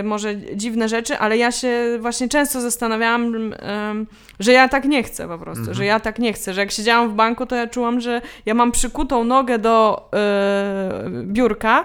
y, 0.00 0.02
może 0.02 0.36
dziwne 0.36 0.88
rzeczy, 0.88 1.18
ale 1.18 1.36
ja 1.36 1.52
się 1.52 1.98
właśnie 2.00 2.28
często 2.28 2.60
zastanawiałam, 2.60 3.52
że 4.40 4.52
ja 4.52 4.68
tak 4.68 4.84
nie 4.84 5.02
chcę 5.02 5.28
po 5.28 5.38
prostu, 5.38 5.60
Mhm. 5.60 5.76
że 5.76 5.84
ja 5.84 6.00
tak 6.00 6.18
nie 6.18 6.32
chcę, 6.32 6.54
że 6.54 6.60
jak 6.60 6.70
siedziałam 6.70 7.08
w 7.10 7.14
banku, 7.14 7.46
to 7.46 7.56
ja 7.56 7.66
czułam, 7.66 8.00
że 8.00 8.20
ja 8.46 8.54
mam 8.54 8.72
przykutą 8.72 9.24
nogę 9.24 9.58
do 9.58 10.08
y, 11.16 11.22
biurka, 11.22 11.84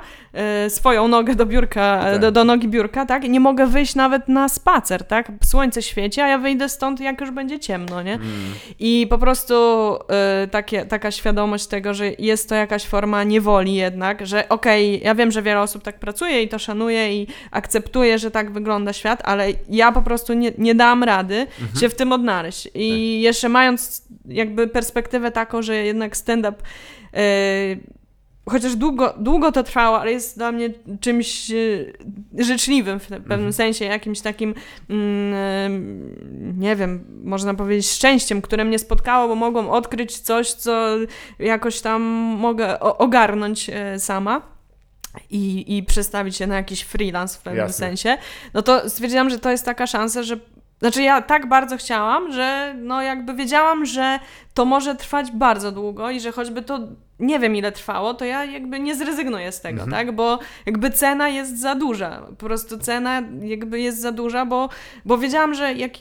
swoją 0.70 1.08
nogę 1.08 1.36
do 1.36 1.46
biurka, 1.46 2.00
Tak. 2.04 2.20
do, 2.20 2.32
do 2.32 2.44
nogi 2.44 2.68
biurka, 2.68 3.06
tak? 3.06 3.24
I 3.24 3.30
nie 3.30 3.40
mogę 3.40 3.68
wyjść 3.68 3.96
nawet 3.96 4.28
na 4.28 4.50
spacer, 4.50 5.04
tak? 5.04 5.32
Słońce 5.44 5.82
świeci, 5.82 6.22
a 6.22 6.28
ja 6.28 6.38
wyjdę 6.38 6.70
stąd, 6.70 7.00
jak 7.00 7.22
już 7.22 7.32
będzie 7.32 7.60
ciemno, 7.60 8.02
nie? 8.02 8.14
Mm. 8.14 8.28
I 8.80 9.08
po 9.10 9.18
prostu 9.18 9.54
y, 10.44 10.48
takie, 10.48 10.86
taka 10.86 11.12
świadomość 11.12 11.68
tego, 11.68 11.94
że 11.94 12.06
jest 12.20 12.50
to 12.50 12.56
jakaś 12.56 12.86
forma 12.86 13.24
niewoli 13.24 13.76
jednak, 13.76 14.28
że 14.28 14.50
okej, 14.50 15.02
ja 15.04 15.16
wiem, 15.16 15.32
że 15.32 15.42
wiele 15.42 15.62
osób 15.62 15.84
tak 15.84 16.00
pracuje 16.00 16.44
i 16.44 16.48
to 16.50 16.60
szanuje 16.60 17.22
i 17.22 17.28
akceptuje, 17.52 18.20
że 18.20 18.32
tak 18.32 18.52
wygląda 18.52 18.94
świat, 18.94 19.22
ale 19.26 19.48
ja 19.70 19.92
po 19.92 20.02
prostu 20.02 20.34
nie, 20.34 20.52
nie 20.58 20.76
dam 20.76 21.04
rady 21.04 21.48
się 21.80 21.90
w 21.90 21.96
tym 21.96 22.12
odnaleźć. 22.12 22.70
I 22.74 23.22
jeszcze 23.22 23.50
mając 23.50 24.04
jakby 24.26 24.68
perspektywę 24.68 25.32
taką, 25.32 25.62
że 25.62 25.76
jednak 25.76 26.18
stand-up 26.18 26.58
y, 27.18 28.01
chociaż 28.52 28.76
długo, 28.76 29.14
długo 29.18 29.52
to 29.52 29.64
trwało, 29.64 30.00
ale 30.02 30.12
jest 30.12 30.38
dla 30.38 30.52
mnie 30.52 30.70
czymś 31.00 31.52
e, 31.52 32.44
życzliwym 32.44 33.00
w 33.00 33.08
pewnym 33.08 33.32
Mhm. 33.32 33.54
sensie, 33.54 33.86
jakimś 33.86 34.22
takim, 34.22 34.56
mm, 34.90 35.34
em, 35.34 36.60
nie 36.60 36.76
wiem, 36.76 37.06
można 37.24 37.54
powiedzieć 37.54 37.90
szczęściem, 37.90 38.42
które 38.42 38.66
mnie 38.66 38.80
spotkało, 38.80 39.28
bo 39.28 39.36
mogłam 39.36 39.70
odkryć 39.70 40.20
coś, 40.20 40.52
co 40.54 40.88
jakoś 41.40 41.82
tam 41.82 42.02
mogę 42.40 42.80
ogarnąć 42.80 43.70
e, 43.70 44.00
sama. 44.00 44.42
I, 45.30 45.78
I 45.78 45.84
przestawić 45.84 46.36
się 46.36 46.48
na 46.48 46.56
jakiś 46.56 46.82
freelance 46.82 47.38
w 47.40 47.42
pewnym 47.42 47.64
Jasne. 47.66 47.88
sensie, 47.88 48.18
no 48.54 48.62
to 48.62 48.90
stwierdziłam, 48.90 49.30
że 49.30 49.40
to 49.40 49.52
jest 49.52 49.66
taka 49.66 49.88
szansa, 49.88 50.24
że 50.24 50.40
znaczy 50.82 51.02
ja 51.04 51.22
tak 51.22 51.50
bardzo 51.50 51.78
chciałam, 51.78 52.32
że 52.32 52.76
no 52.78 53.02
jakby 53.02 53.34
wiedziałam, 53.34 53.86
że 53.86 54.20
to 54.54 54.66
może 54.66 54.96
trwać 54.96 55.32
bardzo 55.32 55.72
długo 55.72 56.10
i 56.10 56.20
że 56.20 56.32
choćby 56.32 56.62
to 56.62 56.80
nie 57.20 57.40
wiem 57.40 57.56
ile 57.56 57.72
trwało, 57.72 58.14
to 58.14 58.26
ja 58.26 58.46
jakby 58.46 58.80
nie 58.80 58.96
zrezygnuję 58.96 59.52
z 59.52 59.62
tego, 59.62 59.84
Mhm. 59.84 59.92
tak? 60.08 60.16
Bo 60.16 60.40
jakby 60.66 60.90
cena 60.92 61.30
jest 61.30 61.60
za 61.62 61.76
duża. 61.76 62.22
Po 62.30 62.46
prostu 62.46 62.78
cena 62.78 63.22
jakby 63.42 63.80
jest 63.80 64.02
za 64.02 64.12
duża, 64.12 64.46
bo, 64.46 64.70
bo 65.06 65.18
wiedziałam, 65.18 65.54
że 65.54 65.74
jak. 65.74 65.92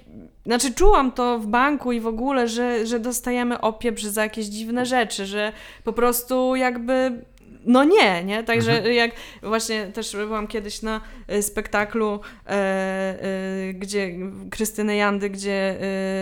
Znaczy, 0.46 0.74
czułam 0.74 1.12
to 1.12 1.38
w 1.38 1.46
banku 1.46 1.92
i 1.92 2.00
w 2.00 2.06
ogóle, 2.06 2.48
że, 2.48 2.86
że 2.86 2.98
dostajemy 3.00 3.60
opieprz 3.60 4.02
za 4.04 4.22
jakieś 4.22 4.46
dziwne 4.46 4.86
rzeczy, 4.86 5.26
że 5.26 5.52
po 5.84 5.92
prostu 5.92 6.56
jakby. 6.56 7.24
No 7.66 7.84
nie, 7.84 8.24
nie? 8.24 8.44
Także 8.44 8.72
Mhm. 8.72 8.94
jak 8.94 9.10
właśnie 9.42 9.86
też 9.86 10.16
byłam 10.16 10.46
kiedyś 10.46 10.82
na 10.82 11.00
e, 11.28 11.42
spektaklu, 11.42 12.20
e, 12.46 12.50
e, 12.50 13.72
gdzie 13.74 14.10
Krystyny 14.50 14.96
Jandy, 14.96 15.30
gdzie, 15.30 15.76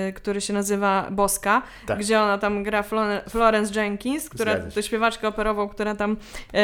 e, 0.08 0.12
który 0.12 0.40
się 0.40 0.52
nazywa 0.52 1.08
Boska, 1.10 1.62
Tak. 1.86 1.98
gdzie 1.98 2.20
ona 2.20 2.38
tam 2.38 2.62
gra 2.62 2.82
Flore- 2.82 3.30
Florence 3.30 3.80
Jenkins, 3.82 4.28
która 4.30 4.54
to 4.74 4.82
śpiewaczkę 4.82 5.28
operową, 5.28 5.68
która 5.68 5.94
tam 5.94 6.16
e, 6.54 6.58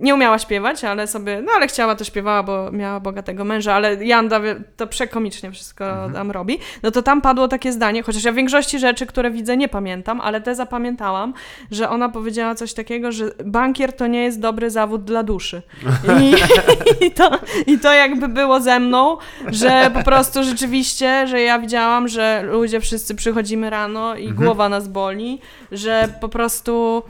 nie 0.00 0.14
umiała 0.14 0.38
śpiewać, 0.38 0.84
ale 0.84 1.06
sobie, 1.06 1.42
no 1.42 1.52
ale 1.56 1.66
chciała, 1.66 1.94
to 1.94 2.04
śpiewała, 2.04 2.42
bo 2.42 2.72
miała 2.72 3.00
bogatego 3.00 3.44
męża, 3.44 3.74
ale 3.74 4.04
Janda 4.04 4.40
to 4.76 4.86
przekomicznie 4.86 5.50
wszystko 5.52 5.84
Mhm. 5.90 6.12
tam 6.12 6.30
robi. 6.30 6.58
No 6.82 6.90
to 6.90 7.02
tam 7.02 7.20
padło 7.20 7.48
takie 7.48 7.72
zdanie, 7.72 8.02
chociaż 8.02 8.24
ja 8.24 8.32
większości 8.32 8.78
rzeczy, 8.78 9.06
które 9.06 9.30
widzę, 9.30 9.56
nie 9.56 9.68
pamiętam, 9.68 10.20
ale 10.20 10.40
te 10.40 10.54
zapamiętałam, 10.54 11.34
że 11.70 11.90
ona 11.90 12.08
powiedziała 12.08 12.54
coś 12.54 12.72
takiego, 12.74 13.12
że 13.12 13.30
bankier 13.76 13.92
to 13.96 14.06
nie 14.06 14.22
jest 14.24 14.40
dobry 14.40 14.70
zawód 14.70 15.04
dla 15.04 15.22
duszy. 15.22 15.62
I, 16.22 16.34
i, 17.06 17.10
to, 17.10 17.30
I 17.66 17.78
to 17.78 17.92
jakby 17.94 18.28
było 18.28 18.60
ze 18.60 18.80
mną, 18.80 19.16
że 19.48 19.90
po 19.94 20.02
prostu 20.02 20.44
rzeczywiście, 20.44 21.26
że 21.26 21.40
ja 21.40 21.58
widziałam, 21.58 22.08
że 22.08 22.42
ludzie 22.42 22.80
wszyscy 22.80 23.14
przychodzimy 23.14 23.70
rano 23.70 24.14
i 24.16 24.26
Mhm. 24.26 24.44
głowa 24.46 24.68
nas 24.68 24.88
boli, 24.88 25.40
że 25.72 26.08
po 26.20 26.28
prostu 26.28 27.02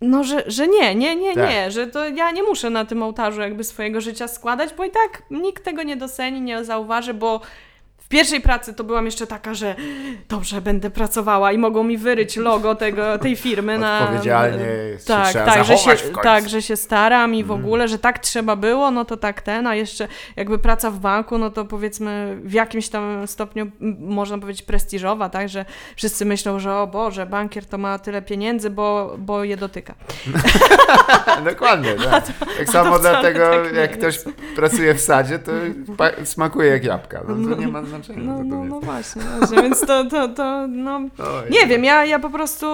no, 0.00 0.24
że, 0.24 0.42
że 0.46 0.68
nie, 0.68 0.94
nie, 0.94 1.16
nie, 1.16 1.34
Tak. 1.34 1.50
nie, 1.50 1.70
że 1.70 1.86
to 1.86 2.08
ja 2.08 2.30
nie 2.30 2.42
muszę 2.42 2.70
na 2.70 2.84
tym 2.84 3.02
ołtarzu 3.02 3.40
jakby 3.40 3.64
swojego 3.64 4.00
życia 4.00 4.28
składać, 4.28 4.74
bo 4.76 4.84
i 4.84 4.90
tak 4.90 5.22
nikt 5.30 5.64
tego 5.64 5.82
nie 5.82 5.96
doceni, 5.96 6.40
nie 6.40 6.64
zauważy, 6.64 7.14
bo 7.14 7.40
pierwszej 8.12 8.40
pracy 8.40 8.74
to 8.74 8.84
byłam 8.84 9.04
jeszcze 9.04 9.26
taka, 9.26 9.54
że 9.54 9.74
dobrze, 10.28 10.60
będę 10.60 10.90
pracowała 10.90 11.52
i 11.52 11.58
mogą 11.58 11.84
mi 11.84 11.98
wyryć 11.98 12.36
logo 12.36 12.74
tego, 12.74 13.18
tej 13.18 13.36
firmy 13.36 13.78
na... 13.78 14.00
Odpowiedzialnie 14.00 14.66
tak, 15.06 15.28
trzeba 15.28 15.44
tak, 15.44 15.64
że 15.64 15.78
się, 15.78 15.90
tak, 16.22 16.48
że 16.48 16.62
się 16.62 16.76
staram 16.76 17.34
i 17.34 17.44
w 17.44 17.50
Mhm. 17.50 17.60
ogóle, 17.60 17.88
że 17.88 17.98
tak 17.98 18.18
trzeba 18.18 18.56
było, 18.56 18.90
no 18.90 19.04
to 19.04 19.16
tak 19.16 19.42
ten, 19.42 19.66
a 19.66 19.74
jeszcze 19.74 20.08
jakby 20.36 20.58
praca 20.58 20.90
w 20.90 20.98
banku, 20.98 21.38
no 21.38 21.50
to 21.50 21.64
powiedzmy 21.64 22.38
w 22.44 22.52
jakimś 22.52 22.88
tam 22.88 23.26
stopniu 23.26 23.70
można 23.98 24.38
powiedzieć 24.38 24.62
prestiżowa, 24.62 25.28
tak, 25.28 25.48
że 25.48 25.64
wszyscy 25.96 26.24
myślą, 26.24 26.58
że 26.58 26.74
o 26.76 26.86
Boże, 26.86 27.26
bankier 27.26 27.66
to 27.66 27.78
ma 27.78 27.98
tyle 27.98 28.22
pieniędzy, 28.22 28.70
bo, 28.70 29.14
bo 29.18 29.44
je 29.44 29.56
dotyka. 29.56 29.94
Dokładnie, 31.50 31.94
tak. 32.10 32.24
Tak 32.58 32.68
samo 32.68 32.98
dlatego, 32.98 33.50
tak 33.64 33.74
jak 33.74 33.92
ktoś 33.98 34.18
pracuje 34.56 34.94
w 34.94 35.00
sadzie, 35.00 35.38
to 35.38 35.52
smakuje 36.24 36.70
jak 36.70 36.84
jabłka. 36.84 37.20
No, 37.28 37.54
to 37.54 37.60
nie 37.60 37.68
ma 37.68 37.82
No, 38.08 38.38
to 38.38 38.44
no, 38.44 38.64
no 38.64 38.80
właśnie, 38.80 39.22
właśnie, 39.38 39.62
więc 39.62 39.80
to, 39.80 40.04
to, 40.04 40.28
to 40.28 40.66
no... 40.68 40.96
Oj, 41.18 41.50
Nie 41.50 41.66
wiem, 41.66 41.84
ja, 41.84 42.04
ja 42.04 42.18
po 42.18 42.30
prostu 42.30 42.66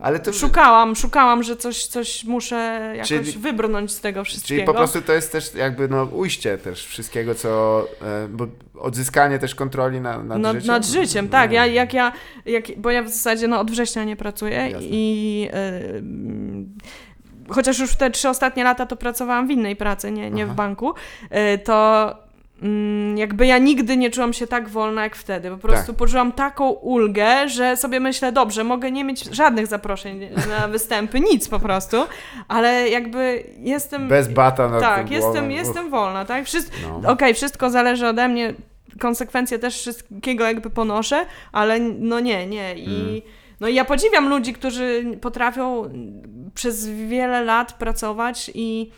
Ale 0.00 0.18
to 0.18 0.32
szukałam, 0.32 0.96
szukałam, 0.96 1.42
że 1.42 1.56
coś, 1.56 1.86
coś 1.86 2.24
muszę 2.24 2.92
jakoś 2.94 3.08
Czyli- 3.08 3.32
wybrnąć 3.32 3.92
z 3.92 4.00
tego 4.00 4.24
wszystkiego. 4.24 4.58
Czyli 4.58 4.66
po 4.66 4.74
prostu 4.74 5.02
to 5.02 5.12
jest 5.12 5.32
też 5.32 5.54
jakby 5.54 5.88
no 5.88 6.04
ujście 6.04 6.58
też 6.58 6.86
wszystkiego, 6.86 7.34
co... 7.34 7.82
E, 8.02 8.28
bo 8.28 8.46
odzyskanie 8.78 9.38
też 9.38 9.54
kontroli 9.54 10.00
na, 10.00 10.22
nad, 10.22 10.38
nad, 10.38 10.54
życiem. 10.56 10.68
nad 10.68 10.86
życiem, 10.86 11.28
tak. 11.28 11.50
No. 11.50 11.56
Ja, 11.56 11.66
jak 11.66 11.94
ja, 11.94 12.12
jak, 12.46 12.64
bo 12.76 12.90
ja 12.90 13.02
w 13.02 13.08
zasadzie 13.08 13.48
no, 13.48 13.60
od 13.60 13.70
września 13.70 14.04
nie 14.04 14.16
pracuję 14.16 14.56
Jasne. 14.56 14.88
i 14.90 15.48
mm, 15.52 16.68
chociaż 17.48 17.78
już 17.78 17.96
te 17.96 18.10
trzy 18.10 18.28
ostatnie 18.28 18.64
lata 18.64 18.86
to 18.86 18.96
pracowałam 18.96 19.46
w 19.46 19.50
innej 19.50 19.76
pracy, 19.76 20.10
nie, 20.10 20.30
nie 20.30 20.46
w 20.46 20.54
banku, 20.54 20.94
y, 21.54 21.58
to 21.58 22.25
jakby 23.16 23.46
ja 23.46 23.58
nigdy 23.58 23.96
nie 23.96 24.10
czułam 24.10 24.32
się 24.32 24.46
tak 24.46 24.68
wolna 24.68 25.02
jak 25.02 25.16
wtedy. 25.16 25.50
Po 25.50 25.56
prostu 25.56 25.86
Tak. 25.86 25.96
poczułam 25.96 26.32
taką 26.32 26.70
ulgę, 26.70 27.48
że 27.48 27.76
sobie 27.76 28.00
myślę, 28.00 28.32
dobrze, 28.32 28.64
mogę 28.64 28.90
nie 28.90 29.04
mieć 29.04 29.24
żadnych 29.34 29.66
zaproszeń 29.66 30.20
na 30.48 30.68
występy, 30.78 31.20
nic 31.20 31.48
po 31.48 31.60
prostu, 31.60 31.96
ale 32.48 32.88
jakby 32.88 33.44
jestem... 33.58 34.08
Bez 34.08 34.28
bata 34.28 34.68
na 34.68 34.80
tak, 34.80 35.10
jestem, 35.10 35.32
głową. 35.32 35.48
jestem 35.48 35.90
wolna, 35.90 36.24
tak? 36.24 36.44
Wszystko, 36.44 36.76
No. 37.02 37.10
Okej, 37.10 37.34
wszystko 37.34 37.70
zależy 37.70 38.06
ode 38.08 38.28
mnie, 38.28 38.54
konsekwencje 39.00 39.58
też 39.58 39.78
wszystkiego 39.80 40.44
jakby 40.44 40.70
ponoszę, 40.70 41.26
ale 41.52 41.80
no 41.80 42.20
nie, 42.20 42.46
nie. 42.46 42.74
I, 42.74 42.86
Mm. 43.08 43.20
no 43.60 43.68
i 43.68 43.74
ja 43.74 43.84
podziwiam 43.84 44.28
ludzi, 44.28 44.52
którzy 44.52 45.04
potrafią 45.20 45.90
przez 46.54 46.88
wiele 46.88 47.44
lat 47.44 47.72
pracować 47.72 48.50
i 48.54 48.90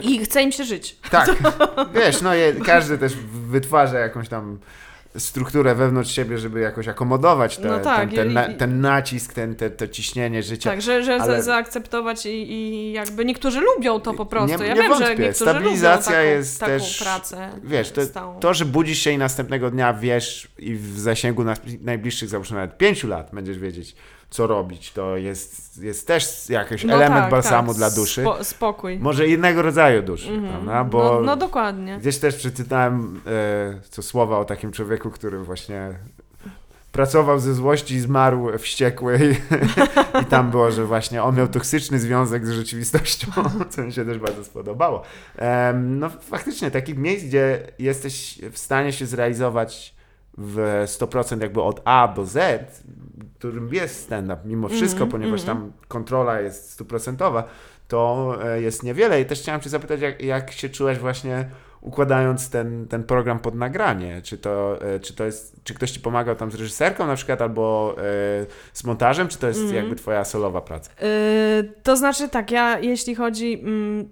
I 0.00 0.18
chce 0.18 0.42
im 0.42 0.52
się 0.52 0.64
żyć. 0.64 0.96
Tak, 1.10 1.30
wiesz, 1.94 2.22
no 2.22 2.34
je, 2.34 2.52
każdy 2.52 2.98
też 2.98 3.12
wytwarza 3.48 3.98
jakąś 3.98 4.28
tam 4.28 4.58
strukturę 5.18 5.74
wewnątrz 5.74 6.10
siebie, 6.10 6.38
żeby 6.38 6.60
jakoś 6.60 6.88
akomodować 6.88 7.56
te, 7.56 7.68
No 7.68 7.78
tak, 7.80 8.08
ten, 8.08 8.16
ten, 8.16 8.30
i- 8.30 8.34
na, 8.34 8.48
ten 8.48 8.80
nacisk, 8.80 9.32
ten, 9.34 9.54
te, 9.56 9.70
to 9.70 9.88
ciśnienie 9.88 10.42
życia. 10.42 10.70
Tak, 10.70 10.82
że, 10.82 11.04
że 11.04 11.14
ale- 11.14 11.36
za, 11.36 11.42
zaakceptować 11.42 12.26
i, 12.26 12.52
i 12.52 12.92
jakby 12.92 13.24
niektórzy 13.24 13.60
lubią 13.60 14.00
to 14.00 14.14
po 14.14 14.26
prostu. 14.26 14.58
Nie- 14.62 14.66
ja 14.68 14.74
nie 14.74 14.82
wiem, 14.82 14.92
że 14.92 15.04
wątpię. 15.04 15.22
niektórzy 15.22 15.50
Stabilizacja 15.50 16.12
lubią 16.12 16.22
taką, 16.24 16.36
jest 16.36 16.60
taką 16.60 16.72
też- 16.72 16.98
pracę 17.02 17.50
Wiesz, 17.64 17.90
to, 17.90 18.00
to, 18.40 18.54
że 18.54 18.64
budzisz 18.64 18.98
się 18.98 19.10
i 19.10 19.18
następnego 19.18 19.70
dnia 19.70 19.94
wiesz 19.94 20.48
i 20.58 20.74
w 20.74 20.98
zasięgu 21.00 21.44
na, 21.44 21.54
najbliższych, 21.80 22.28
załóżmy 22.28 22.56
nawet 22.56 22.78
pięciu 22.78 23.08
lat 23.08 23.30
będziesz 23.32 23.58
wiedzieć, 23.58 23.96
co 24.30 24.46
robić, 24.46 24.92
to 24.92 25.16
jest, 25.16 25.82
jest 25.82 26.06
też 26.06 26.50
jakiś 26.50 26.84
No 26.84 26.94
element 26.94 27.20
tak, 27.20 27.30
balsamu 27.30 27.68
tak, 27.68 27.76
dla 27.76 27.90
duszy. 27.90 28.20
Spo, 28.20 28.44
spokój. 28.44 28.98
Może 28.98 29.28
innego 29.28 29.62
rodzaju 29.62 30.02
duszy, 30.02 30.30
Mhm. 30.30 30.52
prawda? 30.52 30.84
Bo 30.84 31.14
no, 31.14 31.20
no 31.20 31.36
dokładnie. 31.36 31.98
Gdzieś 31.98 32.18
też 32.18 32.36
przeczytałem 32.36 33.20
e, 33.26 33.80
co 33.90 34.02
słowa 34.02 34.38
o 34.38 34.44
takim 34.44 34.72
człowieku, 34.72 35.10
który 35.10 35.38
właśnie 35.38 35.98
pracował 36.92 37.38
ze 37.38 37.54
złości 37.54 37.94
i 37.94 38.00
zmarł 38.00 38.58
wściekły 38.58 39.18
i, 39.18 39.56
i 40.22 40.24
tam 40.24 40.50
było, 40.50 40.70
że 40.70 40.84
właśnie 40.84 41.22
on 41.22 41.36
miał 41.36 41.48
toksyczny 41.48 41.98
związek 41.98 42.46
z 42.46 42.50
rzeczywistością, 42.50 43.26
co 43.70 43.82
mi 43.82 43.92
się 43.92 44.04
też 44.04 44.18
bardzo 44.18 44.44
spodobało. 44.44 45.02
Em, 45.36 45.98
no 45.98 46.10
faktycznie 46.10 46.70
takich 46.70 46.98
miejsc, 46.98 47.24
gdzie 47.24 47.60
jesteś 47.78 48.38
w 48.52 48.58
stanie 48.58 48.92
się 48.92 49.06
zrealizować 49.06 49.97
w 50.38 50.82
100% 50.86 51.42
jakby 51.42 51.62
od 51.62 51.80
A 51.84 52.08
do 52.16 52.26
Z, 52.26 52.68
którym 53.38 53.74
jest 53.74 54.00
stand-up 54.00 54.38
mimo 54.44 54.68
wszystko, 54.68 55.04
Mhm, 55.04 55.10
ponieważ 55.10 55.40
mhm. 55.40 55.58
tam 55.58 55.72
kontrola 55.88 56.40
jest 56.40 56.70
stuprocentowa, 56.70 57.44
to 57.88 58.34
e, 58.44 58.60
jest 58.62 58.82
niewiele. 58.82 59.20
I 59.20 59.24
też 59.24 59.40
chciałem 59.40 59.60
Cię 59.60 59.70
zapytać, 59.70 60.00
jak, 60.00 60.22
jak 60.22 60.52
się 60.52 60.68
czułeś 60.68 60.98
właśnie 60.98 61.48
układając 61.80 62.50
ten, 62.50 62.88
ten 62.88 63.04
program 63.04 63.38
pod 63.38 63.54
nagranie? 63.54 64.22
Czy 64.22 64.38
to, 64.38 64.82
e, 64.82 65.00
czy 65.00 65.14
to 65.14 65.24
jest, 65.24 65.56
czy 65.64 65.74
ktoś 65.74 65.90
Ci 65.90 66.00
pomagał 66.00 66.36
tam 66.36 66.50
z 66.50 66.54
reżyserką 66.54 67.06
na 67.06 67.14
przykład, 67.14 67.42
albo 67.42 67.96
e, 67.98 68.02
z 68.72 68.84
montażem, 68.84 69.28
czy 69.28 69.38
to 69.38 69.48
jest 69.48 69.60
Mhm. 69.60 69.76
jakby 69.76 69.96
Twoja 69.96 70.24
solowa 70.24 70.60
praca? 70.60 70.90
Yy, 71.02 71.72
to 71.82 71.96
znaczy 71.96 72.28
tak, 72.28 72.50
ja 72.50 72.78
jeśli 72.78 73.14
chodzi. 73.14 73.60
Mm, 73.64 74.08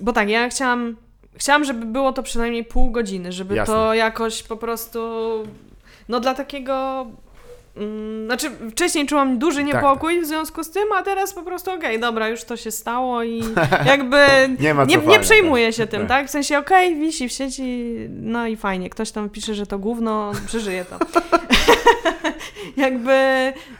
bo 0.00 0.12
tak, 0.12 0.28
ja 0.28 0.48
chciałam. 0.48 0.96
Chciałam, 1.38 1.64
żeby 1.64 1.86
było 1.86 2.12
to 2.12 2.22
przynajmniej 2.22 2.64
pół 2.64 2.90
godziny, 2.90 3.32
żeby 3.32 3.54
Jasne. 3.54 3.74
to 3.74 3.94
jakoś 3.94 4.42
po 4.42 4.56
prostu. 4.56 4.98
No 6.08 6.20
dla 6.20 6.34
takiego. 6.34 7.06
Mm, 7.76 8.26
znaczy, 8.26 8.50
wcześniej 8.70 9.06
czułam 9.06 9.38
duży 9.38 9.58
Tak, 9.58 9.66
niepokój 9.66 10.20
w 10.20 10.26
związku 10.26 10.64
z 10.64 10.70
tym, 10.70 10.84
a 10.98 11.02
teraz 11.02 11.34
po 11.34 11.42
prostu 11.42 11.70
okej, 11.70 12.00
dobra, 12.00 12.28
już 12.28 12.44
to 12.44 12.56
się 12.56 12.70
stało 12.70 13.22
i 13.22 13.42
jakby 13.86 14.18
Nie 14.60 14.74
ma 14.74 14.84
nie, 14.84 14.96
nie 14.96 15.20
przejmuję 15.20 15.66
tak. 15.66 15.74
się 15.74 15.86
tym, 15.86 16.00
Tak. 16.00 16.08
tak? 16.08 16.26
W 16.26 16.30
sensie 16.30 16.58
okej, 16.58 16.96
wisi 16.96 17.28
w 17.28 17.32
sieci, 17.32 17.94
no 18.10 18.46
i 18.46 18.56
fajnie, 18.56 18.90
ktoś 18.90 19.10
tam 19.10 19.30
pisze, 19.30 19.54
że 19.54 19.66
to 19.66 19.78
gówno, 19.78 20.32
przeżyje 20.46 20.84
to. 20.84 20.98
jakby... 22.76 23.12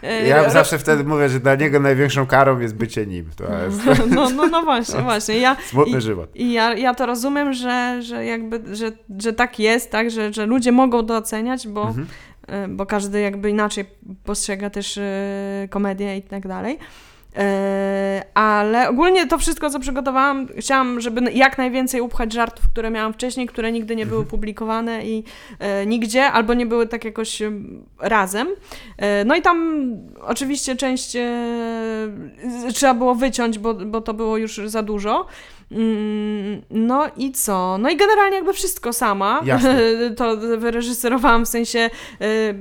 e, 0.02 0.26
Ja 0.28 0.42
ro- 0.42 0.50
zawsze 0.50 0.78
wtedy 0.78 1.04
mówię, 1.04 1.28
że 1.28 1.40
dla 1.40 1.54
niego 1.54 1.80
największą 1.80 2.26
karą 2.26 2.58
jest 2.60 2.74
bycie 2.74 3.06
nim. 3.06 3.30
To 3.36 3.44
jest 3.64 3.80
No, 4.10 4.30
no, 4.30 4.46
no 4.46 4.62
właśnie, 4.62 5.00
właśnie. 5.02 5.38
Ja, 5.38 5.56
smutny 5.70 6.00
żywot. 6.00 6.36
I 6.36 6.52
ja, 6.52 6.74
ja 6.74 6.94
to 6.94 7.06
rozumiem, 7.06 7.52
że, 7.52 7.98
że 8.02 8.24
jakby, 8.24 8.76
że, 8.76 8.92
że 9.18 9.32
tak 9.32 9.58
jest, 9.58 9.90
tak, 9.90 10.10
że, 10.10 10.32
że 10.32 10.46
ludzie 10.46 10.72
mogą 10.72 11.06
to 11.06 11.16
oceniać, 11.16 11.68
bo, 11.68 11.82
Mhm. 11.88 12.06
e, 12.48 12.68
bo 12.68 12.86
każdy 12.86 13.20
jakby 13.20 13.50
inaczej 13.50 13.84
postrzega 14.24 14.70
też 14.70 14.98
e, 14.98 15.68
komedię 15.70 16.16
i 16.16 16.22
tak 16.22 16.48
dalej. 16.48 16.78
E, 17.36 18.22
Ale 18.34 18.88
ogólnie 18.88 19.26
to 19.26 19.38
wszystko, 19.38 19.70
co 19.70 19.80
przygotowałam, 19.80 20.48
chciałam, 20.58 21.00
żeby 21.00 21.32
jak 21.32 21.58
najwięcej 21.58 22.00
upchać 22.00 22.32
żartów, 22.32 22.68
które 22.72 22.90
miałam 22.90 23.12
wcześniej, 23.12 23.46
które 23.46 23.72
nigdy 23.72 23.96
nie 23.96 24.06
były 24.06 24.24
publikowane 24.24 25.06
i 25.06 25.24
e, 25.58 25.86
nigdzie, 25.86 26.24
albo 26.24 26.54
nie 26.54 26.66
były 26.66 26.86
tak 26.86 27.04
jakoś 27.04 27.42
em, 27.42 27.84
razem. 27.98 28.48
E, 28.96 29.24
no 29.24 29.36
i 29.36 29.42
tam 29.42 29.88
oczywiście 30.20 30.76
część 30.76 31.16
e, 31.16 31.28
trzeba 32.74 32.94
było 32.94 33.14
wyciąć, 33.14 33.58
bo, 33.58 33.74
bo 33.74 34.00
to 34.00 34.14
było 34.14 34.36
już 34.36 34.60
za 34.64 34.82
dużo. 34.82 35.26
Mm, 35.70 36.62
No 36.70 37.06
i 37.16 37.32
co? 37.32 37.78
No 37.78 37.90
i 37.90 37.96
generalnie 37.96 38.36
jakby 38.36 38.52
wszystko 38.52 38.92
sama. 38.92 39.40
Jasne. 39.44 39.78
To 40.16 40.36
wyreżyserowałam 40.36 41.44
w 41.44 41.48
sensie 41.48 41.90
y, 42.22 42.54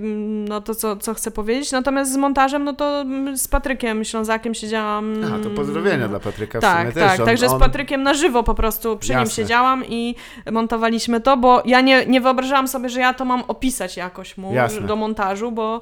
no 0.49 0.62
to, 0.62 0.76
co, 0.76 0.95
co 0.97 1.14
chcę 1.14 1.32
powiedzieć. 1.32 1.72
Natomiast 1.72 2.14
z 2.14 2.18
montażem, 2.18 2.64
no 2.64 2.74
to 2.74 3.05
z 3.36 3.47
Patrykiem 3.47 4.03
Ślązakiem 4.05 4.53
siedziałam. 4.53 5.14
A, 5.39 5.43
to 5.43 5.49
pozdrowienia 5.49 6.08
dla 6.08 6.20
Patryka 6.20 6.60
w 6.60 6.62
Tak, 6.62 6.80
sumie 6.82 6.91
też. 6.91 7.12
tak, 7.12 7.20
On- 7.20 7.26
także 7.26 7.49
z 7.49 7.53
on- 7.53 7.60
Patrykiem 7.60 8.03
na 8.03 8.14
żywo 8.14 8.43
po 8.43 8.55
prostu 8.55 8.97
przy 8.97 9.12
nim 9.12 9.20
Jasne. 9.20 9.36
siedziałam 9.43 9.84
i 9.86 10.16
montowaliśmy 10.51 11.22
to, 11.22 11.38
bo 11.38 11.62
ja 11.66 11.82
nie, 11.82 12.05
nie 12.05 12.22
wyobrażałam 12.22 12.68
sobie, 12.68 12.89
że 12.89 12.99
ja 12.99 13.14
to 13.14 13.26
mam 13.26 13.43
opisać 13.47 13.97
jakoś 13.97 14.38
mu 14.38 14.53
Jasne. 14.53 14.82
do 14.82 14.95
montażu, 14.95 15.51
bo 15.51 15.82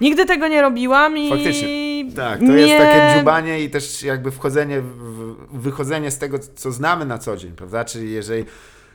nigdy 0.00 0.26
tego 0.26 0.48
nie 0.48 0.62
robiłam 0.62 1.18
i 1.18 1.30
Faktycznie. 1.30 1.68
Tak, 2.16 2.38
to 2.38 2.44
nie... 2.44 2.56
jest 2.56 2.84
takie 2.84 3.18
dziubanie 3.18 3.60
i 3.62 3.70
też 3.70 4.02
jakby 4.02 4.30
wchodzenie, 4.30 4.80
w, 4.80 5.36
wychodzenie 5.52 6.10
z 6.10 6.18
tego, 6.18 6.38
co 6.38 6.72
znamy 6.72 7.04
na 7.06 7.18
co 7.18 7.36
dzień, 7.36 7.52
prawda? 7.52 7.84
Czyli 7.84 8.12
jeżeli 8.12 8.44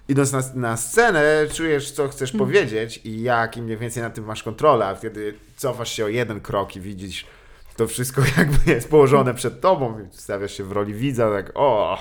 idąc 0.10 0.32
na, 0.32 0.41
na 0.56 0.78
scenę, 0.78 1.47
czujesz, 1.53 1.91
co 1.91 2.08
chcesz 2.08 2.32
Hmm. 2.32 2.47
powiedzieć 2.47 3.01
i 3.03 3.22
jak 3.22 3.58
i 3.58 3.62
mniej 3.62 3.78
więcej 3.78 4.03
na 4.03 4.10
tym 4.10 4.26
masz 4.26 4.43
kontrolę, 4.43 4.86
a 4.86 4.95
wtedy 4.95 5.34
cofasz 5.56 5.91
się 5.91 6.06
o 6.06 6.08
jeden 6.08 6.41
krok 6.41 6.76
i 6.76 6.82
widzisz 6.82 7.26
to 7.76 7.88
wszystko 7.88 8.21
jakby 8.38 8.71
jest 8.71 8.89
położone 8.89 9.34
przed 9.34 9.61
tobą 9.61 9.99
i 9.99 10.03
stawiasz 10.11 10.57
się 10.57 10.63
w 10.63 10.71
roli 10.71 10.93
widza, 10.93 11.32
tak 11.32 11.51
o, 11.55 11.97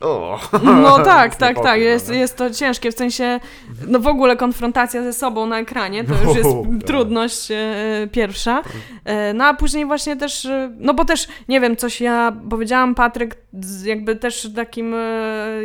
o. 0.00 0.40
No 0.64 0.98
tak, 1.04 1.36
tak, 1.36 1.48
niepokój, 1.48 1.70
tak. 1.70 1.80
Jest, 1.80 2.04
prawda? 2.04 2.20
jest 2.20 2.36
to 2.36 2.50
ciężkie. 2.50 2.92
W 2.92 2.94
sensie, 2.94 3.40
no 3.86 3.98
w 3.98 4.06
ogóle 4.06 4.36
konfrontacja 4.36 5.02
ze 5.02 5.12
sobą 5.12 5.46
na 5.46 5.58
ekranie 5.58 6.04
to 6.04 6.14
już 6.24 6.36
jest 6.36 6.50
No, 6.50 6.62
tak. 6.78 6.86
trudność 6.86 7.50
e, 7.50 8.08
pierwsza. 8.12 8.62
E, 9.04 9.34
no 9.34 9.44
a 9.44 9.54
później 9.54 9.86
właśnie 9.86 10.16
też, 10.16 10.44
e, 10.44 10.72
no 10.78 10.94
bo 10.94 11.04
też, 11.04 11.28
nie 11.48 11.60
wiem, 11.60 11.76
coś 11.76 12.00
ja 12.00 12.32
powiedziałam, 12.50 12.94
Patryk 12.94 13.36
jakby 13.84 14.16
też 14.16 14.48
takim 14.56 14.94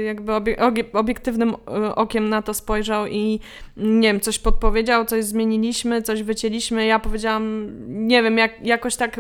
jakby 0.06 0.34
obie, 0.34 0.58
obie, 0.58 0.84
obiektywnym 0.94 1.56
okiem 1.96 2.30
na 2.30 2.42
to 2.42 2.54
spojrzał 2.54 3.08
i 3.08 3.40
nie 3.78 4.08
wiem, 4.08 4.20
coś 4.20 4.40
podpowiedział, 4.40 5.06
coś 5.06 5.26
zmieniliśmy, 5.26 6.02
coś 6.02 6.24
wycięliśmy. 6.24 6.86
Ja 6.86 7.00
powiedziałam, 7.00 7.68
nie 7.88 8.24
wiem, 8.24 8.38
jak, 8.38 8.66
jakoś 8.66 8.96
tak 8.96 9.20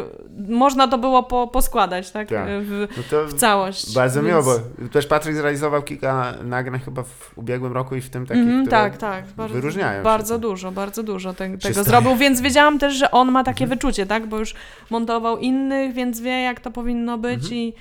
można 0.50 0.88
to 0.88 0.98
było 0.98 1.24
po, 1.24 1.48
poskładać, 1.48 2.12
tak? 2.12 2.30
Tak. 2.30 2.48
W, 2.62 2.88
No 2.98 3.04
to 3.10 3.26
w 3.28 3.34
całość. 3.34 3.96
bardzo 3.96 4.22
miło, 4.22 4.44
Więc- 4.44 4.60
bo 4.80 4.88
też 4.90 5.08
Patryk 5.08 5.36
zrealizował 5.36 5.82
kilka 5.84 6.34
nagrań 6.44 6.80
chyba 6.80 7.04
w 7.04 7.32
ubiegłym 7.38 7.74
roku 7.74 7.96
i 7.96 8.02
w 8.02 8.10
tym 8.10 8.26
takich, 8.26 8.44
które 8.44 8.68
tak, 8.68 8.98
tak. 8.98 9.26
Bardzo, 9.38 9.54
wyróżniają 9.56 10.00
się 10.00 10.04
Bardzo 10.04 10.34
tym. 10.34 10.42
dużo, 10.42 10.72
bardzo 10.72 11.04
dużo 11.04 11.34
te, 11.34 11.58
tego 11.58 11.84
zrobił, 11.84 12.16
więc 12.16 12.42
wiedziałam 12.42 12.80
też, 12.80 12.94
że 12.94 13.12
on 13.12 13.32
ma 13.32 13.44
takie 13.44 13.64
Mhm. 13.64 13.80
wyczucie, 13.80 14.06
tak? 14.06 14.28
Bo 14.28 14.40
już 14.40 14.54
montował 14.90 15.38
innych, 15.38 15.94
więc 15.94 16.20
wie, 16.22 16.42
jak 16.42 16.60
to 16.60 16.72
powinno 16.72 17.18
być 17.18 17.44
Mhm. 17.44 17.54
i, 17.54 17.74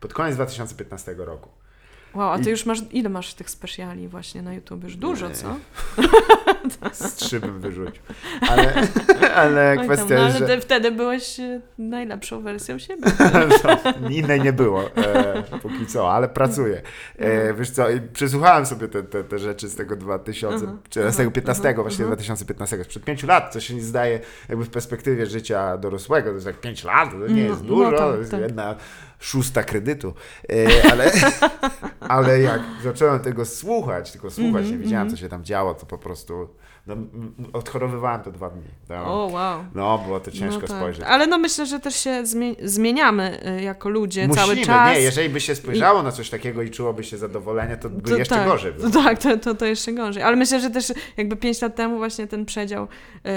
pod 0.00 0.14
koniec 0.14 0.34
2015 0.34 1.14
roku. 1.18 1.48
Wow, 2.14 2.32
a 2.32 2.38
ty 2.38 2.44
I- 2.44 2.50
już 2.50 2.66
masz, 2.66 2.78
ile 2.90 3.08
masz 3.08 3.34
tych 3.34 3.50
specjali 3.50 4.08
właśnie 4.08 4.42
na 4.42 4.54
YouTube? 4.54 4.84
Już 4.84 4.96
dużo, 4.96 5.28
Nie. 5.28 5.34
co? 5.34 5.56
Z 6.92 7.14
trzy 7.14 7.40
bym 7.40 7.60
wyrzucił. 7.60 8.02
Ale, 8.48 8.74
ale 9.34 9.70
Oj 9.70 9.76
tam, 9.76 9.84
kwestia 9.94 10.14
no, 10.14 10.24
jest, 10.24 10.38
że 10.38 10.60
wtedy 10.60 10.90
byłeś 10.90 11.40
e, 11.40 11.60
najlepszą 11.78 12.42
wersją 12.42 12.78
siebie. 12.78 13.02
to 13.62 13.92
innej 14.10 14.40
nie 14.40 14.52
było 14.52 14.96
e, 14.96 15.42
póki 15.62 15.86
co, 15.86 16.12
ale 16.12 16.28
pracuję. 16.28 16.82
E, 17.18 17.54
wiesz 17.54 17.70
co, 17.70 17.86
przesłuchałem 18.12 18.66
sobie 18.66 18.88
te, 18.88 19.02
te, 19.02 19.24
te 19.24 19.38
rzeczy 19.38 19.68
z 19.68 19.76
tego 19.76 19.96
2000, 19.96 20.56
Mhm, 20.56 20.78
czy 20.90 21.12
z 21.12 21.16
tego 21.16 21.30
15, 21.30 21.68
mhm, 21.68 21.82
właśnie 21.82 22.04
mhm. 22.04 22.16
2015, 22.16 22.84
sprzed 22.84 23.04
5 23.04 23.22
lat, 23.22 23.52
co 23.52 23.60
się 23.60 23.74
nie 23.74 23.82
zdaje 23.82 24.20
jakby 24.48 24.64
w 24.64 24.70
perspektywie 24.70 25.26
życia 25.26 25.78
dorosłego, 25.78 26.28
to 26.28 26.34
jest 26.34 26.46
jak 26.46 26.60
5 26.60 26.84
lat, 26.84 27.10
to 27.10 27.16
nie 27.16 27.42
No, 27.42 27.48
jest 27.48 27.62
no 27.62 27.68
dużo, 27.68 27.90
tak, 27.90 27.98
to 27.98 28.16
jest 28.16 28.30
tak. 28.30 28.40
jedna 28.40 28.76
szósta 29.18 29.62
kredytu, 29.62 30.14
e, 30.52 30.90
ale, 30.92 31.12
ale 32.00 32.40
jak 32.40 32.60
zacząłem 32.82 33.20
tego 33.20 33.44
słuchać, 33.44 34.12
tylko 34.12 34.30
słuchać, 34.30 34.62
Mhm, 34.62 34.70
nie 34.70 34.78
wiedziałem, 34.78 35.08
co 35.08 35.12
mhm. 35.12 35.16
się 35.16 35.28
tam 35.28 35.44
działo, 35.44 35.74
to 35.74 35.86
po 35.86 35.98
prostu 35.98 36.48
no, 36.86 36.96
odchorowywałem 37.52 38.22
to 38.22 38.30
dwa 38.32 38.50
dni. 38.50 38.62
No, 38.88 38.96
O, 39.24 39.26
wow. 39.26 39.64
no 39.74 39.98
było 39.98 40.20
to 40.20 40.30
ciężko 40.30 40.60
no 40.62 40.68
tak. 40.68 40.76
spojrzeć. 40.76 41.04
Ale 41.08 41.26
no 41.26 41.38
myślę, 41.38 41.66
że 41.66 41.80
też 41.80 41.96
się 41.96 42.10
zmie- 42.22 42.56
zmieniamy 42.62 43.40
y, 43.58 43.62
jako 43.62 43.88
ludzie 43.88 44.28
Musimy, 44.28 44.46
cały 44.46 44.56
czas. 44.56 44.96
nie, 44.96 45.00
jeżeli 45.02 45.28
by 45.28 45.40
się 45.40 45.54
spojrzało 45.54 46.02
na 46.02 46.12
coś 46.12 46.30
takiego 46.30 46.62
i 46.62 46.70
czułoby 46.70 47.04
się 47.04 47.18
zadowolenie, 47.18 47.76
to 47.76 47.90
by 47.90 48.10
To 48.10 48.16
jeszcze 48.16 48.34
tak, 48.34 48.46
gorzej 48.48 48.72
było. 48.72 48.90
Tak, 49.04 49.18
to, 49.18 49.36
to, 49.36 49.54
to 49.54 49.66
jeszcze 49.66 49.92
gorzej. 49.92 50.22
Ale 50.22 50.36
myślę, 50.36 50.60
że 50.60 50.70
też 50.70 50.92
jakby 51.16 51.36
5 51.36 51.62
lat 51.62 51.74
temu 51.76 51.96
właśnie 51.98 52.26
ten 52.26 52.44
przedział 52.44 52.84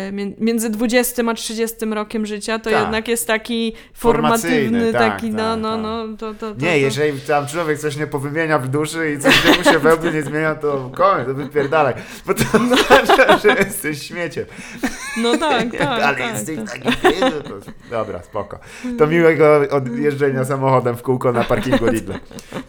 y, 0.08 0.12
mię- 0.12 0.34
między 0.38 0.70
20 0.70 1.24
a 1.30 1.34
30 1.34 1.86
rokiem 1.86 2.26
życia 2.26 2.60
to 2.60 2.70
Tak. 2.70 2.82
jednak 2.82 3.08
jest 3.08 3.28
taki 3.28 3.74
formatywny, 3.94 4.94
tak, 4.94 5.14
taki 5.14 5.30
no, 5.30 5.38
tak, 5.38 5.60
no, 5.62 5.72
tak. 5.74 5.82
no, 5.82 6.18
to, 6.18 6.34
to, 6.34 6.56
to, 6.56 6.62
Nie, 6.66 6.80
jeżeli 6.80 7.20
tam 7.22 7.48
człowiek 7.48 7.80
coś 7.80 7.98
nie 7.98 8.08
powymienia 8.08 8.60
w 8.60 8.68
duszy 8.68 9.14
i 9.14 9.20
coś 9.20 9.58
mu 9.58 9.64
się 9.64 9.80
we 9.80 9.96
mnie 9.98 10.12
nie 10.12 10.22
zmienia, 10.24 10.56
to 10.56 10.92
koniec, 10.96 11.28
to 11.28 11.34
wypierdalaj. 11.34 11.94
Bo 12.26 12.34
to 12.34 12.44
oznacza, 12.54 13.39
że 13.40 13.50
jesteś 13.50 14.04
śmieciem. 14.08 14.46
No 15.22 15.38
tak, 15.38 15.72
tak, 15.78 15.82
Ale 15.82 16.18
tak, 16.18 16.20
jesteś 16.20 16.58
tak. 16.58 16.80
taki. 16.80 17.20
Dobra, 17.90 18.24
spoko. 18.24 18.60
To 18.98 19.08
miłego 19.08 19.62
odjeżdżenia 19.72 20.46
samochodem 20.46 20.98
w 20.98 21.02
kółko 21.02 21.32
na 21.32 21.44
parkingu 21.44 21.86
Lidl. 21.88 22.14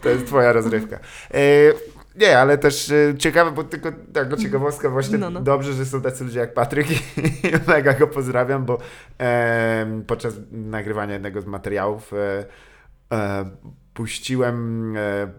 To 0.01 0.09
jest 0.09 0.25
twoja 0.25 0.53
rozrywka. 0.53 0.99
E, 1.33 1.39
nie, 2.15 2.39
ale 2.39 2.57
też 2.57 2.91
e, 2.91 3.17
ciekawe, 3.17 3.51
bo 3.51 3.63
tylko 3.63 3.89
taka 4.13 4.37
ciekawostka 4.37 4.89
właśnie 4.89 5.17
No, 5.17 5.29
no. 5.29 5.41
dobrze, 5.41 5.73
że 5.73 5.85
są 5.85 6.01
tacy 6.01 6.23
ludzie 6.23 6.39
jak 6.39 6.53
Patryk 6.53 6.91
i 6.91 6.95
mega 7.67 7.93
go 7.93 8.07
pozdrawiam, 8.07 8.65
bo 8.65 8.77
e, 9.19 10.01
podczas 10.07 10.33
nagrywania 10.51 11.13
jednego 11.13 11.41
z 11.41 11.45
materiałów 11.45 12.13
e, 12.13 12.45
e, 13.13 13.45
puściłem 13.93 14.93
e, 14.97 15.31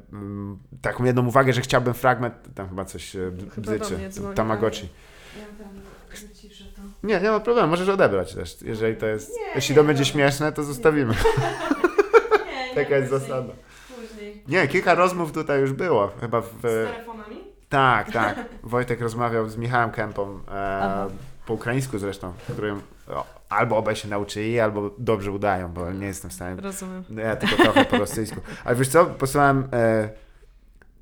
taką 0.82 1.04
jedną 1.04 1.26
uwagę, 1.26 1.52
że 1.52 1.60
chciałbym 1.60 1.94
fragment, 1.94 2.34
tam 2.54 2.68
chyba 2.68 2.84
coś 2.84 3.16
bzyczy, 3.56 3.98
Tamagotchi. 4.34 4.88
Ja 5.38 5.64
tam 5.64 6.28
wyciszę 6.28 6.64
to. 6.76 6.82
Nie, 7.02 7.20
nie 7.20 7.30
ma 7.30 7.40
problemu, 7.40 7.68
możesz 7.68 7.88
odebrać 7.88 8.34
też, 8.34 8.62
jeżeli 8.62 8.96
to 8.96 9.06
jest, 9.06 9.30
Nie, 9.30 9.54
jeśli 9.54 9.74
nie, 9.74 9.80
to 9.80 9.84
będzie 9.86 10.02
dobra. 10.02 10.12
śmieszne, 10.12 10.52
to 10.52 10.62
zostawimy. 10.62 11.14
Nie, 12.68 12.74
Taka 12.84 12.96
jest 12.96 13.10
zasada. 13.10 13.52
Później. 13.96 14.42
Nie, 14.48 14.68
kilka 14.68 14.94
rozmów 14.94 15.32
tutaj 15.32 15.60
już 15.60 15.72
było, 15.72 16.10
chyba 16.20 16.40
w... 16.40 16.46
Z 16.46 16.62
telefonami? 16.62 17.36
Tak, 17.68 18.12
tak. 18.20 18.44
Wojtek 18.62 19.00
rozmawiał 19.00 19.48
z 19.48 19.56
Michałem 19.56 19.90
Kępą, 19.90 20.40
e, 20.52 21.06
po 21.46 21.54
ukraińsku 21.54 21.98
zresztą, 21.98 22.32
którym 22.52 22.82
o, 23.08 23.26
albo 23.48 23.76
obaj 23.76 23.96
się 23.96 24.08
nauczyli, 24.08 24.60
albo 24.60 24.90
dobrze 24.98 25.32
udają, 25.32 25.68
bo 25.72 25.92
nie 25.92 26.06
jestem 26.06 26.30
w 26.30 26.34
stanie 26.34 26.60
Rozumiem. 26.60 27.04
No 27.10 27.20
ja 27.22 27.36
tylko 27.36 27.56
trochę 27.56 27.84
po 27.84 27.98
rosyjsku. 27.98 28.40
Ale 28.64 28.76
wiesz 28.76 28.88
co, 28.88 29.06
posłałem 29.06 29.68
e, 29.72 30.08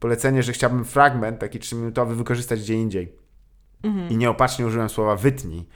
polecenie, 0.01 0.43
że 0.43 0.53
chciałbym 0.53 0.85
fragment 0.85 1.39
taki 1.39 1.59
trzyminutowy 1.59 2.15
wykorzystać 2.15 2.61
gdzie 2.61 2.75
indziej. 2.75 3.20
Mhm. 3.83 4.11
I 4.11 4.17
nieopatrznie 4.17 4.67
użyłem 4.67 4.89
słowa 4.89 5.17
wytnij. 5.17 5.67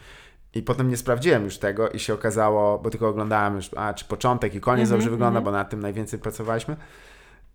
I 0.55 0.63
potem 0.63 0.89
nie 0.89 0.97
sprawdziłem 0.97 1.45
już 1.45 1.59
tego 1.59 1.89
i 1.89 1.99
się 1.99 2.15
okazało, 2.15 2.79
bo 2.79 2.91
tylko 2.91 3.09
oglądałem 3.09 3.57
już, 3.57 3.71
a 3.77 3.95
czy 3.95 4.05
początek 4.05 4.55
i 4.55 4.61
koniec 4.61 4.83
Mhm, 4.83 4.99
dobrze 4.99 5.11
wygląda, 5.11 5.39
mhm. 5.39 5.45
bo 5.45 5.51
nad 5.51 5.71
tym 5.71 5.81
najwięcej 5.81 6.19
pracowaliśmy. 6.19 6.77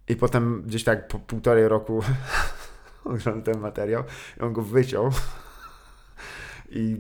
I 0.08 0.16
potem 0.16 0.64
gdzieś 0.66 0.84
tak 0.84 1.08
po 1.08 1.20
półtorej 1.20 1.68
roku 1.68 2.04
oglądam 3.04 3.42
ten 3.42 3.60
materiał 3.60 4.04
i 4.40 4.42
on 4.42 4.54
go 4.54 4.62
wyciął. 4.62 5.12
I 6.72 6.98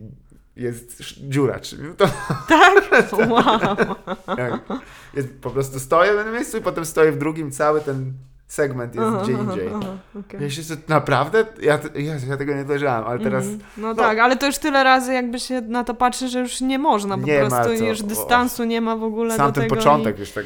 jest 0.55 1.03
dziura 1.03 1.59
trzyminutowa. 1.59 2.13
Tak? 2.47 3.11
Wow. 3.29 4.79
Jest, 5.13 5.41
po 5.41 5.49
prostu 5.49 5.79
stoję 5.79 6.13
w 6.13 6.15
jednym 6.15 6.33
miejscu 6.33 6.57
i 6.57 6.61
potem 6.61 6.85
stoję 6.85 7.11
w 7.11 7.17
drugim, 7.17 7.51
cały 7.51 7.81
ten 7.81 8.13
segment 8.53 8.95
jest 8.95 9.07
Aha, 9.07 9.19
gdzie 9.23 9.31
indziej. 9.31 9.67
aha, 9.75 9.91
okej. 10.19 10.41
Ja 10.41 10.49
się 10.49 10.61
naprawdę? 10.87 11.45
Ja, 11.61 11.79
Jezu, 11.95 12.27
ja 12.29 12.37
tego 12.37 12.53
nie 12.55 12.65
dojrzałem, 12.65 13.07
ale 13.07 13.19
teraz 13.19 13.43
Mhm. 13.43 13.59
No, 13.77 13.95
tak, 13.95 14.19
ale 14.19 14.37
to 14.37 14.45
już 14.45 14.57
tyle 14.57 14.83
razy 14.83 15.13
jakby 15.13 15.39
się 15.39 15.61
na 15.61 15.83
to 15.83 15.93
patrzy, 15.93 16.27
że 16.27 16.39
już 16.39 16.61
nie 16.61 16.79
można, 16.79 17.17
po 17.17 17.23
Nie 17.25 17.43
ma 17.43 17.49
prostu 17.49 17.77
co, 17.77 17.83
już 17.85 18.01
o. 18.01 18.03
dystansu 18.03 18.63
nie 18.63 18.81
ma 18.81 18.95
w 18.95 19.03
ogóle 19.03 19.37
sam 19.37 19.47
do 19.47 19.53
ten 19.53 19.63
tego. 19.63 19.75
początek 19.75 20.19
już 20.19 20.31
tak 20.31 20.45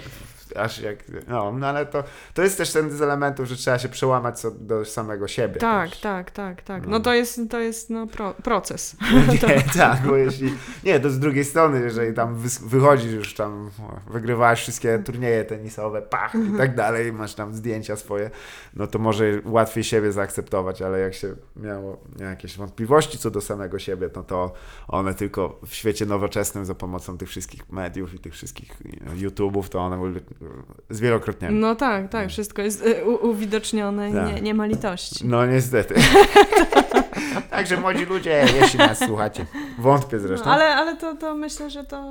aż 0.55 0.79
jak, 0.79 0.99
no, 1.27 1.51
no 1.51 1.67
ale 1.67 1.85
to, 1.85 2.03
to 2.33 2.41
jest 2.41 2.57
też 2.57 2.71
ten 2.71 2.91
z 2.91 3.01
elementów, 3.01 3.47
że 3.47 3.55
trzeba 3.55 3.79
się 3.79 3.89
przełamać 3.89 4.39
co 4.39 4.51
do 4.51 4.85
samego 4.85 5.27
siebie. 5.27 5.55
Tak, 5.55 5.89
też. 5.89 5.99
tak, 5.99 6.31
tak, 6.31 6.61
tak. 6.61 6.83
No. 6.83 6.89
No 6.89 6.99
to 6.99 7.13
jest, 7.13 7.39
to 7.49 7.59
jest 7.59 7.89
no, 7.89 8.07
pro, 8.07 8.33
proces. 8.33 8.95
Nie, 9.47 9.61
tak, 9.77 10.01
bo 10.01 10.15
jeśli, 10.15 10.53
nie, 10.83 10.99
to 10.99 11.09
z 11.09 11.19
drugiej 11.19 11.45
strony, 11.45 11.81
jeżeli 11.81 12.13
tam 12.13 12.35
wychodzisz 12.61 13.11
już 13.11 13.33
tam, 13.33 13.69
o, 13.79 14.11
wygrywałeś 14.11 14.59
wszystkie 14.59 14.99
turnieje 14.99 15.45
tenisowe, 15.45 16.01
pach 16.01 16.35
i 16.35 16.57
tak 16.57 16.75
dalej, 16.75 17.13
masz 17.13 17.33
tam 17.33 17.53
zdjęcia 17.53 17.95
swoje, 17.95 18.29
no 18.73 18.87
to 18.87 18.99
może 18.99 19.25
łatwiej 19.45 19.83
siebie 19.83 20.11
zaakceptować, 20.11 20.81
ale 20.81 20.99
jak 20.99 21.13
się 21.13 21.35
miało 21.55 21.97
jakieś 22.19 22.57
wątpliwości 22.57 23.17
co 23.17 23.31
do 23.31 23.41
samego 23.41 23.79
siebie, 23.79 24.09
no 24.15 24.23
to 24.23 24.53
one 24.87 25.13
tylko 25.13 25.59
w 25.67 25.73
świecie 25.73 26.05
nowoczesnym 26.05 26.65
za 26.65 26.75
pomocą 26.75 27.17
tych 27.17 27.29
wszystkich 27.29 27.71
mediów 27.71 28.13
i 28.13 28.19
tych 28.19 28.33
wszystkich 28.33 28.71
e, 29.07 29.15
YouTube'ów, 29.15 29.69
to 29.69 29.79
one 29.79 29.97
były 30.43 30.63
zwielokrotnione. 30.89 31.53
No 31.59 31.75
tak, 31.75 32.09
tak, 32.09 32.29
wszystko 32.29 32.61
jest 32.61 32.85
y, 32.85 33.05
u, 33.05 33.29
uwidocznione 33.29 34.09
i 34.09 34.13
Tak. 34.13 34.27
nie, 34.35 34.41
nie 34.41 34.53
ma 34.53 34.65
litości. 34.65 35.27
No 35.27 35.45
niestety. 35.45 35.95
Także 37.49 37.77
młodzi 37.77 38.05
ludzie, 38.05 38.45
jeśli 38.61 38.79
nas 38.79 38.99
słuchacie, 38.99 39.45
wątpię 39.79 40.17
No, 40.17 40.27
zresztą. 40.27 40.49
ale, 40.49 40.75
ale 40.75 40.95
to, 40.97 41.15
to 41.15 41.35
myślę, 41.35 41.69
że 41.69 41.83
to... 41.83 42.03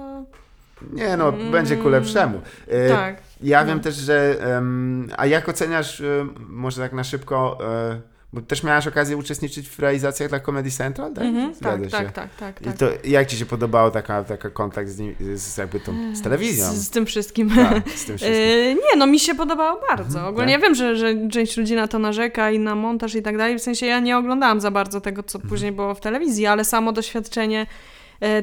Nie 0.93 1.17
no, 1.17 1.29
Mm. 1.29 1.53
będzie 1.53 1.77
ku 1.77 1.89
lepszemu. 1.89 2.41
E, 2.69 2.89
Tak. 2.89 3.17
Ja 3.41 3.61
No. 3.61 3.67
wiem 3.67 3.81
też, 3.81 3.95
że. 3.95 4.37
em, 4.57 5.09
a 5.17 5.27
jak 5.27 5.49
oceniasz, 5.49 6.01
e, 6.01 6.27
może 6.49 6.83
tak 6.83 6.93
na 6.93 7.05
szybko, 7.05 7.59
e, 7.65 8.01
bo 8.33 8.41
też 8.41 8.63
miałaś 8.63 8.87
okazję 8.87 9.17
uczestniczyć 9.17 9.69
w 9.69 9.79
realizacjach 9.79 10.29
dla 10.29 10.41
Comedy 10.41 10.71
Central, 10.71 11.13
tak? 11.15 11.25
Mhm, 11.25 11.55
Zgadza 11.55 11.91
tak, 11.91 12.07
się. 12.07 12.13
tak, 12.13 12.35
tak, 12.35 12.55
tak, 12.55 12.63
I 12.63 12.65
tak. 12.65 12.77
to 12.77 12.87
jak 13.05 13.29
ci 13.29 13.37
się 13.37 13.47
podobał 13.47 13.91
taka, 13.91 14.25
taka 14.25 14.51
kontakt 14.51 14.89
z, 14.89 14.99
nim, 14.99 15.15
z 15.35 15.57
jakby 15.57 15.81
tą, 15.81 16.17
z 16.17 16.23
telewizją? 16.23 16.65
Z, 16.73 16.75
z 16.75 16.91
tym 16.91 17.07
wszystkim. 17.07 17.51
Tak, 17.51 17.91
z 17.91 18.05
tym 18.07 18.17
wszystkim. 18.19 18.33
Yy, 18.43 18.75
nie, 18.75 18.97
no 18.99 19.07
mi 19.07 19.21
się 19.21 19.35
podobało 19.35 19.81
bardzo. 19.89 20.19
Mhm, 20.19 20.27
Ogólnie 20.27 20.53
tak. 20.53 20.61
ja 20.63 20.67
wiem, 20.69 20.75
że, 20.75 20.97
że 20.97 21.29
część 21.29 21.57
ludzi 21.57 21.75
na 21.75 21.89
to 21.89 21.99
narzeka 21.99 22.51
i 22.51 22.59
na 22.59 22.75
montaż 22.75 23.15
i 23.15 23.23
tak 23.23 23.37
dalej. 23.39 23.59
W 23.59 23.63
sensie 23.63 23.87
ja 23.87 24.01
nie 24.01 24.19
oglądałam 24.19 24.61
za 24.61 24.71
bardzo 24.71 25.01
tego, 25.01 25.23
co 25.23 25.39
Mhm. 25.39 25.49
później 25.51 25.73
było 25.73 25.95
w 25.95 26.01
telewizji, 26.01 26.47
ale 26.47 26.65
samo 26.65 26.93
doświadczenie 26.93 27.67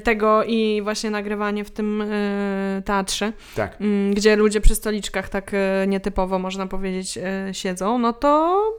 tego 0.03 0.43
i 0.43 0.81
właśnie 0.83 1.09
nagrywanie 1.11 1.63
w 1.65 1.71
tym 1.71 2.01
e, 2.01 2.81
teatrze, 2.85 3.33
Tak. 3.55 3.81
mm, 3.81 4.13
gdzie 4.13 4.35
ludzie 4.35 4.61
przy 4.61 4.75
stoliczkach 4.75 5.29
tak 5.29 5.51
e, 5.53 5.87
nietypowo, 5.87 6.39
można 6.39 6.67
powiedzieć, 6.67 7.17
e, 7.17 7.53
siedzą, 7.53 7.97
no 7.99 8.13
to 8.13 8.29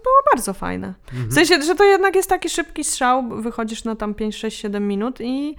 było 0.02 0.16
bardzo 0.32 0.52
fajne. 0.52 0.94
Mhm. 1.12 1.30
W 1.30 1.34
sensie, 1.34 1.62
że 1.62 1.74
to 1.74 1.84
jednak 1.84 2.16
jest 2.16 2.28
taki 2.28 2.48
szybki 2.48 2.84
strzał, 2.84 3.28
wychodzisz 3.28 3.84
na 3.84 3.96
tam 3.96 4.14
5, 4.14 4.36
6, 4.36 4.60
7 4.60 4.88
minut 4.88 5.20
i 5.20 5.56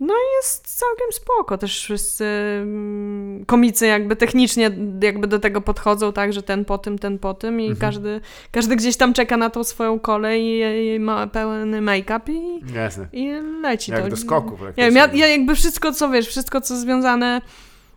no 0.00 0.14
i 0.14 0.26
jest 0.42 0.78
całkiem 0.78 1.12
spoko. 1.12 1.58
Też 1.58 1.80
wszyscy 1.82 2.24
mm, 2.62 3.44
komicy 3.46 3.86
jakby 3.86 4.16
technicznie 4.16 4.70
jakby 5.02 5.26
do 5.26 5.38
tego 5.38 5.60
podchodzą 5.60 6.12
tak, 6.12 6.32
że 6.32 6.42
ten 6.42 6.64
po 6.64 6.78
tym, 6.78 6.98
ten 6.98 7.18
po 7.18 7.34
tym 7.34 7.60
i 7.60 7.64
Mhm. 7.68 7.80
każdy, 7.80 8.20
każdy 8.52 8.76
gdzieś 8.76 8.96
tam 8.96 9.12
czeka 9.12 9.36
na 9.36 9.50
tą 9.50 9.64
swoją 9.64 9.98
kolej 10.00 10.60
i, 10.94 11.00
ma 11.00 11.26
pełny 11.26 11.80
make-up 11.80 12.32
i, 12.32 12.60
Jasne. 12.74 13.06
i 13.12 13.32
leci 13.62 13.90
Jak 13.92 14.02
to. 14.02 14.08
do 14.08 14.16
skoku 14.16 14.56
wiem, 14.76 14.96
ja, 14.96 15.08
ja 15.14 15.26
jakby 15.26 15.54
wszystko, 15.54 15.92
co 15.92 16.10
wiesz, 16.10 16.28
wszystko, 16.28 16.60
co 16.60 16.76
związane 16.76 17.40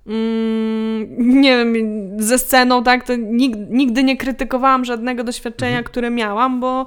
mm, 0.07 1.41
nie 1.41 1.57
wiem, 1.65 1.73
ze 2.23 2.37
sceną, 2.37 2.83
tak, 2.83 3.03
to 3.07 3.15
nigdy, 3.15 3.67
nigdy 3.69 4.03
nie 4.03 4.17
krytykowałam 4.17 4.85
żadnego 4.85 5.23
doświadczenia, 5.23 5.69
Mhm. 5.77 5.85
które 5.85 6.09
miałam, 6.09 6.59
bo 6.59 6.85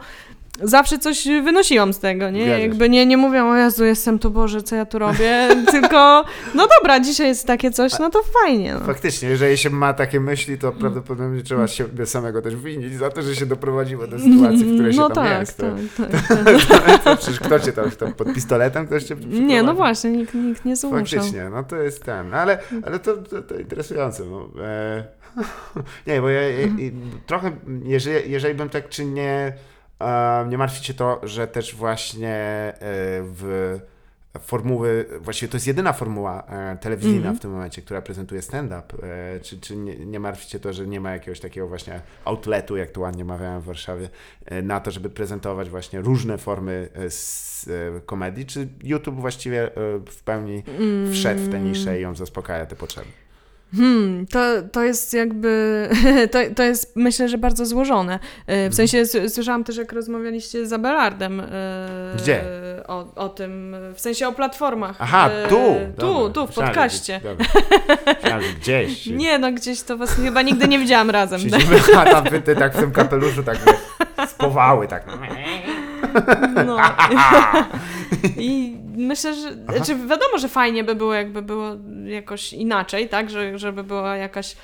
zawsze 0.62 0.98
coś 0.98 1.24
wynosiłam 1.44 1.92
z 1.92 1.98
tego, 1.98 2.30
nie? 2.30 2.44
Się. 2.44 2.60
Jakby 2.60 2.88
nie, 2.88 3.06
nie 3.06 3.16
mówię, 3.16 3.44
o 3.44 3.56
Jezu, 3.56 3.84
jestem 3.84 4.18
tu, 4.18 4.30
Boże, 4.30 4.62
co 4.62 4.76
ja 4.76 4.86
tu 4.86 4.98
robię, 4.98 5.48
tylko 5.70 6.24
no 6.54 6.66
dobra, 6.78 7.00
dzisiaj 7.00 7.28
jest 7.28 7.46
takie 7.46 7.70
coś, 7.70 7.98
no 7.98 8.10
to 8.10 8.22
fajnie. 8.42 8.74
No. 8.74 8.80
Faktycznie, 8.80 9.28
jeżeli 9.28 9.58
się 9.58 9.70
ma 9.70 9.94
takie 9.94 10.20
myśli, 10.20 10.58
to 10.58 10.72
prawdopodobnie 10.72 11.42
trzeba 11.42 11.66
siebie 11.66 12.06
samego 12.06 12.42
też 12.42 12.56
winić 12.56 12.94
za 12.94 13.10
to, 13.10 13.22
że 13.22 13.36
się 13.36 13.46
doprowadziło 13.46 14.06
do 14.06 14.18
sytuacji, 14.18 14.64
w 14.64 14.74
której 14.74 14.92
się 14.92 15.00
no 15.00 15.10
tam 15.10 15.24
tak, 15.24 15.40
jest. 15.40 15.56
To- 15.56 15.76
tak, 15.96 16.28
tak, 16.28 17.02
tak. 17.04 17.18
Przecież 17.18 17.40
kto 17.40 17.60
cię 17.60 17.72
tam, 17.72 17.90
tam 17.90 18.12
pod 18.12 18.32
pistoletem 18.34 18.86
ktoś 18.86 19.04
cię 19.04 19.16
Nie, 19.26 19.62
no 19.62 19.74
właśnie, 19.74 20.10
nikt, 20.10 20.34
nikt 20.34 20.64
nie 20.64 20.76
zmuszał. 20.76 20.98
Faktycznie, 20.98 21.50
no 21.50 21.64
to 21.64 21.76
jest 21.76 22.04
ten, 22.04 22.34
ale, 22.34 22.58
ale 22.86 22.98
to, 22.98 23.16
to, 23.16 23.42
to 23.42 23.58
interesujące. 23.58 24.22
No. 24.24 24.48
E, 24.64 25.04
nie, 26.06 26.20
bo 26.20 26.28
ja, 26.28 26.42
ja, 26.42 26.66
i- 26.66 26.92
trochę, 27.26 27.52
jeżeli, 27.84 28.30
jeżeli 28.30 28.54
bym 28.54 28.68
tak 28.68 28.88
czy 28.88 29.04
nie, 29.04 29.52
nie 30.48 30.58
martwi 30.58 30.82
cię 30.82 30.94
to, 30.94 31.20
że 31.22 31.46
też 31.46 31.74
właśnie 31.74 32.34
e, 32.34 32.74
w 33.22 33.78
formuły, 34.40 35.06
właściwie 35.20 35.50
to 35.50 35.56
jest 35.56 35.66
jedyna 35.66 35.92
formuła 35.92 36.44
e, 36.46 36.76
telewizyjna 36.76 37.16
Mhm. 37.16 37.36
w 37.36 37.40
tym 37.40 37.50
momencie, 37.50 37.82
która 37.82 38.02
prezentuje 38.02 38.42
stand-up. 38.42 39.06
E, 39.06 39.40
czy 39.40 39.60
czy 39.60 39.76
nie, 39.76 39.96
nie 39.96 40.20
martwi 40.20 40.48
cię 40.48 40.60
to, 40.60 40.72
że 40.72 40.86
nie 40.86 41.00
ma 41.00 41.12
jakiegoś 41.12 41.40
takiego 41.40 41.68
właśnie 41.68 42.00
outletu, 42.24 42.76
jak 42.76 42.90
to 42.90 43.00
ładnie 43.00 43.24
mawiałem 43.24 43.60
w 43.60 43.64
Warszawie, 43.64 44.08
na 44.62 44.80
to, 44.80 44.90
żeby 44.90 45.10
prezentować 45.10 45.70
właśnie 45.70 46.00
różne 46.00 46.38
formy 46.38 46.88
komedii? 48.06 48.46
Czy 48.46 48.68
YouTube 48.82 49.14
właściwie 49.20 49.70
w 50.10 50.22
pełni 50.24 50.62
wszedł 51.12 51.40
w 51.40 51.48
tę 51.50 51.60
niszę 51.60 51.98
i 51.98 52.02
ją 52.02 52.14
zaspokaja 52.14 52.66
te 52.66 52.76
potrzeby? 52.76 53.21
Hmm, 53.76 54.26
to, 54.26 54.38
to 54.72 54.82
jest 54.84 55.14
jakby, 55.14 55.88
to, 56.32 56.38
to 56.56 56.62
jest 56.62 56.96
myślę, 56.96 57.28
że 57.28 57.38
bardzo 57.38 57.66
złożone. 57.66 58.18
E, 58.46 58.70
W 58.70 58.74
sensie 58.74 58.98
s- 58.98 59.16
słyszałam 59.34 59.64
też, 59.64 59.76
jak 59.76 59.92
rozmawialiście 59.92 60.66
z 60.66 60.72
Abelardem. 60.72 61.40
e, 61.40 61.46
Gdzie? 62.16 62.44
O, 62.88 63.14
o 63.14 63.28
tym, 63.28 63.76
w 63.94 64.00
sensie 64.00 64.28
o 64.28 64.32
platformach. 64.32 64.96
Aha, 64.98 65.30
E, 65.30 65.48
tu! 65.48 65.56
Tu, 65.56 66.06
Dobra. 66.06 66.32
tu, 66.34 66.46
w 66.46 66.54
podcaście. 66.54 67.20
gdzieś. 68.60 69.06
Nie, 69.22 69.38
no 69.38 69.52
gdzieś 69.52 69.82
to 69.82 69.96
was 69.96 70.14
chyba 70.14 70.42
nigdy 70.42 70.68
nie 70.68 70.78
widziałam 70.78 71.10
razem. 71.10 71.40
Siedzimy, 71.40 71.76
a 71.96 72.04
tam 72.04 72.24
wy, 72.24 72.40
ty 72.40 72.56
tak 72.56 72.74
w 72.74 72.80
tym 72.80 72.92
kapeluszu 72.92 73.42
tak 73.42 73.58
spowały, 74.28 74.88
tak. 74.88 75.06
No. 76.66 76.76
I 78.38 78.76
myślę, 79.02 79.34
że 79.34 79.52
znaczy 79.52 79.96
wiadomo, 79.96 80.38
że 80.38 80.48
fajnie 80.48 80.84
by 80.84 80.94
było, 80.94 81.14
jakby 81.14 81.42
było 81.42 81.68
jakoś 82.04 82.52
inaczej, 82.52 83.08
tak? 83.08 83.30
Że, 83.30 83.58
żeby 83.58 83.84
była 83.84 84.16
jakaś, 84.16 84.56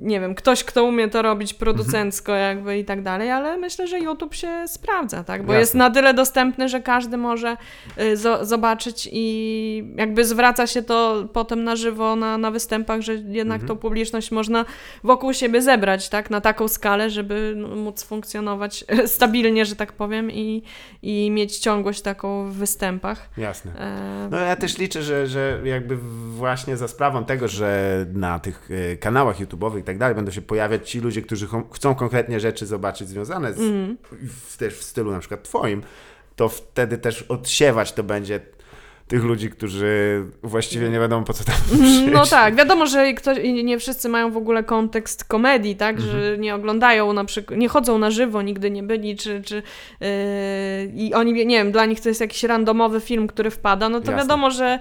nie 0.00 0.20
wiem, 0.20 0.34
ktoś, 0.34 0.64
kto 0.64 0.84
umie 0.84 1.08
to 1.08 1.22
robić 1.22 1.54
producencko 1.54 2.32
jakby 2.34 2.78
i 2.78 2.84
tak 2.84 3.02
dalej, 3.02 3.30
ale 3.30 3.56
myślę, 3.56 3.86
że 3.86 3.98
YouTube 4.00 4.34
się 4.34 4.64
sprawdza, 4.66 5.24
tak? 5.24 5.42
Bo 5.42 5.52
Jasne. 5.52 5.60
jest 5.60 5.74
na 5.74 5.90
tyle 5.90 6.14
dostępny, 6.14 6.68
że 6.68 6.80
każdy 6.80 7.16
może 7.16 7.56
y, 7.98 8.16
zo- 8.16 8.44
zobaczyć 8.44 9.08
i 9.12 9.94
jakby 9.96 10.24
zwraca 10.24 10.66
się 10.66 10.82
to 10.82 11.28
potem 11.32 11.64
na 11.64 11.76
żywo 11.76 12.16
na, 12.16 12.38
na 12.38 12.50
występach, 12.50 13.00
że 13.00 13.14
jednak 13.14 13.64
tą 13.64 13.76
publiczność 13.76 14.30
można 14.30 14.64
wokół 15.04 15.32
siebie 15.32 15.62
zebrać, 15.62 16.08
tak? 16.08 16.30
Na 16.30 16.40
taką 16.40 16.68
skalę, 16.68 17.10
żeby 17.10 17.54
no, 17.56 17.68
móc 17.68 18.02
funkcjonować 18.02 18.84
stabilnie, 19.06 19.64
że 19.64 19.76
tak 19.76 19.92
powiem 19.92 20.30
i, 20.30 20.62
i 21.02 21.30
mieć 21.30 21.58
ciągłość 21.58 22.02
taką 22.02 22.50
w 22.50 22.54
występach. 22.54 23.28
Jasne. 23.36 23.72
E, 23.80 24.28
No 24.30 24.38
ja 24.38 24.56
też 24.56 24.78
liczę, 24.78 25.02
że, 25.02 25.26
że 25.26 25.60
jakby 25.64 25.96
właśnie 26.30 26.76
za 26.76 26.88
sprawą 26.88 27.24
tego, 27.24 27.48
że 27.48 28.06
na 28.12 28.38
tych 28.38 28.68
e, 28.92 28.96
kanałach 28.96 29.40
YouTube'owych 29.58 29.78
i 29.78 29.82
tak 29.82 29.98
dalej 29.98 30.14
będą 30.14 30.30
się 30.30 30.42
pojawiać 30.42 30.90
ci 30.90 31.00
ludzie, 31.00 31.22
którzy 31.22 31.46
ch- 31.46 31.72
chcą 31.74 31.94
konkretnie 31.94 32.40
rzeczy 32.40 32.66
zobaczyć 32.66 33.08
związane 33.08 33.54
z, 33.54 33.58
Mhm. 33.60 33.96
w, 34.28 34.56
też 34.56 34.74
w 34.74 34.82
stylu 34.82 35.10
na 35.10 35.18
przykład 35.18 35.42
twoim, 35.42 35.82
to 36.36 36.48
wtedy 36.48 36.98
też 36.98 37.22
odsiewać 37.22 37.92
to 37.92 38.02
będzie 38.02 38.40
tych 39.08 39.24
ludzi, 39.24 39.50
którzy 39.50 40.24
właściwie 40.42 40.88
nie 40.90 41.00
wiadomo 41.00 41.24
po 41.26 41.32
co 41.32 41.44
tam 41.44 41.54
przyjść. 41.66 42.00
No 42.12 42.26
tak, 42.26 42.54
wiadomo, 42.54 42.86
że 42.86 43.12
ktoś, 43.14 43.38
nie 43.64 43.78
wszyscy 43.78 44.08
mają 44.08 44.30
w 44.32 44.36
ogóle 44.36 44.64
kontekst 44.64 45.24
komedii, 45.24 45.76
tak, 45.76 45.96
Mhm. 45.96 46.12
że 46.12 46.38
nie 46.38 46.54
oglądają 46.54 47.12
na 47.12 47.24
przykład, 47.24 47.58
nie 47.58 47.68
chodzą 47.68 47.98
na 47.98 48.10
żywo, 48.10 48.42
nigdy 48.42 48.70
nie 48.70 48.82
byli, 48.82 49.16
czy, 49.16 49.42
czy 49.42 49.54
yy, 50.00 50.08
i 50.94 51.14
oni, 51.14 51.46
nie 51.46 51.56
wiem, 51.58 51.72
dla 51.72 51.86
nich 51.86 52.00
to 52.00 52.08
jest 52.08 52.20
jakiś 52.20 52.42
randomowy 52.42 53.00
film, 53.00 53.26
który 53.26 53.50
wpada, 53.50 53.88
no 53.88 54.00
to 54.00 54.10
Jasne. 54.10 54.22
wiadomo, 54.22 54.50
że 54.50 54.78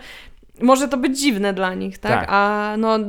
może 0.62 0.88
to 0.88 0.98
być 0.98 1.20
dziwne 1.20 1.54
dla 1.54 1.74
nich, 1.74 1.98
tak? 1.98 2.12
Tak. 2.12 2.28
A 2.32 2.76
no, 2.78 3.00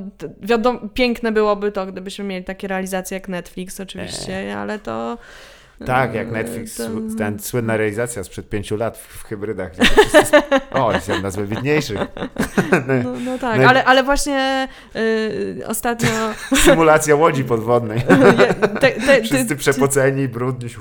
wiadomo, 0.41 0.81
piękne 0.95 1.33
byłoby 1.33 1.73
to, 1.73 1.87
gdybyśmy 1.87 2.25
mieli 2.25 2.45
takie 2.45 2.69
realizacje 2.69 3.17
jak 3.17 3.29
Netflix 3.29 3.81
oczywiście, 3.81 4.59
ale 4.59 4.79
to... 4.79 5.19
Tak, 5.87 6.15
jak 6.15 6.27
yy, 6.27 6.33
Netflix, 6.33 6.77
to- 6.77 6.83
sł- 6.83 7.19
ten 7.19 7.39
słynna 7.39 7.77
realizacja 7.77 8.25
sprzed 8.25 8.49
pięciu 8.49 8.77
lat 8.77 8.99
w, 8.99 9.19
w 9.19 9.25
hybrydach. 9.25 9.73
Wszyscy... 10.09 10.37
O, 10.71 10.93
jest 10.93 11.09
jedna 11.09 11.31
z 11.31 11.37
wybitniejszych. 11.37 11.99
No, 13.05 13.13
no 13.25 13.39
tak, 13.39 13.61
ale, 13.61 13.85
ale 13.85 14.03
właśnie 14.03 14.69
yy, 14.95 15.67
ostatnio... 15.67 16.09
Symulacja 16.65 17.17
łodzi 17.17 17.45
podwodnej. 17.45 18.01
te, 18.81 18.91
te, 18.91 19.23
Wszyscy 19.23 19.47
ty, 19.47 19.57
przepoceni, 19.57 20.29
brudni. 20.29 20.69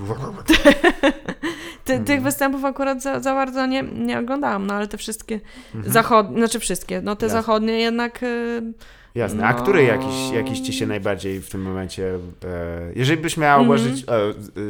Ty, 1.88 1.94
Mhm. 1.94 2.06
Tych 2.06 2.22
występów 2.22 2.66
akurat 2.66 3.02
za, 3.02 3.20
za 3.20 3.34
bardzo 3.34 3.66
nie, 3.66 3.84
nie 3.84 4.20
oglądałam, 4.20 4.68
no 4.68 4.74
ale 4.74 4.88
te 4.88 4.98
wszystkie 4.98 5.40
Mhm. 5.76 5.94
zachodnie, 5.94 6.38
znaczy 6.38 6.60
wszystkie, 6.60 7.02
no 7.02 7.16
te 7.16 7.26
Jasne. 7.26 7.40
zachodnie 7.42 7.80
jednak... 7.80 8.24
y, 8.24 8.62
Jasne. 9.18 9.46
A 9.48 9.54
No. 9.54 9.60
który 9.62 9.84
jakiś, 9.84 10.32
jakiś 10.34 10.60
ci 10.60 10.74
się 10.74 10.88
najbardziej 10.88 11.42
w 11.42 11.50
tym 11.50 11.62
momencie. 11.62 12.08
E, 12.14 12.20
jeżeli 12.96 13.22
byś 13.22 13.38
miała 13.38 13.54
Mhm. 13.62 13.68
ułożyć, 13.68 14.04
e, 14.08 14.14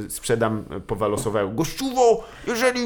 e, 0.05 0.09
sprzedam 0.09 0.63
powalosowego. 0.87 1.49
Gościuwo, 1.49 2.23
jeżeli 2.47 2.79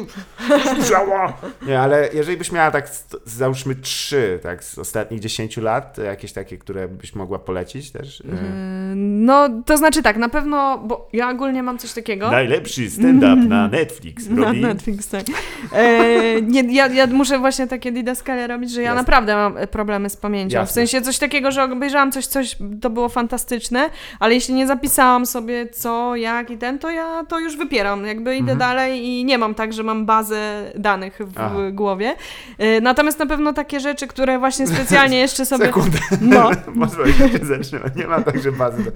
słyszała. 0.76 1.34
Nie, 1.68 1.80
ale 1.80 2.10
jeżeli 2.14 2.38
byś 2.38 2.52
miała 2.52 2.72
tak, 2.72 2.90
załóżmy 3.26 3.76
trzy, 3.76 4.40
tak, 4.44 4.64
z 4.64 4.78
ostatnich 4.78 5.20
10 5.20 5.58
lat, 5.58 5.98
jakieś 5.98 6.34
takie, 6.34 6.58
które 6.58 6.88
byś 6.88 7.16
mogła 7.16 7.40
polecić 7.40 7.92
też. 7.92 8.22
E, 8.22 8.26
no, 8.96 9.50
to 9.66 9.78
znaczy 9.78 10.04
tak, 10.04 10.18
na 10.18 10.30
pewno, 10.30 10.78
bo 10.78 11.10
ja 11.14 11.30
ogólnie 11.30 11.64
mam 11.64 11.78
coś 11.78 11.94
takiego... 11.94 12.32
Najlepszy 12.32 12.90
stand-up 12.90 13.36
na 13.56 13.68
Netflix 13.68 14.30
Na 14.30 14.46
robi. 14.46 14.62
Netflix, 14.62 15.08
tak. 15.10 15.24
E, 15.74 16.42
nie, 16.42 16.74
ja, 16.76 16.88
ja 16.88 17.08
muszę 17.08 17.40
właśnie 17.40 17.68
takie 17.68 17.92
didaskalia 17.92 18.48
robić, 18.48 18.72
że 18.72 18.82
ja 18.82 18.86
Jasne. 18.88 19.02
naprawdę 19.02 19.36
mam 19.36 19.56
problemy 19.72 20.10
z 20.10 20.18
pamięcią. 20.18 20.52
W 20.52 20.62
Jasne. 20.62 20.74
sensie 20.74 21.02
coś 21.02 21.18
takiego, 21.20 21.51
że 21.52 21.64
obejrzałam 21.64 22.12
coś, 22.12 22.26
coś, 22.26 22.56
to 22.82 22.90
było 22.90 23.10
fantastyczne, 23.10 23.90
ale 24.20 24.34
jeśli 24.34 24.54
nie 24.54 24.68
zapisałam 24.68 25.26
sobie 25.26 25.68
co, 25.70 26.16
jak 26.16 26.50
i 26.50 26.58
ten, 26.58 26.80
to 26.80 26.90
ja 26.90 27.24
to 27.28 27.40
już 27.40 27.58
wypieram. 27.58 28.06
Jakby 28.06 28.36
idę 28.36 28.52
Mhm. 28.52 28.58
dalej 28.60 29.06
i 29.06 29.26
nie 29.26 29.38
mam 29.38 29.56
tak, 29.56 29.74
że 29.74 29.84
mam 29.84 30.06
bazę 30.06 30.72
danych 30.76 31.20
w 31.26 31.38
Aha. 31.40 31.56
głowie. 31.72 32.16
E, 32.58 32.82
natomiast 32.82 33.20
na 33.20 33.26
pewno 33.26 33.54
takie 33.54 33.80
rzeczy, 33.80 34.08
które 34.08 34.40
właśnie 34.40 34.68
specjalnie 34.76 35.18
jeszcze 35.20 35.46
sobie... 35.46 35.66
Sekundę. 35.66 35.98
No. 36.22 36.50
Pozwól, 36.80 37.06
że 37.14 37.30
się 37.30 37.46
zacznę. 37.46 37.80
Nie 37.96 38.08
mam 38.08 38.24
także 38.24 38.52
bazy. 38.52 38.92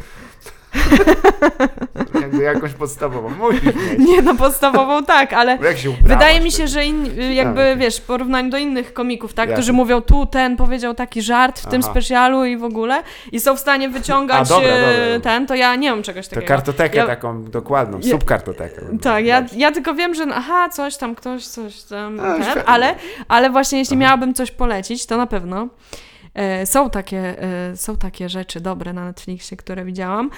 Jakby 2.46 2.66
jakąś 2.68 2.80
podstawową. 2.80 3.30
Musisz 3.30 3.64
mieć. 3.66 3.76
Nie, 4.10 4.22
no 4.22 4.36
podstawową 4.36 5.04
tak, 5.04 5.34
ale 5.34 5.58
Wydaje 6.02 6.40
mi 6.40 6.52
się, 6.52 6.68
że 6.68 6.86
in, 6.86 7.06
jakby, 7.34 7.62
okej. 7.62 7.78
wiesz, 7.78 7.98
w 7.98 8.02
porównaniu 8.02 8.50
do 8.50 8.58
innych 8.58 8.94
komików, 8.94 9.34
tak, 9.34 9.50
Jasne. 9.50 9.54
którzy 9.62 9.74
mówią, 9.74 10.02
tu 10.02 10.26
ten 10.26 10.58
powiedział 10.58 10.94
taki 10.94 11.22
żart 11.22 11.60
w 11.60 11.66
tym 11.66 11.82
Aha. 11.84 11.92
specjalu 11.92 12.46
i 12.46 12.58
w 12.58 12.64
ogóle 12.64 13.04
i 13.32 13.40
są 13.40 13.56
w 13.56 13.60
stanie 13.60 13.90
wyciągać 13.90 14.42
A, 14.52 14.56
dobra, 14.56 14.70
e, 14.70 15.06
dobra, 15.14 15.20
ten, 15.32 15.48
to 15.48 15.56
ja 15.56 15.76
nie 15.76 15.90
mam 15.92 16.04
czegoś 16.04 16.28
To 16.28 16.36
takiego. 16.36 16.48
kartotekę 16.48 16.98
Ja- 16.98 17.08
taką 17.08 17.44
dokładną, 17.44 18.00
Ja- 18.04 18.12
subkartotekę. 18.12 18.82
Tak, 19.02 19.26
ja, 19.26 19.46
ja 19.56 19.72
tylko 19.72 19.94
wiem, 19.94 20.16
że 20.16 20.26
aha, 20.34 20.70
coś 20.70 20.98
tam, 20.98 21.16
ktoś, 21.16 21.48
coś 21.48 21.82
tam, 21.84 22.20
A, 22.20 22.24
ten, 22.54 22.64
ale, 22.66 22.96
ale 23.28 23.50
właśnie 23.50 23.80
jeśli 23.80 23.96
Aha. 23.96 24.02
miałabym 24.02 24.34
coś 24.34 24.52
polecić, 24.52 25.06
to 25.06 25.18
na 25.18 25.28
pewno 25.28 25.68
e, 26.34 26.66
są, 26.66 26.90
takie, 26.90 27.42
e, 27.72 27.78
są 27.78 27.98
takie 27.98 28.30
rzeczy 28.30 28.60
dobre 28.62 28.94
na 28.94 29.06
Netflixie, 29.06 29.58
które 29.58 29.86
widziałam 29.86 30.30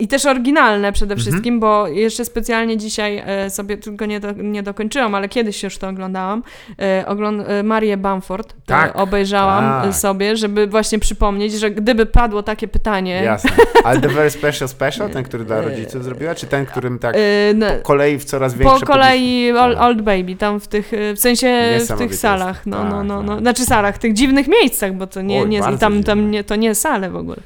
i 0.00 0.08
też 0.08 0.26
oryginalne 0.26 0.92
przede 0.92 1.14
Mhm. 1.14 1.20
wszystkim, 1.30 1.60
bo 1.60 1.88
jeszcze 1.88 2.24
specjalnie 2.24 2.76
dzisiaj 2.76 3.22
e, 3.26 3.50
sobie 3.50 3.76
tylko 3.78 4.06
nie, 4.06 4.20
do, 4.20 4.32
nie 4.32 4.62
dokończyłam, 4.62 5.14
ale 5.14 5.28
kiedyś 5.28 5.62
już 5.62 5.78
to 5.78 5.88
oglądałam, 5.88 6.42
e, 6.82 7.04
ogląd 7.06 7.48
e, 7.48 7.62
Marię 7.62 7.96
Bamford 7.96 8.54
Tak, 8.66 8.96
obejrzałam 8.96 9.82
tak. 9.82 9.94
sobie, 9.94 10.36
żeby 10.36 10.66
właśnie 10.66 10.98
przypomnieć, 10.98 11.52
że 11.52 11.70
gdyby 11.70 12.06
padło 12.06 12.42
takie 12.42 12.68
pytanie... 12.68 13.22
Jasne. 13.24 13.50
Ale 13.84 14.00
The 14.00 14.08
Very 14.08 14.30
Special 14.30 14.68
Special, 14.68 15.10
ten, 15.10 15.24
który 15.24 15.44
dla 15.44 15.60
rodziców 15.60 16.04
zrobiła, 16.04 16.34
czy 16.34 16.46
ten, 16.46 16.66
którym 16.66 16.98
tak 16.98 17.16
no, 17.54 17.66
po 17.66 17.82
kolei 17.82 18.18
w 18.18 18.24
coraz 18.24 18.54
większe 18.54 18.80
Po 18.80 18.86
kolei? 18.86 19.52
Old, 19.52 19.78
Old 19.78 20.02
Baby, 20.02 20.36
tam 20.36 20.60
w 20.60 20.68
tych, 20.68 20.92
w 21.16 21.18
sensie 21.18 21.78
w 21.88 21.98
tych 21.98 22.14
salach, 22.14 22.66
no, 22.66 22.84
no, 22.84 22.90
Tak, 22.98 23.06
no, 23.06 23.22
no, 23.22 23.32
tak. 23.32 23.40
znaczy 23.40 23.64
salach, 23.64 23.98
tych 23.98 24.12
dziwnych 24.12 24.48
miejscach, 24.48 24.94
bo 24.94 25.06
to 25.06 25.22
nie, 25.22 25.40
Oj, 25.42 25.48
nie 25.48 25.60
tam, 25.60 25.76
dziwne. 25.78 26.04
tam 26.04 26.30
nie, 26.30 26.44
to 26.44 26.56
nie 26.56 26.74
sale 26.74 27.10
w 27.10 27.16
ogóle. 27.16 27.36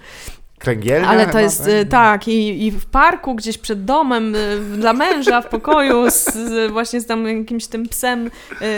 Kręgielnia 0.64 1.08
Ale 1.08 1.26
to 1.26 1.38
jest, 1.38 1.68
y, 1.68 1.86
tak, 1.86 2.28
i, 2.28 2.66
i 2.66 2.70
w 2.70 2.86
parku, 2.86 3.34
gdzieś 3.34 3.58
przed 3.58 3.84
domem, 3.84 4.34
y, 4.34 4.60
dla 4.76 4.92
męża, 4.92 5.40
w 5.40 5.48
pokoju, 5.48 6.10
z, 6.10 6.70
właśnie 6.72 7.00
z 7.00 7.06
tam 7.06 7.38
jakimś 7.38 7.66
tym 7.66 7.88
psem 7.88 8.30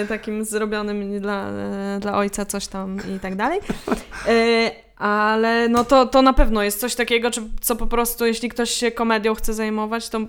y, 0.02 0.06
takim 0.06 0.44
zrobionym 0.44 1.20
dla, 1.20 1.50
dla 2.00 2.16
ojca, 2.16 2.44
coś 2.44 2.66
tam 2.66 2.98
i 3.16 3.20
tak 3.20 3.36
dalej. 3.36 3.60
Ale 4.96 5.68
no 5.68 5.84
to, 5.84 6.06
to 6.06 6.22
na 6.22 6.32
pewno 6.32 6.62
jest 6.62 6.80
coś 6.80 6.94
takiego, 6.94 7.30
czy, 7.30 7.42
co 7.60 7.76
po 7.76 7.86
prostu, 7.86 8.26
jeśli 8.26 8.48
ktoś 8.48 8.70
się 8.70 8.90
komedią 8.90 9.34
chce 9.34 9.54
zajmować, 9.54 10.08
to 10.08 10.20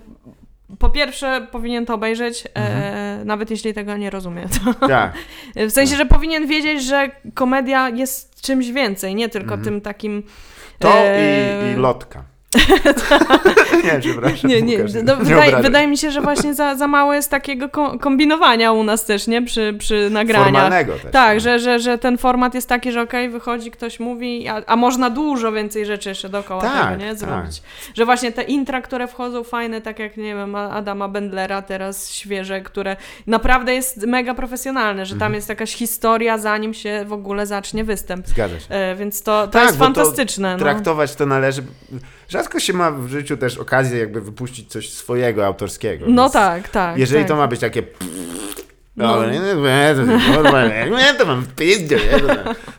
po 0.80 0.90
pierwsze 0.90 1.48
powinien 1.52 1.86
to 1.86 1.94
obejrzeć, 1.94 2.44
e, 2.56 3.22
nawet 3.26 3.52
jeśli 3.52 3.74
tego 3.74 3.98
nie 3.98 4.10
rozumie. 4.10 4.48
Tak. 4.88 5.14
w 5.70 5.72
sensie, 5.72 5.96
że 5.96 6.06
powinien 6.06 6.48
wiedzieć, 6.48 6.84
że 6.84 7.12
komedia 7.34 7.90
jest 7.90 8.42
czymś 8.42 8.72
więcej, 8.72 9.16
nie 9.16 9.30
tylko 9.30 9.54
Mhm. 9.54 9.64
tym 9.64 9.82
takim... 9.82 10.24
To 10.80 10.88
e, 10.88 11.70
i, 11.70 11.72
i 11.72 11.76
lotka. 11.76 12.24
nie, 13.84 14.00
przepraszam. 14.00 14.50
Nie, 14.50 14.62
nie, 14.62 14.78
no, 15.04 15.16
wydaje, 15.16 15.58
wydaje 15.62 15.88
mi 15.88 15.98
się, 15.98 16.12
że 16.12 16.22
właśnie 16.22 16.54
za, 16.54 16.76
za 16.76 16.88
mało 16.88 17.14
jest 17.14 17.32
takiego 17.32 17.70
ko- 17.70 18.00
kombinowania 18.00 18.72
u 18.72 18.84
nas 18.84 19.06
też, 19.06 19.28
nie? 19.28 19.42
Przy, 19.42 19.76
przy 19.80 20.10
nagraniach. 20.12 20.46
Formalnego 20.46 20.94
też. 20.94 21.12
Tak, 21.12 21.34
no. 21.34 21.40
że, 21.40 21.60
że, 21.60 21.80
że 21.80 21.98
ten 21.98 22.18
format 22.18 22.54
jest 22.56 22.70
taki, 22.70 22.92
że 22.92 23.02
okej, 23.02 23.30
wychodzi, 23.30 23.72
ktoś 23.72 24.00
mówi, 24.00 24.48
a, 24.48 24.62
a 24.68 24.76
można 24.76 25.10
dużo 25.10 25.52
więcej 25.52 25.86
rzeczy 25.86 26.10
jeszcze 26.10 26.30
dookoła 26.30 26.62
Tak, 26.62 26.90
tego, 26.90 27.04
nie? 27.04 27.10
tak. 27.10 27.18
Zrobić. 27.20 27.62
Że 27.96 28.06
właśnie 28.06 28.32
te 28.32 28.44
intra, 28.44 28.82
które 28.82 29.08
wchodzą 29.08 29.44
fajne, 29.44 29.82
tak 29.82 30.00
jak, 30.00 30.18
nie 30.18 30.36
wiem, 30.36 30.56
Adama 30.56 31.08
Bendlera 31.08 31.62
teraz 31.62 32.12
świeże, 32.12 32.62
które 32.62 32.96
naprawdę 33.28 33.74
jest 33.74 34.06
mega 34.06 34.34
profesjonalne, 34.34 35.06
że 35.06 35.14
tam 35.14 35.18
Mhm. 35.18 35.34
jest 35.34 35.50
jakaś 35.50 35.74
historia, 35.76 36.38
zanim 36.38 36.74
się 36.74 37.04
w 37.08 37.14
ogóle 37.14 37.46
zacznie 37.46 37.84
występ. 37.84 38.28
Zgadza 38.28 38.60
się. 38.60 38.66
E, 38.70 38.96
więc 38.96 39.24
to, 39.24 39.42
to 39.48 39.54
Tak, 39.54 39.64
jest 39.66 39.78
bo 39.78 39.86
to 39.86 39.94
fantastyczne. 39.94 40.52
no. 40.54 40.60
Traktować 40.60 41.16
to 41.16 41.26
należy. 41.26 41.62
Rzadko 42.28 42.60
się 42.60 42.74
ma 42.74 42.92
w 42.92 43.08
życiu 43.08 43.38
też 43.38 43.58
okazję 43.58 44.00
jakby 44.00 44.22
wypuścić 44.22 44.72
coś 44.72 44.90
swojego, 44.94 45.46
autorskiego. 45.46 46.06
No 46.10 46.30
tak, 46.30 46.70
tak. 46.70 46.98
Jeżeli 46.98 47.22
tak. 47.22 47.28
to 47.28 47.36
ma 47.36 47.48
być 47.48 47.60
takie 47.60 47.84
No. 48.98 49.16
No, 49.16 49.26
nie, 49.26 49.40
nie, 49.40 50.98
nie, 50.98 51.14
to 51.18 51.26
mam 51.26 51.46
pizdzie, 51.56 52.00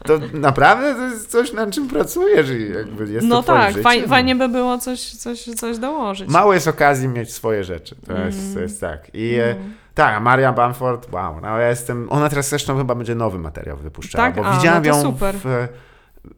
to, 0.05 0.19
naprawdę 0.33 0.95
to 0.95 1.03
jest 1.03 1.31
coś, 1.31 1.53
nad 1.53 1.71
czym 1.71 1.89
pracujesz 1.89 2.51
i 2.51 2.73
jakby 2.73 3.13
jest 3.13 3.27
No 3.27 3.43
tak, 3.43 3.79
faj, 3.79 4.03
no. 4.03 4.09
fajnie 4.09 4.37
by 4.37 4.49
było 4.49 4.79
coś, 4.79 5.01
coś, 5.01 5.45
coś 5.45 5.79
dołożyć. 5.79 6.29
Mało 6.31 6.55
jest 6.55 6.69
okazji 6.69 7.09
mieć 7.09 7.33
swoje 7.33 7.65
rzeczy, 7.65 7.97
to, 8.07 8.19
jest, 8.19 8.55
to 8.55 8.61
jest 8.61 8.81
tak. 8.81 9.11
I 9.15 9.39
No. 9.39 9.65
tak, 9.95 10.15
a 10.15 10.21
Maria 10.21 10.53
Bamford, 10.53 11.13
wow, 11.13 11.41
no 11.41 11.59
ja 11.59 11.69
jestem, 11.69 12.07
ona 12.11 12.29
teraz 12.29 12.49
zresztą 12.49 12.79
chyba 12.79 12.95
będzie 12.95 13.15
nowy 13.15 13.39
materiał 13.39 13.77
wypuszczała, 13.77 14.25
Tak? 14.25 14.37
bo 14.37 14.47
A, 14.47 14.57
widziałem 14.57 14.85
no 14.85 14.93
to 14.93 14.97
ją 14.99 15.03
super. 15.03 15.35
w, 15.35 15.47
e, 15.47 15.69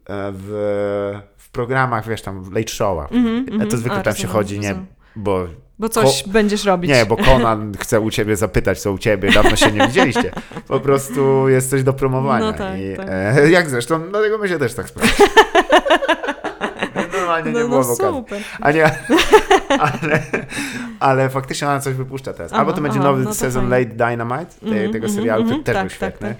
w, 0.07 0.31
w 0.33 1.19
programach, 1.51 2.07
wiesz, 2.07 2.21
tam 2.21 2.43
w 2.43 2.53
late 2.53 2.67
showach. 2.67 3.11
Mhm, 3.11 3.45
Ja 3.47 3.53
mhm. 3.53 3.69
to 3.69 3.77
zwykle 3.77 3.99
A, 3.99 4.01
tam 4.01 4.15
się 4.15 4.27
chodzi, 4.27 4.59
nie, 4.59 4.75
bo 5.15 5.47
Bo 5.79 5.89
coś 5.89 6.23
będziesz 6.27 6.65
robić. 6.65 6.91
Nie, 6.91 7.05
bo 7.05 7.17
Conan 7.17 7.73
chce 7.81 7.99
u 7.99 8.11
ciebie 8.11 8.35
zapytać, 8.35 8.81
co 8.81 8.91
u 8.91 8.97
ciebie, 8.97 9.31
dawno 9.31 9.55
się 9.55 9.71
nie 9.71 9.87
widzieliście. 9.87 10.31
Po 10.67 10.79
prostu 10.79 11.49
jest 11.49 11.69
coś 11.69 11.83
do 11.83 11.93
promowania. 11.93 12.45
No 12.45 12.53
tak, 12.53 12.79
I, 12.79 12.97
tak. 12.97 13.07
E, 13.09 13.49
jak 13.51 13.69
zresztą, 13.69 14.01
dlatego 14.09 14.37
my 14.37 14.47
się 14.49 14.59
też 14.59 14.73
tak 14.73 14.89
spotkaliśmy. 14.89 15.25
Normalnie 17.13 17.51
nie 17.51 17.59
No, 17.59 17.67
było 17.67 17.81
no 17.81 17.95
super. 17.95 18.41
A 18.61 18.71
nie, 18.71 18.85
ale, 19.79 20.23
ale 20.99 21.29
faktycznie 21.29 21.67
ona 21.67 21.79
coś 21.79 21.93
wypuszcza 21.93 22.33
teraz. 22.33 22.53
Albo 22.53 22.73
to 22.73 22.81
będzie 22.81 22.99
aha, 22.99 23.07
nowy 23.07 23.23
no 23.23 23.29
to 23.29 23.35
sezon 23.35 23.69
fajnie. 23.69 23.85
Late 23.85 24.09
Dynamite, 24.09 24.51
te, 24.59 24.65
Mhm, 24.65 24.91
tego 24.91 25.05
mhm, 25.05 25.13
serialu, 25.13 25.43
który 25.43 25.59
mhm, 25.59 25.63
też 25.63 25.75
tak, 25.75 25.83
był 25.83 25.89
tak, 25.89 25.95
świetny. 25.95 26.35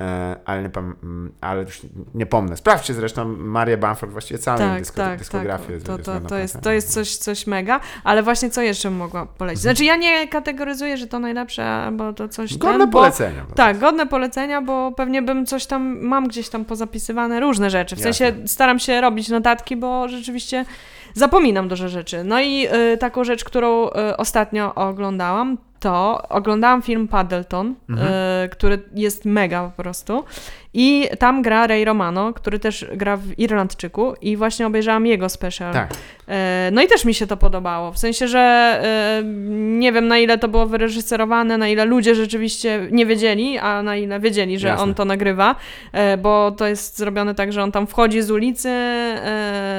E, 0.00 0.36
ale, 0.44 0.62
nie 0.62 0.70
mm, 1.02 1.32
ale 1.40 1.62
już 1.62 1.80
nie 2.14 2.26
pomnę. 2.26 2.56
Sprawdźcie 2.56 2.94
zresztą 2.94 3.24
Marię 3.28 3.76
Bamford, 3.76 4.12
właściwie 4.12 4.38
całą 4.38 4.58
Tak, 4.58 4.78
dysko, 4.78 4.96
tak, 4.96 5.18
dyskografię. 5.18 5.78
tak. 5.78 5.82
To, 5.82 5.92
jest 5.92 6.04
to, 6.04 6.20
to, 6.28 6.38
jest, 6.38 6.60
to 6.60 6.72
jest 6.72 6.92
coś, 6.92 7.16
coś 7.16 7.46
mega, 7.46 7.80
ale 8.04 8.22
właśnie 8.22 8.50
co 8.50 8.62
jeszcze 8.62 8.90
mogła 8.90 9.26
polecić? 9.26 9.62
Znaczy 9.62 9.84
ja 9.84 9.96
nie 9.96 10.28
kategoryzuję, 10.28 10.96
że 10.96 11.06
to 11.06 11.18
najlepsze, 11.18 11.90
bo 11.92 12.12
to 12.12 12.28
coś 12.28 12.58
Godne 12.58 12.78
ten, 12.78 12.90
bo, 12.90 12.98
polecenia. 12.98 13.44
no. 13.48 13.54
Tak, 13.54 13.78
godne 13.78 14.06
polecenia, 14.06 14.62
bo 14.62 14.92
pewnie 14.92 15.22
bym 15.22 15.46
coś 15.46 15.66
tam, 15.66 15.98
mam 16.00 16.28
gdzieś 16.28 16.48
tam 16.48 16.64
pozapisywane 16.64 17.40
różne 17.40 17.70
rzeczy. 17.70 17.96
W 17.96 18.00
sensie 18.00 18.24
Jasne. 18.24 18.48
staram 18.48 18.78
się 18.78 19.00
robić 19.00 19.28
notatki, 19.28 19.76
bo 19.76 20.08
rzeczywiście 20.08 20.64
zapominam 21.14 21.68
dużo 21.68 21.88
rzeczy. 21.88 22.24
No 22.24 22.40
i 22.40 22.66
y, 22.92 22.98
taką 22.98 23.24
rzecz, 23.24 23.44
którą 23.44 23.88
y, 23.88 24.16
ostatnio 24.16 24.74
oglądałam, 24.74 25.58
to 25.80 26.22
oglądałam 26.28 26.82
film 26.82 27.08
Paddleton, 27.08 27.74
Mhm. 27.88 28.08
y, 28.44 28.48
który 28.48 28.82
jest 28.94 29.24
mega 29.24 29.70
po 29.76 29.82
prostu. 29.82 30.24
I 30.74 31.08
tam 31.18 31.42
gra 31.42 31.66
Ray 31.66 31.84
Romano, 31.84 32.32
który 32.32 32.58
też 32.58 32.86
gra 32.94 33.16
w 33.16 33.38
Irlandczyku 33.38 34.14
i 34.22 34.36
właśnie 34.36 34.66
obejrzałam 34.66 35.06
jego 35.06 35.28
special. 35.28 35.72
Tak. 35.72 35.90
E, 36.28 36.70
No 36.72 36.82
i 36.82 36.86
też 36.86 37.04
mi 37.04 37.14
się 37.14 37.26
to 37.26 37.36
podobało. 37.36 37.92
W 37.92 37.98
sensie, 37.98 38.28
że 38.28 38.38
e, 38.40 39.22
nie 39.78 39.92
wiem 39.92 40.08
na 40.08 40.18
ile 40.18 40.38
to 40.38 40.48
było 40.48 40.66
wyreżyserowane, 40.66 41.58
na 41.58 41.68
ile 41.68 41.84
ludzie 41.84 42.14
rzeczywiście 42.14 42.88
nie 42.90 43.06
wiedzieli, 43.06 43.58
a 43.58 43.82
na 43.82 43.96
ile 43.96 44.20
wiedzieli, 44.20 44.58
że 44.58 44.68
Jasne. 44.68 44.82
on 44.84 44.94
to 44.94 45.04
nagrywa, 45.04 45.54
bo 46.22 46.50
to 46.50 46.66
jest 46.66 46.98
zrobione 46.98 47.34
tak, 47.34 47.52
że 47.52 47.62
on 47.62 47.72
tam 47.72 47.86
wchodzi 47.86 48.22
z 48.22 48.30
ulicy 48.30 48.68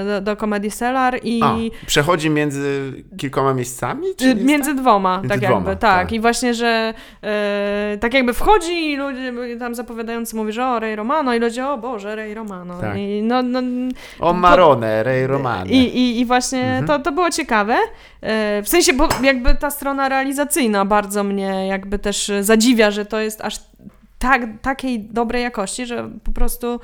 do, 0.05 0.21
do 0.21 0.35
Comedy 0.35 0.69
Cellar 0.69 1.19
i 1.23 1.39
A, 1.43 1.55
przechodzi 1.85 2.29
między 2.29 2.93
kilkoma 3.17 3.53
miejscami? 3.53 4.07
Y, 4.21 4.35
między 4.35 4.73
dwoma, 4.73 5.15
Między 5.17 5.29
tak 5.29 5.39
dwoma, 5.39 5.55
jakby, 5.55 5.75
tak. 5.75 5.88
Tak. 5.95 6.11
I 6.11 6.19
właśnie, 6.19 6.53
że 6.53 6.93
e, 7.23 7.97
tak 8.01 8.13
jakby 8.13 8.33
wchodzi 8.33 8.91
i 8.91 8.95
ludzie 8.97 9.33
tam 9.59 9.75
zapowiadający 9.75 10.35
mówi, 10.35 10.51
że 10.51 10.65
o, 10.67 10.79
Ray 10.79 10.95
Romano 10.95 11.33
i 11.35 11.39
ludzie, 11.39 11.67
o 11.67 11.77
Boże, 11.77 12.15
Ray 12.15 12.33
Romano. 12.33 12.79
Tak. 12.81 12.97
I, 12.97 13.21
no, 13.23 13.41
no, 13.43 13.59
O 14.19 14.33
Marone, 14.33 15.03
Ray 15.03 15.27
Romano. 15.27 15.65
i, 15.71 15.77
i, 15.77 16.19
I 16.19 16.25
właśnie 16.25 16.59
Mhm. 16.63 16.85
to, 16.87 16.99
to 16.99 17.11
było 17.11 17.29
ciekawe. 17.29 17.77
E, 18.21 18.61
W 18.63 18.69
sensie, 18.69 18.93
bo 18.93 19.07
jakby 19.23 19.55
ta 19.55 19.71
strona 19.71 20.09
realizacyjna 20.09 20.85
bardzo 20.85 21.23
mnie 21.23 21.67
jakby 21.67 21.99
też 21.99 22.31
zadziwia, 22.41 22.91
że 22.91 23.05
to 23.05 23.19
jest 23.19 23.41
aż 23.41 23.55
tak, 24.19 24.41
takiej 24.61 24.99
dobrej 24.99 25.43
jakości, 25.43 25.85
że 25.85 26.09
po 26.23 26.31
prostu 26.31 26.79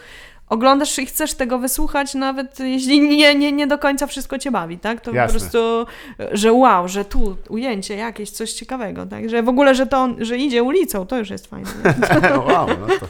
oglądasz 0.49 0.99
i 0.99 1.05
chcesz 1.05 1.34
tego 1.34 1.59
wysłuchać, 1.59 2.13
nawet 2.13 2.59
jeśli 2.59 3.01
nie, 3.17 3.35
nie, 3.35 3.51
nie 3.51 3.67
do 3.67 3.77
końca 3.77 4.07
wszystko 4.07 4.38
cię 4.39 4.51
bawi, 4.51 4.77
tak? 4.77 5.01
To 5.01 5.11
Jasne. 5.13 5.34
po 5.34 5.39
prostu, 5.39 5.85
że 6.31 6.53
wow, 6.53 6.88
że 6.88 7.05
tu 7.05 7.38
ujęcie 7.49 7.95
jakieś, 7.95 8.30
coś 8.30 8.53
ciekawego, 8.53 9.05
tak? 9.05 9.30
Że 9.30 9.43
w 9.43 9.49
ogóle, 9.49 9.76
że 9.76 9.88
to 9.88 9.97
on, 9.97 10.15
że 10.26 10.38
idzie 10.38 10.63
ulicą, 10.63 11.05
to 11.05 11.17
już 11.17 11.30
jest 11.30 11.47
fajne. 11.47 11.69
wow, 12.47 12.67
no 12.67 12.88
to... 12.99 13.07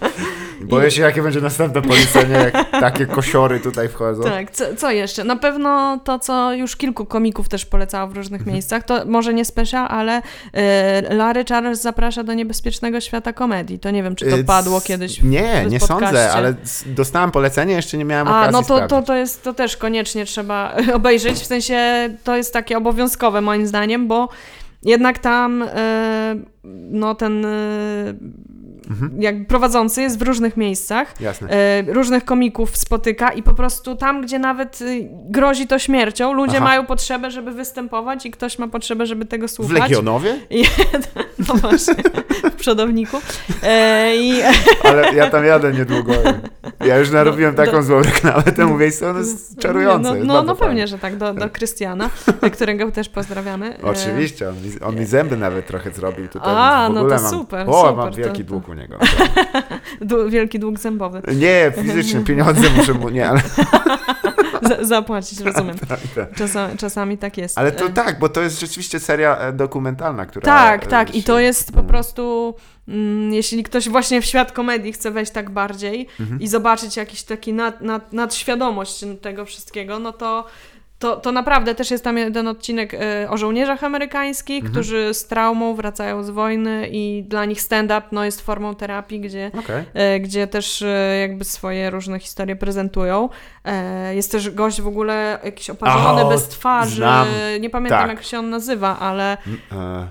Boję 0.61 0.91
się, 0.91 1.01
jakie 1.01 1.21
będzie 1.23 1.41
następne 1.41 1.81
polecenie, 1.81 2.33
jak 2.35 2.69
takie 2.71 3.05
kosiory 3.05 3.59
tutaj 3.59 3.89
wchodzą. 3.89 4.23
Tak, 4.23 4.51
co, 4.51 4.75
co 4.75 4.91
jeszcze? 4.91 5.23
Na 5.23 5.35
pewno 5.35 5.99
to, 6.03 6.19
co 6.19 6.53
już 6.53 6.75
kilku 6.75 7.05
komików 7.05 7.49
też 7.49 7.65
polecało 7.65 8.07
w 8.07 8.15
różnych 8.15 8.41
Mhm. 8.41 8.53
miejscach, 8.53 8.83
to 8.83 9.05
może 9.05 9.33
nie 9.33 9.45
special, 9.45 9.87
ale 9.89 10.21
e, 10.53 11.15
Larry 11.15 11.45
Charles 11.45 11.81
zaprasza 11.81 12.23
do 12.23 12.33
niebezpiecznego 12.33 13.01
świata 13.01 13.33
komedii. 13.33 13.79
To 13.79 13.91
nie 13.91 14.03
wiem, 14.03 14.15
czy 14.15 14.25
to 14.29 14.37
Y, 14.37 14.43
padło 14.43 14.81
kiedyś. 14.81 15.21
w- 15.21 15.25
Nie, 15.25 15.63
w 15.67 15.71
nie 15.71 15.79
sądzę, 15.79 16.31
ale 16.31 16.53
s- 16.63 16.83
dostałem 17.25 17.31
polecenie, 17.31 17.73
jeszcze 17.75 17.97
nie 17.97 18.05
miałem 18.05 18.27
A, 18.27 18.31
okazji 18.31 18.51
no 18.51 18.61
to, 18.61 18.67
to, 18.67 18.85
sprawdzić. 18.85 19.07
to, 19.07 19.15
jest, 19.15 19.43
to 19.43 19.53
też 19.53 19.77
koniecznie 19.77 20.25
trzeba 20.25 20.75
obejrzeć, 20.93 21.35
w 21.37 21.45
sensie 21.45 22.09
to 22.23 22.35
jest 22.35 22.53
takie 22.53 22.77
obowiązkowe 22.77 23.41
moim 23.41 23.67
zdaniem, 23.67 24.07
bo 24.07 24.29
jednak 24.83 25.19
tam 25.19 25.63
e, 25.63 26.35
no 26.91 27.15
ten 27.15 27.45
e, 27.45 27.49
Mhm. 28.89 29.21
jak 29.21 29.47
prowadzący 29.47 30.01
jest 30.01 30.19
w 30.19 30.21
różnych 30.21 30.57
miejscach, 30.57 31.21
Jasne. 31.21 31.49
e, 31.49 31.81
różnych 31.93 32.25
komików 32.25 32.77
spotyka 32.77 33.29
i 33.29 33.43
po 33.43 33.53
prostu 33.53 33.95
tam, 33.95 34.21
gdzie 34.21 34.39
nawet 34.39 34.81
y, 34.81 35.07
grozi 35.11 35.67
to 35.67 35.79
śmiercią, 35.79 36.33
ludzie 36.33 36.57
Aha. 36.57 36.65
mają 36.65 36.85
potrzebę, 36.85 37.31
żeby 37.31 37.51
występować 37.51 38.25
i 38.25 38.31
ktoś 38.31 38.59
ma 38.59 38.67
potrzebę, 38.67 39.05
żeby 39.05 39.25
tego 39.25 39.47
W 39.47 39.51
słuchać. 39.51 39.79
Legionowie? 39.79 40.35
No 41.47 41.55
właśnie, 41.55 41.93
w 42.51 42.55
przodowniku. 42.55 43.17
E, 43.63 44.15
I 44.17 44.41
Ale 44.89 45.13
ja 45.13 45.29
tam 45.29 45.45
jadę 45.45 45.73
niedługo. 45.73 46.13
Ja 46.85 46.97
już 46.97 47.11
narobiłem 47.11 47.55
Do- 47.55 47.65
taką 47.65 47.83
złą 47.83 48.01
reklamę 48.01 48.43
temu 48.43 48.77
miejscu, 48.77 49.05
ono 49.05 49.19
jest 49.19 49.59
czarujące. 49.59 50.13
No, 50.15 50.23
no, 50.33 50.43
no 50.43 50.55
pewnie, 50.55 50.87
że 50.87 50.97
tak, 50.99 51.17
do, 51.17 51.33
do 51.33 51.49
Krystiana, 51.49 52.09
którego 52.53 52.91
też 52.91 53.09
pozdrawiamy. 53.09 53.77
E, 53.79 53.81
Oczywiście, 53.83 54.49
on 54.49 54.55
mi, 54.55 54.79
on 54.81 54.95
mi 54.95 55.05
zęby 55.05 55.37
nawet 55.37 55.67
trochę 55.67 55.91
zrobił 55.91 56.27
tutaj. 56.27 56.53
A, 56.57 56.89
w 56.89 56.93
no 56.93 57.05
to 57.09 57.19
super, 57.29 57.69
O, 57.69 57.81
super, 57.81 57.95
mam 57.95 58.13
wielki 58.13 58.43
to- 58.43 58.49
dług 58.49 58.69
u 58.69 58.74
niego. 58.75 58.97
Du- 60.01 60.29
wielki 60.29 60.59
dług 60.59 60.79
zębowy. 60.79 61.21
Nie, 61.35 61.71
fizycznie, 61.81 62.19
pieniądze 62.19 62.69
muszę 62.77 62.93
mu, 62.93 63.09
nie, 63.09 63.29
ale, 63.29 63.41
zapłacić, 64.81 65.39
rozumiem. 65.39 65.75
tak, 65.89 65.99
tak. 66.15 66.35
Czasami, 66.35 66.77
czasami 66.77 67.17
tak 67.17 67.37
jest. 67.37 67.57
ale 67.57 67.71
to 67.71 67.85
E, 67.85 67.89
tak, 67.89 68.19
bo 68.19 68.29
to 68.29 68.41
jest 68.41 68.59
rzeczywiście 68.59 68.99
seria 68.99 69.37
e, 69.37 69.53
dokumentalna, 69.53 70.25
która... 70.25 70.45
Tak, 70.45 70.83
e, 70.83 70.87
tak. 70.87 71.15
I 71.15 71.21
się- 71.21 71.27
to 71.27 71.39
jest 71.39 71.71
po 71.71 71.83
prostu, 71.83 72.55
mm, 72.87 73.33
jeśli 73.33 73.63
ktoś 73.63 73.89
właśnie 73.89 74.21
w 74.21 74.25
świat 74.25 74.51
komedii 74.51 74.93
chce 74.93 75.11
wejść 75.11 75.31
tak 75.31 75.49
bardziej 75.49 76.07
Mhm. 76.19 76.39
i 76.41 76.47
zobaczyć 76.47 76.97
jakiś 76.97 77.23
taki 77.23 77.53
nad, 77.53 77.81
nad, 77.81 78.13
nadświadomość 78.13 79.05
tego 79.21 79.45
wszystkiego, 79.45 79.99
no 79.99 80.13
to, 80.13 80.45
to, 80.99 81.15
to 81.15 81.31
naprawdę 81.31 81.75
też 81.75 81.91
jest 81.91 82.03
tam 82.03 82.17
jeden 82.17 82.47
odcinek 82.47 82.93
e, 82.93 83.27
o 83.29 83.37
żołnierzach 83.37 83.83
amerykańskich, 83.83 84.55
Mhm. 84.57 84.71
którzy 84.73 85.13
z 85.13 85.27
traumą 85.27 85.75
wracają 85.75 86.23
z 86.23 86.29
wojny 86.29 86.87
i 86.91 87.23
dla 87.27 87.45
nich 87.45 87.61
stand-up 87.61 88.01
no, 88.11 88.25
jest 88.25 88.41
formą 88.41 88.75
terapii, 88.75 89.19
gdzie 89.19 89.51
e, 89.93 90.19
gdzie 90.19 90.47
też 90.47 90.81
e, 90.81 91.17
jakby 91.21 91.45
swoje 91.45 91.89
różne 91.89 92.19
historie 92.19 92.55
prezentują. 92.55 93.29
E, 93.65 94.15
Jest 94.15 94.31
też 94.31 94.49
gość 94.49 94.81
w 94.81 94.87
ogóle 94.87 95.39
jakiś 95.43 95.69
oparzony, 95.69 96.21
O, 96.21 96.29
bez 96.29 96.47
twarzy, 96.47 96.95
znam. 96.95 97.27
nie 97.59 97.69
pamiętam 97.69 97.99
Tak. 98.07 98.09
jak 98.17 98.23
się 98.23 98.39
on 98.39 98.49
nazywa, 98.49 98.99
ale 98.99 99.37
M- 99.47 99.57
e, 99.71 100.07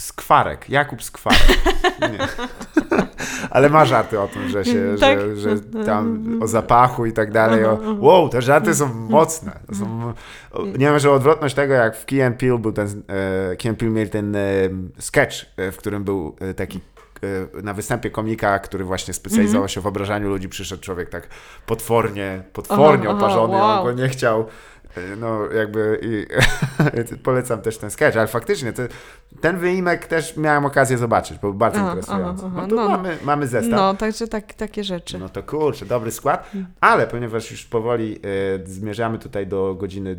Skwarek, 0.00 0.70
Jakub 0.70 1.02
Skwarek. 1.02 1.58
Nie. 2.00 2.18
Ale 3.50 3.68
ma 3.68 3.84
żarty 3.84 4.20
o 4.20 4.28
tym, 4.28 4.48
że 4.48 4.64
się, 4.64 4.94
Tak. 5.00 5.18
że, 5.18 5.36
że 5.36 5.60
tam 5.86 6.38
o 6.42 6.46
zapachu 6.46 7.06
i 7.06 7.12
tak 7.12 7.32
dalej. 7.32 7.64
O, 7.64 7.78
wow, 7.98 8.28
te 8.28 8.42
żarty 8.42 8.74
są 8.74 8.94
mocne. 8.94 9.60
To 9.68 9.74
są, 9.74 10.12
o, 10.52 10.62
nie 10.66 10.72
wiem, 10.72 10.98
że 10.98 11.10
odwrotność 11.10 11.54
tego, 11.54 11.74
jak 11.74 11.96
w 11.96 12.06
Key 12.06 12.22
and 12.22 12.38
Peele 12.38 12.58
był 12.58 12.72
ten, 12.72 13.02
e, 13.08 13.56
Key 13.56 13.70
and 13.70 13.78
Peele 13.78 13.92
mieli 13.92 14.10
ten 14.10 14.36
e, 14.36 14.40
sketch, 14.98 15.34
e, 15.56 15.72
w 15.72 15.76
którym 15.76 16.04
był 16.04 16.36
taki 16.56 16.80
na 17.62 17.74
występie 17.74 18.10
komika, 18.10 18.58
który 18.58 18.84
właśnie 18.84 19.14
specjalizował 19.14 19.68
się 19.68 19.80
w 19.80 19.86
obrażaniu 19.86 20.28
ludzi, 20.28 20.48
przyszedł 20.48 20.82
człowiek 20.82 21.08
tak 21.08 21.28
potwornie, 21.66 22.42
potwornie 22.52 23.08
Aha, 23.08 23.16
aha, 23.18 23.26
oparzony, 23.26 23.54
wow. 23.54 23.78
on 23.78 23.84
go 23.84 24.02
nie 24.02 24.08
chciał. 24.08 24.46
E, 24.96 25.16
No, 25.16 25.46
jakby 25.52 26.00
i 26.02 26.26
polecam 27.24 27.60
też 27.62 27.78
ten 27.78 27.90
sketch, 27.90 28.16
ale 28.16 28.26
faktycznie 28.26 28.72
to, 28.72 28.82
ten 29.40 29.58
wyimek 29.58 30.06
też 30.06 30.36
miałem 30.36 30.64
okazję 30.64 30.98
zobaczyć, 30.98 31.38
bo 31.38 31.52
bardzo 31.52 31.78
Aha, 31.78 31.88
interesujący. 31.88 32.44
aha, 32.46 32.62
no 32.62 32.68
to 32.68 32.74
no. 32.74 32.88
mamy, 32.88 33.16
mamy 33.24 33.46
zestaw. 33.46 33.72
no, 33.72 33.94
także 33.94 34.28
tak, 34.28 34.54
takie 34.54 34.84
rzeczy. 34.84 35.18
No 35.18 35.28
to 35.28 35.42
kurczę, 35.42 35.86
dobry 35.86 36.10
skład, 36.10 36.50
ale 36.80 37.06
ponieważ 37.06 37.50
już 37.50 37.64
powoli 37.64 38.16
e, 38.64 38.66
zmierzamy 38.66 39.18
tutaj 39.18 39.46
do 39.46 39.74
godziny 39.74 40.16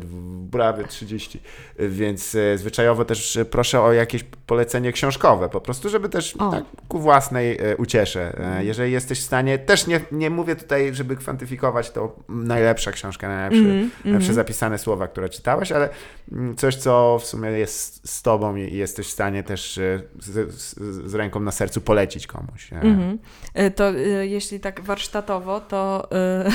prawie 0.52 0.84
30, 0.84 1.40
e, 1.78 1.88
więc 1.88 2.34
e, 2.34 2.58
zwyczajowo 2.58 3.04
też 3.04 3.38
proszę 3.50 3.80
o 3.80 3.92
jakieś 3.92 4.24
polecenie 4.46 4.92
książkowe, 4.92 5.48
po 5.48 5.60
prostu, 5.60 5.88
żeby 5.88 6.08
też 6.08 6.36
O. 6.36 6.50
tak, 6.50 6.64
ku 6.88 6.98
własnej 6.98 7.58
e, 7.60 7.76
uciesze. 7.76 8.32
E, 8.58 8.64
jeżeli 8.64 8.92
jesteś 8.92 9.20
w 9.20 9.24
stanie, 9.24 9.58
też 9.58 9.86
nie, 9.86 10.00
nie 10.12 10.30
mówię 10.30 10.56
tutaj, 10.56 10.94
żeby 10.94 11.16
kwantyfikować 11.16 11.90
to 11.90 12.16
najlepsza 12.28 12.92
książka, 12.92 13.28
najlepszy, 13.28 13.58
Mhm, 13.60 13.90
najlepsze 14.04 14.28
mhm. 14.28 14.34
zapisy, 14.34 14.61
napisane 14.62 14.78
słowa, 14.78 15.08
które 15.08 15.28
czytałeś, 15.28 15.72
ale 15.72 15.88
mm, 16.32 16.56
coś, 16.56 16.76
co 16.76 17.18
w 17.20 17.26
sumie 17.26 17.50
jest 17.50 18.08
z 18.10 18.22
tobą 18.22 18.56
i 18.56 18.76
jesteś 18.76 19.06
w 19.06 19.10
stanie 19.10 19.42
też 19.42 19.78
e, 19.78 20.02
z, 20.20 20.54
z, 20.54 20.74
z 21.10 21.14
ręką 21.14 21.40
na 21.40 21.50
sercu 21.52 21.80
polecić 21.80 22.26
komuś. 22.26 22.72
E, 22.72 22.76
Mhm. 22.82 23.18
Y, 23.58 23.70
To 23.70 23.90
y, 23.90 24.26
jeśli 24.28 24.60
tak 24.60 24.80
warsztatowo, 24.80 25.60
to 25.60 26.08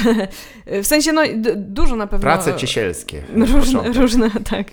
w 0.84 0.88
sensie 0.88 1.12
no 1.14 1.22
dużo 1.56 1.96
na 1.96 2.08
pewno. 2.08 2.24
Prace 2.24 2.56
ciesielskie. 2.56 3.22
Różne, 3.36 3.92
różne, 3.92 4.30
tak, 4.52 4.68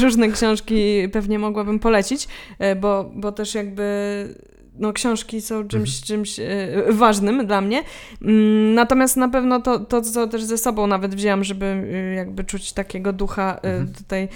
różne 0.00 0.28
książki 0.28 1.08
pewnie 1.12 1.38
mogłabym 1.38 1.78
polecić, 1.78 2.28
e, 2.58 2.76
bo, 2.76 3.10
bo 3.14 3.32
też 3.32 3.54
jakby 3.54 3.84
no, 4.78 4.92
książki 4.92 5.40
są 5.42 5.68
czymś, 5.68 6.00
czymś 6.00 6.38
e, 6.40 6.46
ważnym 6.88 7.46
dla 7.46 7.60
mnie. 7.60 7.82
Mm, 8.22 8.74
Natomiast 8.74 9.16
na 9.16 9.28
pewno 9.28 9.60
to, 9.60 9.78
to, 9.78 10.02
co 10.02 10.26
też 10.26 10.42
ze 10.42 10.58
sobą 10.58 10.86
nawet 10.86 11.14
wzięłam, 11.14 11.44
żeby 11.44 11.66
e, 11.66 12.14
jakby 12.14 12.44
czuć 12.44 12.72
takiego 12.72 13.12
ducha 13.12 13.58
e, 13.62 13.68
Mhm. 13.68 13.94
tutaj 13.94 14.28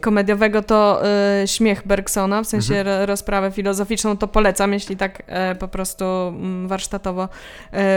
komediowego, 0.00 0.62
to 0.62 1.02
śmiech 1.46 1.86
Bergsona, 1.86 2.42
w 2.42 2.46
sensie 2.46 2.74
Mhm. 2.76 2.98
ro- 2.98 3.06
rozprawę 3.06 3.50
filozoficzną, 3.50 4.16
to 4.16 4.28
polecam, 4.28 4.72
jeśli 4.72 4.96
tak 4.96 5.22
po 5.58 5.68
prostu 5.68 6.04
mm, 6.04 6.68
warsztatowo 6.68 7.28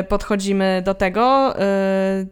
podchodzimy 0.10 0.82
do 0.86 0.94
tego. 0.94 1.54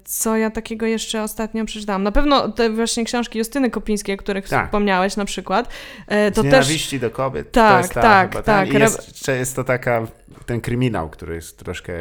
Co 0.04 0.38
ja 0.38 0.50
takiego 0.52 0.86
jeszcze 0.86 1.24
ostatnio 1.24 1.66
przeczytałam? 1.66 2.04
Na 2.04 2.12
pewno 2.12 2.50
te 2.52 2.70
właśnie 2.70 3.04
książki 3.06 3.40
Justyny 3.40 3.70
Kopińskiej, 3.70 4.16
o 4.16 4.18
których 4.18 4.50
Tak. 4.50 4.66
wspomniałeś 4.66 5.16
na 5.18 5.26
przykład. 5.26 5.70
E, 6.08 6.32
Z 6.32 6.36
To 6.36 6.44
też 6.44 7.00
do 7.00 7.10
kobiet. 7.10 7.52
to 7.52 7.60
Tak, 7.60 7.82
jest 7.82 7.94
ta, 7.94 8.02
tak, 8.02 8.44
tak. 8.44 8.74
Jest, 8.74 9.28
jest 9.28 9.56
to 9.56 9.61
taka, 9.64 10.08
ten 10.46 10.62
kryminał, 10.62 11.10
który 11.10 11.36
jest 11.36 11.58
troszkę 11.60 11.94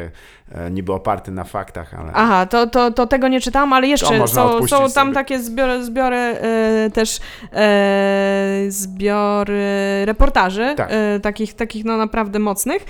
e, 0.51 0.71
niby 0.71 0.93
oparty 0.93 1.31
na 1.31 1.43
faktach, 1.43 1.93
ale... 1.93 2.11
Aha, 2.13 2.45
to, 2.45 2.67
to, 2.67 2.91
to 2.91 3.07
tego 3.07 3.27
nie 3.27 3.41
czytałam, 3.41 3.73
ale 3.73 3.87
To 3.87 3.91
jeszcze 3.91 4.27
są, 4.27 4.67
są 4.67 4.77
tam 4.79 4.89
sobie. 4.89 5.13
takie 5.13 5.39
zbiory, 5.39 5.83
zbiory 5.83 6.15
e, 6.17 6.89
też 6.93 7.19
e, 7.53 8.65
zbiory 8.69 9.61
reportaży, 10.05 10.73
Tak. 10.77 10.89
e, 10.91 11.19
takich, 11.19 11.53
takich 11.53 11.85
no 11.85 11.97
naprawdę 11.97 12.39
mocnych, 12.39 12.85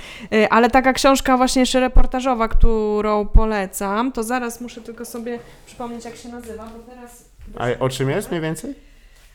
ale 0.49 0.69
taka 0.69 0.93
książka 0.93 1.37
właśnie 1.37 1.59
jeszcze 1.59 1.79
reportażowa, 1.79 2.47
którą 2.47 3.27
polecam, 3.27 4.11
to 4.11 4.23
zaraz 4.23 4.61
muszę 4.61 4.81
tylko 4.81 5.05
sobie 5.05 5.39
przypomnieć 5.65 6.05
jak 6.05 6.15
się 6.15 6.29
nazywa, 6.29 6.63
bo 6.63 6.93
teraz... 6.93 7.25
A 7.57 7.83
o 7.83 7.89
czym 7.89 8.09
jest 8.09 8.29
mniej 8.31 8.41
więcej? 8.41 8.90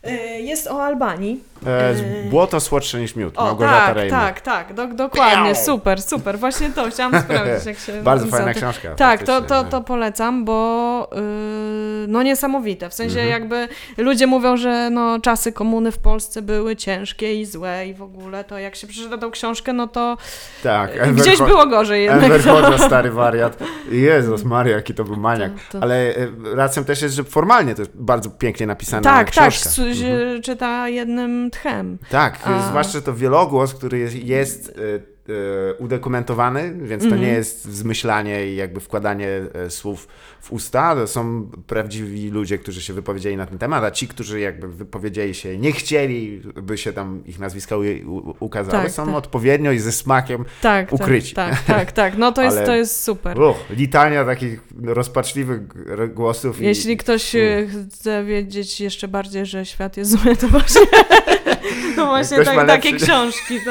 E, 0.06 0.40
Jest 0.40 0.66
o 0.66 0.84
Albanii. 0.84 1.40
E, 1.66 1.88
E, 1.90 1.94
błoto 2.30 2.60
słodsze 2.60 3.00
niż 3.00 3.16
miód, 3.16 3.34
O, 3.36 3.44
Małgorzata 3.44 3.86
tak, 3.86 3.96
Rejmer. 3.96 4.20
tak, 4.20 4.40
tak, 4.40 4.74
do, 4.74 4.86
dokładnie, 4.86 5.54
super, 5.54 6.02
super, 6.02 6.38
właśnie 6.38 6.70
to 6.70 6.90
chciałam 6.90 7.20
sprawdzić, 7.24 7.66
jak 7.66 7.78
się 7.78 8.02
Bardzo 8.02 8.26
fajna 8.26 8.54
książka. 8.54 8.94
Tak, 8.94 9.22
to, 9.22 9.26
faktycznie, 9.32 9.48
to, 9.48 9.62
no. 9.62 9.70
to 9.70 9.80
polecam, 9.80 10.44
bo 10.44 11.10
yy, 11.12 12.06
no 12.08 12.22
niesamowite. 12.22 12.90
W 12.90 12.94
sensie 12.94 13.20
Mhm. 13.20 13.28
jakby 13.30 13.68
ludzie 13.96 14.26
mówią, 14.26 14.56
że 14.56 14.90
no, 14.90 15.20
czasy 15.20 15.52
komuny 15.52 15.92
w 15.92 15.98
Polsce 15.98 16.42
były 16.42 16.76
ciężkie 16.76 17.40
i 17.40 17.44
złe 17.46 17.86
i 17.86 17.94
w 17.94 18.02
ogóle 18.02 18.44
to 18.44 18.58
jak 18.58 18.76
się 18.76 18.86
przeczyta 18.86 19.18
tą 19.18 19.30
książkę, 19.30 19.72
no 19.72 19.86
to 19.86 20.16
Tak, 20.62 20.90
Enver 20.96 21.14
gdzieś 21.14 21.38
było 21.38 21.66
gorzej 21.66 22.04
jednak. 22.04 22.42
To, 22.42 22.50
Hoxha, 22.62 22.86
stary 22.86 23.10
wariat. 23.10 23.58
Jezus 23.90 24.44
Maria, 24.44 24.76
jaki 24.76 24.94
to 24.94 25.04
był 25.04 25.16
maniak. 25.16 25.52
to, 25.72 25.78
Ale 25.82 25.94
e, 25.96 26.14
racją 26.54 26.84
też 26.84 27.02
jest, 27.02 27.14
że 27.14 27.24
formalnie 27.24 27.74
to 27.74 27.82
jest 27.82 27.92
bardzo 27.94 28.30
pięknie 28.30 28.66
napisana 28.66 29.02
tak, 29.02 29.30
tak, 29.30 29.30
książka. 29.30 29.70
S- 29.96 30.02
Mhm. 30.02 30.42
czyta 30.42 30.88
jednym 30.88 31.50
tchem. 31.50 31.98
Tak, 32.10 32.38
A. 32.44 32.68
zwłaszcza 32.68 33.00
to 33.00 33.14
wielogłos, 33.14 33.74
który 33.74 33.98
jest, 33.98 34.14
jest 34.14 34.68
e, 34.68 35.15
udokumentowany, 35.78 36.74
więc 36.82 37.02
to 37.02 37.06
Mhm. 37.06 37.22
nie 37.22 37.28
jest 37.32 37.64
zmyślanie 37.64 38.46
i 38.48 38.56
jakby 38.56 38.80
wkładanie 38.80 39.28
e, 39.54 39.70
słów 39.70 40.08
w 40.40 40.52
usta. 40.52 40.94
To 40.94 41.06
są 41.06 41.50
prawdziwi 41.66 42.30
ludzie, 42.30 42.58
którzy 42.58 42.82
się 42.82 42.92
wypowiedzieli 42.94 43.36
na 43.36 43.46
ten 43.46 43.58
temat, 43.58 43.84
a 43.84 43.90
ci, 43.90 44.08
którzy 44.08 44.40
jakby 44.40 44.68
wypowiedzieli 44.68 45.34
się, 45.34 45.58
nie 45.58 45.72
chcieli, 45.72 46.42
by 46.62 46.78
się 46.78 46.92
tam 46.92 47.22
ich 47.26 47.38
nazwiska 47.38 47.76
ukazały, 48.40 48.82
Tak, 48.82 48.92
są 48.92 49.06
tak. 49.06 49.14
odpowiednio 49.14 49.72
i 49.72 49.78
ze 49.78 49.92
smakiem 49.92 50.44
Tak, 50.62 50.92
Ukryci. 50.92 51.34
Tak, 51.34 51.50
tak, 51.54 51.64
tak, 51.66 51.92
tak. 51.92 52.18
No 52.18 52.32
to 52.32 52.42
jest, 52.46 52.56
Ale- 52.56 52.66
to 52.66 52.74
jest 52.74 53.02
super. 53.02 53.40
Uch, 53.40 53.56
litania 53.70 54.24
takich 54.24 54.60
rozpaczliwych 54.84 55.60
głosów. 56.14 56.60
i- 56.60 56.64
Jeśli 56.64 56.96
ktoś 56.96 57.34
e, 57.36 57.66
chce 57.88 58.24
wiedzieć 58.24 58.80
jeszcze 58.80 59.08
bardziej, 59.08 59.46
że 59.46 59.66
świat 59.66 59.96
jest 59.96 60.10
zły, 60.10 60.36
to 60.36 60.48
właśnie, 60.48 60.80
to 61.96 62.06
właśnie 62.12 62.44
tak, 62.44 62.66
takie 62.66 62.90
lepszy- 62.92 63.04
książki. 63.06 63.58
To, 63.64 63.70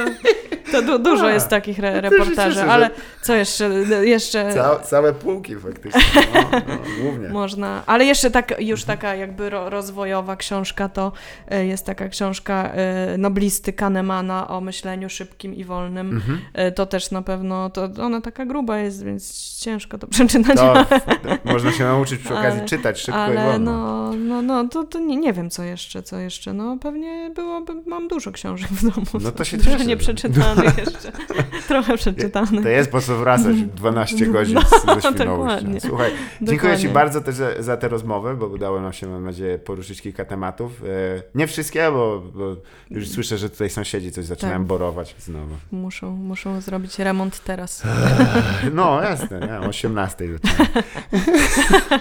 to 0.71 0.81
du, 0.81 0.99
dużo 0.99 1.25
A, 1.27 1.31
jest 1.31 1.49
takich 1.49 1.79
re, 1.79 1.93
się 1.93 2.01
reportaży, 2.01 2.55
cieszę, 2.55 2.71
ale 2.71 2.89
co 3.21 3.33
jeszcze? 3.35 3.69
Jeszcze 4.03 4.53
Ca, 4.53 4.79
całe 4.79 5.13
półki 5.13 5.55
faktycznie, 5.55 6.01
no, 6.33 6.41
no, 6.67 6.77
głównie. 7.01 7.29
można. 7.39 7.83
Ale 7.85 8.05
jeszcze 8.05 8.31
tak, 8.31 8.53
już 8.59 8.83
taka 8.83 9.15
jakby 9.15 9.49
ro, 9.49 9.69
rozwojowa 9.69 10.35
książka 10.35 10.89
to 10.89 11.11
e, 11.49 11.65
jest 11.65 11.85
taka 11.85 12.09
książka 12.09 12.71
e, 12.73 13.17
noblisty 13.17 13.73
Kahnemana 13.73 14.47
o 14.47 14.61
myśleniu 14.61 15.09
szybkim 15.09 15.53
i 15.55 15.63
wolnym. 15.63 16.09
Mhm. 16.15 16.39
E, 16.53 16.71
To 16.71 16.85
też 16.85 17.11
na 17.11 17.21
pewno, 17.21 17.69
to 17.69 17.89
ona 18.03 18.21
taka 18.21 18.45
gruba 18.45 18.77
jest, 18.77 19.03
więc 19.05 19.55
ciężko 19.59 19.97
to 19.97 20.07
przeczytać. 20.17 20.55
To, 20.57 20.85
to 20.85 21.51
można 21.51 21.71
się 21.71 21.83
nauczyć 21.83 22.19
przy 22.21 22.33
okazji 22.33 22.59
Ale- 22.59 22.69
czytać 22.69 22.99
szybko 22.99 23.19
i 23.19 23.23
Ale 23.23 23.43
wolno. 23.45 23.71
no, 23.71 24.13
no, 24.17 24.41
no 24.41 24.67
to, 24.69 24.83
to 24.83 24.99
nie, 24.99 25.15
nie 25.17 25.33
wiem 25.33 25.49
co 25.49 25.63
jeszcze, 25.63 26.03
co 26.03 26.17
jeszcze. 26.19 26.53
No 26.53 26.77
pewnie 26.81 27.31
byłoby, 27.35 27.73
mam 27.85 28.07
dużo 28.07 28.14
książek 28.31 28.67
w 28.69 28.83
domu. 28.83 29.07
No 29.21 29.31
to 29.31 29.43
się 29.43 29.57
Dużo 29.57 29.83
nieprzeczytanych 29.83 30.77
jeszcze. 30.77 31.11
Trochę 31.67 31.97
przeczytanych. 31.97 32.63
To 32.63 32.69
jest 32.69 32.91
po 32.91 33.01
co 33.01 33.17
wracać 33.17 33.55
12 33.61 34.25
godzin 34.25 34.59
No, 34.85 35.01
ze 35.01 35.11
dokładnie. 35.11 35.81
Słuchaj, 35.81 36.11
dziękuję 36.41 36.77
Ci 36.77 36.87
Dokładnie. 36.87 36.89
bardzo 36.89 37.21
też 37.21 37.35
za, 37.35 37.63
za 37.63 37.77
tę 37.77 37.87
rozmowę, 37.87 38.35
bo 38.35 38.47
udało 38.47 38.81
nam 38.81 38.93
się, 38.93 39.07
mam 39.07 39.23
nadzieję, 39.23 39.59
poruszyć 39.59 40.01
kilka 40.01 40.25
tematów. 40.25 40.83
E, 40.83 41.23
nie 41.35 41.47
wszystkie, 41.47 41.91
bo, 41.91 42.21
bo 42.33 42.55
już 42.89 43.09
słyszę, 43.09 43.37
że 43.37 43.49
tutaj 43.49 43.69
sąsiedzi 43.69 44.11
coś 44.11 44.25
zaczynają 44.25 44.57
Tak. 44.57 44.67
borować 44.67 45.15
znowu. 45.19 45.55
Muszą, 45.71 46.11
muszą 46.11 46.61
zrobić 46.61 46.99
remont 46.99 47.39
teraz. 47.43 47.83
No 48.73 49.01
jasne, 49.01 49.39
nie? 49.39 49.59
o 49.59 49.69
18 49.69 50.25
zaczynam. 50.33 50.67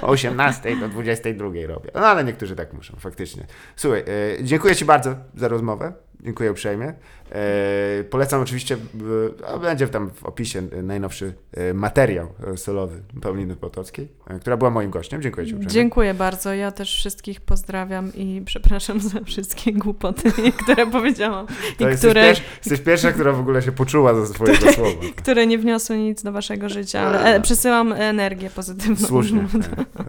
O 0.02 0.06
18 0.08 0.76
do 0.76 0.88
22 0.88 1.48
robię. 1.66 1.90
No 1.94 2.00
ale 2.00 2.24
niektórzy 2.24 2.56
tak 2.56 2.72
muszą, 2.72 2.96
faktycznie. 2.98 3.46
Słuchaj, 3.76 4.00
e, 4.40 4.44
dziękuję 4.44 4.76
Ci 4.76 4.84
bardzo 4.84 5.14
za 5.36 5.48
rozmowę. 5.48 5.92
Dziękuję 6.24 6.50
uprzejmie. 6.50 6.94
E, 7.32 8.04
polecam 8.04 8.42
oczywiście, 8.42 8.74
e, 8.74 9.46
a 9.46 9.58
będzie 9.58 9.88
tam 9.88 10.10
w 10.10 10.24
opisie 10.24 10.62
najnowszy 10.82 11.34
e, 11.52 11.74
materiał 11.74 12.28
solowy 12.56 13.02
Pauliny 13.22 13.56
Potockiej, 13.56 14.08
która 14.40 14.56
była 14.56 14.70
moim 14.70 14.90
gościem. 14.90 15.22
Dziękuję 15.22 15.46
Ci 15.46 15.54
uprzejmie. 15.54 15.72
Dziękuję 15.72 16.14
bardzo. 16.14 16.54
Ja 16.54 16.72
też 16.72 16.94
wszystkich 16.94 17.40
pozdrawiam 17.40 18.14
i 18.14 18.42
przepraszam 18.44 19.00
za 19.00 19.20
wszystkie 19.20 19.72
głupoty, 19.72 20.32
które 20.62 20.86
powiedziałam 20.86 21.46
To 21.46 21.84
i 21.84 21.90
jesteś, 21.90 22.10
które, 22.10 22.22
pierwsza, 22.22 22.44
jesteś 22.56 22.80
pierwsza, 22.80 23.12
która 23.12 23.32
w 23.32 23.40
ogóle 23.40 23.62
się 23.62 23.72
poczuła 23.72 24.14
ze 24.14 24.26
swojego 24.26 24.72
słowa. 24.72 24.90
które 25.16 25.46
nie 25.46 25.58
wniosły 25.58 25.98
nic 25.98 26.22
do 26.22 26.32
waszego 26.32 26.68
życia, 26.68 27.00
ale 27.00 27.40
przesyłam 27.40 27.92
energię 27.92 28.50
pozytywną. 28.50 29.06
Słusznie. 29.06 29.40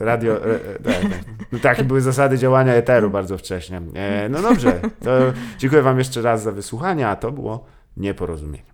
e, 0.01 0.05
Radio. 0.05 0.35
tak, 0.83 1.01
tak. 1.01 1.35
No, 1.51 1.59
takie 1.59 1.83
były 1.83 2.01
zasady 2.01 2.37
działania 2.37 2.73
eteru 2.73 3.09
bardzo 3.09 3.37
wcześnie. 3.37 3.81
No 4.29 4.41
dobrze, 4.41 4.81
to 5.03 5.11
dziękuję 5.57 5.81
Wam 5.81 5.97
jeszcze 5.97 6.21
raz 6.21 6.43
za 6.43 6.51
wysłuchanie, 6.51 7.04
a 7.09 7.15
to 7.15 7.31
było 7.31 7.65
nieporozumienie. 7.97 8.73